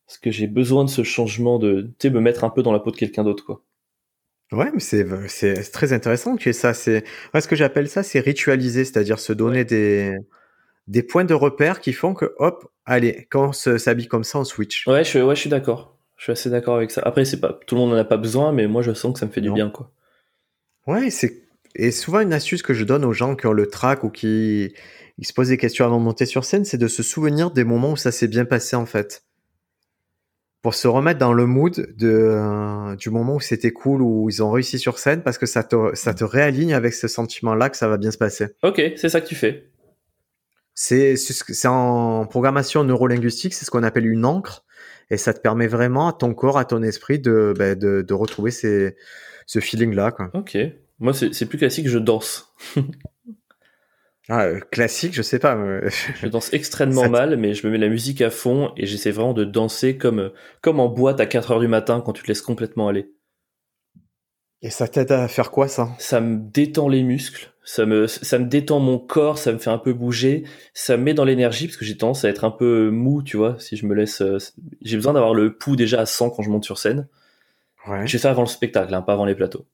Parce 0.07 0.17
que 0.17 0.31
j'ai 0.31 0.47
besoin 0.47 0.85
de 0.85 0.89
ce 0.89 1.03
changement 1.03 1.59
de, 1.59 1.89
tu 1.99 2.07
sais, 2.07 2.13
me 2.13 2.19
mettre 2.19 2.43
un 2.43 2.49
peu 2.49 2.61
dans 2.61 2.71
la 2.71 2.79
peau 2.79 2.91
de 2.91 2.97
quelqu'un 2.97 3.23
d'autre, 3.23 3.45
quoi. 3.45 3.63
Ouais, 4.51 4.69
mais 4.71 4.79
c'est 4.79 5.05
c'est 5.27 5.71
très 5.71 5.93
intéressant 5.93 6.35
que 6.35 6.51
ça. 6.51 6.73
C'est 6.73 7.03
ouais, 7.33 7.41
ce 7.41 7.47
que 7.47 7.55
j'appelle 7.55 7.89
ça, 7.89 8.03
c'est 8.03 8.19
ritualiser, 8.19 8.85
c'est-à-dire 8.85 9.19
se 9.19 9.33
donner 9.33 9.65
des 9.65 10.15
des 10.87 11.03
points 11.03 11.25
de 11.25 11.33
repère 11.33 11.79
qui 11.79 11.93
font 11.93 12.13
que 12.13 12.33
hop, 12.37 12.71
allez, 12.85 13.27
quand 13.31 13.49
on 13.49 13.77
s'habille 13.77 14.07
comme 14.07 14.23
ça, 14.23 14.39
on 14.39 14.43
switch. 14.43 14.85
Ouais, 14.87 15.03
je 15.03 15.19
ouais, 15.19 15.35
je 15.35 15.41
suis 15.41 15.49
d'accord. 15.49 15.92
Je 16.23 16.27
suis 16.27 16.31
assez 16.31 16.49
d'accord 16.49 16.77
avec 16.77 16.89
ça. 16.89 17.01
Après, 17.03 17.25
c'est 17.25 17.41
pas 17.41 17.59
tout 17.67 17.75
le 17.75 17.81
monde 17.81 17.89
n'en 17.91 17.97
a 17.97 18.05
pas 18.05 18.15
besoin, 18.15 18.53
mais 18.53 18.65
moi 18.65 18.81
je 18.81 18.93
sens 18.93 19.11
que 19.11 19.19
ça 19.19 19.25
me 19.25 19.31
fait 19.31 19.41
du 19.41 19.51
bien, 19.51 19.69
quoi. 19.69 19.91
Ouais, 20.87 21.09
c'est 21.09 21.43
et 21.75 21.91
souvent 21.91 22.21
une 22.21 22.31
astuce 22.31 22.61
que 22.61 22.73
je 22.73 22.85
donne 22.85 23.03
aux 23.03 23.11
gens 23.11 23.35
qui 23.35 23.45
ont 23.45 23.51
le 23.51 23.67
track 23.67 24.05
ou 24.05 24.09
qui 24.09 24.73
ils 25.17 25.27
se 25.27 25.33
posent 25.33 25.49
des 25.49 25.57
questions 25.57 25.83
avant 25.83 25.99
de 25.99 26.05
monter 26.05 26.25
sur 26.25 26.45
scène, 26.45 26.63
c'est 26.63 26.77
de 26.77 26.87
se 26.87 27.03
souvenir 27.03 27.51
des 27.51 27.65
moments 27.65 27.91
où 27.91 27.97
ça 27.97 28.13
s'est 28.13 28.29
bien 28.29 28.45
passé 28.45 28.77
en 28.77 28.85
fait. 28.85 29.25
Pour 30.61 30.75
se 30.75 30.87
remettre 30.87 31.19
dans 31.19 31.33
le 31.33 31.45
mood 31.45 31.93
de, 31.97 32.07
euh, 32.07 32.95
du 32.95 33.09
moment 33.09 33.35
où 33.35 33.41
c'était 33.41 33.71
cool, 33.71 34.01
où 34.01 34.29
ils 34.29 34.41
ont 34.41 34.49
réussi 34.49 34.79
sur 34.79 34.99
scène, 34.99 35.23
parce 35.23 35.37
que 35.37 35.45
ça 35.45 35.65
te, 35.65 35.93
ça 35.93 36.13
te 36.13 36.23
réaligne 36.23 36.73
avec 36.73 36.93
ce 36.93 37.09
sentiment-là 37.09 37.69
que 37.69 37.75
ça 37.75 37.89
va 37.89 37.97
bien 37.97 38.11
se 38.11 38.17
passer. 38.17 38.47
Ok, 38.63 38.81
c'est 38.95 39.09
ça 39.09 39.19
que 39.19 39.27
tu 39.27 39.35
fais. 39.35 39.69
C'est 40.73 41.17
en 41.65 42.25
programmation 42.27 42.85
neurolinguistique, 42.85 43.53
c'est 43.53 43.65
ce 43.65 43.71
qu'on 43.71 43.83
appelle 43.83 44.05
une 44.07 44.23
encre 44.23 44.63
et 45.09 45.17
ça 45.17 45.33
te 45.33 45.39
permet 45.39 45.67
vraiment 45.67 46.07
à 46.07 46.13
ton 46.13 46.33
corps, 46.33 46.57
à 46.57 46.65
ton 46.65 46.83
esprit 46.83 47.19
de, 47.19 47.53
bah, 47.57 47.75
de, 47.75 48.01
de, 48.01 48.13
retrouver 48.13 48.51
ces, 48.51 48.95
ce 49.45 49.59
feeling-là. 49.59 50.15
Ok. 50.33 50.57
Moi, 50.99 51.13
c'est 51.13 51.45
plus 51.45 51.57
classique, 51.57 51.87
je 51.87 51.99
danse. 51.99 52.53
ah, 54.29 54.45
euh, 54.45 54.59
classique, 54.71 55.13
je 55.13 55.21
sais 55.21 55.39
pas. 55.39 55.57
je 56.21 56.27
danse 56.27 56.53
extrêmement 56.53 57.09
mal, 57.09 57.37
mais 57.37 57.53
je 57.53 57.67
me 57.67 57.71
mets 57.71 57.77
la 57.77 57.89
musique 57.89 58.21
à 58.21 58.29
fond 58.29 58.71
et 58.77 58.85
j'essaie 58.85 59.11
vraiment 59.11 59.33
de 59.33 59.43
danser 59.43 59.97
comme, 59.97 60.31
comme 60.61 60.79
en 60.79 60.87
boîte 60.87 61.19
à 61.19 61.25
4 61.25 61.51
heures 61.51 61.59
du 61.59 61.67
matin 61.67 62.01
quand 62.03 62.13
tu 62.13 62.23
te 62.23 62.27
laisses 62.27 62.41
complètement 62.41 62.87
aller. 62.87 63.11
Et 64.61 64.69
ça 64.69 64.87
t'aide 64.87 65.11
à 65.11 65.27
faire 65.27 65.51
quoi 65.51 65.67
ça? 65.67 65.89
Ça 65.99 66.21
me 66.21 66.37
détend 66.37 66.87
les 66.87 67.03
muscles, 67.03 67.52
ça 67.63 67.85
me 67.85 68.07
ça 68.07 68.39
me 68.39 68.45
détend 68.45 68.79
mon 68.79 68.99
corps, 68.99 69.37
ça 69.37 69.51
me 69.51 69.57
fait 69.57 69.69
un 69.69 69.77
peu 69.77 69.93
bouger, 69.93 70.43
ça 70.73 70.97
me 70.97 71.03
met 71.03 71.13
dans 71.13 71.23
l'énergie 71.23 71.67
parce 71.67 71.77
que 71.77 71.85
j'ai 71.85 71.97
tendance 71.97 72.25
à 72.25 72.29
être 72.29 72.43
un 72.43 72.51
peu 72.51 72.89
mou, 72.89 73.23
tu 73.23 73.37
vois, 73.37 73.57
si 73.59 73.77
je 73.77 73.85
me 73.85 73.95
laisse 73.95 74.21
euh, 74.21 74.37
j'ai 74.81 74.95
besoin 74.97 75.13
d'avoir 75.13 75.33
le 75.33 75.55
pouls 75.55 75.75
déjà 75.75 76.01
à 76.01 76.05
100 76.05 76.31
quand 76.31 76.43
je 76.43 76.49
monte 76.49 76.65
sur 76.65 76.77
scène. 76.77 77.07
Ouais. 77.87 78.05
Je 78.05 78.11
fais 78.11 78.17
ça 78.17 78.29
avant 78.29 78.43
le 78.43 78.47
spectacle, 78.47 78.93
hein, 78.93 79.01
pas 79.01 79.13
avant 79.13 79.25
les 79.25 79.35
plateaux. 79.35 79.65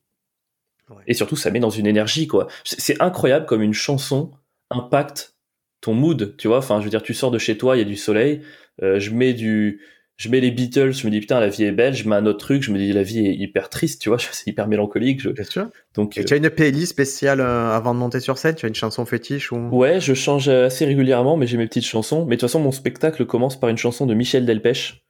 Et 1.06 1.14
surtout 1.14 1.36
ça 1.36 1.50
met 1.50 1.60
dans 1.60 1.70
une 1.70 1.86
énergie 1.86 2.26
quoi. 2.26 2.48
C'est 2.64 3.00
incroyable 3.00 3.46
comme 3.46 3.62
une 3.62 3.74
chanson 3.74 4.32
impacte 4.70 5.34
ton 5.80 5.94
mood, 5.94 6.36
tu 6.36 6.48
vois, 6.48 6.58
enfin 6.58 6.80
je 6.80 6.84
veux 6.84 6.90
dire 6.90 7.02
tu 7.02 7.14
sors 7.14 7.30
de 7.30 7.38
chez 7.38 7.56
toi, 7.56 7.76
il 7.76 7.78
y 7.78 7.82
a 7.82 7.86
du 7.86 7.96
soleil, 7.96 8.42
euh, 8.82 8.98
je 8.98 9.10
mets 9.10 9.32
du 9.32 9.80
je 10.20 10.28
mets 10.28 10.40
les 10.40 10.50
Beatles, 10.50 10.92
je 10.92 11.06
me 11.06 11.10
dis 11.10 11.20
putain 11.20 11.40
la 11.40 11.48
vie 11.48 11.64
est 11.64 11.72
belle, 11.72 11.94
je 11.94 12.06
mets 12.06 12.14
un 12.14 12.26
autre 12.26 12.40
truc, 12.40 12.62
je 12.62 12.70
me 12.70 12.76
dis 12.76 12.92
la 12.92 13.02
vie 13.02 13.26
est 13.26 13.34
hyper 13.34 13.70
triste, 13.70 14.02
tu 14.02 14.10
vois, 14.10 14.18
c'est 14.32 14.46
hyper 14.46 14.68
mélancolique. 14.68 15.18
Je... 15.22 15.30
Bien 15.30 15.44
sûr. 15.44 15.70
Donc 15.94 16.18
Et 16.18 16.26
tu 16.26 16.34
as 16.34 16.36
une 16.36 16.50
playlist 16.50 16.90
spéciale 16.90 17.40
euh, 17.40 17.74
avant 17.74 17.94
de 17.94 18.00
monter 18.00 18.20
sur 18.20 18.36
scène, 18.36 18.54
tu 18.54 18.66
as 18.66 18.68
une 18.68 18.74
chanson 18.74 19.06
fétiche 19.06 19.50
ou? 19.50 19.56
Ouais, 19.70 19.98
je 19.98 20.12
change 20.12 20.50
assez 20.50 20.84
régulièrement, 20.84 21.38
mais 21.38 21.46
j'ai 21.46 21.56
mes 21.56 21.66
petites 21.66 21.86
chansons. 21.86 22.26
Mais 22.26 22.36
de 22.36 22.40
toute 22.40 22.50
façon, 22.50 22.60
mon 22.60 22.70
spectacle 22.70 23.24
commence 23.24 23.58
par 23.58 23.70
une 23.70 23.78
chanson 23.78 24.04
de 24.04 24.12
Michel 24.12 24.44
Delpech. 24.44 25.02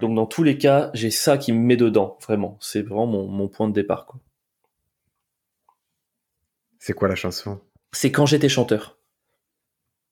Donc 0.00 0.16
dans 0.16 0.26
tous 0.26 0.42
les 0.42 0.58
cas, 0.58 0.90
j'ai 0.92 1.12
ça 1.12 1.38
qui 1.38 1.52
me 1.52 1.60
met 1.60 1.76
dedans, 1.76 2.18
vraiment. 2.20 2.58
C'est 2.60 2.82
vraiment 2.82 3.06
mon, 3.06 3.28
mon, 3.28 3.46
point 3.46 3.68
de 3.68 3.74
départ. 3.74 4.06
Quoi. 4.06 4.18
C'est 6.80 6.94
quoi 6.94 7.06
la 7.06 7.14
chanson? 7.14 7.60
C'est 7.92 8.10
quand 8.10 8.26
j'étais 8.26 8.48
chanteur. 8.48 8.98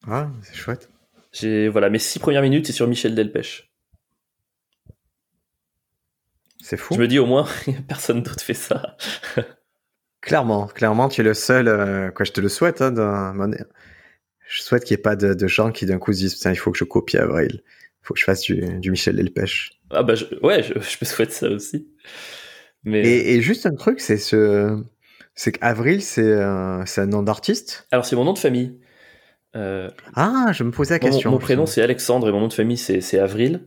Ah, 0.07 0.31
c'est 0.45 0.55
chouette. 0.55 0.89
J'ai 1.33 1.67
voilà 1.67 1.91
mes 1.91 1.99
six 1.99 2.21
premières 2.21 2.43
minutes, 2.43 2.69
c'est 2.69 2.73
sur 2.73 2.87
Michel 2.87 3.17
Delpech. 3.17 3.72
C'est 6.63 6.77
fou. 6.77 6.95
Je 6.95 7.01
me 7.01 7.09
dis 7.09 7.19
au 7.19 7.27
moins, 7.27 7.47
personne 7.89 8.23
d'autre 8.23 8.43
fait 8.43 8.55
ça. 8.55 8.97
clairement, 10.21 10.69
clairement, 10.69 11.09
tu 11.09 11.21
es 11.21 11.25
le 11.25 11.35
seul. 11.35 11.69
Euh, 11.69 12.11
quoi, 12.11 12.25
je 12.25 12.33
te 12.33 12.41
le 12.41 12.49
souhaite. 12.49 12.81
Hein, 12.81 12.95
Je 14.47 14.63
souhaite 14.63 14.85
qu'il 14.85 14.95
n'y 14.95 15.01
ait 15.01 15.03
pas 15.03 15.17
de, 15.17 15.47
gens 15.49 15.73
qui 15.73 15.87
d'un 15.87 15.99
coup 15.99 16.13
se 16.13 16.19
disent 16.19 16.41
il 16.45 16.57
faut 16.57 16.71
que 16.71 16.79
je 16.79 16.85
copie 16.85 17.19
Avril. 17.19 17.63
Il 17.65 18.07
faut 18.07 18.15
que 18.15 18.21
je 18.21 18.25
fasse 18.25 18.43
du, 18.43 18.91
Michel 18.91 19.17
Delpech. 19.17 19.81
Ah 19.91 20.03
bah 20.03 20.15
ouais, 20.43 20.63
je, 20.63 20.75
me 20.75 21.05
souhaite 21.05 21.33
ça 21.33 21.49
aussi. 21.49 21.89
Mais 22.85 23.03
et, 23.03 23.41
juste 23.43 23.67
un 23.67 23.75
truc, 23.75 24.01
c'est 24.01 24.17
ce, 24.17 24.83
c'est 25.35 25.53
qu'Avril, 25.53 26.03
c'est 26.03 26.23
euh, 26.23 26.85
un 26.97 27.07
nom 27.07 27.23
d'artiste? 27.23 27.87
Alors 27.91 28.05
c'est 28.05 28.17
mon 28.17 28.25
nom 28.25 28.33
de 28.33 28.39
famille. 28.39 28.79
Euh, 29.55 29.91
ah, 30.15 30.51
je 30.53 30.65
me 30.65 30.71
posais 30.71 30.95
la 30.95 30.99
question. 30.99 31.31
Mon, 31.31 31.37
mon 31.37 31.41
prénom 31.41 31.67
c'est 31.67 31.83
Alexandre 31.83 32.29
et 32.29 32.33
mon 32.33 32.41
nom 32.41 32.49
de 32.49 32.53
famille 32.53 32.79
c'est 32.79 33.19
Avril. 33.19 33.67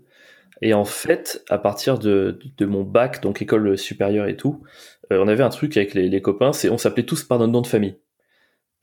Et 0.61 0.73
en 0.73 0.85
fait, 0.85 1.43
à 1.49 1.57
partir 1.57 1.99
de, 1.99 2.39
de 2.57 2.65
mon 2.65 2.83
bac, 2.83 3.21
donc 3.21 3.41
école 3.41 3.77
supérieure 3.77 4.27
et 4.27 4.37
tout, 4.37 4.63
euh, 5.11 5.19
on 5.23 5.27
avait 5.27 5.43
un 5.43 5.49
truc 5.49 5.75
avec 5.77 5.93
les, 5.93 6.09
les 6.09 6.21
copains, 6.21 6.53
c'est 6.53 6.69
on 6.69 6.77
s'appelait 6.77 7.03
tous 7.03 7.23
par 7.23 7.39
notre 7.39 7.51
nom 7.51 7.61
de 7.61 7.67
famille. 7.67 7.97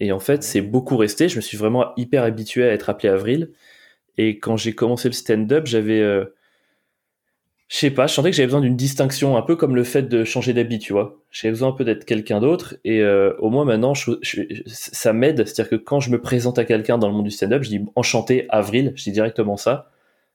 Et 0.01 0.11
en 0.13 0.19
fait, 0.19 0.43
c'est 0.43 0.63
beaucoup 0.63 0.97
resté. 0.97 1.29
Je 1.29 1.37
me 1.37 1.41
suis 1.41 1.57
vraiment 1.57 1.95
hyper 1.97 2.25
habitué 2.25 2.65
à 2.65 2.73
être 2.73 2.91
appelé 2.91 3.09
Avril. 3.09 3.53
Et 4.19 4.39
quand 4.41 4.57
j'ai 4.57 4.75
commencé 4.75 5.09
le 5.09 5.13
stand-up, 5.15 5.67
j'avais, 5.67 6.01
euh, 6.01 6.25
je 7.69 7.77
sais 7.79 7.91
pas, 7.91 8.09
je 8.09 8.15
sentais 8.15 8.31
que 8.31 8.37
j'avais 8.37 8.49
besoin 8.49 8.63
d'une 8.63 8.77
distinction, 8.77 9.37
un 9.37 9.43
peu 9.43 9.55
comme 9.55 9.77
le 9.77 9.85
fait 9.85 10.03
de 10.03 10.25
changer 10.25 10.55
d'habit, 10.55 10.81
tu 10.81 10.93
vois. 10.93 11.23
J'avais 11.31 11.53
besoin 11.53 11.69
un 11.69 11.73
peu 11.73 11.85
d'être 11.85 12.05
quelqu'un 12.05 12.41
d'autre. 12.41 12.75
Et 12.85 13.01
euh, 13.01 13.35
au 13.39 13.49
moins 13.49 13.65
maintenant, 13.65 13.95
je, 13.95 14.11
ça 14.67 15.13
m'aide. 15.13 15.47
C'est-à-dire 15.47 15.71
que 15.71 15.77
quand 15.77 16.01
je 16.01 16.11
me 16.11 16.21
présente 16.21 16.59
à 16.59 16.65
quelqu'un 16.65 16.99
dans 16.99 17.09
le 17.09 17.15
monde 17.15 17.25
du 17.25 17.31
stand-up, 17.31 17.63
je 17.63 17.69
dis 17.69 17.85
enchanté 17.95 18.47
Avril, 18.49 18.93
je 18.97 19.05
dis 19.05 19.13
directement 19.13 19.57
ça. 19.57 19.92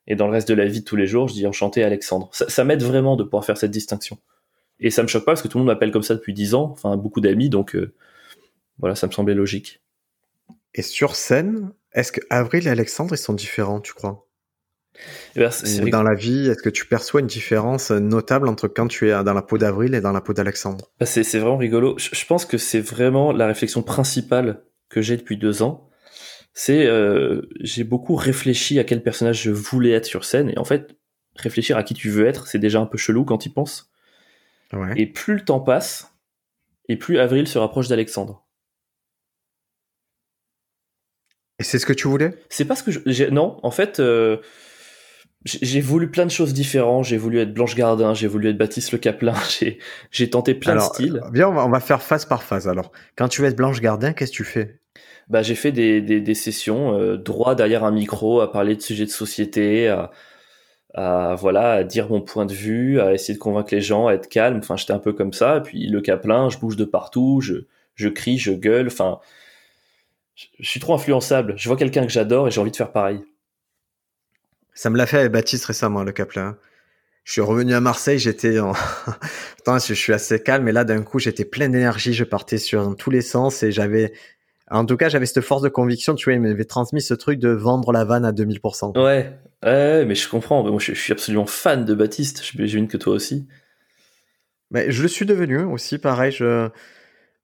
Et 0.07 0.15
dans 0.15 0.27
le 0.27 0.31
reste 0.31 0.47
de 0.47 0.53
la 0.53 0.65
vie 0.65 0.79
de 0.79 0.85
tous 0.85 0.95
les 0.95 1.05
jours, 1.05 1.27
je 1.27 1.33
dis 1.33 1.45
enchanté 1.45 1.83
Alexandre. 1.83 2.29
Ça, 2.31 2.63
m'aide 2.63 2.81
vraiment 2.81 3.15
de 3.15 3.23
pouvoir 3.23 3.45
faire 3.45 3.57
cette 3.57 3.71
distinction. 3.71 4.17
Et 4.79 4.89
ça 4.89 5.03
me 5.03 5.07
choque 5.07 5.25
pas 5.25 5.31
parce 5.31 5.41
que 5.41 5.47
tout 5.47 5.57
le 5.57 5.63
monde 5.65 5.73
m'appelle 5.73 5.91
comme 5.91 6.03
ça 6.03 6.15
depuis 6.15 6.33
dix 6.33 6.53
ans, 6.53 6.69
enfin 6.71 6.95
beaucoup 6.97 7.19
d'amis, 7.19 7.49
donc 7.49 7.75
euh, 7.75 7.93
voilà, 8.77 8.95
ça 8.95 9.07
me 9.07 9.11
semblait 9.11 9.33
logique. 9.33 9.81
Et 10.75 10.81
sur 10.81 11.15
scène, 11.15 11.71
est-ce 11.93 12.11
que 12.11 12.21
Avril 12.29 12.67
et 12.67 12.69
Alexandre 12.69 13.15
ils 13.15 13.17
sont 13.17 13.33
différents, 13.33 13.81
tu 13.81 13.93
crois? 13.93 14.27
Eh 15.35 15.39
ben, 15.39 15.89
Dans 15.89 16.03
la 16.03 16.15
vie, 16.15 16.47
est-ce 16.47 16.61
que 16.61 16.69
tu 16.69 16.85
perçois 16.85 17.21
une 17.21 17.27
différence 17.27 17.91
notable 17.91 18.47
entre 18.47 18.67
quand 18.67 18.87
tu 18.87 19.09
es 19.09 19.23
dans 19.23 19.33
la 19.33 19.41
peau 19.41 19.57
d'Avril 19.57 19.93
et 19.93 20.01
dans 20.01 20.11
la 20.11 20.21
peau 20.21 20.33
d'Alexandre? 20.33 20.85
Bah, 20.99 21.05
C'est 21.05 21.21
vraiment 21.37 21.57
rigolo. 21.57 21.95
Je 21.97 22.25
pense 22.25 22.45
que 22.45 22.57
c'est 22.57 22.79
vraiment 22.79 23.31
la 23.31 23.47
réflexion 23.47 23.83
principale 23.83 24.63
que 24.89 25.01
j'ai 25.01 25.17
depuis 25.17 25.37
deux 25.37 25.61
ans 25.63 25.86
c'est 26.59 26.87
euh, 26.87 27.43
j'ai 27.59 27.83
beaucoup 27.83 28.15
réfléchi 28.15 28.79
à 28.79 28.83
quel 28.83 29.03
personnage 29.03 29.43
je 29.43 29.51
voulais 29.51 29.91
être 29.91 30.07
sur 30.07 30.25
scène 30.25 30.49
et 30.49 30.57
en 30.57 30.63
fait 30.63 30.97
réfléchir 31.35 31.77
à 31.77 31.83
qui 31.83 31.93
tu 31.93 32.09
veux 32.09 32.25
être 32.25 32.47
c'est 32.47 32.57
déjà 32.57 32.79
un 32.79 32.87
peu 32.87 32.97
chelou 32.97 33.25
quand 33.25 33.37
tu 33.37 33.51
penses 33.51 33.91
et 34.95 35.05
plus 35.05 35.35
le 35.35 35.45
temps 35.45 35.59
passe 35.59 36.15
et 36.89 36.95
plus 36.95 37.19
Avril 37.19 37.47
se 37.47 37.59
rapproche 37.59 37.89
d'Alexandre 37.89 38.43
et 41.59 41.63
c'est 41.63 41.77
ce 41.77 41.85
que 41.85 41.93
tu 41.93 42.07
voulais? 42.07 42.33
C'est 42.49 42.65
pas 42.65 42.75
ce 42.75 42.81
que 42.81 42.91
je 42.91 43.29
non 43.29 43.59
en 43.61 43.71
fait 43.71 43.99
euh, 43.99 44.37
j'ai 45.45 45.81
voulu 45.81 46.09
plein 46.09 46.25
de 46.25 46.31
choses 46.31 46.53
différentes. 46.53 47.05
J'ai 47.05 47.17
voulu 47.17 47.39
être 47.39 47.53
Blanche 47.53 47.75
Gardin, 47.75 48.13
j'ai 48.13 48.27
voulu 48.27 48.49
être 48.49 48.57
Baptiste 48.57 48.91
Le 48.91 48.97
Caplin, 48.97 49.35
j'ai 50.11 50.29
tenté 50.29 50.55
plein 50.55 50.75
de 50.75 50.81
styles. 50.81 51.21
Bien, 51.31 51.47
on 51.47 51.53
va, 51.53 51.65
on 51.65 51.69
va, 51.69 51.79
faire 51.79 52.01
phase 52.01 52.25
par 52.25 52.43
phase. 52.43 52.67
Alors, 52.67 52.91
quand 53.15 53.27
tu 53.29 53.41
veux 53.41 53.47
être 53.47 53.55
Blanche 53.55 53.79
Gardin, 53.79 54.13
qu'est-ce 54.13 54.31
que 54.31 54.37
tu 54.37 54.43
fais? 54.43 54.79
Bah, 55.29 55.41
j'ai 55.41 55.55
fait 55.55 55.71
des, 55.71 56.01
des, 56.01 56.21
des 56.21 56.33
sessions 56.35 56.97
euh, 56.97 57.17
droit 57.17 57.55
derrière 57.55 57.83
un 57.83 57.91
micro 57.91 58.39
à 58.41 58.51
parler 58.51 58.75
de 58.75 58.81
sujets 58.81 59.05
de 59.05 59.11
société, 59.11 59.89
à, 59.89 60.11
à, 60.93 61.35
voilà 61.35 61.73
à 61.73 61.83
dire 61.83 62.09
mon 62.09 62.21
point 62.21 62.45
de 62.45 62.53
vue, 62.53 62.99
à 62.99 63.13
essayer 63.13 63.33
de 63.33 63.39
convaincre 63.39 63.73
les 63.73 63.81
gens, 63.81 64.07
à 64.07 64.13
être 64.13 64.29
calme. 64.29 64.59
Enfin, 64.59 64.77
j'étais 64.77 64.93
un 64.93 64.99
peu 64.99 65.13
comme 65.13 65.33
ça. 65.33 65.61
puis 65.61 65.87
le 65.87 66.01
caplin, 66.01 66.49
je 66.49 66.57
bouge 66.57 66.77
de 66.77 66.85
partout, 66.85 67.41
je, 67.41 67.65
je 67.95 68.09
crie, 68.09 68.37
je 68.37 68.51
gueule. 68.51 68.87
Enfin, 68.87 69.19
je, 70.35 70.45
suis 70.61 70.79
trop 70.79 70.93
influençable. 70.93 71.55
Je 71.57 71.67
vois 71.67 71.77
quelqu'un 71.77 72.05
que 72.05 72.11
j'adore 72.11 72.47
et 72.47 72.51
j'ai 72.51 72.61
envie 72.61 72.71
de 72.71 72.75
faire 72.75 72.91
pareil. 72.91 73.21
Ça 74.73 74.89
me 74.89 74.97
l'a 74.97 75.07
fait 75.07 75.17
avec 75.17 75.31
Baptiste 75.31 75.65
récemment, 75.65 76.03
le 76.03 76.11
caplin. 76.11 76.57
Je 77.23 77.33
suis 77.33 77.41
revenu 77.41 77.73
à 77.73 77.81
Marseille, 77.81 78.19
j'étais 78.19 78.59
en... 78.59 78.71
Attends, 79.59 79.79
je 79.79 79.93
suis 79.93 80.13
assez 80.13 80.41
calme, 80.41 80.67
et 80.69 80.71
là, 80.71 80.85
d'un 80.85 81.01
coup, 81.01 81.19
j'étais 81.19 81.43
plein 81.43 81.67
d'énergie, 81.67 82.13
je 82.13 82.23
partais 82.23 82.57
sur 82.57 82.95
tous 82.95 83.09
les 83.09 83.21
sens, 83.21 83.63
et 83.63 83.71
j'avais 83.71 84.13
En 84.69 84.85
tout 84.85 84.97
cas, 84.97 85.07
j'avais 85.07 85.25
cette 85.25 85.41
force 85.41 85.61
de 85.61 85.69
conviction, 85.69 86.15
tu 86.15 86.25
vois, 86.25 86.33
il 86.33 86.41
m'avait 86.41 86.65
transmis 86.65 87.01
ce 87.01 87.13
truc 87.13 87.39
de 87.39 87.49
vendre 87.49 87.91
la 87.91 88.03
vanne 88.03 88.25
à 88.25 88.31
2000%. 88.31 89.01
Ouais, 89.01 89.31
ouais, 89.63 90.05
mais 90.05 90.15
je 90.15 90.27
comprends. 90.27 90.63
Moi, 90.63 90.79
je, 90.79 90.93
suis 90.93 91.13
absolument 91.13 91.45
fan 91.45 91.85
de 91.85 91.93
Baptiste. 91.93 92.43
J'imagine 92.43 92.87
que 92.87 92.97
toi 92.97 93.13
aussi. 93.13 93.47
Mais 94.71 94.91
je 94.91 95.01
le 95.01 95.07
suis 95.07 95.25
devenu 95.25 95.59
aussi, 95.59 95.97
pareil, 95.97 96.33
je... 96.33 96.69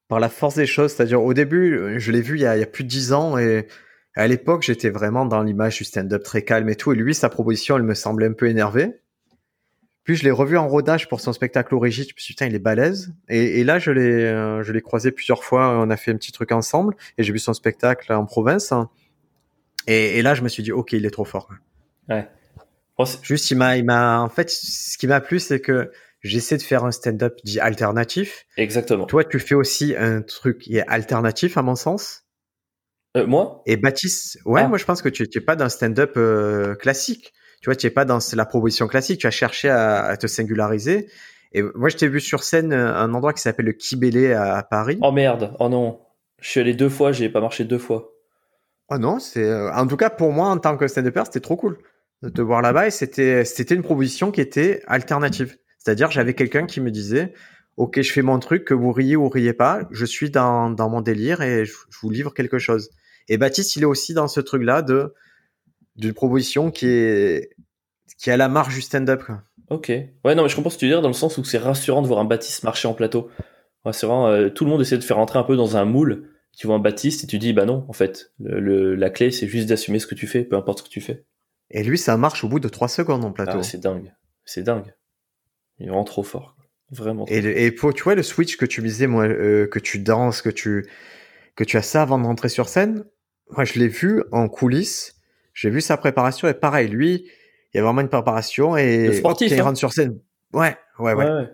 par 0.10 0.20
la 0.20 0.28
force 0.28 0.56
des 0.56 0.66
choses. 0.66 0.92
C'est-à-dire, 0.92 1.24
au 1.24 1.34
début, 1.34 1.98
je 1.98 2.12
l'ai 2.12 2.22
vu 2.22 2.36
il 2.36 2.42
y, 2.42 2.46
a, 2.46 2.58
il 2.58 2.60
y 2.60 2.64
a 2.64 2.68
plus 2.68 2.84
de 2.84 2.90
10 2.90 3.14
ans 3.14 3.38
et 3.38 3.68
à 4.16 4.28
l'époque, 4.28 4.62
j'étais 4.62 4.90
vraiment 4.90 5.26
dans 5.26 5.42
l'image 5.42 5.78
du 5.78 5.86
stand-up 5.86 6.24
très 6.24 6.44
calme 6.44 6.70
et 6.70 6.76
tout. 6.76 6.92
Et 6.92 6.96
lui, 6.96 7.16
sa 7.16 7.30
proposition, 7.30 7.78
elle 7.78 7.84
me 7.84 7.96
semblait 7.96 8.28
un 8.28 8.34
peu 8.34 8.48
énervée. 8.48 9.02
Puis 10.04 10.16
je 10.18 10.24
l'ai 10.24 10.32
revu 10.32 10.58
en 10.58 10.68
rodage 10.68 11.08
pour 11.08 11.22
son 11.22 11.32
spectacle 11.32 11.74
origine. 11.76 12.04
Je 12.04 12.14
me 12.14 12.20
suis 12.20 12.34
dit, 12.34 12.36
putain, 12.36 12.48
il 12.48 12.56
est 12.56 12.60
balèze. 12.60 13.14
Et, 13.30 13.62
et 13.62 13.64
là, 13.64 13.80
je 13.80 13.92
l'ai, 13.92 14.02
euh, 14.02 14.62
je 14.62 14.74
l'ai 14.74 14.82
croisé 14.82 15.12
plusieurs 15.12 15.44
fois. 15.44 15.70
On 15.80 15.90
a 15.90 15.98
fait 15.98 16.12
un 16.12 16.18
petit 16.18 16.32
truc 16.32 16.52
ensemble. 16.52 16.96
Et 17.18 17.24
j'ai 17.24 17.32
vu 17.32 17.40
son 17.40 17.54
spectacle 17.54 18.12
en 18.12 18.26
province. 18.26 18.74
Et, 19.88 20.20
et, 20.20 20.22
là, 20.22 20.34
je 20.34 20.42
me 20.42 20.50
suis 20.50 20.62
dit, 20.62 20.72
ok, 20.72 20.92
il 20.94 21.06
est 21.06 21.12
trop 21.12 21.26
fort. 21.26 21.50
Ouais. 22.10 22.28
Juste, 23.22 23.50
il 23.52 23.58
m'a, 23.58 23.78
il 23.78 23.86
m'a, 23.86 24.20
en 24.20 24.30
fait, 24.30 24.50
ce 24.50 24.98
qui 24.98 25.08
m'a 25.08 25.22
plu, 25.22 25.40
c'est 25.40 25.60
que 25.60 25.92
j'essaie 26.22 26.58
de 26.58 26.62
faire 26.62 26.84
un 26.84 26.92
stand-up 26.92 27.40
dit 27.44 27.60
alternatif. 27.60 28.46
Exactement. 28.58 29.06
Toi, 29.06 29.24
tu 29.24 29.40
fais 29.40 29.56
aussi 29.56 29.96
un 29.98 30.22
truc 30.22 30.60
qui 30.60 30.78
est 30.78 30.88
alternatif, 30.88 31.58
à 31.58 31.62
mon 31.62 31.76
sens. 31.76 32.24
Euh, 33.16 33.26
moi? 33.26 33.62
Et 33.66 33.78
Baptiste, 33.78 34.40
ouais, 34.46 34.62
ah. 34.64 34.68
moi, 34.68 34.78
je 34.78 34.86
pense 34.86 35.02
que 35.02 35.10
tu 35.10 35.24
n'es 35.24 35.42
pas 35.42 35.56
d'un 35.56 35.70
stand-up 35.70 36.14
euh, 36.18 36.76
classique 36.76 37.34
tu 37.64 37.70
vois, 37.70 37.78
tu 37.78 37.88
es 37.88 37.90
pas 37.90 38.04
dans 38.04 38.20
la 38.34 38.46
proposition 38.46 38.88
classique, 38.88 39.22
tu 39.22 39.28
as 39.28 39.32
cherché 39.32 39.70
à, 39.70 40.18
te 40.18 40.28
singulariser. 40.28 41.08
Et 41.54 41.62
moi, 41.76 41.88
je 41.88 41.96
t'ai 41.96 42.10
vu 42.10 42.20
sur 42.20 42.44
scène 42.44 42.74
euh, 42.74 42.94
un 42.94 43.14
endroit 43.14 43.32
qui 43.32 43.42
s'appelle 43.42 43.68
le 43.68 43.72
Kibélé 43.72 44.34
à, 44.34 44.62
Paris. 44.64 45.00
Oh 45.02 45.14
merde, 45.14 45.56
oh 45.62 45.70
non. 45.70 46.02
Je 46.42 46.50
suis 46.50 46.60
allé 46.60 46.74
deux 46.74 46.90
fois, 46.90 47.14
j'ai 47.14 47.30
pas 47.30 47.40
marché 47.40 47.64
deux 47.64 47.78
fois. 47.78 48.12
Oh 48.90 48.98
non, 48.98 49.18
c'est 49.20 49.46
euh, 49.46 49.74
en 49.74 49.88
tout 49.88 49.96
cas 49.96 50.10
pour 50.10 50.34
moi 50.34 50.50
en 50.50 50.58
tant 50.58 50.76
que 50.76 50.88
stand-upper, 50.88 51.24
c'était 51.24 51.40
trop 51.40 51.56
cool 51.56 51.78
de 52.22 52.28
te 52.28 52.42
voir 52.42 52.62
là-bas 52.62 52.88
et 52.88 52.92
c'était 52.92 53.46
c'était 53.46 53.76
une 53.76 53.82
proposition 53.82 54.30
qui 54.32 54.42
était 54.42 54.82
alternative. 54.88 55.56
C'est-à-dire 55.78 56.12
j'avais 56.12 56.34
quelqu'un 56.34 56.66
qui 56.66 56.82
me 56.82 56.92
disait 56.92 57.34
OK, 57.78 58.02
je 58.02 58.12
fais 58.12 58.24
mon 58.24 58.40
truc 58.40 58.66
que 58.66 58.74
vous 58.74 58.92
riez 58.92 59.16
ou 59.16 59.30
riez 59.30 59.54
pas, 59.54 59.88
je 59.90 60.06
suis 60.06 60.30
dans, 60.30 60.70
dans 60.70 60.90
mon 60.90 61.00
délire 61.00 61.42
et 61.42 61.64
je, 61.64 61.72
je 61.72 61.98
vous 62.02 62.10
livre 62.10 62.34
quelque 62.34 62.60
chose. 62.60 62.90
Et 63.30 63.38
Baptiste, 63.38 63.78
il 63.78 63.84
est 63.84 63.86
aussi 63.86 64.14
dans 64.14 64.28
ce 64.28 64.42
truc-là 64.42 64.82
de 64.82 65.14
d'une 65.96 66.14
proposition 66.14 66.72
qui 66.72 66.88
est 66.88 67.50
qui 68.18 68.32
a 68.32 68.38
la 68.38 68.48
marge 68.50 68.74
du 68.76 68.82
stand-up. 68.82 69.24
Ok. 69.70 69.90
Ouais, 69.90 70.36
non, 70.36 70.44
mais 70.44 70.50
je 70.50 70.56
comprends 70.56 70.70
ce 70.70 70.76
que 70.76 70.82
tu 70.82 70.86
veux 70.86 70.92
dire 70.92 71.02
dans 71.02 71.08
le 71.08 71.14
sens 71.14 71.38
où 71.38 71.44
c'est 71.44 71.58
rassurant 71.58 72.02
de 72.02 72.08
voir 72.08 72.20
un 72.20 72.26
Baptiste 72.26 72.64
marcher 72.64 72.88
en 72.88 72.94
plateau. 72.94 73.30
Ouais, 73.86 73.94
c'est 73.94 74.06
vraiment 74.06 74.28
euh, 74.28 74.50
tout 74.50 74.66
le 74.66 74.72
monde 74.72 74.82
essaie 74.82 74.98
de 74.98 75.04
faire 75.04 75.20
entrer 75.20 75.40
un 75.40 75.44
peu 75.44 75.56
dans 75.56 75.78
un 75.78 75.86
moule. 75.86 76.30
Tu 76.56 76.68
vois 76.68 76.76
un 76.76 76.80
Baptiste 76.80 77.24
et 77.24 77.28
tu 77.28 77.40
dis 77.40 77.54
bah 77.54 77.66
non, 77.66 77.86
en 77.90 77.94
fait, 77.94 78.32
le, 78.40 78.96
la 78.96 79.10
clé 79.10 79.32
c'est 79.32 79.48
juste 79.48 79.68
d'assumer 79.68 80.00
ce 80.00 80.08
que 80.08 80.16
tu 80.16 80.28
fais, 80.28 80.44
peu 80.44 80.56
importe 80.56 80.80
ce 80.80 80.84
que 80.84 80.90
tu 80.90 81.02
fais. 81.02 81.26
Et 81.72 81.84
lui, 81.84 81.98
ça 81.98 82.16
marche 82.18 82.44
au 82.44 82.48
bout 82.48 82.60
de 82.60 82.70
3 82.70 82.88
secondes 82.88 83.26
en 83.26 83.32
plateau. 83.32 83.58
Ah, 83.60 83.64
c'est 83.64 83.80
dingue, 83.80 84.14
c'est 84.46 84.62
dingue. 84.62 84.94
Il 85.80 85.88
est 85.88 85.90
vraiment 85.90 86.04
trop 86.04 86.22
fort, 86.22 86.56
vraiment. 86.92 87.26
et, 87.28 87.66
et 87.66 87.72
pour, 87.72 87.94
tu 87.94 88.04
vois 88.04 88.14
le 88.14 88.22
switch 88.22 88.58
que 88.58 88.66
tu 88.66 88.82
disais, 88.82 89.08
moi, 89.08 89.26
euh, 89.26 89.66
que 89.66 89.80
tu 89.80 89.98
danses, 89.98 90.44
que 90.44 90.50
tu 90.52 90.88
que 91.56 91.64
tu 91.64 91.78
as 91.78 91.82
ça 91.82 92.04
avant 92.04 92.20
de 92.20 92.26
rentrer 92.26 92.50
sur 92.50 92.70
scène. 92.70 93.06
Moi, 93.50 93.66
je 93.66 93.80
l'ai 93.80 93.88
vu 93.88 94.24
en 94.32 94.48
coulisses 94.48 95.16
j'ai 95.54 95.70
vu 95.70 95.82
sa 95.82 95.98
préparation 95.98 96.48
et 96.48 96.54
pareil, 96.54 96.88
lui, 96.88 97.30
il 97.74 97.78
y 97.78 97.80
a 97.80 97.84
vraiment 97.84 98.02
une 98.02 98.10
préparation 98.10 98.78
et 98.78 99.08
le 99.08 99.14
sportif, 99.14 99.52
hein. 99.52 99.64
rentre 99.64 99.78
sur 99.78 99.94
scène. 99.94 100.20
Ouais, 100.52 100.76
ouais, 101.00 101.14
ouais, 101.14 101.50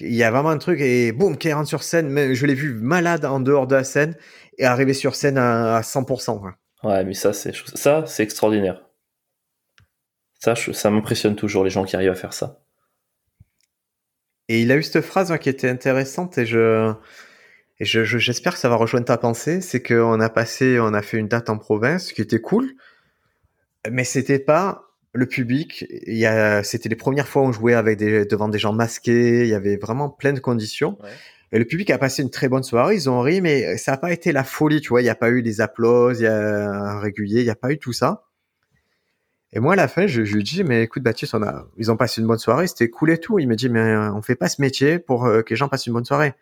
Il 0.00 0.14
y 0.14 0.22
a 0.22 0.30
vraiment 0.30 0.50
un 0.50 0.58
truc 0.58 0.80
et 0.80 1.12
boum, 1.12 1.36
il 1.42 1.52
rentre 1.52 1.68
sur 1.68 1.82
scène, 1.82 2.34
je 2.34 2.46
l'ai 2.46 2.54
vu 2.54 2.74
malade 2.74 3.24
en 3.24 3.40
dehors 3.40 3.66
de 3.66 3.74
la 3.74 3.84
scène 3.84 4.16
et 4.58 4.64
arriver 4.64 4.92
sur 4.92 5.14
scène 5.14 5.38
à, 5.38 5.80
100%. 5.80 6.40
Quoi. 6.40 6.54
Ouais, 6.82 7.04
mais 7.04 7.14
ça, 7.14 7.32
c'est 7.32 7.54
ça, 7.74 8.04
c'est 8.06 8.22
extraordinaire. 8.22 8.82
Ça, 10.38 10.54
ça 10.54 10.90
m'impressionne 10.90 11.34
toujours 11.34 11.64
les 11.64 11.70
gens 11.70 11.84
qui 11.84 11.96
arrivent 11.96 12.10
à 12.10 12.14
faire 12.14 12.34
ça. 12.34 12.60
Et 14.48 14.60
il 14.60 14.70
a 14.70 14.76
eu 14.76 14.82
cette 14.82 15.04
phrase 15.04 15.32
hein, 15.32 15.38
qui 15.38 15.48
était 15.48 15.68
intéressante 15.68 16.38
et 16.38 16.46
je 16.46 16.92
et 17.78 17.84
j'espère 17.84 18.54
que 18.54 18.58
ça 18.58 18.68
va 18.70 18.76
rejoindre 18.76 19.06
ta 19.06 19.18
pensée, 19.18 19.60
c'est 19.60 19.82
qu'on 19.82 20.18
a 20.20 20.28
passé, 20.30 20.78
on 20.80 20.94
a 20.94 21.02
fait 21.02 21.18
une 21.18 21.28
date 21.28 21.50
en 21.50 21.58
province 21.58 22.12
qui 22.12 22.22
était 22.22 22.40
cool, 22.40 22.72
mais 23.90 24.04
c'était 24.04 24.38
pas 24.38 24.86
le 25.12 25.26
public. 25.26 25.86
Il 26.06 26.16
y 26.16 26.26
a, 26.26 26.62
c'était 26.62 26.88
les 26.88 26.96
premières 26.96 27.28
fois 27.28 27.42
où 27.42 27.46
on 27.46 27.52
jouait 27.52 27.74
avec 27.74 27.98
des, 27.98 28.24
devant 28.24 28.48
des 28.48 28.58
gens 28.58 28.72
masqués. 28.72 29.42
Il 29.42 29.48
y 29.48 29.54
avait 29.54 29.76
vraiment 29.76 30.08
plein 30.08 30.32
de 30.32 30.40
conditions. 30.40 30.98
Et 31.52 31.58
le 31.58 31.64
public 31.64 31.90
a 31.90 31.98
passé 31.98 32.22
une 32.22 32.30
très 32.30 32.48
bonne 32.48 32.62
soirée. 32.62 32.94
Ils 32.94 33.10
ont 33.10 33.20
ri, 33.20 33.40
mais 33.42 33.76
ça 33.76 33.92
n'a 33.92 33.98
pas 33.98 34.12
été 34.12 34.32
la 34.32 34.44
folie, 34.44 34.80
tu 34.80 34.88
vois. 34.88 35.00
Il 35.02 35.04
n'y 35.04 35.10
a 35.10 35.14
pas 35.14 35.30
eu 35.30 35.42
des 35.42 35.60
applauses, 35.60 36.20
il 36.20 36.24
y 36.24 36.26
a 36.26 36.70
un 36.70 36.98
régulier, 37.00 37.40
il 37.40 37.44
n'y 37.44 37.50
a 37.50 37.56
pas 37.56 37.72
eu 37.72 37.78
tout 37.78 37.92
ça. 37.92 38.24
Et 39.52 39.60
moi, 39.60 39.74
à 39.74 39.76
la 39.76 39.88
fin, 39.88 40.06
je, 40.06 40.24
je 40.24 40.34
lui 40.34 40.42
dis, 40.42 40.64
mais 40.64 40.82
écoute, 40.82 41.02
Baptiste, 41.02 41.34
on 41.34 41.42
a, 41.42 41.66
ils 41.78 41.90
ont 41.90 41.96
passé 41.96 42.20
une 42.20 42.26
bonne 42.26 42.38
soirée, 42.38 42.66
c'était 42.66 42.90
cool 42.90 43.10
et 43.10 43.18
tout. 43.18 43.38
Il 43.38 43.48
me 43.48 43.54
dit, 43.54 43.68
mais 43.68 43.96
on 43.96 44.22
fait 44.22 44.34
pas 44.34 44.48
ce 44.48 44.60
métier 44.60 44.98
pour 44.98 45.26
euh, 45.26 45.42
que 45.42 45.50
les 45.50 45.56
gens 45.56 45.68
passent 45.68 45.86
une 45.86 45.92
bonne 45.92 46.04
soirée 46.04 46.34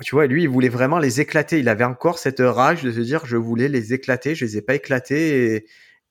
tu 0.00 0.14
vois, 0.14 0.26
lui, 0.26 0.44
il 0.44 0.48
voulait 0.48 0.68
vraiment 0.68 0.98
les 0.98 1.20
éclater. 1.20 1.58
Il 1.58 1.68
avait 1.68 1.84
encore 1.84 2.18
cette 2.18 2.40
rage 2.40 2.82
de 2.82 2.90
se 2.90 3.00
dire, 3.00 3.26
je 3.26 3.36
voulais 3.36 3.68
les 3.68 3.92
éclater, 3.92 4.34
je 4.34 4.44
les 4.44 4.56
ai 4.56 4.62
pas 4.62 4.74
éclatés 4.74 5.66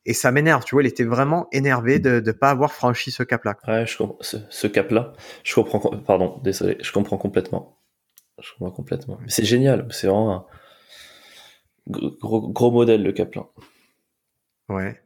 et, 0.05 0.13
ça 0.13 0.31
m'énerve. 0.31 0.63
Tu 0.63 0.75
vois, 0.75 0.83
il 0.83 0.87
était 0.87 1.03
vraiment 1.03 1.47
énervé 1.51 1.99
de 1.99 2.19
ne 2.19 2.31
pas 2.31 2.51
avoir 2.51 2.73
franchi 2.73 3.11
ce 3.11 3.23
cap-là. 3.23 3.57
Ouais, 3.67 3.85
je 3.85 3.97
comprends. 3.97 4.17
Ce, 4.21 4.67
cap-là, 4.67 5.13
je 5.43 5.55
comprends. 5.55 5.79
Pardon, 5.97 6.39
désolé, 6.43 6.77
je 6.81 6.91
comprends 6.91 7.17
complètement. 7.17 7.77
Je 8.41 8.49
comprends 8.53 8.71
complètement. 8.71 9.17
Mais 9.21 9.29
c'est 9.29 9.45
génial. 9.45 9.87
C'est 9.91 10.07
vraiment 10.07 10.33
un 10.33 10.45
gros, 11.87 12.49
gros 12.49 12.71
modèle, 12.71 13.03
le 13.03 13.11
cap-là. 13.11 13.47
Ouais. 14.69 14.99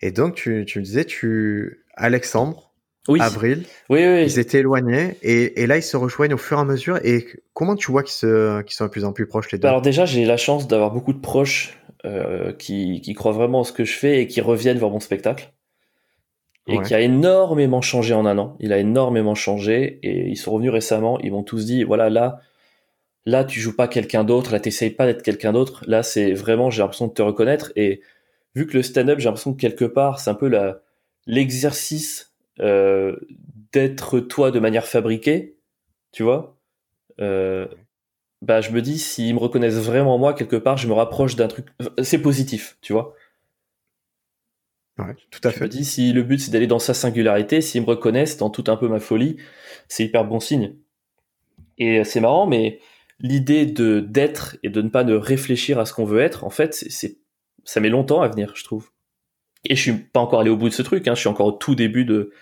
Et 0.00 0.10
donc, 0.10 0.34
tu, 0.34 0.64
tu 0.66 0.78
me 0.78 0.84
disais, 0.84 1.04
tu, 1.04 1.84
Alexandre, 1.94 2.73
oui. 3.08 3.20
avril. 3.20 3.64
Oui, 3.90 4.00
oui, 4.06 4.24
Ils 4.24 4.38
étaient 4.38 4.60
éloignés 4.60 5.16
et, 5.22 5.62
et, 5.62 5.66
là 5.66 5.76
ils 5.76 5.82
se 5.82 5.96
rejoignent 5.96 6.34
au 6.34 6.38
fur 6.38 6.58
et 6.58 6.60
à 6.60 6.64
mesure. 6.64 6.98
Et 7.04 7.26
comment 7.52 7.76
tu 7.76 7.90
vois 7.90 8.02
qu'ils 8.02 8.12
se, 8.12 8.62
qu'ils 8.62 8.74
sont 8.74 8.84
de 8.84 8.90
plus 8.90 9.04
en 9.04 9.12
plus 9.12 9.26
proches 9.26 9.52
les 9.52 9.58
deux? 9.58 9.68
Alors 9.68 9.82
déjà 9.82 10.06
j'ai 10.06 10.24
la 10.24 10.36
chance 10.36 10.66
d'avoir 10.68 10.90
beaucoup 10.90 11.12
de 11.12 11.20
proches 11.20 11.78
euh, 12.04 12.52
qui, 12.52 13.00
qui 13.00 13.14
croient 13.14 13.32
vraiment 13.32 13.60
en 13.60 13.64
ce 13.64 13.72
que 13.72 13.84
je 13.84 13.94
fais 13.94 14.20
et 14.20 14.26
qui 14.26 14.40
reviennent 14.40 14.78
voir 14.78 14.90
mon 14.90 15.00
spectacle. 15.00 15.52
Et 16.66 16.80
qui 16.80 16.94
a 16.94 17.00
énormément 17.00 17.82
changé 17.82 18.14
en 18.14 18.24
un 18.24 18.38
an. 18.38 18.56
Il 18.58 18.72
a 18.72 18.78
énormément 18.78 19.34
changé 19.34 19.98
et 20.02 20.28
ils 20.28 20.36
sont 20.36 20.50
revenus 20.52 20.72
récemment. 20.72 21.20
Ils 21.20 21.30
m'ont 21.30 21.42
tous 21.42 21.66
dit 21.66 21.84
voilà 21.84 22.08
là 22.08 22.40
là 23.26 23.44
tu 23.44 23.60
joues 23.60 23.76
pas 23.76 23.86
quelqu'un 23.86 24.24
d'autre, 24.24 24.50
là 24.50 24.60
t'essayes 24.60 24.88
pas 24.88 25.04
d'être 25.04 25.22
quelqu'un 25.22 25.52
d'autre. 25.52 25.84
Là 25.86 26.02
c'est 26.02 26.32
vraiment 26.32 26.70
j'ai 26.70 26.80
l'impression 26.80 27.06
de 27.06 27.12
te 27.12 27.20
reconnaître 27.20 27.70
et 27.76 28.00
vu 28.54 28.66
que 28.66 28.78
le 28.78 28.82
stand-up 28.82 29.18
j'ai 29.18 29.26
l'impression 29.26 29.52
que 29.52 29.60
quelque 29.60 29.84
part 29.84 30.20
c'est 30.20 30.30
un 30.30 30.34
peu 30.34 30.48
la 30.48 30.80
l'exercice 31.26 32.33
euh, 32.60 33.16
d'être 33.72 34.20
toi 34.20 34.50
de 34.50 34.60
manière 34.60 34.86
fabriquée, 34.86 35.56
tu 36.12 36.22
vois, 36.22 36.58
euh, 37.20 37.66
bah 38.42 38.60
je 38.60 38.70
me 38.70 38.82
dis 38.82 38.98
s'ils 38.98 39.34
me 39.34 39.40
reconnaissent 39.40 39.74
vraiment 39.78 40.18
moi 40.18 40.34
quelque 40.34 40.56
part, 40.56 40.76
je 40.76 40.88
me 40.88 40.92
rapproche 40.92 41.36
d'un 41.36 41.48
truc. 41.48 41.66
C'est 42.02 42.20
positif, 42.20 42.76
tu 42.80 42.92
vois. 42.92 43.14
Ouais, 44.98 45.16
tout 45.30 45.40
à 45.42 45.50
je 45.50 45.56
fait. 45.56 45.64
me 45.64 45.68
dis 45.68 45.84
si 45.84 46.12
le 46.12 46.22
but 46.22 46.38
c'est 46.38 46.52
d'aller 46.52 46.68
dans 46.68 46.78
sa 46.78 46.94
singularité, 46.94 47.60
s'ils 47.60 47.82
me 47.82 47.86
reconnaissent 47.86 48.36
dans 48.36 48.50
tout 48.50 48.64
un 48.68 48.76
peu 48.76 48.88
ma 48.88 49.00
folie, 49.00 49.36
c'est 49.88 50.04
hyper 50.04 50.24
bon 50.24 50.38
signe. 50.40 50.76
Et 51.78 52.04
c'est 52.04 52.20
marrant, 52.20 52.46
mais 52.46 52.80
l'idée 53.18 53.66
de 53.66 54.00
d'être 54.00 54.56
et 54.62 54.68
de 54.68 54.82
ne 54.82 54.88
pas 54.88 55.04
ne 55.04 55.14
réfléchir 55.14 55.78
à 55.80 55.86
ce 55.86 55.92
qu'on 55.92 56.04
veut 56.04 56.20
être, 56.20 56.44
en 56.44 56.50
fait, 56.50 56.74
c'est 56.74 57.18
ça 57.64 57.80
met 57.80 57.88
longtemps 57.88 58.22
à 58.22 58.28
venir, 58.28 58.52
je 58.54 58.64
trouve. 58.64 58.90
Et 59.64 59.76
je 59.76 59.80
suis 59.80 59.92
pas 59.92 60.20
encore 60.20 60.40
allé 60.40 60.50
au 60.50 60.56
bout 60.56 60.68
de 60.68 60.74
ce 60.74 60.82
truc, 60.82 61.08
hein. 61.08 61.14
je 61.14 61.20
suis 61.20 61.28
encore 61.28 61.46
au 61.46 61.52
tout 61.52 61.74
début 61.74 62.04
de, 62.04 62.32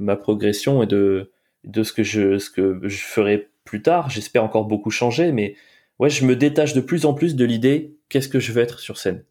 ma 0.00 0.16
progression 0.16 0.82
et 0.82 0.86
de, 0.86 1.32
de 1.64 1.82
ce 1.82 1.92
que 1.92 2.02
je, 2.02 2.38
ce 2.38 2.50
que 2.50 2.80
je 2.82 2.98
ferai 2.98 3.50
plus 3.64 3.82
tard. 3.82 4.10
J'espère 4.10 4.44
encore 4.44 4.64
beaucoup 4.64 4.90
changer, 4.90 5.32
mais 5.32 5.54
ouais, 5.98 6.10
je 6.10 6.24
me 6.24 6.36
détache 6.36 6.74
de 6.74 6.80
plus 6.80 7.04
en 7.04 7.14
plus 7.14 7.36
de 7.36 7.44
l'idée 7.44 7.96
qu'est-ce 8.08 8.28
que 8.28 8.40
je 8.40 8.52
veux 8.52 8.62
être 8.62 8.80
sur 8.80 8.98
scène. 8.98 9.24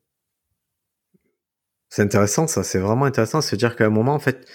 C'est 1.89 2.01
intéressant, 2.01 2.47
ça. 2.47 2.63
C'est 2.63 2.79
vraiment 2.79 3.05
intéressant. 3.05 3.41
Se 3.41 3.55
dire 3.55 3.75
qu'à 3.75 3.85
un 3.85 3.89
moment, 3.89 4.13
en 4.13 4.19
fait, 4.19 4.47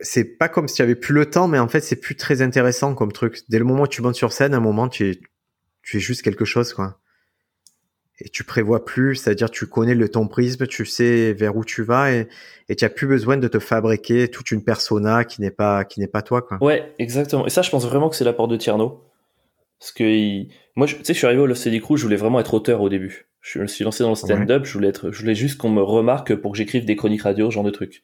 c'est 0.00 0.24
pas 0.24 0.48
comme 0.48 0.66
si 0.66 0.76
tu 0.76 0.82
avais 0.82 0.96
plus 0.96 1.14
le 1.14 1.30
temps, 1.30 1.46
mais 1.46 1.60
en 1.60 1.68
fait, 1.68 1.80
c'est 1.80 1.96
plus 1.96 2.16
très 2.16 2.42
intéressant 2.42 2.94
comme 2.94 3.12
truc. 3.12 3.38
Dès 3.48 3.58
le 3.58 3.64
moment 3.64 3.84
où 3.84 3.88
tu 3.88 4.02
montes 4.02 4.16
sur 4.16 4.32
scène, 4.32 4.54
à 4.54 4.56
un 4.56 4.60
moment, 4.60 4.88
tu 4.88 5.08
es, 5.08 5.20
tu 5.82 5.98
es 5.98 6.00
juste 6.00 6.22
quelque 6.22 6.44
chose, 6.44 6.74
quoi 6.74 6.98
et 8.20 8.28
tu 8.28 8.44
prévois 8.44 8.84
plus, 8.84 9.16
c'est-à-dire 9.16 9.50
tu 9.50 9.66
connais 9.66 9.94
le 9.94 10.08
ton 10.08 10.28
prisme, 10.28 10.66
tu 10.66 10.84
sais 10.84 11.32
vers 11.32 11.56
où 11.56 11.64
tu 11.64 11.82
vas 11.82 12.12
et, 12.12 12.28
tu 12.76 12.84
as 12.84 12.88
plus 12.88 13.06
besoin 13.06 13.36
de 13.36 13.48
te 13.48 13.58
fabriquer 13.58 14.28
toute 14.28 14.50
une 14.50 14.64
persona 14.64 15.24
qui 15.24 15.42
n'est 15.42 15.50
pas 15.50 15.84
qui 15.84 16.00
n'est 16.00 16.06
pas 16.06 16.22
toi 16.22 16.40
quoi. 16.40 16.62
Ouais, 16.62 16.94
exactement. 16.98 17.46
Et 17.46 17.50
ça 17.50 17.62
je 17.62 17.70
pense 17.70 17.84
vraiment 17.86 18.08
que 18.08 18.16
c'est 18.16 18.24
l'apport 18.24 18.48
de 18.48 18.56
Tierno. 18.56 19.04
Parce 19.78 19.92
que 19.92 20.44
moi 20.76 20.86
tu 20.86 20.96
sais 21.02 21.12
je 21.12 21.18
suis 21.18 21.26
arrivé 21.26 21.42
au 21.42 21.46
Lost 21.46 21.68
Crew, 21.80 21.96
je 21.96 22.02
voulais 22.02 22.16
vraiment 22.16 22.40
être 22.40 22.54
auteur 22.54 22.80
au 22.80 22.88
début. 22.88 23.26
Je 23.40 23.58
me 23.58 23.66
suis 23.66 23.84
lancé 23.84 24.04
dans 24.04 24.10
le 24.10 24.14
stand-up, 24.14 24.64
je 24.64 24.72
voulais 24.72 24.88
être 24.88 25.10
je 25.10 25.20
voulais 25.20 25.34
juste 25.34 25.58
qu'on 25.58 25.70
me 25.70 25.82
remarque 25.82 26.34
pour 26.34 26.52
que 26.52 26.58
j'écrive 26.58 26.84
des 26.84 26.96
chroniques 26.96 27.22
radio, 27.22 27.50
ce 27.50 27.54
genre 27.54 27.64
de 27.64 27.70
trucs. 27.70 28.02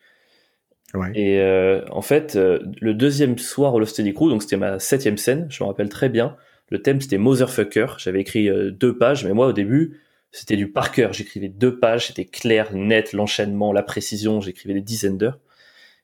Ouais. 0.95 1.13
Et 1.15 1.41
euh, 1.41 1.85
en 1.91 2.03
fait, 2.03 2.37
euh, 2.37 2.61
le 2.81 2.95
deuxième 2.95 3.39
soir 3.39 3.75
au 3.75 3.79
Lost 3.79 4.03
Crew, 4.15 4.31
donc 4.31 4.43
c'était 4.43 4.57
ma 4.57 4.79
septième 4.79 5.19
scène, 5.19 5.47
je 5.51 5.63
me 5.63 5.69
rappelle 5.69 5.89
très 5.89 6.09
bien. 6.09 6.37
Le 6.71 6.83
thème 6.83 7.01
c'était 7.01 7.19
Motherfucker. 7.19 7.87
J'avais 7.99 8.21
écrit 8.21 8.49
euh, 8.49 8.71
deux 8.71 8.97
pages, 8.97 9.25
mais 9.25 9.33
moi 9.33 9.47
au 9.47 9.53
début 9.53 10.01
c'était 10.31 10.57
du 10.57 10.71
par 10.71 10.93
cœur. 10.93 11.13
J'écrivais 11.13 11.49
deux 11.49 11.79
pages, 11.79 12.09
c'était 12.09 12.27
clair, 12.27 12.75
net, 12.75 13.13
l'enchaînement, 13.13 13.73
la 13.73 13.83
précision. 13.83 14.41
J'écrivais 14.41 14.75
des 14.75 14.83
dizaines 14.83 15.17
d'heures. 15.17 15.39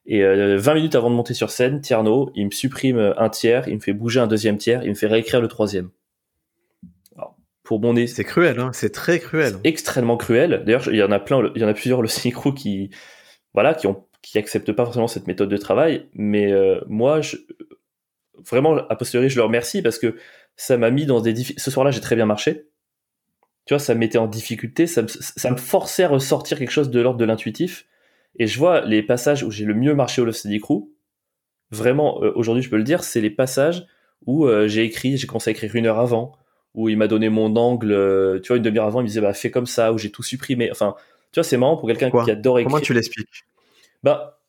Et 0.06 0.22
20 0.22 0.26
euh, 0.26 0.74
minutes 0.74 0.94
avant 0.94 1.10
de 1.10 1.14
monter 1.14 1.34
sur 1.34 1.50
scène, 1.50 1.80
Tierno, 1.80 2.30
il 2.34 2.46
me 2.46 2.50
supprime 2.50 3.14
un 3.16 3.28
tiers, 3.30 3.68
il 3.68 3.76
me 3.76 3.80
fait 3.80 3.94
bouger 3.94 4.20
un 4.20 4.26
deuxième 4.26 4.58
tiers, 4.58 4.82
il 4.82 4.90
me 4.90 4.94
fait 4.94 5.06
réécrire 5.06 5.40
le 5.40 5.48
troisième. 5.48 5.90
pour 7.62 7.80
mon 7.80 7.94
nez, 7.94 8.06
c'est 8.06 8.24
cruel, 8.24 8.60
hein 8.60 8.70
c'est 8.74 8.92
très 8.92 9.18
cruel. 9.18 9.54
Extrêmement 9.64 10.18
cruel. 10.18 10.62
D'ailleurs, 10.66 10.88
il 10.88 10.96
y 10.96 11.02
en 11.02 11.12
a 11.12 11.18
plein, 11.18 11.50
il 11.54 11.62
y 11.62 11.64
en 11.64 11.68
a 11.68 11.74
plusieurs 11.74 12.02
le 12.02 12.08
synchro 12.08 12.52
qui, 12.52 12.90
voilà, 13.54 13.72
qui 13.74 13.86
ont, 13.86 14.04
qui 14.20 14.38
acceptent 14.38 14.72
pas 14.72 14.84
forcément 14.84 15.08
cette 15.08 15.26
méthode 15.26 15.48
de 15.48 15.56
travail. 15.56 16.06
Mais 16.12 16.52
euh, 16.52 16.80
moi, 16.86 17.22
je, 17.22 17.36
vraiment, 18.50 18.76
a 18.76 18.96
posteriori, 18.96 19.30
je 19.30 19.36
leur 19.36 19.46
remercie 19.46 19.80
parce 19.80 19.98
que 19.98 20.16
ça 20.56 20.76
m'a 20.76 20.90
mis 20.90 21.06
dans 21.06 21.20
des 21.20 21.32
difficultés. 21.32 21.62
Ce 21.62 21.70
soir-là, 21.70 21.90
j'ai 21.90 22.00
très 22.00 22.16
bien 22.16 22.26
marché. 22.26 22.68
Tu 23.66 23.74
vois, 23.74 23.78
ça 23.78 23.94
me 23.94 24.00
mettait 24.00 24.18
en 24.18 24.26
difficulté, 24.26 24.86
ça 24.86 25.02
me, 25.02 25.08
ça 25.08 25.50
me 25.50 25.56
forçait 25.56 26.04
à 26.04 26.08
ressortir 26.08 26.58
quelque 26.58 26.70
chose 26.70 26.90
de 26.90 27.00
l'ordre 27.00 27.18
de 27.18 27.24
l'intuitif. 27.24 27.86
Et 28.38 28.46
je 28.46 28.58
vois 28.58 28.82
les 28.82 29.02
passages 29.02 29.42
où 29.42 29.50
j'ai 29.50 29.64
le 29.64 29.74
mieux 29.74 29.94
marché 29.94 30.20
au 30.20 30.24
Love 30.24 30.34
Steady 30.34 30.60
Crew. 30.60 30.88
Vraiment, 31.70 32.22
euh, 32.22 32.32
aujourd'hui, 32.34 32.62
je 32.62 32.68
peux 32.68 32.76
le 32.76 32.82
dire, 32.84 33.04
c'est 33.04 33.20
les 33.20 33.30
passages 33.30 33.86
où 34.26 34.46
euh, 34.46 34.68
j'ai 34.68 34.84
écrit, 34.84 35.16
j'ai 35.16 35.26
commencé 35.26 35.50
à 35.50 35.52
écrire 35.52 35.74
une 35.74 35.86
heure 35.86 35.98
avant, 35.98 36.36
où 36.74 36.88
il 36.88 36.96
m'a 36.96 37.06
donné 37.06 37.28
mon 37.28 37.56
angle, 37.56 37.92
euh, 37.92 38.38
tu 38.40 38.48
vois, 38.48 38.58
une 38.58 38.62
demi-heure 38.62 38.86
avant, 38.86 39.00
il 39.00 39.04
me 39.04 39.08
disait, 39.08 39.20
bah, 39.20 39.32
fais 39.32 39.50
comme 39.50 39.66
ça, 39.66 39.92
où 39.92 39.98
j'ai 39.98 40.10
tout 40.10 40.22
supprimé. 40.22 40.70
Enfin, 40.70 40.94
tu 41.32 41.40
vois, 41.40 41.44
c'est 41.44 41.56
marrant 41.56 41.76
pour 41.76 41.88
quelqu'un 41.88 42.10
qui 42.10 42.30
adore 42.30 42.58
écrire. 42.58 42.70
Comment 42.70 42.82
tu 42.82 42.92
l'expliques? 42.92 43.44
Bah, 44.02 44.40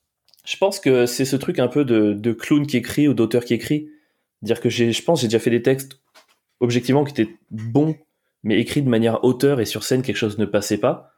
je 0.45 0.57
pense 0.57 0.79
que 0.79 1.05
c'est 1.05 1.25
ce 1.25 1.35
truc 1.35 1.59
un 1.59 1.67
peu 1.67 1.85
de, 1.85 2.13
de 2.13 2.33
clown 2.33 2.67
qui 2.67 2.77
écrit 2.77 3.07
ou 3.07 3.13
d'auteur 3.13 3.45
qui 3.45 3.53
écrit. 3.53 3.89
Dire 4.41 4.59
que 4.59 4.69
je 4.69 5.01
pense, 5.03 5.21
j'ai 5.21 5.27
déjà 5.27 5.39
fait 5.39 5.49
des 5.49 5.61
textes 5.61 5.99
objectivement 6.59 7.03
qui 7.03 7.19
étaient 7.19 7.35
bons, 7.51 7.95
mais 8.43 8.59
écrits 8.59 8.81
de 8.81 8.89
manière 8.89 9.23
auteur 9.23 9.59
et 9.59 9.65
sur 9.65 9.83
scène 9.83 10.01
quelque 10.01 10.17
chose 10.17 10.37
ne 10.37 10.45
passait 10.45 10.77
pas. 10.77 11.11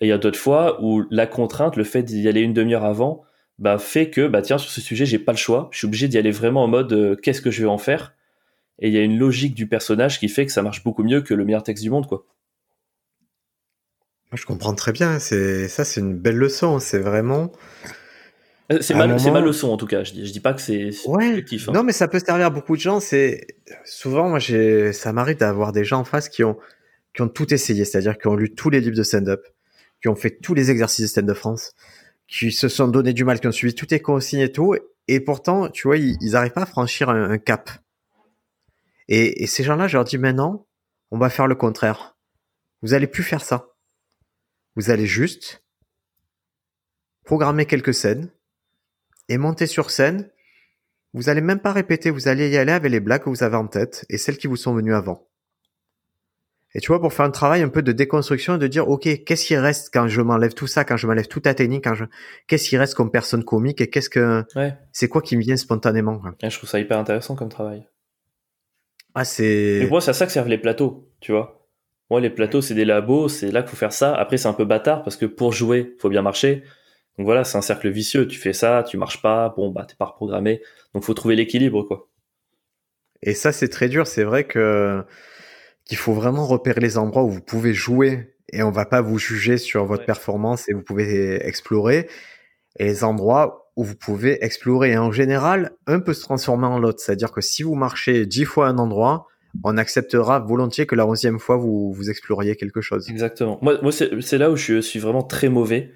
Et 0.00 0.06
il 0.06 0.08
y 0.08 0.12
a 0.12 0.18
d'autres 0.18 0.38
fois 0.38 0.82
où 0.82 1.04
la 1.10 1.26
contrainte, 1.26 1.76
le 1.76 1.84
fait 1.84 2.02
d'y 2.02 2.26
aller 2.28 2.40
une 2.40 2.52
demi-heure 2.52 2.84
avant, 2.84 3.22
bah, 3.58 3.78
fait 3.78 4.10
que, 4.10 4.26
bah, 4.26 4.42
tiens, 4.42 4.58
sur 4.58 4.70
ce 4.70 4.80
sujet, 4.80 5.06
j'ai 5.06 5.18
pas 5.18 5.32
le 5.32 5.38
choix. 5.38 5.68
Je 5.70 5.78
suis 5.78 5.86
obligé 5.86 6.08
d'y 6.08 6.18
aller 6.18 6.32
vraiment 6.32 6.64
en 6.64 6.68
mode, 6.68 6.92
euh, 6.92 7.16
qu'est-ce 7.16 7.40
que 7.40 7.50
je 7.50 7.62
vais 7.62 7.68
en 7.68 7.78
faire? 7.78 8.14
Et 8.80 8.88
il 8.88 8.94
y 8.94 8.98
a 8.98 9.02
une 9.02 9.18
logique 9.18 9.54
du 9.54 9.68
personnage 9.68 10.18
qui 10.18 10.28
fait 10.28 10.46
que 10.46 10.52
ça 10.52 10.62
marche 10.62 10.82
beaucoup 10.82 11.04
mieux 11.04 11.22
que 11.22 11.34
le 11.34 11.44
meilleur 11.44 11.62
texte 11.62 11.84
du 11.84 11.90
monde, 11.90 12.08
quoi. 12.08 12.26
Je 14.32 14.44
comprends 14.46 14.74
très 14.74 14.90
bien. 14.90 15.20
C'est, 15.20 15.68
ça, 15.68 15.84
c'est 15.84 16.00
une 16.00 16.18
belle 16.18 16.36
leçon. 16.36 16.80
C'est 16.80 16.98
vraiment, 16.98 17.52
euh, 18.72 18.78
c'est 18.80 18.94
ma, 18.94 19.06
ma, 19.06 19.40
leçon 19.40 19.68
en 19.68 19.76
tout 19.76 19.86
cas. 19.86 20.04
Je 20.04 20.12
dis, 20.12 20.26
je 20.26 20.32
dis 20.32 20.40
pas 20.40 20.54
que 20.54 20.60
c'est 20.60 20.90
ouais. 21.06 21.44
Hein. 21.52 21.72
Non, 21.72 21.82
mais 21.82 21.92
ça 21.92 22.08
peut 22.08 22.18
servir 22.18 22.46
à 22.46 22.50
beaucoup 22.50 22.76
de 22.76 22.80
gens. 22.80 22.98
C'est 22.98 23.46
souvent, 23.84 24.28
moi, 24.28 24.38
ça 24.40 25.12
m'arrive 25.12 25.36
d'avoir 25.36 25.72
des 25.72 25.84
gens 25.84 26.00
en 26.00 26.04
face 26.04 26.28
qui 26.28 26.44
ont, 26.44 26.56
qui 27.14 27.22
ont 27.22 27.28
tout 27.28 27.52
essayé, 27.52 27.84
c'est-à-dire 27.84 28.16
qui 28.16 28.26
ont 28.26 28.36
lu 28.36 28.54
tous 28.54 28.70
les 28.70 28.80
livres 28.80 28.96
de 28.96 29.02
stand-up, 29.02 29.44
qui 30.00 30.08
ont 30.08 30.16
fait 30.16 30.38
tous 30.40 30.54
les 30.54 30.70
exercices 30.70 31.02
de 31.02 31.08
Stand 31.08 31.26
de 31.26 31.34
France, 31.34 31.72
qui 32.26 32.52
se 32.52 32.68
sont 32.68 32.88
donné 32.88 33.12
du 33.12 33.24
mal, 33.24 33.38
qui 33.38 33.46
ont 33.46 33.52
suivi 33.52 33.74
toutes 33.74 33.90
les 33.90 34.00
consignes 34.00 34.40
et 34.40 34.52
tout, 34.52 34.74
et 35.08 35.20
pourtant, 35.20 35.68
tu 35.68 35.86
vois, 35.86 35.98
ils, 35.98 36.16
n'arrivent 36.30 36.52
pas 36.52 36.62
à 36.62 36.66
franchir 36.66 37.10
un, 37.10 37.38
cap. 37.38 37.70
Et, 39.08 39.46
ces 39.46 39.62
gens-là, 39.62 39.86
je 39.88 39.96
leur 39.96 40.04
dis 40.04 40.18
maintenant, 40.18 40.66
on 41.10 41.18
va 41.18 41.28
faire 41.28 41.46
le 41.46 41.54
contraire. 41.54 42.16
Vous 42.82 42.94
allez 42.94 43.06
plus 43.06 43.22
faire 43.22 43.44
ça. 43.44 43.68
Vous 44.76 44.90
allez 44.90 45.06
juste 45.06 45.62
programmer 47.24 47.66
quelques 47.66 47.94
scènes 47.94 48.30
et 49.28 49.38
monter 49.38 49.66
sur 49.66 49.90
scène. 49.90 50.30
Vous 51.12 51.28
allez 51.28 51.40
même 51.40 51.60
pas 51.60 51.72
répéter, 51.72 52.10
vous 52.10 52.28
allez 52.28 52.48
y 52.50 52.56
aller 52.56 52.72
avec 52.72 52.90
les 52.90 53.00
blagues 53.00 53.22
que 53.22 53.30
vous 53.30 53.44
avez 53.44 53.56
en 53.56 53.66
tête 53.66 54.04
et 54.10 54.18
celles 54.18 54.36
qui 54.36 54.46
vous 54.46 54.56
sont 54.56 54.74
venues 54.74 54.94
avant. 54.94 55.28
Et 56.76 56.80
tu 56.80 56.88
vois, 56.88 57.00
pour 57.00 57.12
faire 57.12 57.24
un 57.24 57.30
travail 57.30 57.62
un 57.62 57.68
peu 57.68 57.82
de 57.82 57.92
déconstruction, 57.92 58.58
de 58.58 58.66
dire, 58.66 58.88
OK, 58.88 59.02
qu'est-ce 59.24 59.46
qui 59.46 59.56
reste 59.56 59.90
quand 59.92 60.08
je 60.08 60.20
m'enlève 60.20 60.54
tout 60.54 60.66
ça, 60.66 60.84
quand 60.84 60.96
je 60.96 61.06
m'enlève 61.06 61.28
toute 61.28 61.46
la 61.46 61.54
technique, 61.54 61.84
quand 61.84 61.94
je, 61.94 62.04
qu'est-ce 62.48 62.68
qui 62.68 62.76
reste 62.76 62.94
comme 62.94 63.12
personne 63.12 63.44
comique 63.44 63.80
et 63.80 63.88
qu'est-ce 63.88 64.10
que, 64.10 64.44
c'est 64.90 65.08
quoi 65.08 65.22
qui 65.22 65.36
me 65.36 65.42
vient 65.42 65.56
spontanément, 65.56 66.20
je 66.42 66.56
trouve 66.56 66.68
ça 66.68 66.80
hyper 66.80 66.98
intéressant 66.98 67.36
comme 67.36 67.48
travail. 67.48 67.86
Ah, 69.14 69.24
c'est. 69.24 69.78
Mais 69.82 69.86
moi, 69.86 70.00
c'est 70.00 70.10
à 70.10 70.14
ça 70.14 70.26
que 70.26 70.32
servent 70.32 70.48
les 70.48 70.58
plateaux, 70.58 71.08
tu 71.20 71.30
vois. 71.30 71.68
Moi, 72.10 72.20
les 72.20 72.30
plateaux, 72.30 72.60
c'est 72.60 72.74
des 72.74 72.84
labos, 72.84 73.28
c'est 73.28 73.52
là 73.52 73.62
qu'il 73.62 73.70
faut 73.70 73.76
faire 73.76 73.92
ça. 73.92 74.12
Après, 74.14 74.36
c'est 74.36 74.48
un 74.48 74.52
peu 74.52 74.64
bâtard 74.64 75.04
parce 75.04 75.16
que 75.16 75.26
pour 75.26 75.52
jouer, 75.52 75.94
faut 76.00 76.08
bien 76.08 76.22
marcher. 76.22 76.64
Donc 77.18 77.26
voilà, 77.26 77.44
c'est 77.44 77.58
un 77.58 77.62
cercle 77.62 77.88
vicieux. 77.88 78.26
Tu 78.26 78.38
fais 78.38 78.52
ça, 78.52 78.84
tu 78.88 78.96
marches 78.96 79.22
pas, 79.22 79.54
bon, 79.56 79.70
bah, 79.70 79.84
t'es 79.88 79.94
pas 79.96 80.06
reprogrammé. 80.06 80.60
Donc 80.94 81.04
faut 81.04 81.14
trouver 81.14 81.36
l'équilibre, 81.36 81.82
quoi. 81.84 82.08
Et 83.22 83.34
ça, 83.34 83.52
c'est 83.52 83.68
très 83.68 83.88
dur. 83.88 84.06
C'est 84.06 84.24
vrai 84.24 84.44
que, 84.44 85.02
qu'il 85.84 85.96
faut 85.96 86.12
vraiment 86.12 86.46
repérer 86.46 86.80
les 86.80 86.98
endroits 86.98 87.22
où 87.22 87.30
vous 87.30 87.40
pouvez 87.40 87.72
jouer 87.72 88.34
et 88.52 88.62
on 88.62 88.70
va 88.70 88.84
pas 88.84 89.00
vous 89.00 89.18
juger 89.18 89.56
sur 89.56 89.84
votre 89.86 90.04
performance 90.04 90.68
et 90.68 90.72
vous 90.72 90.82
pouvez 90.82 91.44
explorer 91.46 92.08
et 92.78 92.84
les 92.84 93.04
endroits 93.04 93.70
où 93.76 93.84
vous 93.84 93.96
pouvez 93.96 94.44
explorer. 94.44 94.92
Et 94.92 94.98
en 94.98 95.10
général, 95.10 95.72
un 95.86 96.00
peut 96.00 96.14
se 96.14 96.22
transformer 96.22 96.66
en 96.66 96.78
l'autre. 96.78 97.00
C'est-à-dire 97.00 97.32
que 97.32 97.40
si 97.40 97.62
vous 97.62 97.74
marchez 97.74 98.26
dix 98.26 98.44
fois 98.44 98.68
un 98.68 98.78
endroit, 98.78 99.26
on 99.62 99.76
acceptera 99.76 100.40
volontiers 100.40 100.86
que 100.86 100.94
la 100.94 101.06
onzième 101.06 101.38
fois 101.38 101.56
vous, 101.56 101.92
vous 101.92 102.10
exploriez 102.10 102.56
quelque 102.56 102.80
chose. 102.80 103.08
Exactement. 103.08 103.58
Moi, 103.62 103.78
moi 103.82 103.92
c'est 103.92 104.38
là 104.38 104.50
où 104.50 104.56
je 104.56 104.80
suis 104.80 104.98
vraiment 104.98 105.22
très 105.22 105.48
mauvais. 105.48 105.92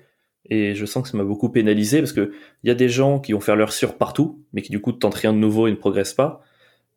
Et 0.51 0.75
je 0.75 0.87
sens 0.87 1.03
que 1.03 1.09
ça 1.09 1.17
m'a 1.17 1.25
beaucoup 1.25 1.51
pénalisé 1.51 1.99
parce 1.99 2.13
que 2.13 2.33
il 2.63 2.69
y 2.69 2.71
a 2.71 2.75
des 2.75 2.89
gens 2.89 3.19
qui 3.19 3.33
vont 3.33 3.41
faire 3.41 3.57
leur 3.57 3.73
sur 3.73 3.97
partout, 3.97 4.43
mais 4.53 4.63
qui 4.63 4.71
du 4.71 4.81
coup 4.81 4.93
tentent 4.93 5.15
rien 5.15 5.33
de 5.33 5.39
nouveau 5.39 5.67
et 5.67 5.71
ne 5.71 5.77
progressent 5.77 6.15
pas. 6.15 6.43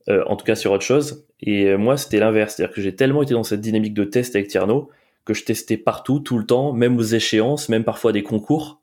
Euh, 0.09 0.23
en 0.25 0.35
tout 0.35 0.45
cas 0.45 0.55
sur 0.55 0.71
autre 0.71 0.83
chose. 0.83 1.27
Et 1.41 1.65
euh, 1.67 1.77
moi, 1.77 1.95
c'était 1.95 2.19
l'inverse. 2.19 2.55
C'est-à-dire 2.55 2.73
que 2.73 2.81
j'ai 2.81 2.95
tellement 2.95 3.21
été 3.21 3.33
dans 3.33 3.43
cette 3.43 3.61
dynamique 3.61 3.93
de 3.93 4.03
test 4.03 4.35
avec 4.35 4.47
Tierno 4.47 4.89
que 5.25 5.35
je 5.35 5.43
testais 5.43 5.77
partout, 5.77 6.19
tout 6.19 6.39
le 6.39 6.45
temps, 6.45 6.73
même 6.73 6.97
aux 6.97 7.03
échéances, 7.03 7.69
même 7.69 7.83
parfois 7.83 8.11
des 8.11 8.23
concours, 8.23 8.81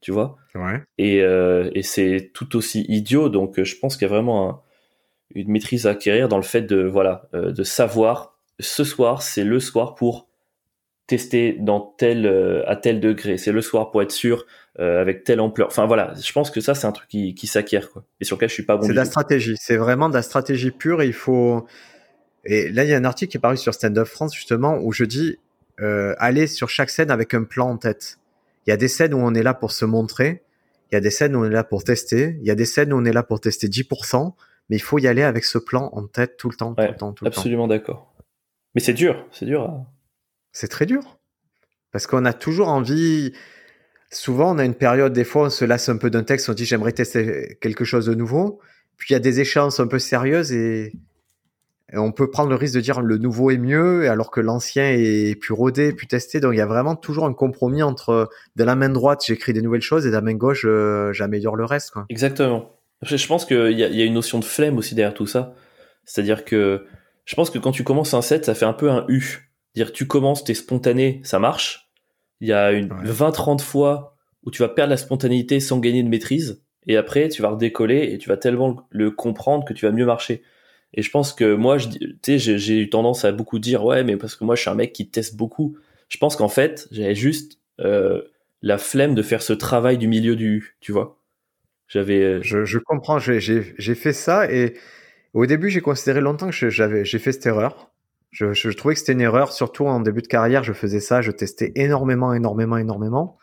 tu 0.00 0.10
vois. 0.10 0.38
Ouais. 0.54 0.82
Et, 0.96 1.20
euh, 1.20 1.70
et 1.74 1.82
c'est 1.82 2.30
tout 2.32 2.56
aussi 2.56 2.86
idiot. 2.88 3.28
Donc, 3.28 3.62
je 3.62 3.76
pense 3.76 3.96
qu'il 3.96 4.08
y 4.08 4.10
a 4.10 4.14
vraiment 4.14 4.62
une 5.34 5.50
maîtrise 5.50 5.86
à 5.86 5.90
acquérir 5.90 6.28
dans 6.28 6.38
le 6.38 6.42
fait 6.42 6.62
de, 6.62 6.82
voilà, 6.82 7.28
de 7.34 7.62
savoir 7.62 8.38
ce 8.60 8.84
soir, 8.84 9.20
c'est 9.20 9.44
le 9.44 9.60
soir 9.60 9.94
pour 9.94 10.28
tester 11.06 11.56
dans 11.60 11.80
tel 11.80 12.26
à 12.66 12.76
tel 12.76 13.00
degré. 13.00 13.36
C'est 13.38 13.52
le 13.52 13.60
soir 13.60 13.90
pour 13.90 14.02
être 14.02 14.12
sûr 14.12 14.46
euh, 14.80 15.00
avec 15.00 15.22
telle 15.22 15.38
ampleur. 15.38 15.68
Enfin 15.68 15.86
voilà, 15.86 16.14
je 16.20 16.32
pense 16.32 16.50
que 16.50 16.60
ça 16.60 16.74
c'est 16.74 16.88
un 16.88 16.90
truc 16.90 17.08
qui, 17.08 17.36
qui 17.36 17.46
s'acquiert 17.46 17.90
quoi, 17.90 18.02
et 18.20 18.24
sur 18.24 18.34
lequel 18.34 18.48
je 18.48 18.54
suis 18.54 18.64
pas 18.64 18.76
bon. 18.76 18.82
C'est 18.82 18.88
de 18.88 18.96
la 18.96 19.04
stratégie, 19.04 19.54
c'est 19.56 19.76
vraiment 19.76 20.08
de 20.08 20.14
la 20.14 20.22
stratégie 20.22 20.72
pure. 20.72 21.00
Et 21.00 21.06
il 21.06 21.12
faut. 21.12 21.64
Et 22.44 22.70
là 22.70 22.82
il 22.82 22.90
y 22.90 22.92
a 22.92 22.96
un 22.96 23.04
article 23.04 23.30
qui 23.30 23.36
est 23.36 23.40
paru 23.40 23.56
sur 23.56 23.72
Stand 23.72 23.96
Up 23.96 24.08
France 24.08 24.34
justement 24.34 24.78
où 24.82 24.90
je 24.90 25.04
dis 25.04 25.38
euh, 25.80 26.16
aller 26.18 26.48
sur 26.48 26.68
chaque 26.68 26.90
scène 26.90 27.12
avec 27.12 27.34
un 27.34 27.44
plan 27.44 27.70
en 27.70 27.76
tête. 27.76 28.18
Il 28.66 28.70
y 28.70 28.72
a 28.72 28.76
des 28.76 28.88
scènes 28.88 29.14
où 29.14 29.18
on 29.18 29.32
est 29.34 29.44
là 29.44 29.54
pour 29.54 29.70
se 29.70 29.84
montrer, 29.84 30.42
il 30.90 30.96
y 30.96 30.98
a 30.98 31.00
des 31.00 31.10
scènes 31.10 31.36
où 31.36 31.42
on 31.42 31.44
est 31.44 31.50
là 31.50 31.62
pour 31.62 31.84
tester, 31.84 32.36
il 32.40 32.46
y 32.46 32.50
a 32.50 32.56
des 32.56 32.64
scènes 32.64 32.92
où 32.92 32.96
on 32.96 33.04
est 33.04 33.12
là 33.12 33.22
pour 33.22 33.40
tester 33.40 33.68
10%, 33.68 34.34
mais 34.70 34.76
il 34.76 34.82
faut 34.82 34.98
y 34.98 35.06
aller 35.06 35.22
avec 35.22 35.44
ce 35.44 35.58
plan 35.58 35.90
en 35.92 36.08
tête 36.08 36.36
tout 36.36 36.48
le 36.48 36.56
temps, 36.56 36.74
tout 36.74 36.82
le 36.82 36.96
temps, 36.96 37.12
tout 37.12 37.24
le 37.24 37.28
absolument 37.28 37.68
d'accord. 37.68 38.12
Mais 38.74 38.80
c'est 38.80 38.92
dur, 38.92 39.24
c'est 39.30 39.46
dur. 39.46 39.86
C'est 40.54 40.68
très 40.68 40.86
dur 40.86 41.18
parce 41.92 42.08
qu'on 42.08 42.24
a 42.24 42.32
toujours 42.32 42.68
envie 42.68 43.34
souvent, 44.10 44.54
on 44.54 44.58
a 44.58 44.64
une 44.64 44.74
période, 44.74 45.12
des 45.12 45.24
fois, 45.24 45.46
on 45.46 45.50
se 45.50 45.64
lasse 45.64 45.88
un 45.88 45.96
peu 45.96 46.10
d'un 46.10 46.24
texte, 46.24 46.48
on 46.48 46.52
dit 46.52 46.64
j'aimerais 46.64 46.92
tester 46.92 47.58
quelque 47.60 47.84
chose 47.84 48.06
de 48.06 48.14
nouveau. 48.14 48.60
Puis 48.96 49.08
il 49.10 49.12
y 49.12 49.16
a 49.16 49.20
des 49.20 49.40
échéances 49.40 49.80
un 49.80 49.86
peu 49.86 49.98
sérieuses 49.98 50.52
et, 50.52 50.92
on 51.92 52.10
peut 52.10 52.28
prendre 52.30 52.48
le 52.48 52.56
risque 52.56 52.74
de 52.74 52.80
dire 52.80 53.00
le 53.00 53.18
nouveau 53.18 53.52
est 53.52 53.58
mieux, 53.58 54.10
alors 54.10 54.32
que 54.32 54.40
l'ancien 54.40 54.90
est 54.90 55.38
plus 55.38 55.52
rodé, 55.52 55.92
plus 55.92 56.08
testé. 56.08 56.40
Donc 56.40 56.54
il 56.54 56.56
y 56.56 56.62
a 56.62 56.66
vraiment 56.66 56.96
toujours 56.96 57.26
un 57.26 57.34
compromis 57.34 57.84
entre 57.84 58.28
de 58.56 58.64
la 58.64 58.74
main 58.74 58.88
droite, 58.88 59.22
j'écris 59.24 59.52
des 59.52 59.62
nouvelles 59.62 59.82
choses 59.82 60.04
et 60.04 60.08
de 60.08 60.14
la 60.14 60.20
main 60.20 60.34
gauche, 60.34 60.64
euh, 60.64 61.12
j'améliore 61.12 61.54
le 61.54 61.64
reste. 61.64 61.92
Exactement. 62.08 62.72
Je 63.02 63.26
pense 63.28 63.44
qu'il 63.44 63.70
y, 63.70 63.82
y, 63.82 64.02
a 64.02 64.04
une 64.04 64.14
notion 64.14 64.40
de 64.40 64.44
flemme 64.44 64.78
aussi 64.78 64.96
derrière 64.96 65.14
tout 65.14 65.26
ça. 65.26 65.54
C'est-à-dire 66.04 66.44
que 66.44 66.86
je 67.26 67.34
pense 67.36 67.50
que 67.50 67.58
quand 67.58 67.70
tu 67.70 67.84
commences 67.84 68.14
un 68.14 68.22
set, 68.22 68.46
ça 68.46 68.54
fait 68.54 68.64
un 68.64 68.72
peu 68.72 68.90
un 68.90 69.04
U. 69.08 69.53
Dire 69.74 69.92
tu 69.92 70.06
commences, 70.06 70.44
t'es 70.44 70.54
spontané, 70.54 71.20
ça 71.24 71.38
marche 71.38 71.84
il 72.44 72.48
y 72.48 72.52
a 72.52 72.72
une 72.72 72.88
20-30 72.88 73.60
fois 73.60 74.16
où 74.42 74.50
tu 74.50 74.60
vas 74.60 74.68
perdre 74.68 74.90
la 74.90 74.98
spontanéité 74.98 75.60
sans 75.60 75.78
gagner 75.78 76.02
de 76.02 76.08
maîtrise. 76.08 76.62
Et 76.86 76.98
après, 76.98 77.30
tu 77.30 77.40
vas 77.40 77.48
redécoller 77.48 78.12
et 78.12 78.18
tu 78.18 78.28
vas 78.28 78.36
tellement 78.36 78.86
le 78.90 79.10
comprendre 79.10 79.64
que 79.64 79.72
tu 79.72 79.86
vas 79.86 79.92
mieux 79.92 80.04
marcher. 80.04 80.42
Et 80.92 81.00
je 81.00 81.10
pense 81.10 81.32
que 81.32 81.54
moi, 81.54 81.78
j'ai 81.78 82.78
eu 82.78 82.90
tendance 82.90 83.24
à 83.24 83.32
beaucoup 83.32 83.58
dire, 83.58 83.84
ouais, 83.84 84.04
mais 84.04 84.18
parce 84.18 84.36
que 84.36 84.44
moi, 84.44 84.54
je 84.54 84.60
suis 84.60 84.70
un 84.70 84.74
mec 84.74 84.92
qui 84.92 85.08
teste 85.08 85.36
beaucoup. 85.36 85.78
Je 86.10 86.18
pense 86.18 86.36
qu'en 86.36 86.48
fait, 86.48 86.86
j'avais 86.90 87.14
juste 87.14 87.58
euh, 87.80 88.22
la 88.60 88.76
flemme 88.76 89.14
de 89.14 89.22
faire 89.22 89.40
ce 89.40 89.54
travail 89.54 89.96
du 89.96 90.06
milieu 90.06 90.36
du, 90.36 90.76
tu 90.80 90.92
vois. 90.92 91.18
J'avais. 91.88 92.20
Euh, 92.20 92.42
je, 92.42 92.66
je, 92.66 92.78
comprends. 92.78 93.18
J'ai 93.18 93.94
fait 93.94 94.12
ça 94.12 94.52
et 94.52 94.74
au 95.32 95.46
début, 95.46 95.70
j'ai 95.70 95.80
considéré 95.80 96.20
longtemps 96.20 96.50
que 96.50 96.68
j'avais, 96.68 97.06
j'ai 97.06 97.18
fait 97.18 97.32
cette 97.32 97.46
erreur. 97.46 97.93
Je, 98.34 98.52
je, 98.52 98.68
trouvais 98.70 98.94
que 98.94 99.00
c'était 99.00 99.12
une 99.12 99.20
erreur, 99.20 99.52
surtout 99.52 99.86
en 99.86 100.00
début 100.00 100.20
de 100.20 100.26
carrière. 100.26 100.64
Je 100.64 100.72
faisais 100.72 100.98
ça, 100.98 101.22
je 101.22 101.30
testais 101.30 101.70
énormément, 101.76 102.34
énormément, 102.34 102.76
énormément. 102.76 103.38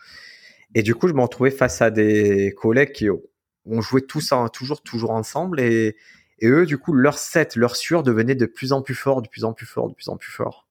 Et 0.76 0.84
du 0.84 0.96
coup, 0.96 1.08
je 1.08 1.14
me 1.14 1.22
retrouvais 1.22 1.50
face 1.50 1.82
à 1.82 1.92
des 1.92 2.54
collègues 2.58 2.92
qui 2.92 3.10
ont 3.10 3.82
joué 3.82 4.02
tout 4.02 4.20
ça 4.20 4.46
toujours, 4.52 4.82
toujours 4.84 5.12
ensemble. 5.12 5.62
Et, 5.62 5.96
Et 6.40 6.48
eux, 6.48 6.66
du 6.66 6.78
coup, 6.78 6.92
leur 6.92 7.18
set, 7.18 7.56
leur 7.56 7.78
sueur 7.78 8.04
devenait 8.04 8.36
de 8.36 8.46
plus 8.46 8.74
en 8.74 8.82
plus 8.82 8.96
fort, 8.96 9.22
de 9.22 9.30
plus 9.30 9.46
en 9.46 9.54
plus 9.54 9.66
fort, 9.66 9.88
de 9.88 9.94
plus 9.94 10.10
en 10.10 10.18
plus 10.18 10.32
fort. 10.32 10.68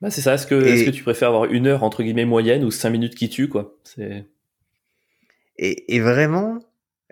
Bah, 0.00 0.10
c'est 0.10 0.20
ça. 0.20 0.34
Est-ce 0.34 0.46
que, 0.46 0.54
est 0.54 0.84
que 0.84 0.90
tu 0.90 1.02
préfères 1.02 1.28
avoir 1.28 1.46
une 1.46 1.66
heure 1.66 1.82
entre 1.82 2.02
guillemets 2.02 2.26
moyenne 2.26 2.62
ou 2.64 2.70
cinq 2.70 2.90
minutes 2.90 3.14
qui 3.14 3.30
tuent, 3.30 3.48
quoi? 3.48 3.76
C'est. 3.84 4.26
Et, 5.56 5.94
et, 5.94 6.00
vraiment, 6.00 6.58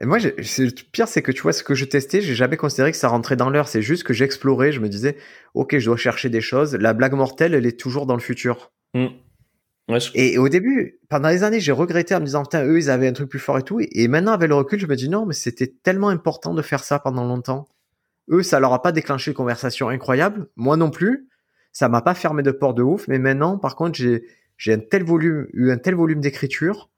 et 0.00 0.06
moi, 0.06 0.18
le 0.18 0.70
pire, 0.92 1.08
c'est 1.08 1.22
que 1.22 1.32
tu 1.32 1.42
vois, 1.42 1.52
ce 1.52 1.64
que 1.64 1.74
je 1.74 1.84
testais, 1.84 2.20
j'ai 2.20 2.36
jamais 2.36 2.56
considéré 2.56 2.92
que 2.92 2.96
ça 2.96 3.08
rentrait 3.08 3.34
dans 3.34 3.50
l'heure. 3.50 3.66
C'est 3.66 3.82
juste 3.82 4.04
que 4.04 4.12
j'explorais. 4.12 4.70
Je 4.70 4.80
me 4.80 4.88
disais, 4.88 5.16
ok, 5.54 5.76
je 5.78 5.84
dois 5.86 5.96
chercher 5.96 6.28
des 6.28 6.40
choses. 6.40 6.76
La 6.76 6.92
blague 6.92 7.14
mortelle, 7.14 7.54
elle 7.54 7.66
est 7.66 7.78
toujours 7.78 8.06
dans 8.06 8.14
le 8.14 8.20
futur. 8.20 8.70
Mm. 8.94 9.08
Et 10.14 10.38
au 10.38 10.48
début, 10.48 11.00
pendant 11.08 11.30
les 11.30 11.42
années, 11.42 11.60
j'ai 11.60 11.72
regretté 11.72 12.14
en 12.14 12.20
me 12.20 12.26
disant, 12.26 12.42
putain, 12.42 12.64
eux, 12.64 12.78
ils 12.78 12.90
avaient 12.90 13.08
un 13.08 13.12
truc 13.12 13.28
plus 13.28 13.38
fort 13.40 13.58
et 13.58 13.62
tout. 13.62 13.80
Et 13.80 14.06
maintenant, 14.06 14.32
avec 14.32 14.48
le 14.48 14.54
recul, 14.54 14.78
je 14.78 14.86
me 14.86 14.94
dis, 14.94 15.08
non, 15.08 15.26
mais 15.26 15.34
c'était 15.34 15.72
tellement 15.82 16.10
important 16.10 16.54
de 16.54 16.62
faire 16.62 16.84
ça 16.84 17.00
pendant 17.00 17.24
longtemps. 17.24 17.66
Eux, 18.30 18.42
ça 18.42 18.60
leur 18.60 18.72
a 18.74 18.82
pas 18.82 18.92
déclenché 18.92 19.32
une 19.32 19.36
conversation 19.36 19.88
incroyable. 19.88 20.48
Moi 20.56 20.76
non 20.76 20.90
plus. 20.90 21.28
Ça 21.72 21.88
m'a 21.88 22.02
pas 22.02 22.14
fermé 22.14 22.42
de 22.42 22.50
porte 22.52 22.76
de 22.76 22.82
ouf. 22.82 23.08
Mais 23.08 23.18
maintenant, 23.18 23.58
par 23.58 23.74
contre, 23.74 23.98
j'ai, 23.98 24.24
j'ai 24.58 24.74
un 24.74 24.78
tel 24.78 25.02
volume, 25.02 25.48
eu 25.54 25.70
un 25.70 25.78
tel 25.78 25.94
volume 25.94 26.20
d'écriture 26.20 26.90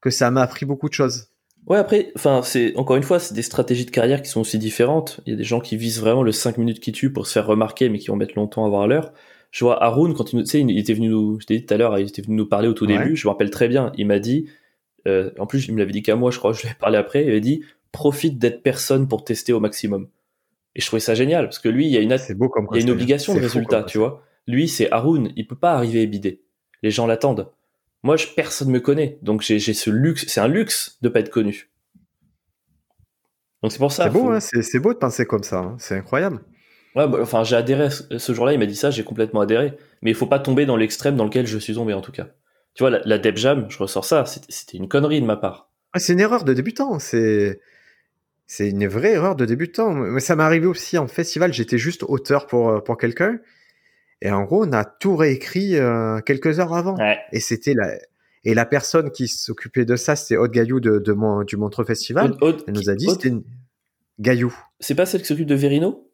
que 0.00 0.10
ça 0.10 0.30
m'a 0.30 0.42
appris 0.42 0.66
beaucoup 0.66 0.88
de 0.88 0.94
choses. 0.94 1.29
Ouais, 1.66 1.78
après, 1.78 2.10
enfin, 2.16 2.40
c'est 2.42 2.74
encore 2.76 2.96
une 2.96 3.02
fois, 3.02 3.20
c'est 3.20 3.34
des 3.34 3.42
stratégies 3.42 3.84
de 3.84 3.90
carrière 3.90 4.22
qui 4.22 4.30
sont 4.30 4.40
aussi 4.40 4.58
différentes. 4.58 5.20
Il 5.26 5.30
y 5.30 5.34
a 5.34 5.36
des 5.36 5.44
gens 5.44 5.60
qui 5.60 5.76
visent 5.76 6.00
vraiment 6.00 6.22
le 6.22 6.32
5 6.32 6.58
minutes 6.58 6.80
qui 6.80 6.92
tue 6.92 7.12
pour 7.12 7.26
se 7.26 7.32
faire 7.32 7.46
remarquer, 7.46 7.88
mais 7.88 7.98
qui 7.98 8.08
vont 8.08 8.16
mettre 8.16 8.34
longtemps 8.36 8.64
à 8.64 8.66
avoir 8.66 8.86
l'heure 8.88 9.12
je 9.50 9.64
vois 9.64 9.82
Haroun 9.82 10.14
quand 10.14 10.32
il 10.32 10.38
nous, 10.38 10.44
il 10.44 10.78
était 10.78 10.94
venu 10.94 11.08
nous, 11.08 11.40
je 11.40 11.46
t'ai 11.46 11.58
dit 11.58 11.66
tout 11.66 11.74
à 11.74 11.76
l'heure, 11.76 11.98
il 11.98 12.08
était 12.08 12.22
venu 12.22 12.36
nous 12.36 12.46
parler 12.46 12.68
au 12.68 12.72
tout 12.72 12.86
début. 12.86 13.16
Je 13.16 13.26
me 13.26 13.32
rappelle 13.32 13.50
très 13.50 13.68
bien. 13.68 13.92
Il 13.96 14.06
m'a 14.06 14.18
dit, 14.18 14.48
euh, 15.08 15.30
en 15.38 15.46
plus, 15.46 15.66
il 15.66 15.74
me 15.74 15.78
l'avait 15.78 15.92
dit 15.92 16.02
qu'à 16.02 16.16
moi, 16.16 16.30
je 16.30 16.38
crois. 16.38 16.52
Je 16.60 16.62
lui 16.62 16.68
ai 16.68 16.74
parlé 16.74 16.98
après. 16.98 17.24
Il 17.24 17.30
avait 17.30 17.40
dit, 17.40 17.64
profite 17.92 18.38
d'être 18.38 18.62
personne 18.62 19.08
pour 19.08 19.24
tester 19.24 19.52
au 19.52 19.60
maximum. 19.60 20.08
Et 20.76 20.80
je 20.80 20.86
trouvais 20.86 21.00
ça 21.00 21.16
génial 21.16 21.46
parce 21.46 21.58
que 21.58 21.68
lui, 21.68 21.86
il 21.86 21.92
y 21.92 21.96
a 21.96 22.00
une, 22.00 22.16
beau 22.36 22.48
comme 22.48 22.68
il 22.70 22.76
y 22.76 22.80
a 22.80 22.82
une 22.84 22.90
obligation 22.90 23.34
de 23.34 23.40
résultat, 23.40 23.82
tu 23.82 23.98
vois. 23.98 24.22
Lui, 24.46 24.68
c'est 24.68 24.88
Haroun. 24.92 25.32
Il 25.34 25.48
peut 25.48 25.56
pas 25.56 25.72
arriver 25.72 26.02
et 26.02 26.06
bider. 26.06 26.42
Les 26.84 26.92
gens 26.92 27.08
l'attendent. 27.08 27.50
Moi, 28.02 28.16
je, 28.16 28.26
personne 28.28 28.70
me 28.70 28.80
connaît, 28.80 29.18
donc 29.22 29.42
j'ai 29.42 29.58
ce 29.60 29.90
luxe. 29.90 30.24
C'est 30.28 30.40
un 30.40 30.48
luxe 30.48 30.98
de 31.02 31.08
pas 31.08 31.20
être 31.20 31.30
connu. 31.30 31.70
Donc 33.62 33.72
c'est 33.72 33.78
pour 33.78 33.92
ça. 33.92 34.04
C'est 34.04 34.10
beau, 34.10 34.30
hein, 34.30 34.40
c'est 34.40 34.78
beau 34.78 34.94
de 34.94 34.98
penser 34.98 35.26
comme 35.26 35.42
ça. 35.42 35.58
Hein. 35.58 35.76
C'est 35.78 35.96
incroyable. 35.96 36.40
Ouais, 36.96 37.06
bah, 37.06 37.18
enfin, 37.20 37.44
j'ai 37.44 37.56
adhéré 37.56 37.88
ce 37.90 38.32
jour-là, 38.32 38.52
il 38.52 38.58
m'a 38.58 38.66
dit 38.66 38.74
ça, 38.74 38.90
j'ai 38.90 39.04
complètement 39.04 39.42
adhéré. 39.42 39.74
Mais 40.02 40.10
il 40.10 40.16
faut 40.16 40.26
pas 40.26 40.38
tomber 40.38 40.66
dans 40.66 40.76
l'extrême 40.76 41.16
dans 41.16 41.24
lequel 41.24 41.46
je 41.46 41.58
suis 41.58 41.74
tombé, 41.74 41.92
en 41.92 42.00
tout 42.00 42.12
cas. 42.12 42.28
Tu 42.74 42.82
vois, 42.82 42.90
la, 42.90 43.00
la 43.04 43.18
Deb 43.18 43.36
Jam, 43.36 43.66
je 43.68 43.78
ressors 43.78 44.04
ça, 44.04 44.24
c'était 44.26 44.78
une 44.78 44.88
connerie 44.88 45.20
de 45.20 45.26
ma 45.26 45.36
part. 45.36 45.70
c'est 45.96 46.14
une 46.14 46.20
erreur 46.20 46.44
de 46.44 46.54
débutant, 46.54 46.98
c'est. 46.98 47.60
C'est 48.46 48.68
une 48.68 48.88
vraie 48.88 49.12
erreur 49.12 49.36
de 49.36 49.44
débutant. 49.44 49.92
Mais 49.92 50.18
ça 50.18 50.34
m'est 50.34 50.42
arrivé 50.42 50.66
aussi 50.66 50.98
en 50.98 51.06
festival, 51.06 51.52
j'étais 51.52 51.78
juste 51.78 52.02
auteur 52.02 52.48
pour, 52.48 52.70
euh, 52.70 52.80
pour 52.80 52.98
quelqu'un. 52.98 53.38
Et 54.22 54.30
en 54.30 54.44
gros, 54.44 54.64
on 54.64 54.72
a 54.72 54.84
tout 54.84 55.16
réécrit 55.16 55.76
euh, 55.76 56.20
quelques 56.20 56.60
heures 56.60 56.74
avant. 56.74 56.96
Et 57.32 57.40
c'était 57.40 57.74
la, 57.74 57.96
et 58.44 58.54
la 58.54 58.66
personne 58.66 59.10
qui 59.10 59.28
s'occupait 59.28 59.84
de 59.84 59.96
ça, 59.96 60.16
c'était 60.16 60.36
Aude 60.36 60.50
Gaillou 60.50 60.80
de, 60.80 60.98
de 60.98 61.12
mon, 61.12 61.42
du 61.42 61.56
Montreux 61.56 61.84
Festival. 61.84 62.36
Elle 62.42 62.74
nous 62.74 62.90
a 62.90 62.94
dit, 62.94 63.08
c'était 63.08 63.28
une... 63.28 63.44
Gaillou. 64.18 64.54
C'est 64.80 64.94
pas 64.94 65.06
celle 65.06 65.22
qui 65.22 65.28
s'occupe 65.28 65.46
de 65.46 65.54
Verino? 65.54 66.06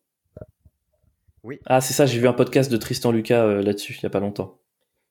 Ah, 1.66 1.80
c'est 1.80 1.94
ça, 1.94 2.06
j'ai 2.06 2.18
vu 2.18 2.26
un 2.26 2.32
podcast 2.32 2.70
de 2.70 2.76
Tristan 2.76 3.12
Lucas 3.12 3.44
euh, 3.44 3.62
là-dessus, 3.62 3.96
il 3.98 4.02
y 4.02 4.06
a 4.06 4.10
pas 4.10 4.20
longtemps. 4.20 4.58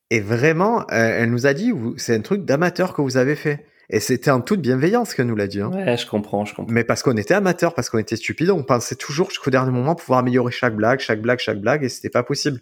Et 0.10 0.20
vraiment, 0.20 0.82
euh, 0.82 0.84
elle 0.92 1.32
nous 1.32 1.48
a 1.48 1.54
dit, 1.54 1.72
c'est 1.98 2.16
un 2.16 2.22
truc 2.22 2.46
d'amateur 2.46 2.94
que 2.94 3.02
vous 3.02 3.18
avez 3.18 3.36
fait. 3.36 3.66
Et 3.90 4.00
c'était 4.00 4.32
en 4.32 4.42
toute 4.42 4.62
bienveillance 4.62 5.14
qu'elle 5.14 5.28
nous 5.28 5.36
l'a 5.36 5.48
dit. 5.48 5.62
Hein. 5.62 5.72
Ouais, 5.72 5.96
je 5.96 6.08
comprends, 6.08 6.44
je 6.44 6.56
comprends. 6.56 6.74
Mais 6.74 6.84
parce 6.84 7.04
qu'on 7.04 7.16
était 7.18 7.34
amateur, 7.34 7.74
parce 7.74 7.90
qu'on 7.90 8.00
était 8.00 8.16
stupide, 8.16 8.50
on 8.50 8.64
pensait 8.64 8.96
toujours 8.96 9.30
jusqu'au 9.30 9.52
dernier 9.52 9.72
moment 9.72 9.96
pouvoir 9.96 10.20
améliorer 10.20 10.52
chaque 10.52 10.76
blague, 10.76 11.00
chaque 11.00 11.22
blague, 11.22 11.40
chaque 11.40 11.60
blague, 11.60 11.84
et 11.84 11.90
c'était 11.90 12.10
pas 12.10 12.24
possible. 12.24 12.60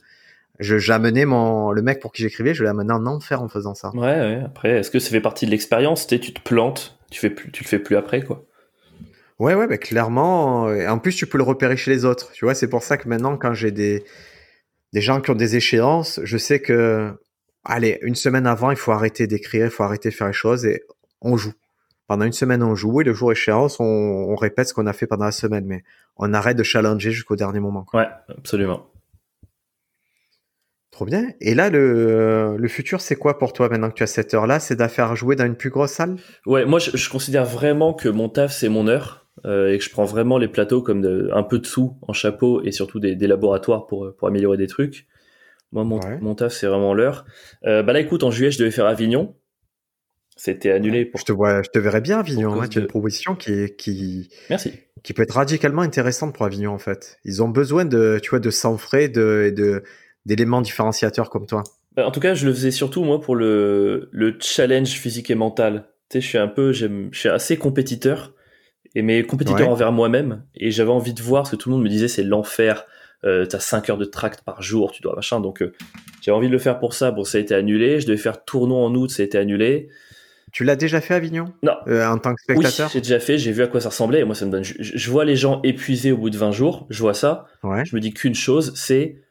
Je 0.59 0.77
j'amenais 0.77 1.25
mon 1.25 1.71
le 1.71 1.81
mec 1.81 1.99
pour 1.99 2.11
qui 2.11 2.21
j'écrivais, 2.21 2.53
je 2.53 2.63
l'ai 2.63 2.69
amené 2.69 2.93
en 2.93 3.05
enfer 3.07 3.41
en 3.41 3.47
faisant 3.47 3.73
ça. 3.73 3.89
Ouais, 3.95 4.01
ouais. 4.01 4.41
Après, 4.45 4.69
est-ce 4.71 4.91
que 4.91 4.99
ça 4.99 5.09
fait 5.09 5.21
partie 5.21 5.45
de 5.45 5.51
l'expérience? 5.51 6.05
Tu 6.05 6.19
te 6.19 6.41
plantes, 6.41 6.97
tu 7.09 7.19
fais 7.19 7.29
plus, 7.31 7.51
tu 7.51 7.63
le 7.63 7.67
fais 7.67 7.79
plus 7.79 7.95
après, 7.95 8.21
quoi. 8.21 8.43
Ouais, 9.39 9.55
ouais, 9.55 9.65
mais 9.67 9.79
clairement. 9.79 10.67
Euh, 10.67 10.87
en 10.87 10.99
plus, 10.99 11.15
tu 11.15 11.25
peux 11.25 11.39
le 11.39 11.43
repérer 11.43 11.75
chez 11.75 11.91
les 11.91 12.05
autres. 12.05 12.31
Tu 12.33 12.45
vois, 12.45 12.53
c'est 12.53 12.69
pour 12.69 12.83
ça 12.83 12.97
que 12.97 13.09
maintenant, 13.09 13.35
quand 13.35 13.53
j'ai 13.53 13.71
des, 13.71 14.03
des 14.93 15.01
gens 15.01 15.21
qui 15.21 15.31
ont 15.31 15.35
des 15.35 15.55
échéances, 15.55 16.19
je 16.23 16.37
sais 16.37 16.59
que, 16.59 17.11
allez, 17.65 17.97
une 18.03 18.15
semaine 18.15 18.45
avant, 18.45 18.69
il 18.69 18.77
faut 18.77 18.91
arrêter 18.91 19.25
d'écrire, 19.25 19.65
il 19.65 19.71
faut 19.71 19.83
arrêter 19.83 20.09
de 20.09 20.13
faire 20.13 20.27
les 20.27 20.33
choses 20.33 20.65
et 20.65 20.83
on 21.19 21.35
joue. 21.35 21.53
Pendant 22.07 22.25
une 22.25 22.33
semaine, 22.33 22.61
on 22.61 22.75
joue 22.75 23.01
et 23.01 23.03
le 23.03 23.13
jour 23.13 23.31
échéance, 23.31 23.79
on, 23.79 23.85
on 23.85 24.35
répète 24.35 24.67
ce 24.67 24.73
qu'on 24.75 24.85
a 24.85 24.93
fait 24.93 25.07
pendant 25.07 25.25
la 25.25 25.31
semaine, 25.31 25.65
mais 25.65 25.83
on 26.15 26.31
arrête 26.33 26.55
de 26.55 26.63
challenger 26.63 27.11
jusqu'au 27.11 27.35
dernier 27.35 27.59
moment. 27.59 27.87
Ouais, 27.93 28.07
absolument. 28.29 28.87
Trop 30.93 31.03
bien. 31.05 31.27
Et 31.41 31.55
là, 31.55 31.69
le, 31.69 32.55
le 32.57 32.67
futur, 32.69 33.01
c'est 33.01 33.17
quoi 33.17 33.37
pour 33.37 33.51
toi 33.51 33.67
maintenant 33.67 33.89
que 33.89 33.95
tu 33.95 34.03
as 34.03 34.07
cette 34.07 34.33
heure-là? 34.33 34.61
C'est 34.61 34.77
de 34.77 34.87
faire 34.87 35.13
jouer 35.17 35.35
dans 35.35 35.45
une 35.45 35.57
plus 35.57 35.71
grosse 35.71 35.91
salle? 35.91 36.15
Ouais, 36.45 36.63
moi, 36.63 36.79
je, 36.79 36.95
je 36.95 37.09
considère 37.09 37.43
vraiment 37.43 37.93
que 37.93 38.07
mon 38.07 38.29
taf, 38.29 38.53
c'est 38.53 38.69
mon 38.69 38.87
heure. 38.87 39.19
Euh, 39.45 39.73
et 39.73 39.79
que 39.79 39.83
je 39.83 39.89
prends 39.89 40.05
vraiment 40.05 40.37
les 40.37 40.47
plateaux 40.47 40.83
comme 40.83 41.03
un 41.33 41.41
peu 41.43 41.57
de 41.57 41.65
sous 41.65 41.97
en 42.03 42.13
chapeau 42.13 42.61
et 42.63 42.71
surtout 42.71 42.99
des, 42.99 43.15
des 43.15 43.25
laboratoires 43.25 43.87
pour, 43.87 44.13
pour 44.15 44.27
améliorer 44.27 44.57
des 44.57 44.67
trucs. 44.67 45.07
Moi, 45.71 45.83
mon, 45.83 45.99
mon 46.21 46.35
taf, 46.35 46.53
c'est 46.53 46.67
vraiment 46.67 46.93
l'heure. 46.93 47.25
Euh, 47.65 47.81
bah 47.81 47.93
là, 47.93 47.99
écoute, 47.99 48.21
en 48.21 48.29
juillet, 48.29 48.51
je 48.51 48.59
devais 48.59 48.69
faire 48.69 48.85
Avignon. 48.85 49.35
C'était 50.37 50.69
annulé. 50.69 51.05
Pour... 51.05 51.19
Je 51.19 51.25
te 51.25 51.31
vois, 51.31 51.63
je 51.63 51.69
te 51.69 51.79
verrais 51.79 51.99
bien 51.99 52.19
Avignon. 52.19 52.61
Hein, 52.61 52.67
tu 52.67 52.77
as 52.77 52.81
une 52.81 52.87
proposition 52.87 53.35
qui 53.35 53.75
qui, 53.75 54.29
Merci. 54.51 54.73
qui 55.01 55.13
peut 55.13 55.23
être 55.23 55.33
radicalement 55.33 55.81
intéressante 55.81 56.35
pour 56.35 56.45
Avignon 56.45 56.71
en 56.71 56.79
fait. 56.79 57.17
Ils 57.25 57.41
ont 57.41 57.49
besoin 57.49 57.85
de, 57.85 58.19
tu 58.21 58.29
vois, 58.29 58.39
de 58.39 58.51
sang 58.51 58.77
frais, 58.77 59.09
de, 59.09 59.51
de 59.55 59.83
d'éléments 60.25 60.61
différenciateurs 60.61 61.29
comme 61.29 61.45
toi. 61.45 61.63
Bah, 61.95 62.07
en 62.07 62.11
tout 62.11 62.19
cas, 62.19 62.33
je 62.33 62.45
le 62.47 62.53
faisais 62.53 62.71
surtout 62.71 63.03
moi 63.03 63.21
pour 63.21 63.35
le, 63.35 64.09
le 64.11 64.35
challenge 64.39 64.89
physique 64.89 65.29
et 65.29 65.35
mental. 65.35 65.85
Tu 66.09 66.17
sais, 66.17 66.21
je 66.21 66.27
suis 66.27 66.37
un 66.37 66.47
peu, 66.47 66.71
j'aime, 66.71 67.09
je 67.11 67.19
suis 67.19 67.29
assez 67.29 67.57
compétiteur 67.57 68.33
et 68.95 69.01
mes 69.01 69.23
compétiteurs 69.23 69.69
envers 69.69 69.91
moi-même. 69.91 70.43
Et 70.55 70.71
j'avais 70.71 70.91
envie 70.91 71.13
de 71.13 71.21
voir 71.21 71.47
ce 71.47 71.51
que 71.51 71.55
tout 71.55 71.69
le 71.69 71.75
monde 71.75 71.83
me 71.83 71.89
disait, 71.89 72.07
c'est 72.07 72.23
l'enfer. 72.23 72.85
Euh, 73.25 73.45
t'as 73.45 73.59
5 73.59 73.89
heures 73.89 73.97
de 73.97 74.05
tract 74.05 74.41
par 74.41 74.61
jour, 74.61 74.91
tu 74.91 75.01
dois 75.01 75.15
machin. 75.15 75.39
Donc 75.39 75.61
euh, 75.61 75.73
j'avais 76.21 76.35
envie 76.35 76.47
de 76.47 76.51
le 76.51 76.59
faire 76.59 76.79
pour 76.79 76.93
ça. 76.93 77.11
Bon, 77.11 77.23
ça 77.23 77.37
a 77.37 77.41
été 77.41 77.55
annulé. 77.55 77.99
Je 77.99 78.05
devais 78.05 78.17
faire 78.17 78.43
tournoi 78.43 78.79
en 78.79 78.93
août, 78.95 79.09
ça 79.09 79.23
a 79.23 79.25
été 79.25 79.37
annulé. 79.37 79.89
Tu 80.51 80.63
l'as 80.63 80.75
déjà 80.75 81.01
fait 81.01 81.15
à 81.15 81.17
Avignon? 81.17 81.45
Non. 81.63 81.73
Euh, 81.87 82.05
en 82.05 82.19
tant 82.19 82.35
que 82.35 82.41
spectateur? 82.41 82.87
Oui, 82.87 82.91
j'ai 82.93 83.01
déjà 83.01 83.19
fait, 83.19 83.37
j'ai 83.39 83.51
vu 83.51 83.63
à 83.63 83.67
quoi 83.67 83.81
ça 83.81 83.89
ressemblait. 83.89 84.19
Et 84.19 84.23
moi, 84.23 84.35
ça 84.35 84.45
me 84.45 84.51
donne. 84.51 84.63
Je, 84.63 85.09
vois 85.09 85.25
les 85.25 85.35
gens 85.35 85.61
épuisés 85.63 86.11
au 86.11 86.17
bout 86.17 86.29
de 86.29 86.37
20 86.37 86.51
jours, 86.51 86.85
je 86.91 87.01
vois 87.01 87.15
ça. 87.15 87.47
Ouais. 87.63 87.85
Je 87.85 87.95
me 87.95 88.01
dis 88.01 88.13
qu'une 88.13 88.35
chose, 88.35 88.73
c'est. 88.75 89.21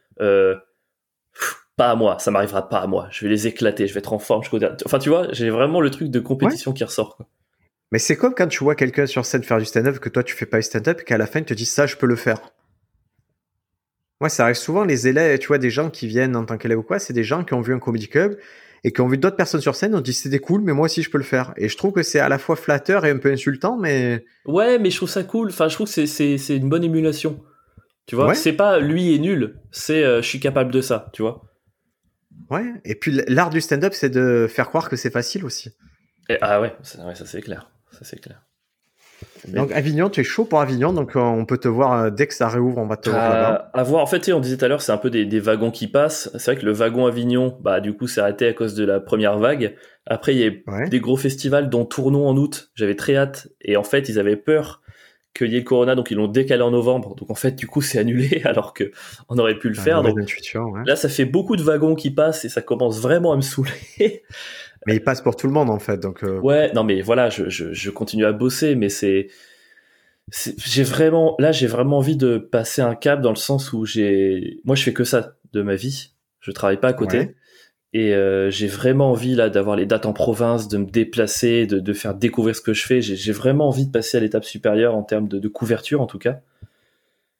Pas 1.82 1.90
à 1.90 1.96
moi, 1.96 2.16
ça 2.20 2.30
m'arrivera 2.30 2.68
pas 2.68 2.78
à 2.78 2.86
moi. 2.86 3.08
Je 3.10 3.24
vais 3.24 3.28
les 3.28 3.48
éclater, 3.48 3.88
je 3.88 3.94
vais 3.94 3.98
être 3.98 4.12
en 4.12 4.20
forme 4.20 4.44
dernier. 4.52 4.76
Enfin, 4.86 5.00
tu 5.00 5.08
vois, 5.08 5.26
j'ai 5.32 5.50
vraiment 5.50 5.80
le 5.80 5.90
truc 5.90 6.10
de 6.10 6.20
compétition 6.20 6.72
qui 6.72 6.84
ressort. 6.84 7.16
Quoi. 7.16 7.26
Mais 7.90 7.98
c'est 7.98 8.14
comme 8.14 8.34
quand 8.36 8.46
tu 8.46 8.62
vois 8.62 8.76
quelqu'un 8.76 9.06
sur 9.06 9.26
scène 9.26 9.42
faire 9.42 9.58
du 9.58 9.64
stand-up 9.64 9.98
que 9.98 10.08
toi 10.08 10.22
tu 10.22 10.36
fais 10.36 10.46
pas 10.46 10.58
du 10.58 10.62
stand-up 10.62 11.00
et 11.00 11.04
qu'à 11.04 11.18
la 11.18 11.26
fin 11.26 11.40
il 11.40 11.44
te 11.44 11.54
dit 11.54 11.66
ça 11.66 11.86
je 11.88 11.96
peux 11.96 12.06
le 12.06 12.14
faire. 12.14 12.38
Moi 14.20 14.28
ça 14.28 14.44
arrive 14.44 14.54
souvent 14.54 14.84
les 14.84 15.08
élèves, 15.08 15.40
tu 15.40 15.48
vois 15.48 15.58
des 15.58 15.70
gens 15.70 15.90
qui 15.90 16.06
viennent 16.06 16.36
en 16.36 16.44
tant 16.44 16.56
qu'élèves 16.56 16.78
ou 16.78 16.84
quoi, 16.84 17.00
c'est 17.00 17.12
des 17.12 17.24
gens 17.24 17.42
qui 17.42 17.52
ont 17.52 17.60
vu 17.60 17.74
un 17.74 17.80
comedy 17.80 18.06
club 18.06 18.38
et 18.84 18.92
qui 18.92 19.00
ont 19.00 19.08
vu 19.08 19.18
d'autres 19.18 19.36
personnes 19.36 19.60
sur 19.60 19.74
scène, 19.74 19.96
on 19.96 20.00
dit 20.00 20.12
c'était 20.12 20.38
cool 20.38 20.62
mais 20.62 20.72
moi 20.72 20.84
aussi 20.84 21.02
je 21.02 21.10
peux 21.10 21.18
le 21.18 21.24
faire. 21.24 21.52
Et 21.56 21.68
je 21.68 21.76
trouve 21.76 21.92
que 21.92 22.04
c'est 22.04 22.20
à 22.20 22.28
la 22.28 22.38
fois 22.38 22.54
flatteur 22.54 23.04
et 23.04 23.10
un 23.10 23.18
peu 23.18 23.32
insultant 23.32 23.76
mais 23.76 24.24
Ouais, 24.46 24.78
mais 24.78 24.90
je 24.90 24.96
trouve 24.96 25.10
ça 25.10 25.24
cool. 25.24 25.48
Enfin, 25.48 25.68
je 25.68 25.74
trouve 25.74 25.92
que 25.92 26.06
c'est 26.06 26.38
c'est 26.38 26.56
une 26.56 26.68
bonne 26.68 26.84
émulation. 26.84 27.42
Tu 28.06 28.16
vois, 28.16 28.34
c'est 28.34 28.54
pas 28.54 28.78
lui 28.78 29.14
est 29.14 29.18
nul, 29.18 29.56
c'est 29.70 30.02
euh, 30.02 30.22
je 30.22 30.28
suis 30.28 30.40
capable 30.40 30.72
de 30.72 30.80
ça, 30.80 31.10
tu 31.12 31.22
vois. 31.22 31.42
Ouais, 32.50 32.66
et 32.84 32.94
puis 32.94 33.22
l'art 33.28 33.50
du 33.50 33.60
stand-up 33.60 33.94
c'est 33.94 34.10
de 34.10 34.46
faire 34.48 34.68
croire 34.68 34.88
que 34.88 34.96
c'est 34.96 35.10
facile 35.10 35.44
aussi. 35.44 35.70
ah 36.40 36.60
ouais, 36.60 36.74
ouais 36.98 37.14
ça 37.14 37.26
c'est 37.26 37.40
clair 37.40 37.70
c'est 38.02 38.20
clair. 38.20 38.42
Donc 39.48 39.70
Avignon, 39.72 40.10
tu 40.10 40.20
es 40.20 40.24
chaud 40.24 40.44
pour 40.44 40.60
Avignon, 40.60 40.92
donc 40.92 41.14
euh, 41.14 41.20
on 41.20 41.44
peut 41.44 41.58
te 41.58 41.68
voir 41.68 41.92
euh, 41.92 42.10
dès 42.10 42.26
que 42.26 42.34
ça 42.34 42.48
réouvre, 42.48 42.78
on 42.78 42.86
va 42.86 42.96
te 42.96 43.08
voir 43.08 43.28
là-bas. 43.28 43.70
À 43.72 43.82
voir. 43.84 44.02
En 44.02 44.06
fait, 44.06 44.32
on 44.32 44.40
disait 44.40 44.56
tout 44.56 44.64
à 44.64 44.68
l'heure, 44.68 44.82
c'est 44.82 44.92
un 44.92 44.98
peu 44.98 45.10
des, 45.10 45.40
wagons 45.40 45.70
qui 45.70 45.86
passent. 45.86 46.30
C'est 46.34 46.52
vrai 46.52 46.60
que 46.60 46.66
le 46.66 46.72
wagon 46.72 47.06
Avignon, 47.06 47.56
bah 47.60 47.80
du 47.80 47.94
coup, 47.94 48.08
s'est 48.08 48.20
arrêté 48.20 48.48
à 48.48 48.52
cause 48.52 48.74
de 48.74 48.84
la 48.84 49.00
première 49.00 49.38
vague. 49.38 49.76
Après, 50.06 50.34
il 50.34 50.40
y 50.40 50.46
a 50.46 50.86
des 50.88 51.00
gros 51.00 51.16
festivals, 51.16 51.70
dont 51.70 51.84
Tournon 51.84 52.26
en 52.26 52.36
août. 52.36 52.70
J'avais 52.74 52.96
très 52.96 53.16
hâte, 53.16 53.48
et 53.60 53.76
en 53.76 53.84
fait, 53.84 54.08
ils 54.08 54.18
avaient 54.18 54.36
peur 54.36 54.81
qu'il 55.34 55.52
y 55.52 55.56
ait 55.56 55.60
le 55.60 55.64
Corona, 55.64 55.94
donc 55.94 56.10
ils 56.10 56.16
l'ont 56.16 56.28
décalé 56.28 56.62
en 56.62 56.70
novembre. 56.70 57.14
Donc 57.14 57.30
en 57.30 57.34
fait, 57.34 57.52
du 57.52 57.66
coup, 57.66 57.80
c'est 57.80 57.98
annulé 57.98 58.42
alors 58.44 58.74
que 58.74 58.92
on 59.28 59.38
aurait 59.38 59.58
pu 59.58 59.68
le 59.68 59.74
faire. 59.74 60.02
Donc, 60.02 60.16
Là, 60.86 60.96
ça 60.96 61.08
fait 61.08 61.24
beaucoup 61.24 61.56
de 61.56 61.62
wagons 61.62 61.94
qui 61.94 62.10
passent 62.10 62.44
et 62.44 62.48
ça 62.48 62.62
commence 62.62 63.00
vraiment 63.00 63.32
à 63.32 63.36
me 63.36 63.42
saouler. 63.42 63.70
Mais 64.86 64.96
il 64.96 65.00
passe 65.00 65.20
pour 65.20 65.36
tout 65.36 65.46
le 65.46 65.52
monde 65.52 65.70
en 65.70 65.78
fait, 65.78 65.98
donc. 65.98 66.24
Euh, 66.24 66.40
ouais, 66.40 66.72
non 66.72 66.82
mais 66.82 67.02
voilà, 67.02 67.30
je, 67.30 67.48
je, 67.48 67.72
je 67.72 67.90
continue 67.90 68.24
à 68.24 68.32
bosser, 68.32 68.74
mais 68.74 68.88
c'est, 68.88 69.28
j'ai 70.58 70.82
vraiment, 70.82 71.36
là 71.38 71.52
j'ai 71.52 71.68
vraiment 71.68 71.98
envie 71.98 72.16
de 72.16 72.36
passer 72.38 72.82
un 72.82 72.96
cap 72.96 73.20
dans 73.20 73.30
le 73.30 73.36
sens 73.36 73.72
où 73.72 73.84
j'ai, 73.86 74.60
moi 74.64 74.74
je 74.74 74.82
fais 74.82 74.92
que 74.92 75.04
ça 75.04 75.36
de 75.52 75.62
ma 75.62 75.76
vie, 75.76 76.14
je 76.40 76.50
travaille 76.50 76.80
pas 76.80 76.88
à 76.88 76.92
côté. 76.94 77.36
Et 77.94 78.14
euh, 78.14 78.50
j'ai 78.50 78.68
vraiment 78.68 79.10
envie 79.10 79.34
là 79.34 79.50
d'avoir 79.50 79.76
les 79.76 79.84
dates 79.84 80.06
en 80.06 80.14
province, 80.14 80.68
de 80.68 80.78
me 80.78 80.86
déplacer, 80.86 81.66
de, 81.66 81.78
de 81.78 81.92
faire 81.92 82.14
découvrir 82.14 82.56
ce 82.56 82.62
que 82.62 82.72
je 82.72 82.86
fais. 82.86 83.02
J'ai 83.02 83.32
vraiment 83.32 83.68
envie 83.68 83.86
de 83.86 83.92
passer 83.92 84.16
à 84.16 84.20
l'étape 84.20 84.44
supérieure 84.44 84.94
en 84.94 85.02
termes 85.02 85.28
de, 85.28 85.48
couverture 85.48 86.00
en 86.00 86.06
tout 86.06 86.18
cas. 86.18 86.40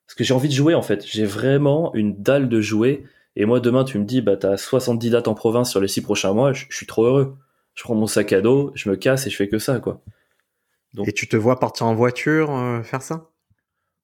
Parce 0.06 0.14
que 0.14 0.24
j'ai 0.24 0.34
envie 0.34 0.48
de 0.48 0.54
jouer 0.54 0.74
en 0.74 0.82
fait. 0.82 1.06
J'ai 1.06 1.24
vraiment 1.24 1.94
une 1.94 2.20
dalle 2.22 2.50
de 2.50 2.60
jouer. 2.60 3.04
Et 3.34 3.46
moi 3.46 3.60
demain 3.60 3.84
tu 3.84 3.98
me 3.98 4.04
dis 4.04 4.20
bah 4.20 4.36
t'as 4.36 4.58
70 4.58 5.08
dates 5.08 5.28
en 5.28 5.34
province 5.34 5.70
sur 5.70 5.80
les 5.80 5.88
6 5.88 6.02
prochains 6.02 6.34
mois, 6.34 6.52
je, 6.52 6.66
suis 6.68 6.86
trop 6.86 7.04
heureux. 7.04 7.34
Je 7.74 7.82
prends 7.82 7.94
mon 7.94 8.06
sac 8.06 8.34
à 8.34 8.42
dos, 8.42 8.72
je 8.74 8.90
me 8.90 8.96
casse 8.96 9.26
et 9.26 9.30
je 9.30 9.36
fais 9.36 9.48
que 9.48 9.58
ça 9.58 9.78
quoi. 9.78 10.02
Et 11.06 11.12
tu 11.12 11.26
te 11.26 11.36
vois 11.38 11.58
partir 11.58 11.86
en 11.86 11.94
voiture 11.94 12.54
euh, 12.54 12.82
faire 12.82 13.00
ça? 13.00 13.31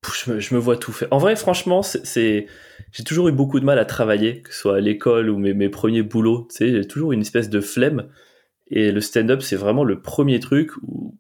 Je 0.04 0.54
me, 0.54 0.60
vois 0.60 0.76
tout 0.76 0.92
faire. 0.92 1.08
En 1.10 1.18
vrai, 1.18 1.36
franchement, 1.36 1.82
c'est, 1.82 2.46
j'ai 2.92 3.04
toujours 3.04 3.28
eu 3.28 3.32
beaucoup 3.32 3.60
de 3.60 3.64
mal 3.64 3.78
à 3.78 3.84
travailler, 3.84 4.42
que 4.42 4.52
ce 4.52 4.60
soit 4.60 4.76
à 4.76 4.80
l'école 4.80 5.28
ou 5.28 5.38
mes, 5.38 5.54
mes 5.54 5.68
premiers 5.68 6.02
boulots. 6.02 6.46
Tu 6.50 6.56
sais, 6.56 6.70
j'ai 6.70 6.86
toujours 6.86 7.12
une 7.12 7.20
espèce 7.20 7.50
de 7.50 7.60
flemme. 7.60 8.08
Et 8.70 8.92
le 8.92 9.00
stand-up, 9.00 9.42
c'est 9.42 9.56
vraiment 9.56 9.84
le 9.84 10.00
premier 10.00 10.40
truc 10.40 10.70
où 10.82 11.16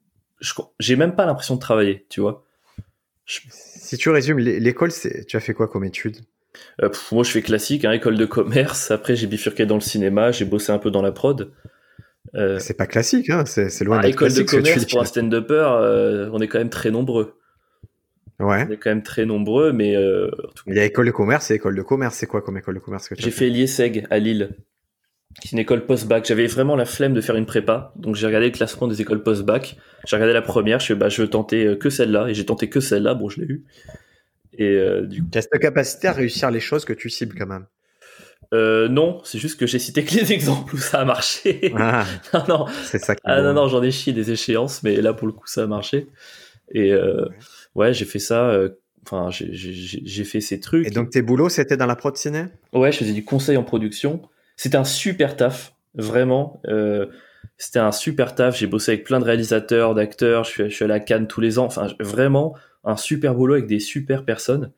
j'ai 0.78 0.96
même 0.96 1.14
pas 1.14 1.26
l'impression 1.26 1.56
de 1.56 1.60
travailler, 1.60 2.06
tu 2.08 2.20
vois. 2.20 2.44
Si 3.26 3.98
tu 3.98 4.10
résumes, 4.10 4.38
l'école, 4.38 4.90
c'est, 4.90 5.26
tu 5.26 5.36
as 5.36 5.40
fait 5.40 5.54
quoi 5.54 5.68
comme 5.68 5.84
études? 5.84 6.18
Euh, 6.82 6.88
Moi, 7.12 7.24
je 7.24 7.30
fais 7.30 7.42
classique, 7.42 7.84
hein, 7.84 7.92
école 7.92 8.16
de 8.16 8.26
commerce. 8.26 8.90
Après, 8.90 9.16
j'ai 9.16 9.26
bifurqué 9.26 9.66
dans 9.66 9.74
le 9.74 9.80
cinéma, 9.80 10.30
j'ai 10.30 10.44
bossé 10.44 10.72
un 10.72 10.78
peu 10.78 10.90
dans 10.90 11.02
la 11.02 11.12
prod. 11.12 11.52
Euh, 12.34 12.58
c'est 12.58 12.74
pas 12.74 12.86
classique, 12.86 13.30
hein, 13.30 13.44
c'est, 13.46 13.82
loin 13.82 13.96
bah, 13.96 14.02
d'être 14.02 14.14
École 14.14 14.34
de 14.34 14.42
commerce 14.42 14.84
pour 14.84 15.00
un 15.00 15.04
stand-upper, 15.04 15.68
euh, 15.80 16.30
on 16.32 16.40
est 16.40 16.48
quand 16.48 16.58
même 16.58 16.70
très 16.70 16.90
nombreux. 16.90 17.37
Ouais. 18.40 18.66
On 18.68 18.72
est 18.72 18.76
quand 18.76 18.90
même 18.90 19.02
très 19.02 19.26
nombreux, 19.26 19.72
mais. 19.72 19.96
Euh, 19.96 20.30
Il 20.66 20.74
y 20.74 20.78
a 20.78 20.84
école 20.84 21.06
de 21.06 21.10
commerce 21.10 21.50
et 21.50 21.54
école 21.54 21.74
de 21.74 21.82
commerce. 21.82 22.16
C'est 22.16 22.26
quoi 22.26 22.40
comme 22.40 22.56
école 22.56 22.74
de 22.74 22.80
commerce 22.80 23.08
que 23.08 23.14
tu 23.14 23.22
J'ai 23.22 23.30
fait, 23.30 23.46
fait 23.46 23.50
l'IESEG 23.50 24.06
à 24.10 24.18
Lille, 24.18 24.50
qui 25.40 25.48
est 25.48 25.52
une 25.52 25.58
école 25.58 25.86
post-bac. 25.86 26.24
J'avais 26.24 26.46
vraiment 26.46 26.76
la 26.76 26.84
flemme 26.84 27.14
de 27.14 27.20
faire 27.20 27.34
une 27.34 27.46
prépa, 27.46 27.92
donc 27.96 28.14
j'ai 28.14 28.26
regardé 28.26 28.46
le 28.46 28.52
classement 28.52 28.86
des 28.86 29.00
écoles 29.00 29.24
post-bac. 29.24 29.76
J'ai 30.06 30.16
regardé 30.16 30.32
la 30.32 30.42
première, 30.42 30.78
je 30.78 30.86
fais 30.86 30.94
bah 30.94 31.08
je 31.08 31.20
veux 31.22 31.28
tenter 31.28 31.66
euh, 31.66 31.76
que 31.76 31.90
celle-là, 31.90 32.28
et 32.28 32.34
j'ai 32.34 32.46
tenté 32.46 32.68
que 32.68 32.78
celle-là. 32.78 33.14
Bon, 33.14 33.28
je 33.28 33.40
l'ai 33.40 33.46
eu. 33.46 33.64
Et 34.56 34.68
euh, 34.68 35.06
du 35.06 35.22
coup. 35.22 35.28
Tu 35.32 35.38
as 35.38 35.42
cette 35.42 35.58
capacité 35.60 36.06
à 36.06 36.12
réussir 36.12 36.50
les 36.52 36.60
choses 36.60 36.84
que 36.84 36.92
tu 36.92 37.10
cibles 37.10 37.36
quand 37.36 37.46
même. 37.46 37.66
Euh, 38.54 38.88
non, 38.88 39.20
c'est 39.24 39.38
juste 39.38 39.58
que 39.58 39.66
j'ai 39.66 39.78
cité 39.78 40.04
que 40.04 40.14
les 40.14 40.32
exemples 40.32 40.74
où 40.74 40.78
ça 40.78 41.00
a 41.00 41.04
marché. 41.04 41.72
Ah, 41.76 42.04
non, 42.34 42.44
non. 42.48 42.66
C'est 42.84 42.98
ça. 42.98 43.14
Qui 43.14 43.22
ah 43.24 43.42
non, 43.42 43.52
non, 43.52 43.68
j'en 43.68 43.82
ai 43.82 43.90
chié 43.90 44.12
des 44.12 44.30
échéances, 44.30 44.82
mais 44.82 44.96
là 45.00 45.12
pour 45.12 45.26
le 45.26 45.32
coup 45.32 45.46
ça 45.46 45.64
a 45.64 45.66
marché. 45.66 46.06
Et 46.72 46.92
euh, 46.92 47.24
ouais, 47.24 47.36
j'ai 47.90 48.04
fait 48.04 48.18
ça. 48.18 48.50
Euh, 48.50 48.70
enfin, 49.04 49.28
j'ai 49.30 50.24
fait 50.24 50.40
ces 50.40 50.60
trucs. 50.60 50.86
Et 50.86 50.90
donc 50.90 51.10
tes 51.10 51.22
boulots, 51.22 51.48
c'était 51.48 51.76
dans 51.76 51.86
la 51.86 51.96
prod 51.96 52.16
ciné? 52.16 52.46
Ouais, 52.72 52.92
je 52.92 52.98
faisais 52.98 53.12
du 53.12 53.24
conseil 53.24 53.56
en 53.56 53.64
production. 53.64 54.22
C'était 54.56 54.76
un 54.76 54.84
super 54.84 55.36
taf, 55.36 55.74
vraiment. 55.94 56.60
Euh, 56.66 57.06
c'était 57.56 57.78
un 57.78 57.92
super 57.92 58.34
taf. 58.34 58.56
J'ai 58.56 58.66
bossé 58.66 58.92
avec 58.92 59.04
plein 59.04 59.20
de 59.20 59.24
réalisateurs, 59.24 59.94
d'acteurs. 59.94 60.44
Je 60.44 60.50
suis, 60.50 60.64
je 60.64 60.74
suis 60.74 60.84
à 60.84 60.88
la 60.88 61.00
Cannes 61.00 61.28
tous 61.28 61.40
les 61.40 61.58
ans. 61.58 61.66
Enfin, 61.66 61.88
vraiment 62.00 62.54
un 62.84 62.96
super 62.96 63.34
boulot 63.34 63.54
avec 63.54 63.66
des 63.66 63.80
super 63.80 64.24
personnes. 64.24 64.72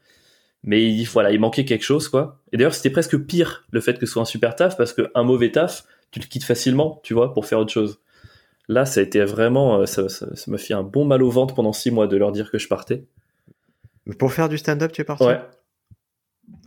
Mais 0.63 0.83
il, 0.83 1.05
voilà, 1.05 1.33
il 1.33 1.41
manquait 1.41 1.65
quelque 1.65 1.85
chose, 1.85 2.09
quoi. 2.09 2.39
Et 2.53 2.57
d'ailleurs, 2.59 2.75
c'était 2.75 2.91
presque 2.91 3.17
pire 3.19 3.67
le 3.71 3.81
fait 3.81 3.99
que 3.99 4.05
ce 4.07 4.13
soit 4.13 4.23
un 4.23 4.27
super 4.27 4.57
taf 4.57 4.77
parce 4.77 4.93
qu'un 4.93 5.23
mauvais 5.23 5.51
taf, 5.51 5.85
tu 6.11 6.21
le 6.21 6.27
quittes 6.27 6.45
facilement, 6.45 7.01
tu 7.03 7.15
vois, 7.15 7.33
pour 7.33 7.47
faire 7.47 7.59
autre 7.59 7.73
chose. 7.73 8.01
Là, 8.71 8.87
ça 8.87 9.01
a 9.01 9.03
été 9.03 9.25
vraiment, 9.25 9.81
euh, 9.81 9.87
ça 9.87 10.07
m'a 10.47 10.57
fait 10.57 10.75
un 10.75 10.85
bon 10.85 11.05
mal 11.05 11.25
au 11.25 11.31
ventre 11.31 11.57
pendant 11.57 11.73
six 11.73 11.91
mois 11.91 12.07
de 12.07 12.17
leur 12.17 12.31
dire 12.31 12.53
que 12.53 12.59
je 12.59 12.69
partais. 12.69 13.05
Mais 14.07 14.15
pour 14.15 14.33
faire 14.33 14.49
du 14.49 14.59
stand-up, 14.59 14.93
tu 14.93 15.01
es 15.01 15.05
parti? 15.05 15.25
Ouais. 15.25 15.41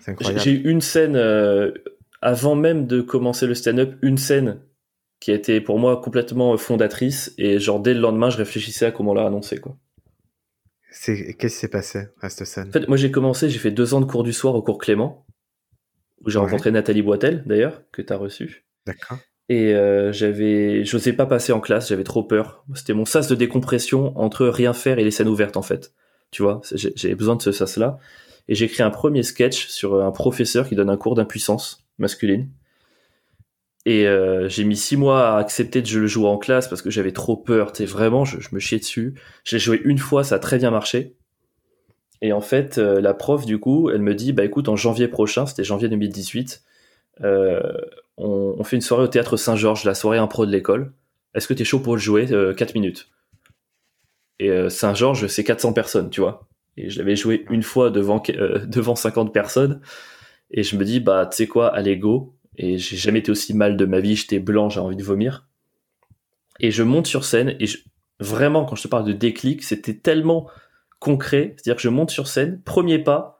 C'est 0.01 0.11
incroyable. 0.11 0.41
J'ai 0.41 0.51
eu 0.51 0.69
une 0.69 0.81
scène, 0.81 1.15
euh, 1.15 1.71
avant 2.21 2.55
même 2.55 2.87
de 2.87 2.99
commencer 2.99 3.47
le 3.47 3.55
stand-up, 3.55 3.95
une 4.01 4.17
scène 4.17 4.59
qui 5.21 5.31
a 5.31 5.33
été 5.33 5.61
pour 5.61 5.79
moi 5.79 6.01
complètement 6.01 6.57
fondatrice. 6.57 7.33
Et 7.37 7.57
genre, 7.57 7.79
dès 7.79 7.93
le 7.93 8.01
lendemain, 8.01 8.29
je 8.29 8.35
réfléchissais 8.35 8.87
à 8.87 8.91
comment 8.91 9.13
la 9.13 9.25
annoncer, 9.25 9.59
quoi. 9.59 9.77
Qu'est-ce 10.89 11.37
qui 11.37 11.49
s'est 11.49 11.69
passé 11.69 12.09
à 12.19 12.27
cette 12.29 12.45
scène? 12.47 12.67
En 12.67 12.71
fait, 12.73 12.89
moi 12.89 12.97
j'ai 12.97 13.11
commencé, 13.11 13.49
j'ai 13.49 13.59
fait 13.59 13.71
deux 13.71 13.93
ans 13.93 14.01
de 14.01 14.05
cours 14.05 14.23
du 14.23 14.33
soir 14.33 14.55
au 14.55 14.61
cours 14.61 14.77
Clément, 14.77 15.25
où 16.25 16.29
j'ai 16.29 16.37
rencontré 16.37 16.69
Nathalie 16.69 17.01
Boitel 17.01 17.43
d'ailleurs, 17.45 17.81
que 17.93 18.01
tu 18.01 18.11
as 18.11 18.17
reçu. 18.17 18.65
D'accord. 18.85 19.19
Et 19.49 19.73
euh, 19.73 20.11
j'avais, 20.11 20.85
j'osais 20.85 21.13
pas 21.13 21.25
passer 21.25 21.51
en 21.51 21.59
classe, 21.59 21.89
j'avais 21.89 22.03
trop 22.03 22.23
peur. 22.23 22.63
C'était 22.75 22.93
mon 22.93 23.05
sas 23.05 23.27
de 23.27 23.35
décompression 23.35 24.17
entre 24.17 24.47
rien 24.47 24.73
faire 24.73 24.99
et 24.99 25.03
les 25.03 25.11
scènes 25.11 25.27
ouvertes 25.27 25.57
en 25.57 25.61
fait. 25.61 25.93
Tu 26.31 26.41
vois, 26.41 26.61
j'avais 26.73 27.15
besoin 27.15 27.35
de 27.35 27.41
ce 27.41 27.51
sas-là. 27.51 27.99
Et 28.47 28.55
j'ai 28.55 28.65
écrit 28.65 28.83
un 28.83 28.89
premier 28.89 29.23
sketch 29.23 29.67
sur 29.67 30.01
un 30.01 30.11
professeur 30.11 30.67
qui 30.67 30.75
donne 30.75 30.89
un 30.89 30.97
cours 30.97 31.15
d'impuissance 31.15 31.85
masculine. 31.97 32.49
Et 33.85 34.07
euh, 34.07 34.47
j'ai 34.47 34.63
mis 34.63 34.77
six 34.77 34.95
mois 34.95 35.29
à 35.29 35.37
accepter 35.39 35.81
de 35.81 35.99
le 35.99 36.07
jouer 36.07 36.27
en 36.27 36.37
classe 36.37 36.67
parce 36.67 36.81
que 36.81 36.89
j'avais 36.89 37.11
trop 37.11 37.35
peur. 37.35 37.73
Tu 37.73 37.85
vraiment, 37.85 38.23
je, 38.23 38.37
me 38.53 38.59
chiais 38.59 38.79
dessus. 38.79 39.15
J'ai 39.43 39.59
joué 39.59 39.81
une 39.83 39.97
fois, 39.97 40.23
ça 40.23 40.35
a 40.35 40.39
très 40.39 40.57
bien 40.57 40.71
marché. 40.71 41.15
Et 42.21 42.31
en 42.31 42.41
fait, 42.41 42.77
euh, 42.77 43.01
la 43.01 43.13
prof, 43.13 43.45
du 43.45 43.59
coup, 43.59 43.89
elle 43.89 44.01
me 44.01 44.15
dit, 44.15 44.31
bah 44.31 44.45
écoute, 44.45 44.69
en 44.69 44.77
janvier 44.77 45.09
prochain, 45.09 45.45
c'était 45.45 45.65
janvier 45.65 45.89
2018, 45.89 46.63
euh, 47.21 47.61
on, 48.17 48.63
fait 48.63 48.75
une 48.75 48.81
soirée 48.81 49.03
au 49.03 49.07
théâtre 49.07 49.37
Saint-Georges, 49.37 49.83
la 49.83 49.95
soirée 49.95 50.17
impro 50.17 50.45
de 50.45 50.51
l'école. 50.51 50.93
Est-ce 51.33 51.47
que 51.47 51.53
tu 51.53 51.63
es 51.63 51.65
chaud 51.65 51.79
pour 51.79 51.95
le 51.95 52.01
jouer 52.01 52.25
4 52.25 52.33
euh, 52.33 52.65
minutes? 52.75 53.09
Et 54.39 54.49
euh, 54.49 54.69
Saint-Georges, 54.69 55.27
c'est 55.27 55.43
400 55.43 55.73
personnes, 55.73 56.09
tu 56.09 56.21
vois. 56.21 56.47
Et 56.77 56.89
je 56.89 56.99
l'avais 56.99 57.15
joué 57.15 57.45
une 57.49 57.63
fois 57.63 57.89
devant, 57.89 58.21
devant 58.67 58.95
50 58.95 59.33
personnes. 59.33 59.81
Et 60.51 60.63
je 60.63 60.75
me 60.77 60.85
dis, 60.85 60.99
bah, 60.99 61.25
tu 61.25 61.37
sais 61.37 61.47
quoi, 61.47 61.73
allez, 61.73 61.97
go. 61.97 62.35
Et 62.57 62.77
j'ai 62.77 62.97
jamais 62.97 63.19
été 63.19 63.31
aussi 63.31 63.53
mal 63.55 63.77
de 63.77 63.85
ma 63.85 63.99
vie, 63.99 64.15
j'étais 64.15 64.39
blanc, 64.39 64.69
j'ai 64.69 64.79
envie 64.79 64.95
de 64.95 65.03
vomir. 65.03 65.47
Et 66.59 66.69
je 66.69 66.83
monte 66.83 67.07
sur 67.07 67.25
scène, 67.25 67.55
et 67.59 67.65
vraiment, 68.19 68.63
quand 68.65 68.75
je 68.75 68.83
te 68.83 68.87
parle 68.87 69.05
de 69.05 69.13
déclic, 69.13 69.63
c'était 69.63 69.95
tellement 69.95 70.47
concret. 70.99 71.55
C'est-à-dire 71.57 71.77
que 71.77 71.81
je 71.81 71.89
monte 71.89 72.11
sur 72.11 72.27
scène, 72.27 72.61
premier 72.61 72.99
pas, 72.99 73.32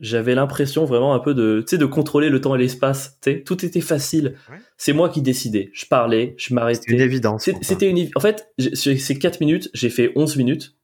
j'avais 0.00 0.34
l'impression 0.34 0.86
vraiment 0.86 1.14
un 1.14 1.18
peu 1.18 1.34
de, 1.34 1.60
tu 1.60 1.70
sais, 1.70 1.78
de 1.78 1.84
contrôler 1.84 2.30
le 2.30 2.40
temps 2.40 2.54
et 2.54 2.58
l'espace. 2.58 3.18
Tu 3.20 3.30
sais, 3.30 3.42
tout 3.42 3.64
était 3.64 3.82
facile. 3.82 4.34
C'est 4.78 4.94
moi 4.94 5.10
qui 5.10 5.20
décidais. 5.20 5.70
Je 5.74 5.84
parlais, 5.86 6.34
je 6.38 6.54
m'arrêtais. 6.54 6.80
C'était 6.80 6.94
une 6.94 7.00
évidence. 7.00 7.50
C'était 7.60 7.90
une, 7.90 8.08
en 8.14 8.20
fait, 8.20 8.52
ces 8.58 9.18
4 9.18 9.40
minutes, 9.40 9.70
j'ai 9.74 9.90
fait 9.90 10.12
11 10.16 10.36
minutes. 10.36 10.74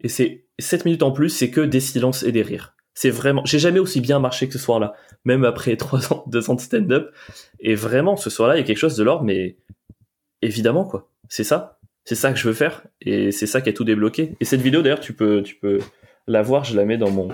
Et 0.00 0.08
c'est 0.08 0.44
7 0.58 0.84
minutes 0.84 1.04
en 1.04 1.12
plus, 1.12 1.30
c'est 1.30 1.50
que 1.50 1.60
des 1.60 1.80
silences 1.80 2.24
et 2.24 2.32
des 2.32 2.42
rires. 2.42 2.74
C'est 2.94 3.10
vraiment, 3.10 3.44
j'ai 3.44 3.58
jamais 3.58 3.78
aussi 3.78 4.00
bien 4.00 4.18
marché 4.18 4.46
que 4.46 4.52
ce 4.52 4.58
soir-là. 4.58 4.94
Même 5.24 5.44
après 5.44 5.76
3 5.76 6.12
ans, 6.12 6.24
2 6.26 6.50
ans 6.50 6.54
de 6.54 6.60
stand-up. 6.60 7.10
Et 7.60 7.76
vraiment, 7.76 8.16
ce 8.16 8.30
soir-là, 8.30 8.56
il 8.56 8.58
y 8.58 8.62
a 8.62 8.66
quelque 8.66 8.78
chose 8.78 8.96
de 8.96 9.04
l'ordre, 9.04 9.24
mais 9.24 9.56
évidemment, 10.42 10.84
quoi. 10.84 11.08
C'est 11.28 11.44
ça. 11.44 11.78
C'est 12.04 12.16
ça 12.16 12.32
que 12.32 12.38
je 12.38 12.48
veux 12.48 12.54
faire. 12.54 12.82
Et 13.00 13.30
c'est 13.30 13.46
ça 13.46 13.60
qui 13.60 13.68
a 13.70 13.72
tout 13.72 13.84
débloqué. 13.84 14.34
Et 14.40 14.44
cette 14.44 14.60
vidéo, 14.60 14.82
d'ailleurs, 14.82 15.00
tu 15.00 15.14
peux, 15.14 15.42
tu 15.42 15.54
peux 15.54 15.78
la 16.26 16.42
voir, 16.42 16.64
je 16.64 16.76
la 16.76 16.84
mets 16.84 16.98
dans 16.98 17.10
mon, 17.10 17.28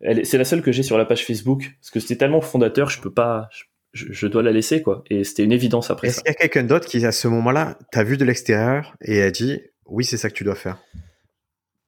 c'est 0.00 0.38
la 0.38 0.44
seule 0.44 0.62
que 0.62 0.72
j'ai 0.72 0.82
sur 0.82 0.98
la 0.98 1.04
page 1.04 1.24
Facebook 1.24 1.72
parce 1.80 1.90
que 1.90 2.00
c'était 2.00 2.16
tellement 2.16 2.40
fondateur, 2.40 2.90
je 2.90 3.00
peux 3.00 3.12
pas, 3.12 3.48
je, 3.92 4.26
dois 4.26 4.42
la 4.42 4.52
laisser 4.52 4.82
quoi. 4.82 5.02
Et 5.10 5.24
c'était 5.24 5.44
une 5.44 5.52
évidence 5.52 5.90
après. 5.90 6.08
Est-ce 6.08 6.20
qu'il 6.20 6.28
y 6.28 6.34
a 6.34 6.34
quelqu'un 6.34 6.64
d'autre 6.64 6.86
qui 6.86 7.04
à 7.04 7.12
ce 7.12 7.28
moment-là 7.28 7.78
t'a 7.90 8.04
vu 8.04 8.16
de 8.16 8.24
l'extérieur 8.24 8.94
et 9.00 9.22
a 9.22 9.30
dit 9.30 9.60
oui 9.86 10.04
c'est 10.04 10.16
ça 10.16 10.28
que 10.28 10.34
tu 10.34 10.44
dois 10.44 10.54
faire? 10.54 10.78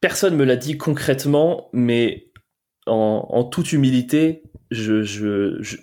Personne 0.01 0.37
me 0.37 0.45
l'a 0.45 0.57
dit 0.57 0.79
concrètement, 0.79 1.69
mais 1.73 2.27
en, 2.87 3.45
toute 3.45 3.73
humilité, 3.73 4.43
je, 4.71 5.03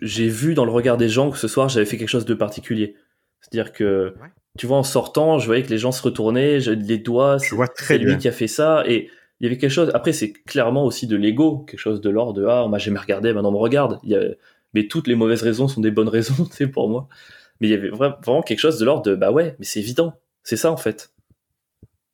j'ai 0.02 0.28
vu 0.28 0.54
dans 0.56 0.66
le 0.66 0.72
regard 0.72 0.98
des 0.98 1.08
gens 1.08 1.30
que 1.30 1.38
ce 1.38 1.48
soir 1.48 1.70
j'avais 1.70 1.86
fait 1.86 1.98
quelque 1.98 2.10
chose 2.10 2.26
de 2.26 2.34
particulier. 2.34 2.96
C'est-à-dire 3.40 3.72
que 3.72 4.16
tu 4.58 4.66
vois 4.66 4.78
en 4.78 4.84
sortant, 4.84 5.38
je 5.38 5.46
voyais 5.46 5.62
que 5.62 5.70
les 5.70 5.78
gens 5.78 5.92
se 5.92 6.02
retournaient, 6.02 6.60
les 6.60 6.98
doigts, 6.98 7.38
c'est 7.76 7.98
lui 8.00 8.18
qui 8.18 8.28
a 8.28 8.32
fait 8.32 8.48
ça 8.48 8.84
et 8.88 9.10
il 9.40 9.46
y 9.46 9.48
avait 9.48 9.58
quelque 9.58 9.72
chose. 9.72 9.92
Après, 9.94 10.14
c'est 10.14 10.34
clairement 10.34 10.86
aussi 10.86 11.08
de 11.08 11.16
l'ego, 11.16 11.60
quelque 11.60 11.80
chose 11.80 12.02
de 12.02 12.10
l'ordre 12.10 12.34
de 12.34 12.46
ah, 12.46 12.64
on 12.66 12.70
m'a 12.70 12.80
jamais 12.80 13.00
regardé, 13.00 13.34
maintenant 13.34 13.50
on 13.50 13.54
me 13.54 13.58
regarde. 13.58 14.00
Il 14.04 14.10
y 14.10 14.16
a, 14.16 14.22
mais 14.74 14.88
toutes 14.88 15.08
les 15.08 15.16
mauvaises 15.16 15.44
raisons 15.44 15.68
sont 15.68 15.82
des 15.82 15.92
bonnes 15.92 16.10
raisons, 16.10 16.46
sais, 16.52 16.68
pour 16.68 16.90
moi. 16.90 17.08
Mais 17.60 17.68
il 17.68 17.72
y 17.72 17.74
avait 17.74 17.90
vraiment 17.90 18.42
quelque 18.44 18.60
chose 18.60 18.80
de 18.80 18.86
l'ordre 18.86 19.04
de 19.04 19.16
bah 19.16 19.32
ouais, 19.32 19.56
mais 19.60 19.66
c'est 19.66 19.80
évident, 19.80 20.14
c'est 20.44 20.58
ça 20.58 20.72
en 20.72 20.78
fait, 20.78 21.12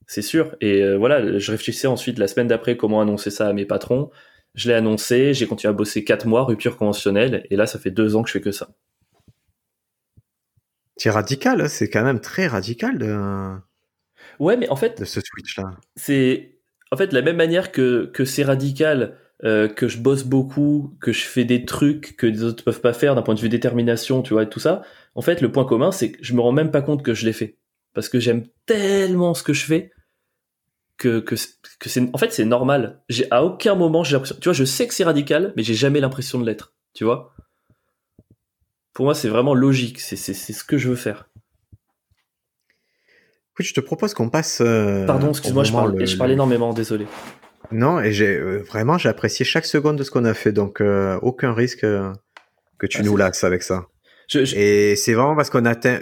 c'est 0.07 0.21
sûr. 0.21 0.55
Et 0.61 0.81
euh, 0.81 0.97
voilà, 0.97 1.37
je 1.37 1.51
réfléchissais 1.51 1.87
ensuite 1.87 2.19
la 2.19 2.27
semaine 2.27 2.47
d'après 2.47 2.77
comment 2.77 3.01
annoncer 3.01 3.29
ça 3.29 3.47
à 3.47 3.53
mes 3.53 3.65
patrons. 3.65 4.09
Je 4.55 4.69
l'ai 4.69 4.75
annoncé, 4.75 5.33
j'ai 5.33 5.47
continué 5.47 5.69
à 5.69 5.73
bosser 5.73 6.03
quatre 6.03 6.27
mois, 6.27 6.43
rupture 6.45 6.77
conventionnelle, 6.77 7.45
et 7.49 7.55
là 7.55 7.67
ça 7.67 7.79
fait 7.79 7.91
deux 7.91 8.15
ans 8.15 8.23
que 8.23 8.29
je 8.29 8.33
fais 8.33 8.41
que 8.41 8.51
ça. 8.51 8.69
C'est 10.95 11.09
radical, 11.09 11.61
hein, 11.61 11.67
c'est 11.67 11.89
quand 11.89 12.03
même 12.03 12.21
très 12.21 12.47
radical 12.47 12.97
de. 12.97 13.57
Ouais, 14.39 14.57
mais 14.57 14.69
en 14.69 14.75
fait. 14.75 14.99
De 14.99 15.05
ce 15.05 15.19
switch 15.21 15.57
là. 15.57 15.71
C'est 15.95 16.52
en 16.93 16.97
fait, 16.97 17.11
la 17.11 17.23
même 17.23 17.37
manière 17.37 17.71
que, 17.71 18.11
c'est 18.23 18.43
radical, 18.43 19.17
euh, 19.43 19.67
que 19.67 19.87
je 19.87 19.97
bosse 19.97 20.23
beaucoup, 20.23 20.95
que 21.01 21.11
je 21.11 21.23
fais 21.25 21.43
des 21.43 21.65
trucs 21.65 22.15
que 22.17 22.27
les 22.27 22.43
autres 22.43 22.63
peuvent 22.63 22.81
pas 22.81 22.93
faire 22.93 23.15
d'un 23.15 23.23
point 23.23 23.33
de 23.33 23.39
vue 23.39 23.49
détermination, 23.49 24.21
tu 24.21 24.33
vois, 24.33 24.43
et 24.43 24.49
tout 24.49 24.59
ça. 24.59 24.83
En 25.15 25.23
fait, 25.23 25.41
le 25.41 25.51
point 25.51 25.65
commun, 25.65 25.91
c'est 25.91 26.11
que 26.11 26.19
je 26.21 26.33
me 26.33 26.41
rends 26.41 26.51
même 26.51 26.69
pas 26.69 26.83
compte 26.83 27.01
que 27.01 27.15
je 27.15 27.25
l'ai 27.25 27.33
fait. 27.33 27.57
Parce 27.95 28.09
que 28.09 28.19
j'aime 28.19 28.43
tellement 28.67 29.33
ce 29.33 29.41
que 29.41 29.53
je 29.53 29.65
fais 29.65 29.91
que, 30.97 31.25
c'est, 31.35 32.13
en 32.13 32.17
fait, 32.19 32.31
c'est 32.31 32.45
normal. 32.45 33.01
À 33.31 33.43
aucun 33.43 33.73
moment, 33.73 34.03
j'ai 34.03 34.13
l'impression, 34.13 34.37
tu 34.39 34.49
vois, 34.49 34.53
je 34.53 34.63
sais 34.63 34.87
que 34.87 34.93
c'est 34.93 35.03
radical, 35.03 35.51
mais 35.57 35.63
j'ai 35.63 35.73
jamais 35.73 35.99
l'impression 35.99 36.39
de 36.39 36.45
l'être, 36.45 36.75
tu 36.93 37.05
vois. 37.05 37.33
Pour 38.93 39.05
moi, 39.05 39.15
c'est 39.15 39.29
vraiment 39.29 39.55
logique. 39.55 39.99
C'est, 39.99 40.15
c'est 40.15 40.33
ce 40.33 40.63
que 40.63 40.77
je 40.77 40.89
veux 40.89 40.95
faire. 40.95 41.27
Oui, 43.59 43.65
je 43.65 43.73
te 43.73 43.79
propose 43.81 44.13
qu'on 44.13 44.29
passe. 44.29 44.61
Euh, 44.61 45.05
Pardon, 45.05 45.29
excuse-moi, 45.29 45.63
je, 45.63 45.71
parle, 45.71 46.05
je 46.05 46.17
parle 46.17 46.31
énormément, 46.31 46.73
désolé. 46.73 47.05
Non, 47.71 47.99
et 47.99 48.11
j'ai 48.11 48.35
euh, 48.37 48.57
vraiment 48.63 48.97
j'ai 48.97 49.09
apprécié 49.09 49.45
chaque 49.45 49.65
seconde 49.65 49.97
de 49.97 50.03
ce 50.03 50.11
qu'on 50.11 50.25
a 50.25 50.33
fait, 50.33 50.51
donc 50.51 50.81
euh, 50.81 51.17
aucun 51.21 51.53
risque 51.53 51.81
que 51.81 52.87
tu 52.87 52.97
Ah, 52.99 53.03
nous 53.03 53.15
lasses 53.17 53.43
avec 53.43 53.63
ça. 53.63 53.87
Je, 54.27 54.43
je- 54.45 54.55
Et 54.55 54.95
c'est 54.95 55.13
vraiment 55.13 55.35
parce 55.35 55.49
qu'on 55.49 55.65
a 55.65 55.71
atteint 55.71 55.99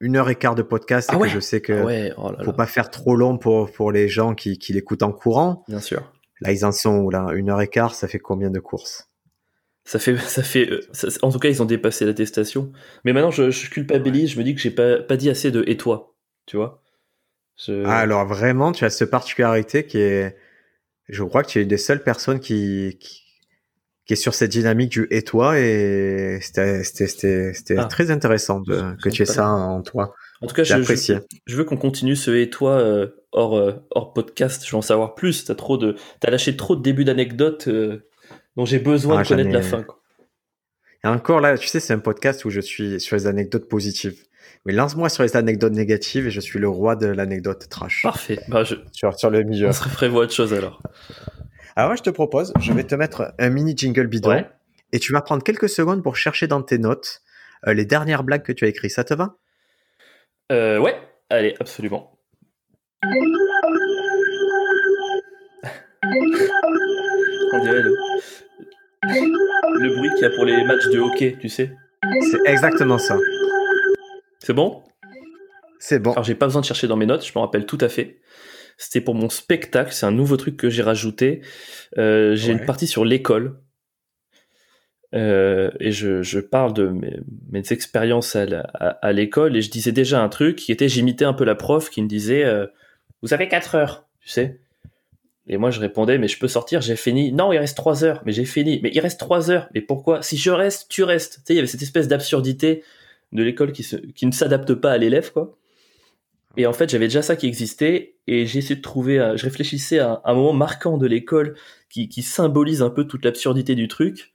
une 0.00 0.16
heure 0.16 0.30
et 0.30 0.34
quart 0.36 0.54
de 0.54 0.62
podcast 0.62 1.10
et 1.10 1.12
Ah 1.14 1.18
ouais 1.18 1.28
que 1.28 1.34
je 1.34 1.40
sais 1.40 1.60
que 1.60 1.72
Ah 1.72 1.84
ouais, 1.84 2.12
oh 2.16 2.30
là 2.32 2.44
faut 2.44 2.52
pas 2.52 2.66
faire 2.66 2.90
trop 2.90 3.16
long 3.16 3.38
pour 3.38 3.70
pour 3.72 3.92
les 3.92 4.08
gens 4.08 4.34
qui, 4.34 4.58
qui 4.58 4.72
l'écoutent 4.72 5.02
en 5.02 5.12
courant. 5.12 5.64
bien 5.68 5.80
sûr. 5.80 6.12
Là, 6.42 6.52
ils 6.52 6.64
en 6.64 6.72
sont 6.72 6.96
où, 7.00 7.10
là? 7.10 7.26
Une 7.34 7.50
heure 7.50 7.60
et 7.60 7.68
quart, 7.68 7.94
ça 7.94 8.08
fait 8.08 8.18
combien 8.18 8.48
de 8.50 8.60
courses? 8.60 9.10
Ça 9.84 9.98
fait, 9.98 10.16
ça 10.16 10.42
fait, 10.42 10.70
ça- 10.92 11.08
en 11.22 11.30
tout 11.30 11.38
cas, 11.38 11.50
ils 11.50 11.60
ont 11.62 11.66
dépassé 11.66 12.06
l'attestation. 12.06 12.72
Mais 13.04 13.12
maintenant, 13.12 13.30
je, 13.30 13.50
je 13.50 13.68
culpabilise, 13.68 14.30
je 14.30 14.38
me 14.38 14.44
dis 14.44 14.54
que 14.54 14.60
j'ai 14.60 14.70
pas, 14.70 15.02
pas 15.02 15.18
dit 15.18 15.28
assez 15.28 15.50
de 15.50 15.62
et 15.66 15.76
toi, 15.76 16.14
tu 16.46 16.56
vois? 16.56 16.82
Ah, 17.68 17.98
alors 17.98 18.26
vraiment, 18.26 18.72
tu 18.72 18.84
as 18.84 18.90
cette 18.90 19.10
particularité 19.10 19.84
qui 19.86 19.98
est, 19.98 20.36
je 21.08 21.22
crois 21.24 21.42
que 21.42 21.48
tu 21.50 21.58
es 21.58 21.62
une 21.62 21.68
des 21.68 21.76
seules 21.78 22.02
personnes 22.02 22.40
qui, 22.40 22.96
qui, 23.00 23.22
qui 24.06 24.12
est 24.14 24.16
sur 24.16 24.34
cette 24.34 24.50
dynamique 24.50 24.90
du 24.90 25.06
et 25.10 25.22
toi 25.22 25.58
et 25.58 26.38
c'était, 26.42 27.52
Ah. 27.76 27.84
très 27.84 28.10
intéressant 28.10 28.60
de, 28.60 28.96
que 29.02 29.08
tu 29.08 29.22
aies 29.22 29.26
ça 29.26 29.48
en 29.48 29.82
toi. 29.82 30.14
en 30.40 30.46
tout 30.46 30.54
cas, 30.54 30.64
je, 30.64 30.82
je, 30.82 31.14
je 31.46 31.56
veux 31.56 31.64
qu'on 31.64 31.76
continue 31.76 32.16
ce 32.16 32.30
et 32.30 32.48
toi 32.50 32.78
euh, 32.78 33.08
hors, 33.32 33.56
euh, 33.56 33.72
hors 33.90 34.12
podcast. 34.12 34.64
Je 34.64 34.70
veux 34.70 34.78
en 34.78 34.82
savoir 34.82 35.14
plus. 35.14 35.44
T'as 35.44 35.54
trop 35.54 35.76
de, 35.76 35.96
t'as 36.20 36.30
lâché 36.30 36.56
trop 36.56 36.76
de 36.76 36.82
débuts 36.82 37.04
d'anecdotes 37.04 37.68
euh, 37.68 38.06
dont 38.56 38.64
j'ai 38.64 38.78
besoin 38.78 39.18
Ah, 39.18 39.22
de 39.22 39.28
connaître 39.28 39.50
la 39.50 39.62
fin. 39.62 39.82
quoi. 39.82 39.98
Et 41.04 41.08
encore 41.08 41.40
là, 41.40 41.56
tu 41.56 41.66
sais, 41.68 41.80
c'est 41.80 41.92
un 41.94 41.98
podcast 41.98 42.44
où 42.44 42.50
je 42.50 42.60
suis 42.60 43.00
sur 43.00 43.16
les 43.16 43.26
anecdotes 43.26 43.68
positives. 43.68 44.22
Mais 44.66 44.72
lance-moi 44.74 45.08
sur 45.08 45.22
les 45.22 45.36
anecdotes 45.36 45.72
négatives 45.72 46.26
et 46.26 46.30
je 46.30 46.40
suis 46.40 46.58
le 46.58 46.68
roi 46.68 46.94
de 46.96 47.06
l'anecdote 47.06 47.66
trash. 47.70 48.02
Parfait. 48.02 48.38
Bah, 48.48 48.62
je, 48.64 48.74
Sur, 48.92 49.18
sur 49.18 49.30
le 49.30 49.42
milieu. 49.42 49.68
on 49.68 49.72
se 49.72 49.88
prévoit 49.88 50.24
autre 50.24 50.34
chose 50.34 50.52
alors. 50.52 50.82
Alors, 51.76 51.90
moi, 51.90 51.96
je 51.96 52.02
te 52.02 52.10
propose, 52.10 52.52
je 52.60 52.72
vais 52.72 52.84
te 52.84 52.94
mettre 52.94 53.32
un 53.38 53.48
mini 53.48 53.74
jingle 53.76 54.06
bidon 54.06 54.30
Ouais. 54.30 54.46
et 54.92 54.98
tu 54.98 55.12
vas 55.12 55.22
prendre 55.22 55.42
quelques 55.42 55.68
secondes 55.68 56.02
pour 56.02 56.16
chercher 56.16 56.46
dans 56.46 56.62
tes 56.62 56.76
notes 56.78 57.22
euh, 57.66 57.72
les 57.74 57.86
dernières 57.86 58.22
blagues 58.22 58.42
que 58.42 58.52
tu 58.52 58.64
as 58.64 58.68
écrites. 58.68 58.90
Ça 58.90 59.04
te 59.04 59.14
va? 59.14 59.36
Euh, 60.52 60.78
ouais. 60.78 60.94
Allez, 61.30 61.54
absolument. 61.60 62.18
On 67.52 67.58
dirait 67.62 67.82
le, 67.82 67.94
le 69.80 69.96
bruit 69.96 70.10
qu'il 70.14 70.22
y 70.22 70.24
a 70.26 70.30
pour 70.30 70.44
les 70.44 70.64
matchs 70.64 70.86
de 70.88 70.98
hockey, 70.98 71.36
tu 71.40 71.48
sais. 71.48 71.72
C'est 72.30 72.40
exactement 72.46 72.98
ça. 72.98 73.16
C'est 74.40 74.52
bon? 74.52 74.82
C'est 75.78 75.98
bon. 75.98 76.12
Alors 76.12 76.24
j'ai 76.24 76.34
pas 76.34 76.46
besoin 76.46 76.60
de 76.60 76.66
chercher 76.66 76.86
dans 76.88 76.96
mes 76.96 77.06
notes, 77.06 77.24
je 77.26 77.32
me 77.34 77.40
rappelle 77.40 77.64
tout 77.66 77.78
à 77.80 77.88
fait. 77.88 78.18
C'était 78.76 79.00
pour 79.00 79.14
mon 79.14 79.28
spectacle, 79.28 79.92
c'est 79.92 80.06
un 80.06 80.10
nouveau 80.12 80.36
truc 80.36 80.56
que 80.56 80.70
j'ai 80.70 80.82
rajouté. 80.82 81.42
Euh, 81.98 82.34
j'ai 82.34 82.52
Ouais. 82.52 82.58
une 82.60 82.64
partie 82.66 82.86
sur 82.86 83.04
l'école. 83.04 83.60
Euh, 85.12 85.70
et 85.80 85.90
je, 85.90 86.22
je 86.22 86.38
parle 86.38 86.72
de 86.72 86.86
mes, 86.86 87.18
mes 87.50 87.62
expériences 87.72 88.36
à, 88.36 88.46
la- 88.46 88.60
à, 88.74 88.88
à 88.90 89.12
l'école 89.12 89.56
et 89.56 89.60
je 89.62 89.68
disais 89.68 89.90
déjà 89.90 90.22
un 90.22 90.28
truc 90.28 90.54
qui 90.56 90.70
était 90.70 90.88
j'imitais 90.88 91.24
un 91.24 91.32
peu 91.32 91.42
la 91.44 91.56
prof 91.56 91.90
qui 91.90 92.00
me 92.00 92.06
disait 92.06 92.44
euh, 92.44 92.66
vous 93.20 93.34
avez 93.34 93.48
4 93.48 93.74
heures 93.74 94.06
tu 94.20 94.28
sais 94.28 94.60
et 95.48 95.56
moi 95.56 95.72
je 95.72 95.80
répondais 95.80 96.16
mais 96.18 96.28
je 96.28 96.38
peux 96.38 96.46
sortir 96.46 96.80
j'ai 96.80 96.94
fini 96.94 97.32
non 97.32 97.52
il 97.52 97.58
reste 97.58 97.76
3 97.76 98.04
heures 98.04 98.22
mais 98.24 98.30
j'ai 98.30 98.44
fini 98.44 98.78
mais 98.84 98.90
il 98.94 99.00
reste 99.00 99.18
3 99.18 99.50
heures 99.50 99.68
mais 99.74 99.80
pourquoi? 99.80 100.22
Si 100.22 100.36
je 100.36 100.52
reste 100.52 100.88
tu 100.88 101.02
restes 101.02 101.38
tu 101.38 101.40
sais 101.46 101.54
il 101.54 101.56
y 101.56 101.58
avait 101.58 101.66
cette 101.66 101.82
espèce 101.82 102.06
d'absurdité 102.06 102.84
de 103.32 103.42
l'école 103.42 103.72
qui, 103.72 104.26
ne 104.26 104.32
s'adapte 104.32 104.74
pas 104.74 104.92
à 104.92 104.98
l'élève 104.98 105.32
quoi 105.32 105.56
et 106.56 106.66
en 106.66 106.72
fait, 106.72 106.90
j'avais 106.90 107.06
déjà 107.06 107.22
ça 107.22 107.36
qui 107.36 107.46
existait 107.46 108.16
et 108.26 108.44
j'ai 108.44 108.58
essayé 108.58 108.74
de 108.74 108.80
trouver, 108.80 109.34
je 109.36 109.44
réfléchissais 109.44 110.00
à 110.00 110.20
un 110.24 110.34
moment 110.34 110.52
marquant 110.52 110.98
de 110.98 111.06
l'école 111.06 111.54
qui, 111.88 112.22
symbolise 112.22 112.82
un 112.82 112.90
peu 112.90 113.06
toute 113.06 113.24
l'absurdité 113.24 113.74
du 113.74 113.88
truc. 113.88 114.34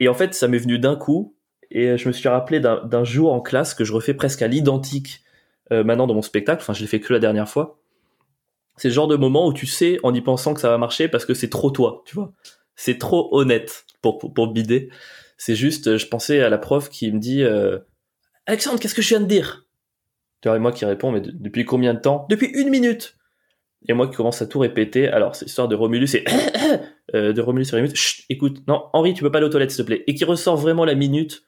Et 0.00 0.08
en 0.08 0.14
fait, 0.14 0.34
ça 0.34 0.48
m'est 0.48 0.58
venu 0.58 0.78
d'un 0.78 0.96
coup 0.96 1.36
et 1.70 1.96
je 1.96 2.08
me 2.08 2.12
suis 2.12 2.28
rappelé 2.28 2.60
d'un 2.60 3.04
jour 3.04 3.32
en 3.32 3.40
classe 3.40 3.74
que 3.74 3.84
je 3.84 3.92
refais 3.92 4.14
presque 4.14 4.42
à 4.42 4.48
l'identique 4.48 5.22
euh, 5.72 5.84
maintenant 5.84 6.06
dans 6.06 6.14
mon 6.14 6.22
spectacle. 6.22 6.62
Enfin, 6.62 6.74
je 6.74 6.80
l'ai 6.80 6.86
fait 6.86 7.00
que 7.00 7.12
la 7.12 7.18
dernière 7.18 7.48
fois. 7.48 7.78
C'est 8.76 8.88
le 8.88 8.94
genre 8.94 9.08
de 9.08 9.16
moment 9.16 9.46
où 9.46 9.52
tu 9.52 9.66
sais 9.66 9.98
en 10.02 10.14
y 10.14 10.20
pensant 10.20 10.54
que 10.54 10.60
ça 10.60 10.70
va 10.70 10.78
marcher 10.78 11.08
parce 11.08 11.24
que 11.24 11.34
c'est 11.34 11.50
trop 11.50 11.70
toi, 11.70 12.02
tu 12.06 12.14
vois. 12.14 12.32
C'est 12.74 12.98
trop 12.98 13.28
honnête 13.32 13.84
pour, 14.00 14.18
pour, 14.18 14.52
bider. 14.52 14.90
C'est 15.36 15.54
juste, 15.54 15.88
euh, 15.88 15.98
je 15.98 16.06
pensais 16.06 16.40
à 16.40 16.48
la 16.48 16.58
prof 16.58 16.88
qui 16.88 17.10
me 17.12 17.18
dit 17.18 17.42
euh, 17.42 17.78
Alexandre, 18.46 18.80
qu'est-ce 18.80 18.94
que 18.94 19.02
je 19.02 19.08
viens 19.10 19.20
de 19.20 19.26
dire? 19.26 19.66
Tu 20.40 20.48
vois, 20.48 20.56
et 20.56 20.60
moi 20.60 20.72
qui 20.72 20.84
réponds, 20.84 21.12
mais 21.12 21.20
de- 21.20 21.30
depuis 21.32 21.64
combien 21.64 21.94
de 21.94 22.00
temps? 22.00 22.26
Depuis 22.28 22.48
une 22.48 22.68
minute 22.70 23.16
Et 23.88 23.92
moi 23.94 24.08
qui 24.08 24.16
commence 24.16 24.42
à 24.42 24.46
tout 24.46 24.58
répéter. 24.60 25.08
Alors, 25.08 25.34
c'est 25.36 25.44
l'histoire 25.46 25.68
de 25.68 25.74
Romulus 25.76 26.14
et 26.14 26.24
euh, 27.14 27.32
de 27.32 27.40
Romulus 27.40 27.72
et 27.72 27.76
Rémus. 27.76 27.94
Chut, 27.94 28.24
écoute, 28.28 28.58
non, 28.68 28.84
Henri, 28.92 29.14
tu 29.14 29.22
peux 29.22 29.30
pas 29.30 29.38
aller 29.38 29.46
aux 29.46 29.50
toilettes, 29.50 29.70
s'il 29.70 29.82
te 29.84 29.86
plaît. 29.86 30.04
Et 30.06 30.14
qui 30.14 30.24
ressort 30.24 30.56
vraiment 30.56 30.84
la 30.84 30.94
minute 30.94 31.42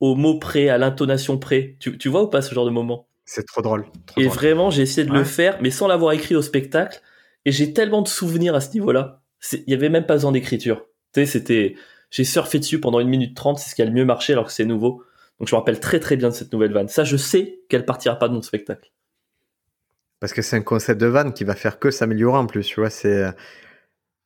au 0.00 0.14
mot 0.14 0.38
près, 0.38 0.68
à 0.68 0.78
l'intonation 0.78 1.38
près. 1.38 1.76
Tu, 1.80 1.96
tu 1.98 2.08
vois 2.08 2.22
ou 2.24 2.28
pas 2.28 2.42
ce 2.42 2.54
genre 2.54 2.64
de 2.66 2.70
moment? 2.70 3.08
C'est 3.24 3.46
trop 3.46 3.62
drôle. 3.62 3.86
trop 4.06 4.20
Et 4.20 4.24
drôle. 4.24 4.36
vraiment, 4.36 4.70
j'ai 4.70 4.82
essayé 4.82 5.06
de 5.06 5.12
le 5.12 5.24
faire, 5.24 5.58
mais 5.62 5.70
sans 5.70 5.88
l'avoir 5.88 6.12
écrit 6.12 6.36
au 6.36 6.42
spectacle. 6.42 7.00
Et 7.44 7.52
j'ai 7.52 7.72
tellement 7.72 8.02
de 8.02 8.08
souvenirs 8.08 8.54
à 8.54 8.60
ce 8.60 8.72
niveau-là. 8.72 9.22
Il 9.52 9.64
y 9.68 9.74
avait 9.74 9.88
même 9.88 10.06
pas 10.06 10.14
besoin 10.14 10.32
d'écriture. 10.32 10.84
Tu 11.14 11.20
sais, 11.20 11.26
c'était, 11.26 11.76
j'ai 12.10 12.24
surfé 12.24 12.58
dessus 12.58 12.80
pendant 12.80 12.98
une 13.00 13.08
minute 13.08 13.36
trente, 13.36 13.58
c'est 13.58 13.70
ce 13.70 13.74
qui 13.74 13.82
a 13.82 13.84
le 13.84 13.92
mieux 13.92 14.04
marché 14.04 14.32
alors 14.32 14.46
que 14.46 14.52
c'est 14.52 14.64
nouveau. 14.64 15.02
Donc 15.38 15.48
je 15.48 15.54
me 15.54 15.58
rappelle 15.58 15.80
très 15.80 16.00
très 16.00 16.16
bien 16.16 16.28
de 16.28 16.34
cette 16.34 16.52
nouvelle 16.52 16.72
vanne. 16.72 16.88
Ça, 16.88 17.04
je 17.04 17.16
sais 17.16 17.60
qu'elle 17.68 17.84
partira 17.84 18.18
pas 18.18 18.28
de 18.28 18.34
mon 18.34 18.42
spectacle. 18.42 18.90
Parce 20.20 20.32
que 20.32 20.42
c'est 20.42 20.56
un 20.56 20.62
concept 20.62 21.00
de 21.00 21.06
vanne 21.06 21.34
qui 21.34 21.44
va 21.44 21.54
faire 21.54 21.78
que 21.78 21.90
s'améliorer 21.90 22.38
en 22.38 22.46
plus, 22.46 22.66
tu 22.66 22.80
vois. 22.80 22.88
C'est 22.88 23.26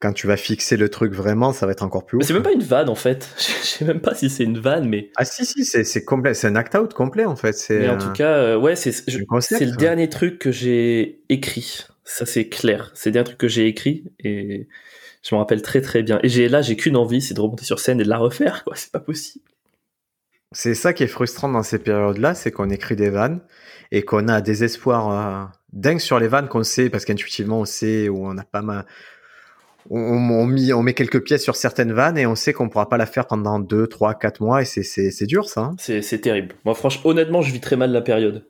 quand 0.01 0.15
tu 0.15 0.27
vas 0.27 0.37
fixer 0.37 0.77
le 0.77 0.89
truc 0.89 1.13
vraiment, 1.13 1.53
ça 1.53 1.67
va 1.67 1.73
être 1.73 1.83
encore 1.83 2.07
plus 2.07 2.17
ouf. 2.17 2.25
c'est 2.25 2.33
même 2.33 2.43
pas 2.43 2.53
une 2.53 2.63
vanne 2.63 2.89
en 2.89 2.95
fait. 2.95 3.29
Je 3.39 3.67
sais 3.67 3.85
même 3.85 4.01
pas 4.01 4.15
si 4.15 4.31
c'est 4.31 4.45
une 4.45 4.59
vanne, 4.59 4.89
mais, 4.89 5.11
Ah 5.17 5.25
si 5.25 5.45
si, 5.45 5.65
c'est 5.65 6.05
complet, 6.05 6.35
c'est 6.35 6.47
un 6.47 6.57
act 6.57 6.75
out 6.75 6.95
complet 6.95 7.27
en 7.27 7.37
fait. 7.37 7.55
Mais 7.71 7.89
en 7.89 7.99
tout 7.99 8.13
cas, 8.13 8.33
euh, 8.37 8.57
ouais, 8.57 8.77
c'est 8.77 9.07
le 9.09 9.77
dernier 9.77 10.09
truc 10.09 10.39
que 10.39 10.51
j'ai 10.51 11.23
écrit. 11.29 11.85
Ça 12.05 12.27
c'est 12.27 12.49
clair. 12.49 12.91
C'est 12.95 13.11
le 13.11 13.13
dernier 13.13 13.27
truc 13.27 13.39
que 13.39 13.49
j'ai 13.49 13.67
écrit 13.67 14.05
et 14.19 14.69
je 15.23 15.35
me 15.35 15.39
rappelle 15.39 15.63
très 15.63 15.83
très 15.83 16.03
bien. 16.03 16.19
Et 16.23 16.29
j'ai 16.29 16.49
là, 16.49 16.63
j'ai 16.63 16.77
qu'une 16.77 16.97
envie, 16.97 17.21
c'est 17.21 17.35
de 17.35 17.41
remonter 17.41 17.65
sur 17.65 17.79
scène 17.79 18.01
et 18.01 18.05
de 18.05 18.09
la 18.09 18.19
refaire. 18.19 18.65
Quoi, 18.65 18.75
c'est 18.77 18.91
pas 18.91 19.01
possible. 19.01 19.45
C'est 20.53 20.75
ça 20.75 20.93
qui 20.93 21.03
est 21.05 21.09
frustrant 21.09 21.49
dans 21.49 21.63
ces 21.63 21.79
périodes-là, 21.79 22.35
c'est 22.35 22.51
qu'on 22.51 22.71
écrit 22.71 22.97
des 22.97 23.11
vannes 23.11 23.41
et 23.93 24.03
qu'on 24.03 24.29
a 24.29 24.41
des 24.41 24.65
espoirs 24.65 25.11
euh, 25.11 25.45
dingues 25.73 26.01
sur 26.01 26.19
les 26.19 26.29
vannes 26.29 26.49
qu'on 26.49 26.63
sait 26.65 26.91
parce 26.91 27.05
qu'intuitivement 27.05 27.61
on 27.61 27.65
sait 27.65 28.09
ou 28.09 28.27
on 28.27 28.37
a 28.39 28.45
pas 28.45 28.63
mal. 28.63 28.87
On, 29.89 29.99
on, 30.01 30.47
mis- 30.47 30.73
on 30.73 30.83
met 30.83 30.95
quelques 30.95 31.23
pièces 31.25 31.43
sur 31.43 31.57
certaines 31.57 31.93
vannes 31.93 32.19
et 32.19 32.27
on 32.27 32.35
sait 32.35 32.53
qu'on 32.53 32.69
pourra 32.69 32.89
pas 32.89 32.97
la 32.99 33.07
faire 33.07 33.27
pendant 33.27 33.59
2, 33.59 33.87
3, 33.87 34.15
4 34.15 34.41
mois 34.41 34.63
et 34.63 34.65
c'est- 34.65 35.27
dur 35.27 35.49
ça. 35.49 35.61
hein. 35.63 35.77
C'est 35.79 36.03
c'est 36.03 36.21
terrible. 36.21 36.55
Moi, 36.65 36.75
franchement, 36.75 37.11
honnêtement, 37.11 37.43
je 37.43 37.53
vis 37.53 37.61
très 37.61 37.77
mal 37.77 37.91
la 37.93 38.03
période. 38.03 38.47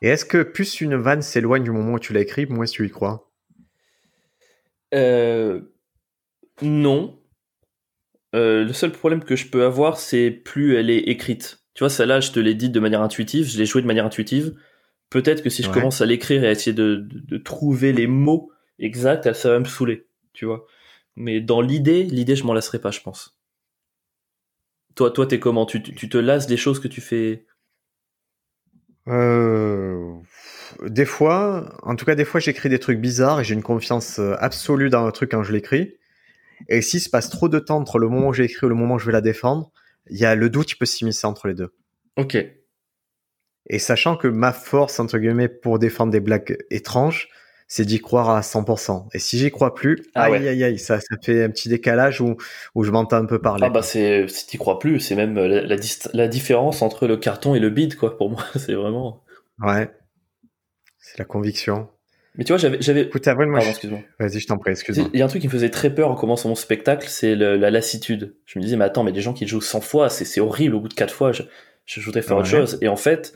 Et 0.00 0.08
est-ce 0.08 0.24
que 0.24 0.42
plus 0.42 0.80
une 0.80 0.96
vanne 0.96 1.22
s'éloigne 1.22 1.62
du 1.62 1.70
moment 1.70 1.92
où 1.94 1.98
tu 2.00 2.12
l'as 2.12 2.20
écrit, 2.20 2.46
moins 2.46 2.64
tu 2.64 2.84
y 2.86 2.90
crois? 2.90 3.30
Euh, 4.94 5.60
non. 6.62 7.18
Euh, 8.34 8.64
le 8.64 8.72
seul 8.72 8.92
problème 8.92 9.24
que 9.24 9.36
je 9.36 9.48
peux 9.48 9.64
avoir, 9.64 9.98
c'est 9.98 10.30
plus 10.30 10.76
elle 10.76 10.90
est 10.90 10.98
écrite. 11.00 11.64
Tu 11.74 11.80
vois, 11.80 11.90
celle-là, 11.90 12.20
je 12.20 12.32
te 12.32 12.40
l'ai 12.40 12.54
dit 12.54 12.70
de 12.70 12.80
manière 12.80 13.02
intuitive, 13.02 13.46
je 13.48 13.58
l'ai 13.58 13.66
jouée 13.66 13.82
de 13.82 13.86
manière 13.86 14.06
intuitive. 14.06 14.54
Peut-être 15.10 15.42
que 15.42 15.50
si 15.50 15.62
je 15.62 15.68
Ouais. 15.68 15.74
commence 15.74 16.00
à 16.00 16.06
l'écrire 16.06 16.44
et 16.44 16.48
à 16.48 16.52
essayer 16.52 16.74
de, 16.74 16.96
de- 16.96 17.20
de 17.20 17.38
trouver 17.38 17.92
les 17.92 18.06
mots 18.06 18.50
exacts, 18.78 19.26
elle- 19.26 19.34
ça 19.34 19.50
va 19.50 19.58
me 19.58 19.64
saouler, 19.66 20.06
tu 20.32 20.46
vois. 20.46 20.66
Mais 21.16 21.40
dans 21.40 21.60
l'idée, 21.60 22.04
l'idée, 22.04 22.36
je 22.36 22.44
m'en 22.44 22.54
lasserai 22.54 22.80
pas, 22.80 22.90
je 22.90 23.00
pense. 23.00 23.36
Toi, 24.94 25.10
toi, 25.10 25.26
t'es 25.26 25.38
comment? 25.38 25.66
Tu, 25.66 25.82
tu 25.82 25.94
tu 25.94 26.08
te 26.08 26.16
lasses 26.16 26.46
des 26.46 26.56
choses 26.56 26.80
que 26.80 26.88
tu 26.88 27.02
fais? 27.02 27.44
Euh, 29.08 30.14
des 30.82 31.04
fois, 31.06 31.74
en 31.82 31.96
tout 31.96 32.04
cas, 32.04 32.14
des 32.14 32.24
fois, 32.24 32.40
j'écris 32.40 32.68
des 32.68 32.78
trucs 32.78 33.00
bizarres 33.00 33.40
et 33.40 33.44
j'ai 33.44 33.54
une 33.54 33.62
confiance 33.62 34.18
euh, 34.18 34.34
absolue 34.38 34.90
dans 34.90 35.06
un 35.06 35.10
truc 35.10 35.30
quand 35.32 35.42
je 35.42 35.52
l'écris. 35.52 35.96
Et 36.68 36.82
s'il 36.82 37.00
se 37.00 37.10
passe 37.10 37.30
trop 37.30 37.48
de 37.48 37.58
temps 37.58 37.78
entre 37.78 37.98
le 37.98 38.08
moment 38.08 38.28
où 38.28 38.32
j'ai 38.32 38.44
écrit 38.44 38.66
et 38.66 38.68
le 38.68 38.74
moment 38.74 38.94
où 38.94 38.98
je 38.98 39.06
vais 39.06 39.12
la 39.12 39.20
défendre, 39.20 39.70
il 40.10 40.18
y 40.18 40.24
a 40.24 40.34
le 40.34 40.50
doute 40.50 40.66
qui 40.66 40.74
peut 40.76 40.86
s'immiscer 40.86 41.26
entre 41.26 41.48
les 41.48 41.54
deux. 41.54 41.72
Ok. 42.16 42.36
Et 43.68 43.78
sachant 43.78 44.16
que 44.16 44.28
ma 44.28 44.52
force, 44.52 44.98
entre 45.00 45.18
guillemets, 45.18 45.48
pour 45.48 45.78
défendre 45.78 46.12
des 46.12 46.20
blagues 46.20 46.58
étranges, 46.70 47.28
c'est 47.68 47.84
d'y 47.84 48.00
croire 48.00 48.28
à 48.30 48.40
100%. 48.42 49.08
Et 49.14 49.18
si 49.18 49.38
j'y 49.38 49.50
crois 49.50 49.74
plus, 49.74 50.04
Ah 50.14 50.24
aïe, 50.24 50.32
ouais. 50.32 50.48
aïe, 50.48 50.64
aïe, 50.64 50.78
ça, 50.78 51.00
ça 51.00 51.16
fait 51.22 51.44
un 51.44 51.50
petit 51.50 51.68
décalage 51.68 52.20
où, 52.20 52.36
où 52.74 52.84
je 52.84 52.90
m'entends 52.90 53.16
un 53.16 53.24
peu 53.24 53.40
parler. 53.40 53.64
Ah 53.66 53.70
bah 53.70 53.82
c'est, 53.82 54.28
si 54.28 54.46
t'y 54.46 54.58
crois 54.58 54.78
plus, 54.78 55.00
c'est 55.00 55.14
même 55.14 55.36
la, 55.36 55.62
la, 55.62 55.76
la 56.12 56.28
différence 56.28 56.82
entre 56.82 57.06
le 57.06 57.16
carton 57.16 57.54
et 57.54 57.60
le 57.60 57.70
bide, 57.70 57.96
quoi. 57.96 58.16
Pour 58.18 58.30
moi, 58.30 58.44
c'est 58.56 58.74
vraiment. 58.74 59.22
Ouais. 59.60 59.90
C'est 60.98 61.18
la 61.18 61.24
conviction. 61.24 61.88
Mais 62.36 62.44
tu 62.44 62.52
vois, 62.52 62.58
j'avais, 62.58 62.80
j'avais. 62.80 63.02
Écoute, 63.02 63.28
Avril, 63.28 63.48
moi, 63.48 63.60
excuse-moi. 63.60 64.00
vas-y, 64.18 64.40
je 64.40 64.46
t'en 64.46 64.56
prie, 64.56 64.70
excuse-moi. 64.72 65.10
Il 65.12 65.18
y 65.18 65.22
a 65.22 65.26
un 65.26 65.28
truc 65.28 65.42
qui 65.42 65.48
me 65.48 65.52
faisait 65.52 65.68
très 65.70 65.94
peur 65.94 66.10
en 66.10 66.14
commençant 66.14 66.48
mon 66.48 66.54
spectacle, 66.54 67.06
c'est 67.08 67.34
le- 67.34 67.56
la 67.56 67.70
lassitude. 67.70 68.34
Je 68.46 68.58
me 68.58 68.64
disais, 68.64 68.76
mais 68.76 68.84
attends, 68.86 69.04
mais 69.04 69.12
des 69.12 69.20
gens 69.20 69.34
qui 69.34 69.46
jouent 69.46 69.60
100 69.60 69.80
fois, 69.82 70.08
c'est 70.08 70.24
c'est 70.24 70.40
horrible. 70.40 70.74
Au 70.74 70.80
bout 70.80 70.88
de 70.88 70.94
4 70.94 71.12
fois, 71.12 71.32
je, 71.32 71.42
je 71.84 72.00
voudrais 72.00 72.22
faire 72.22 72.38
autre 72.38 72.48
chose. 72.48 72.78
Et 72.80 72.88
en 72.88 72.96
fait, 72.96 73.34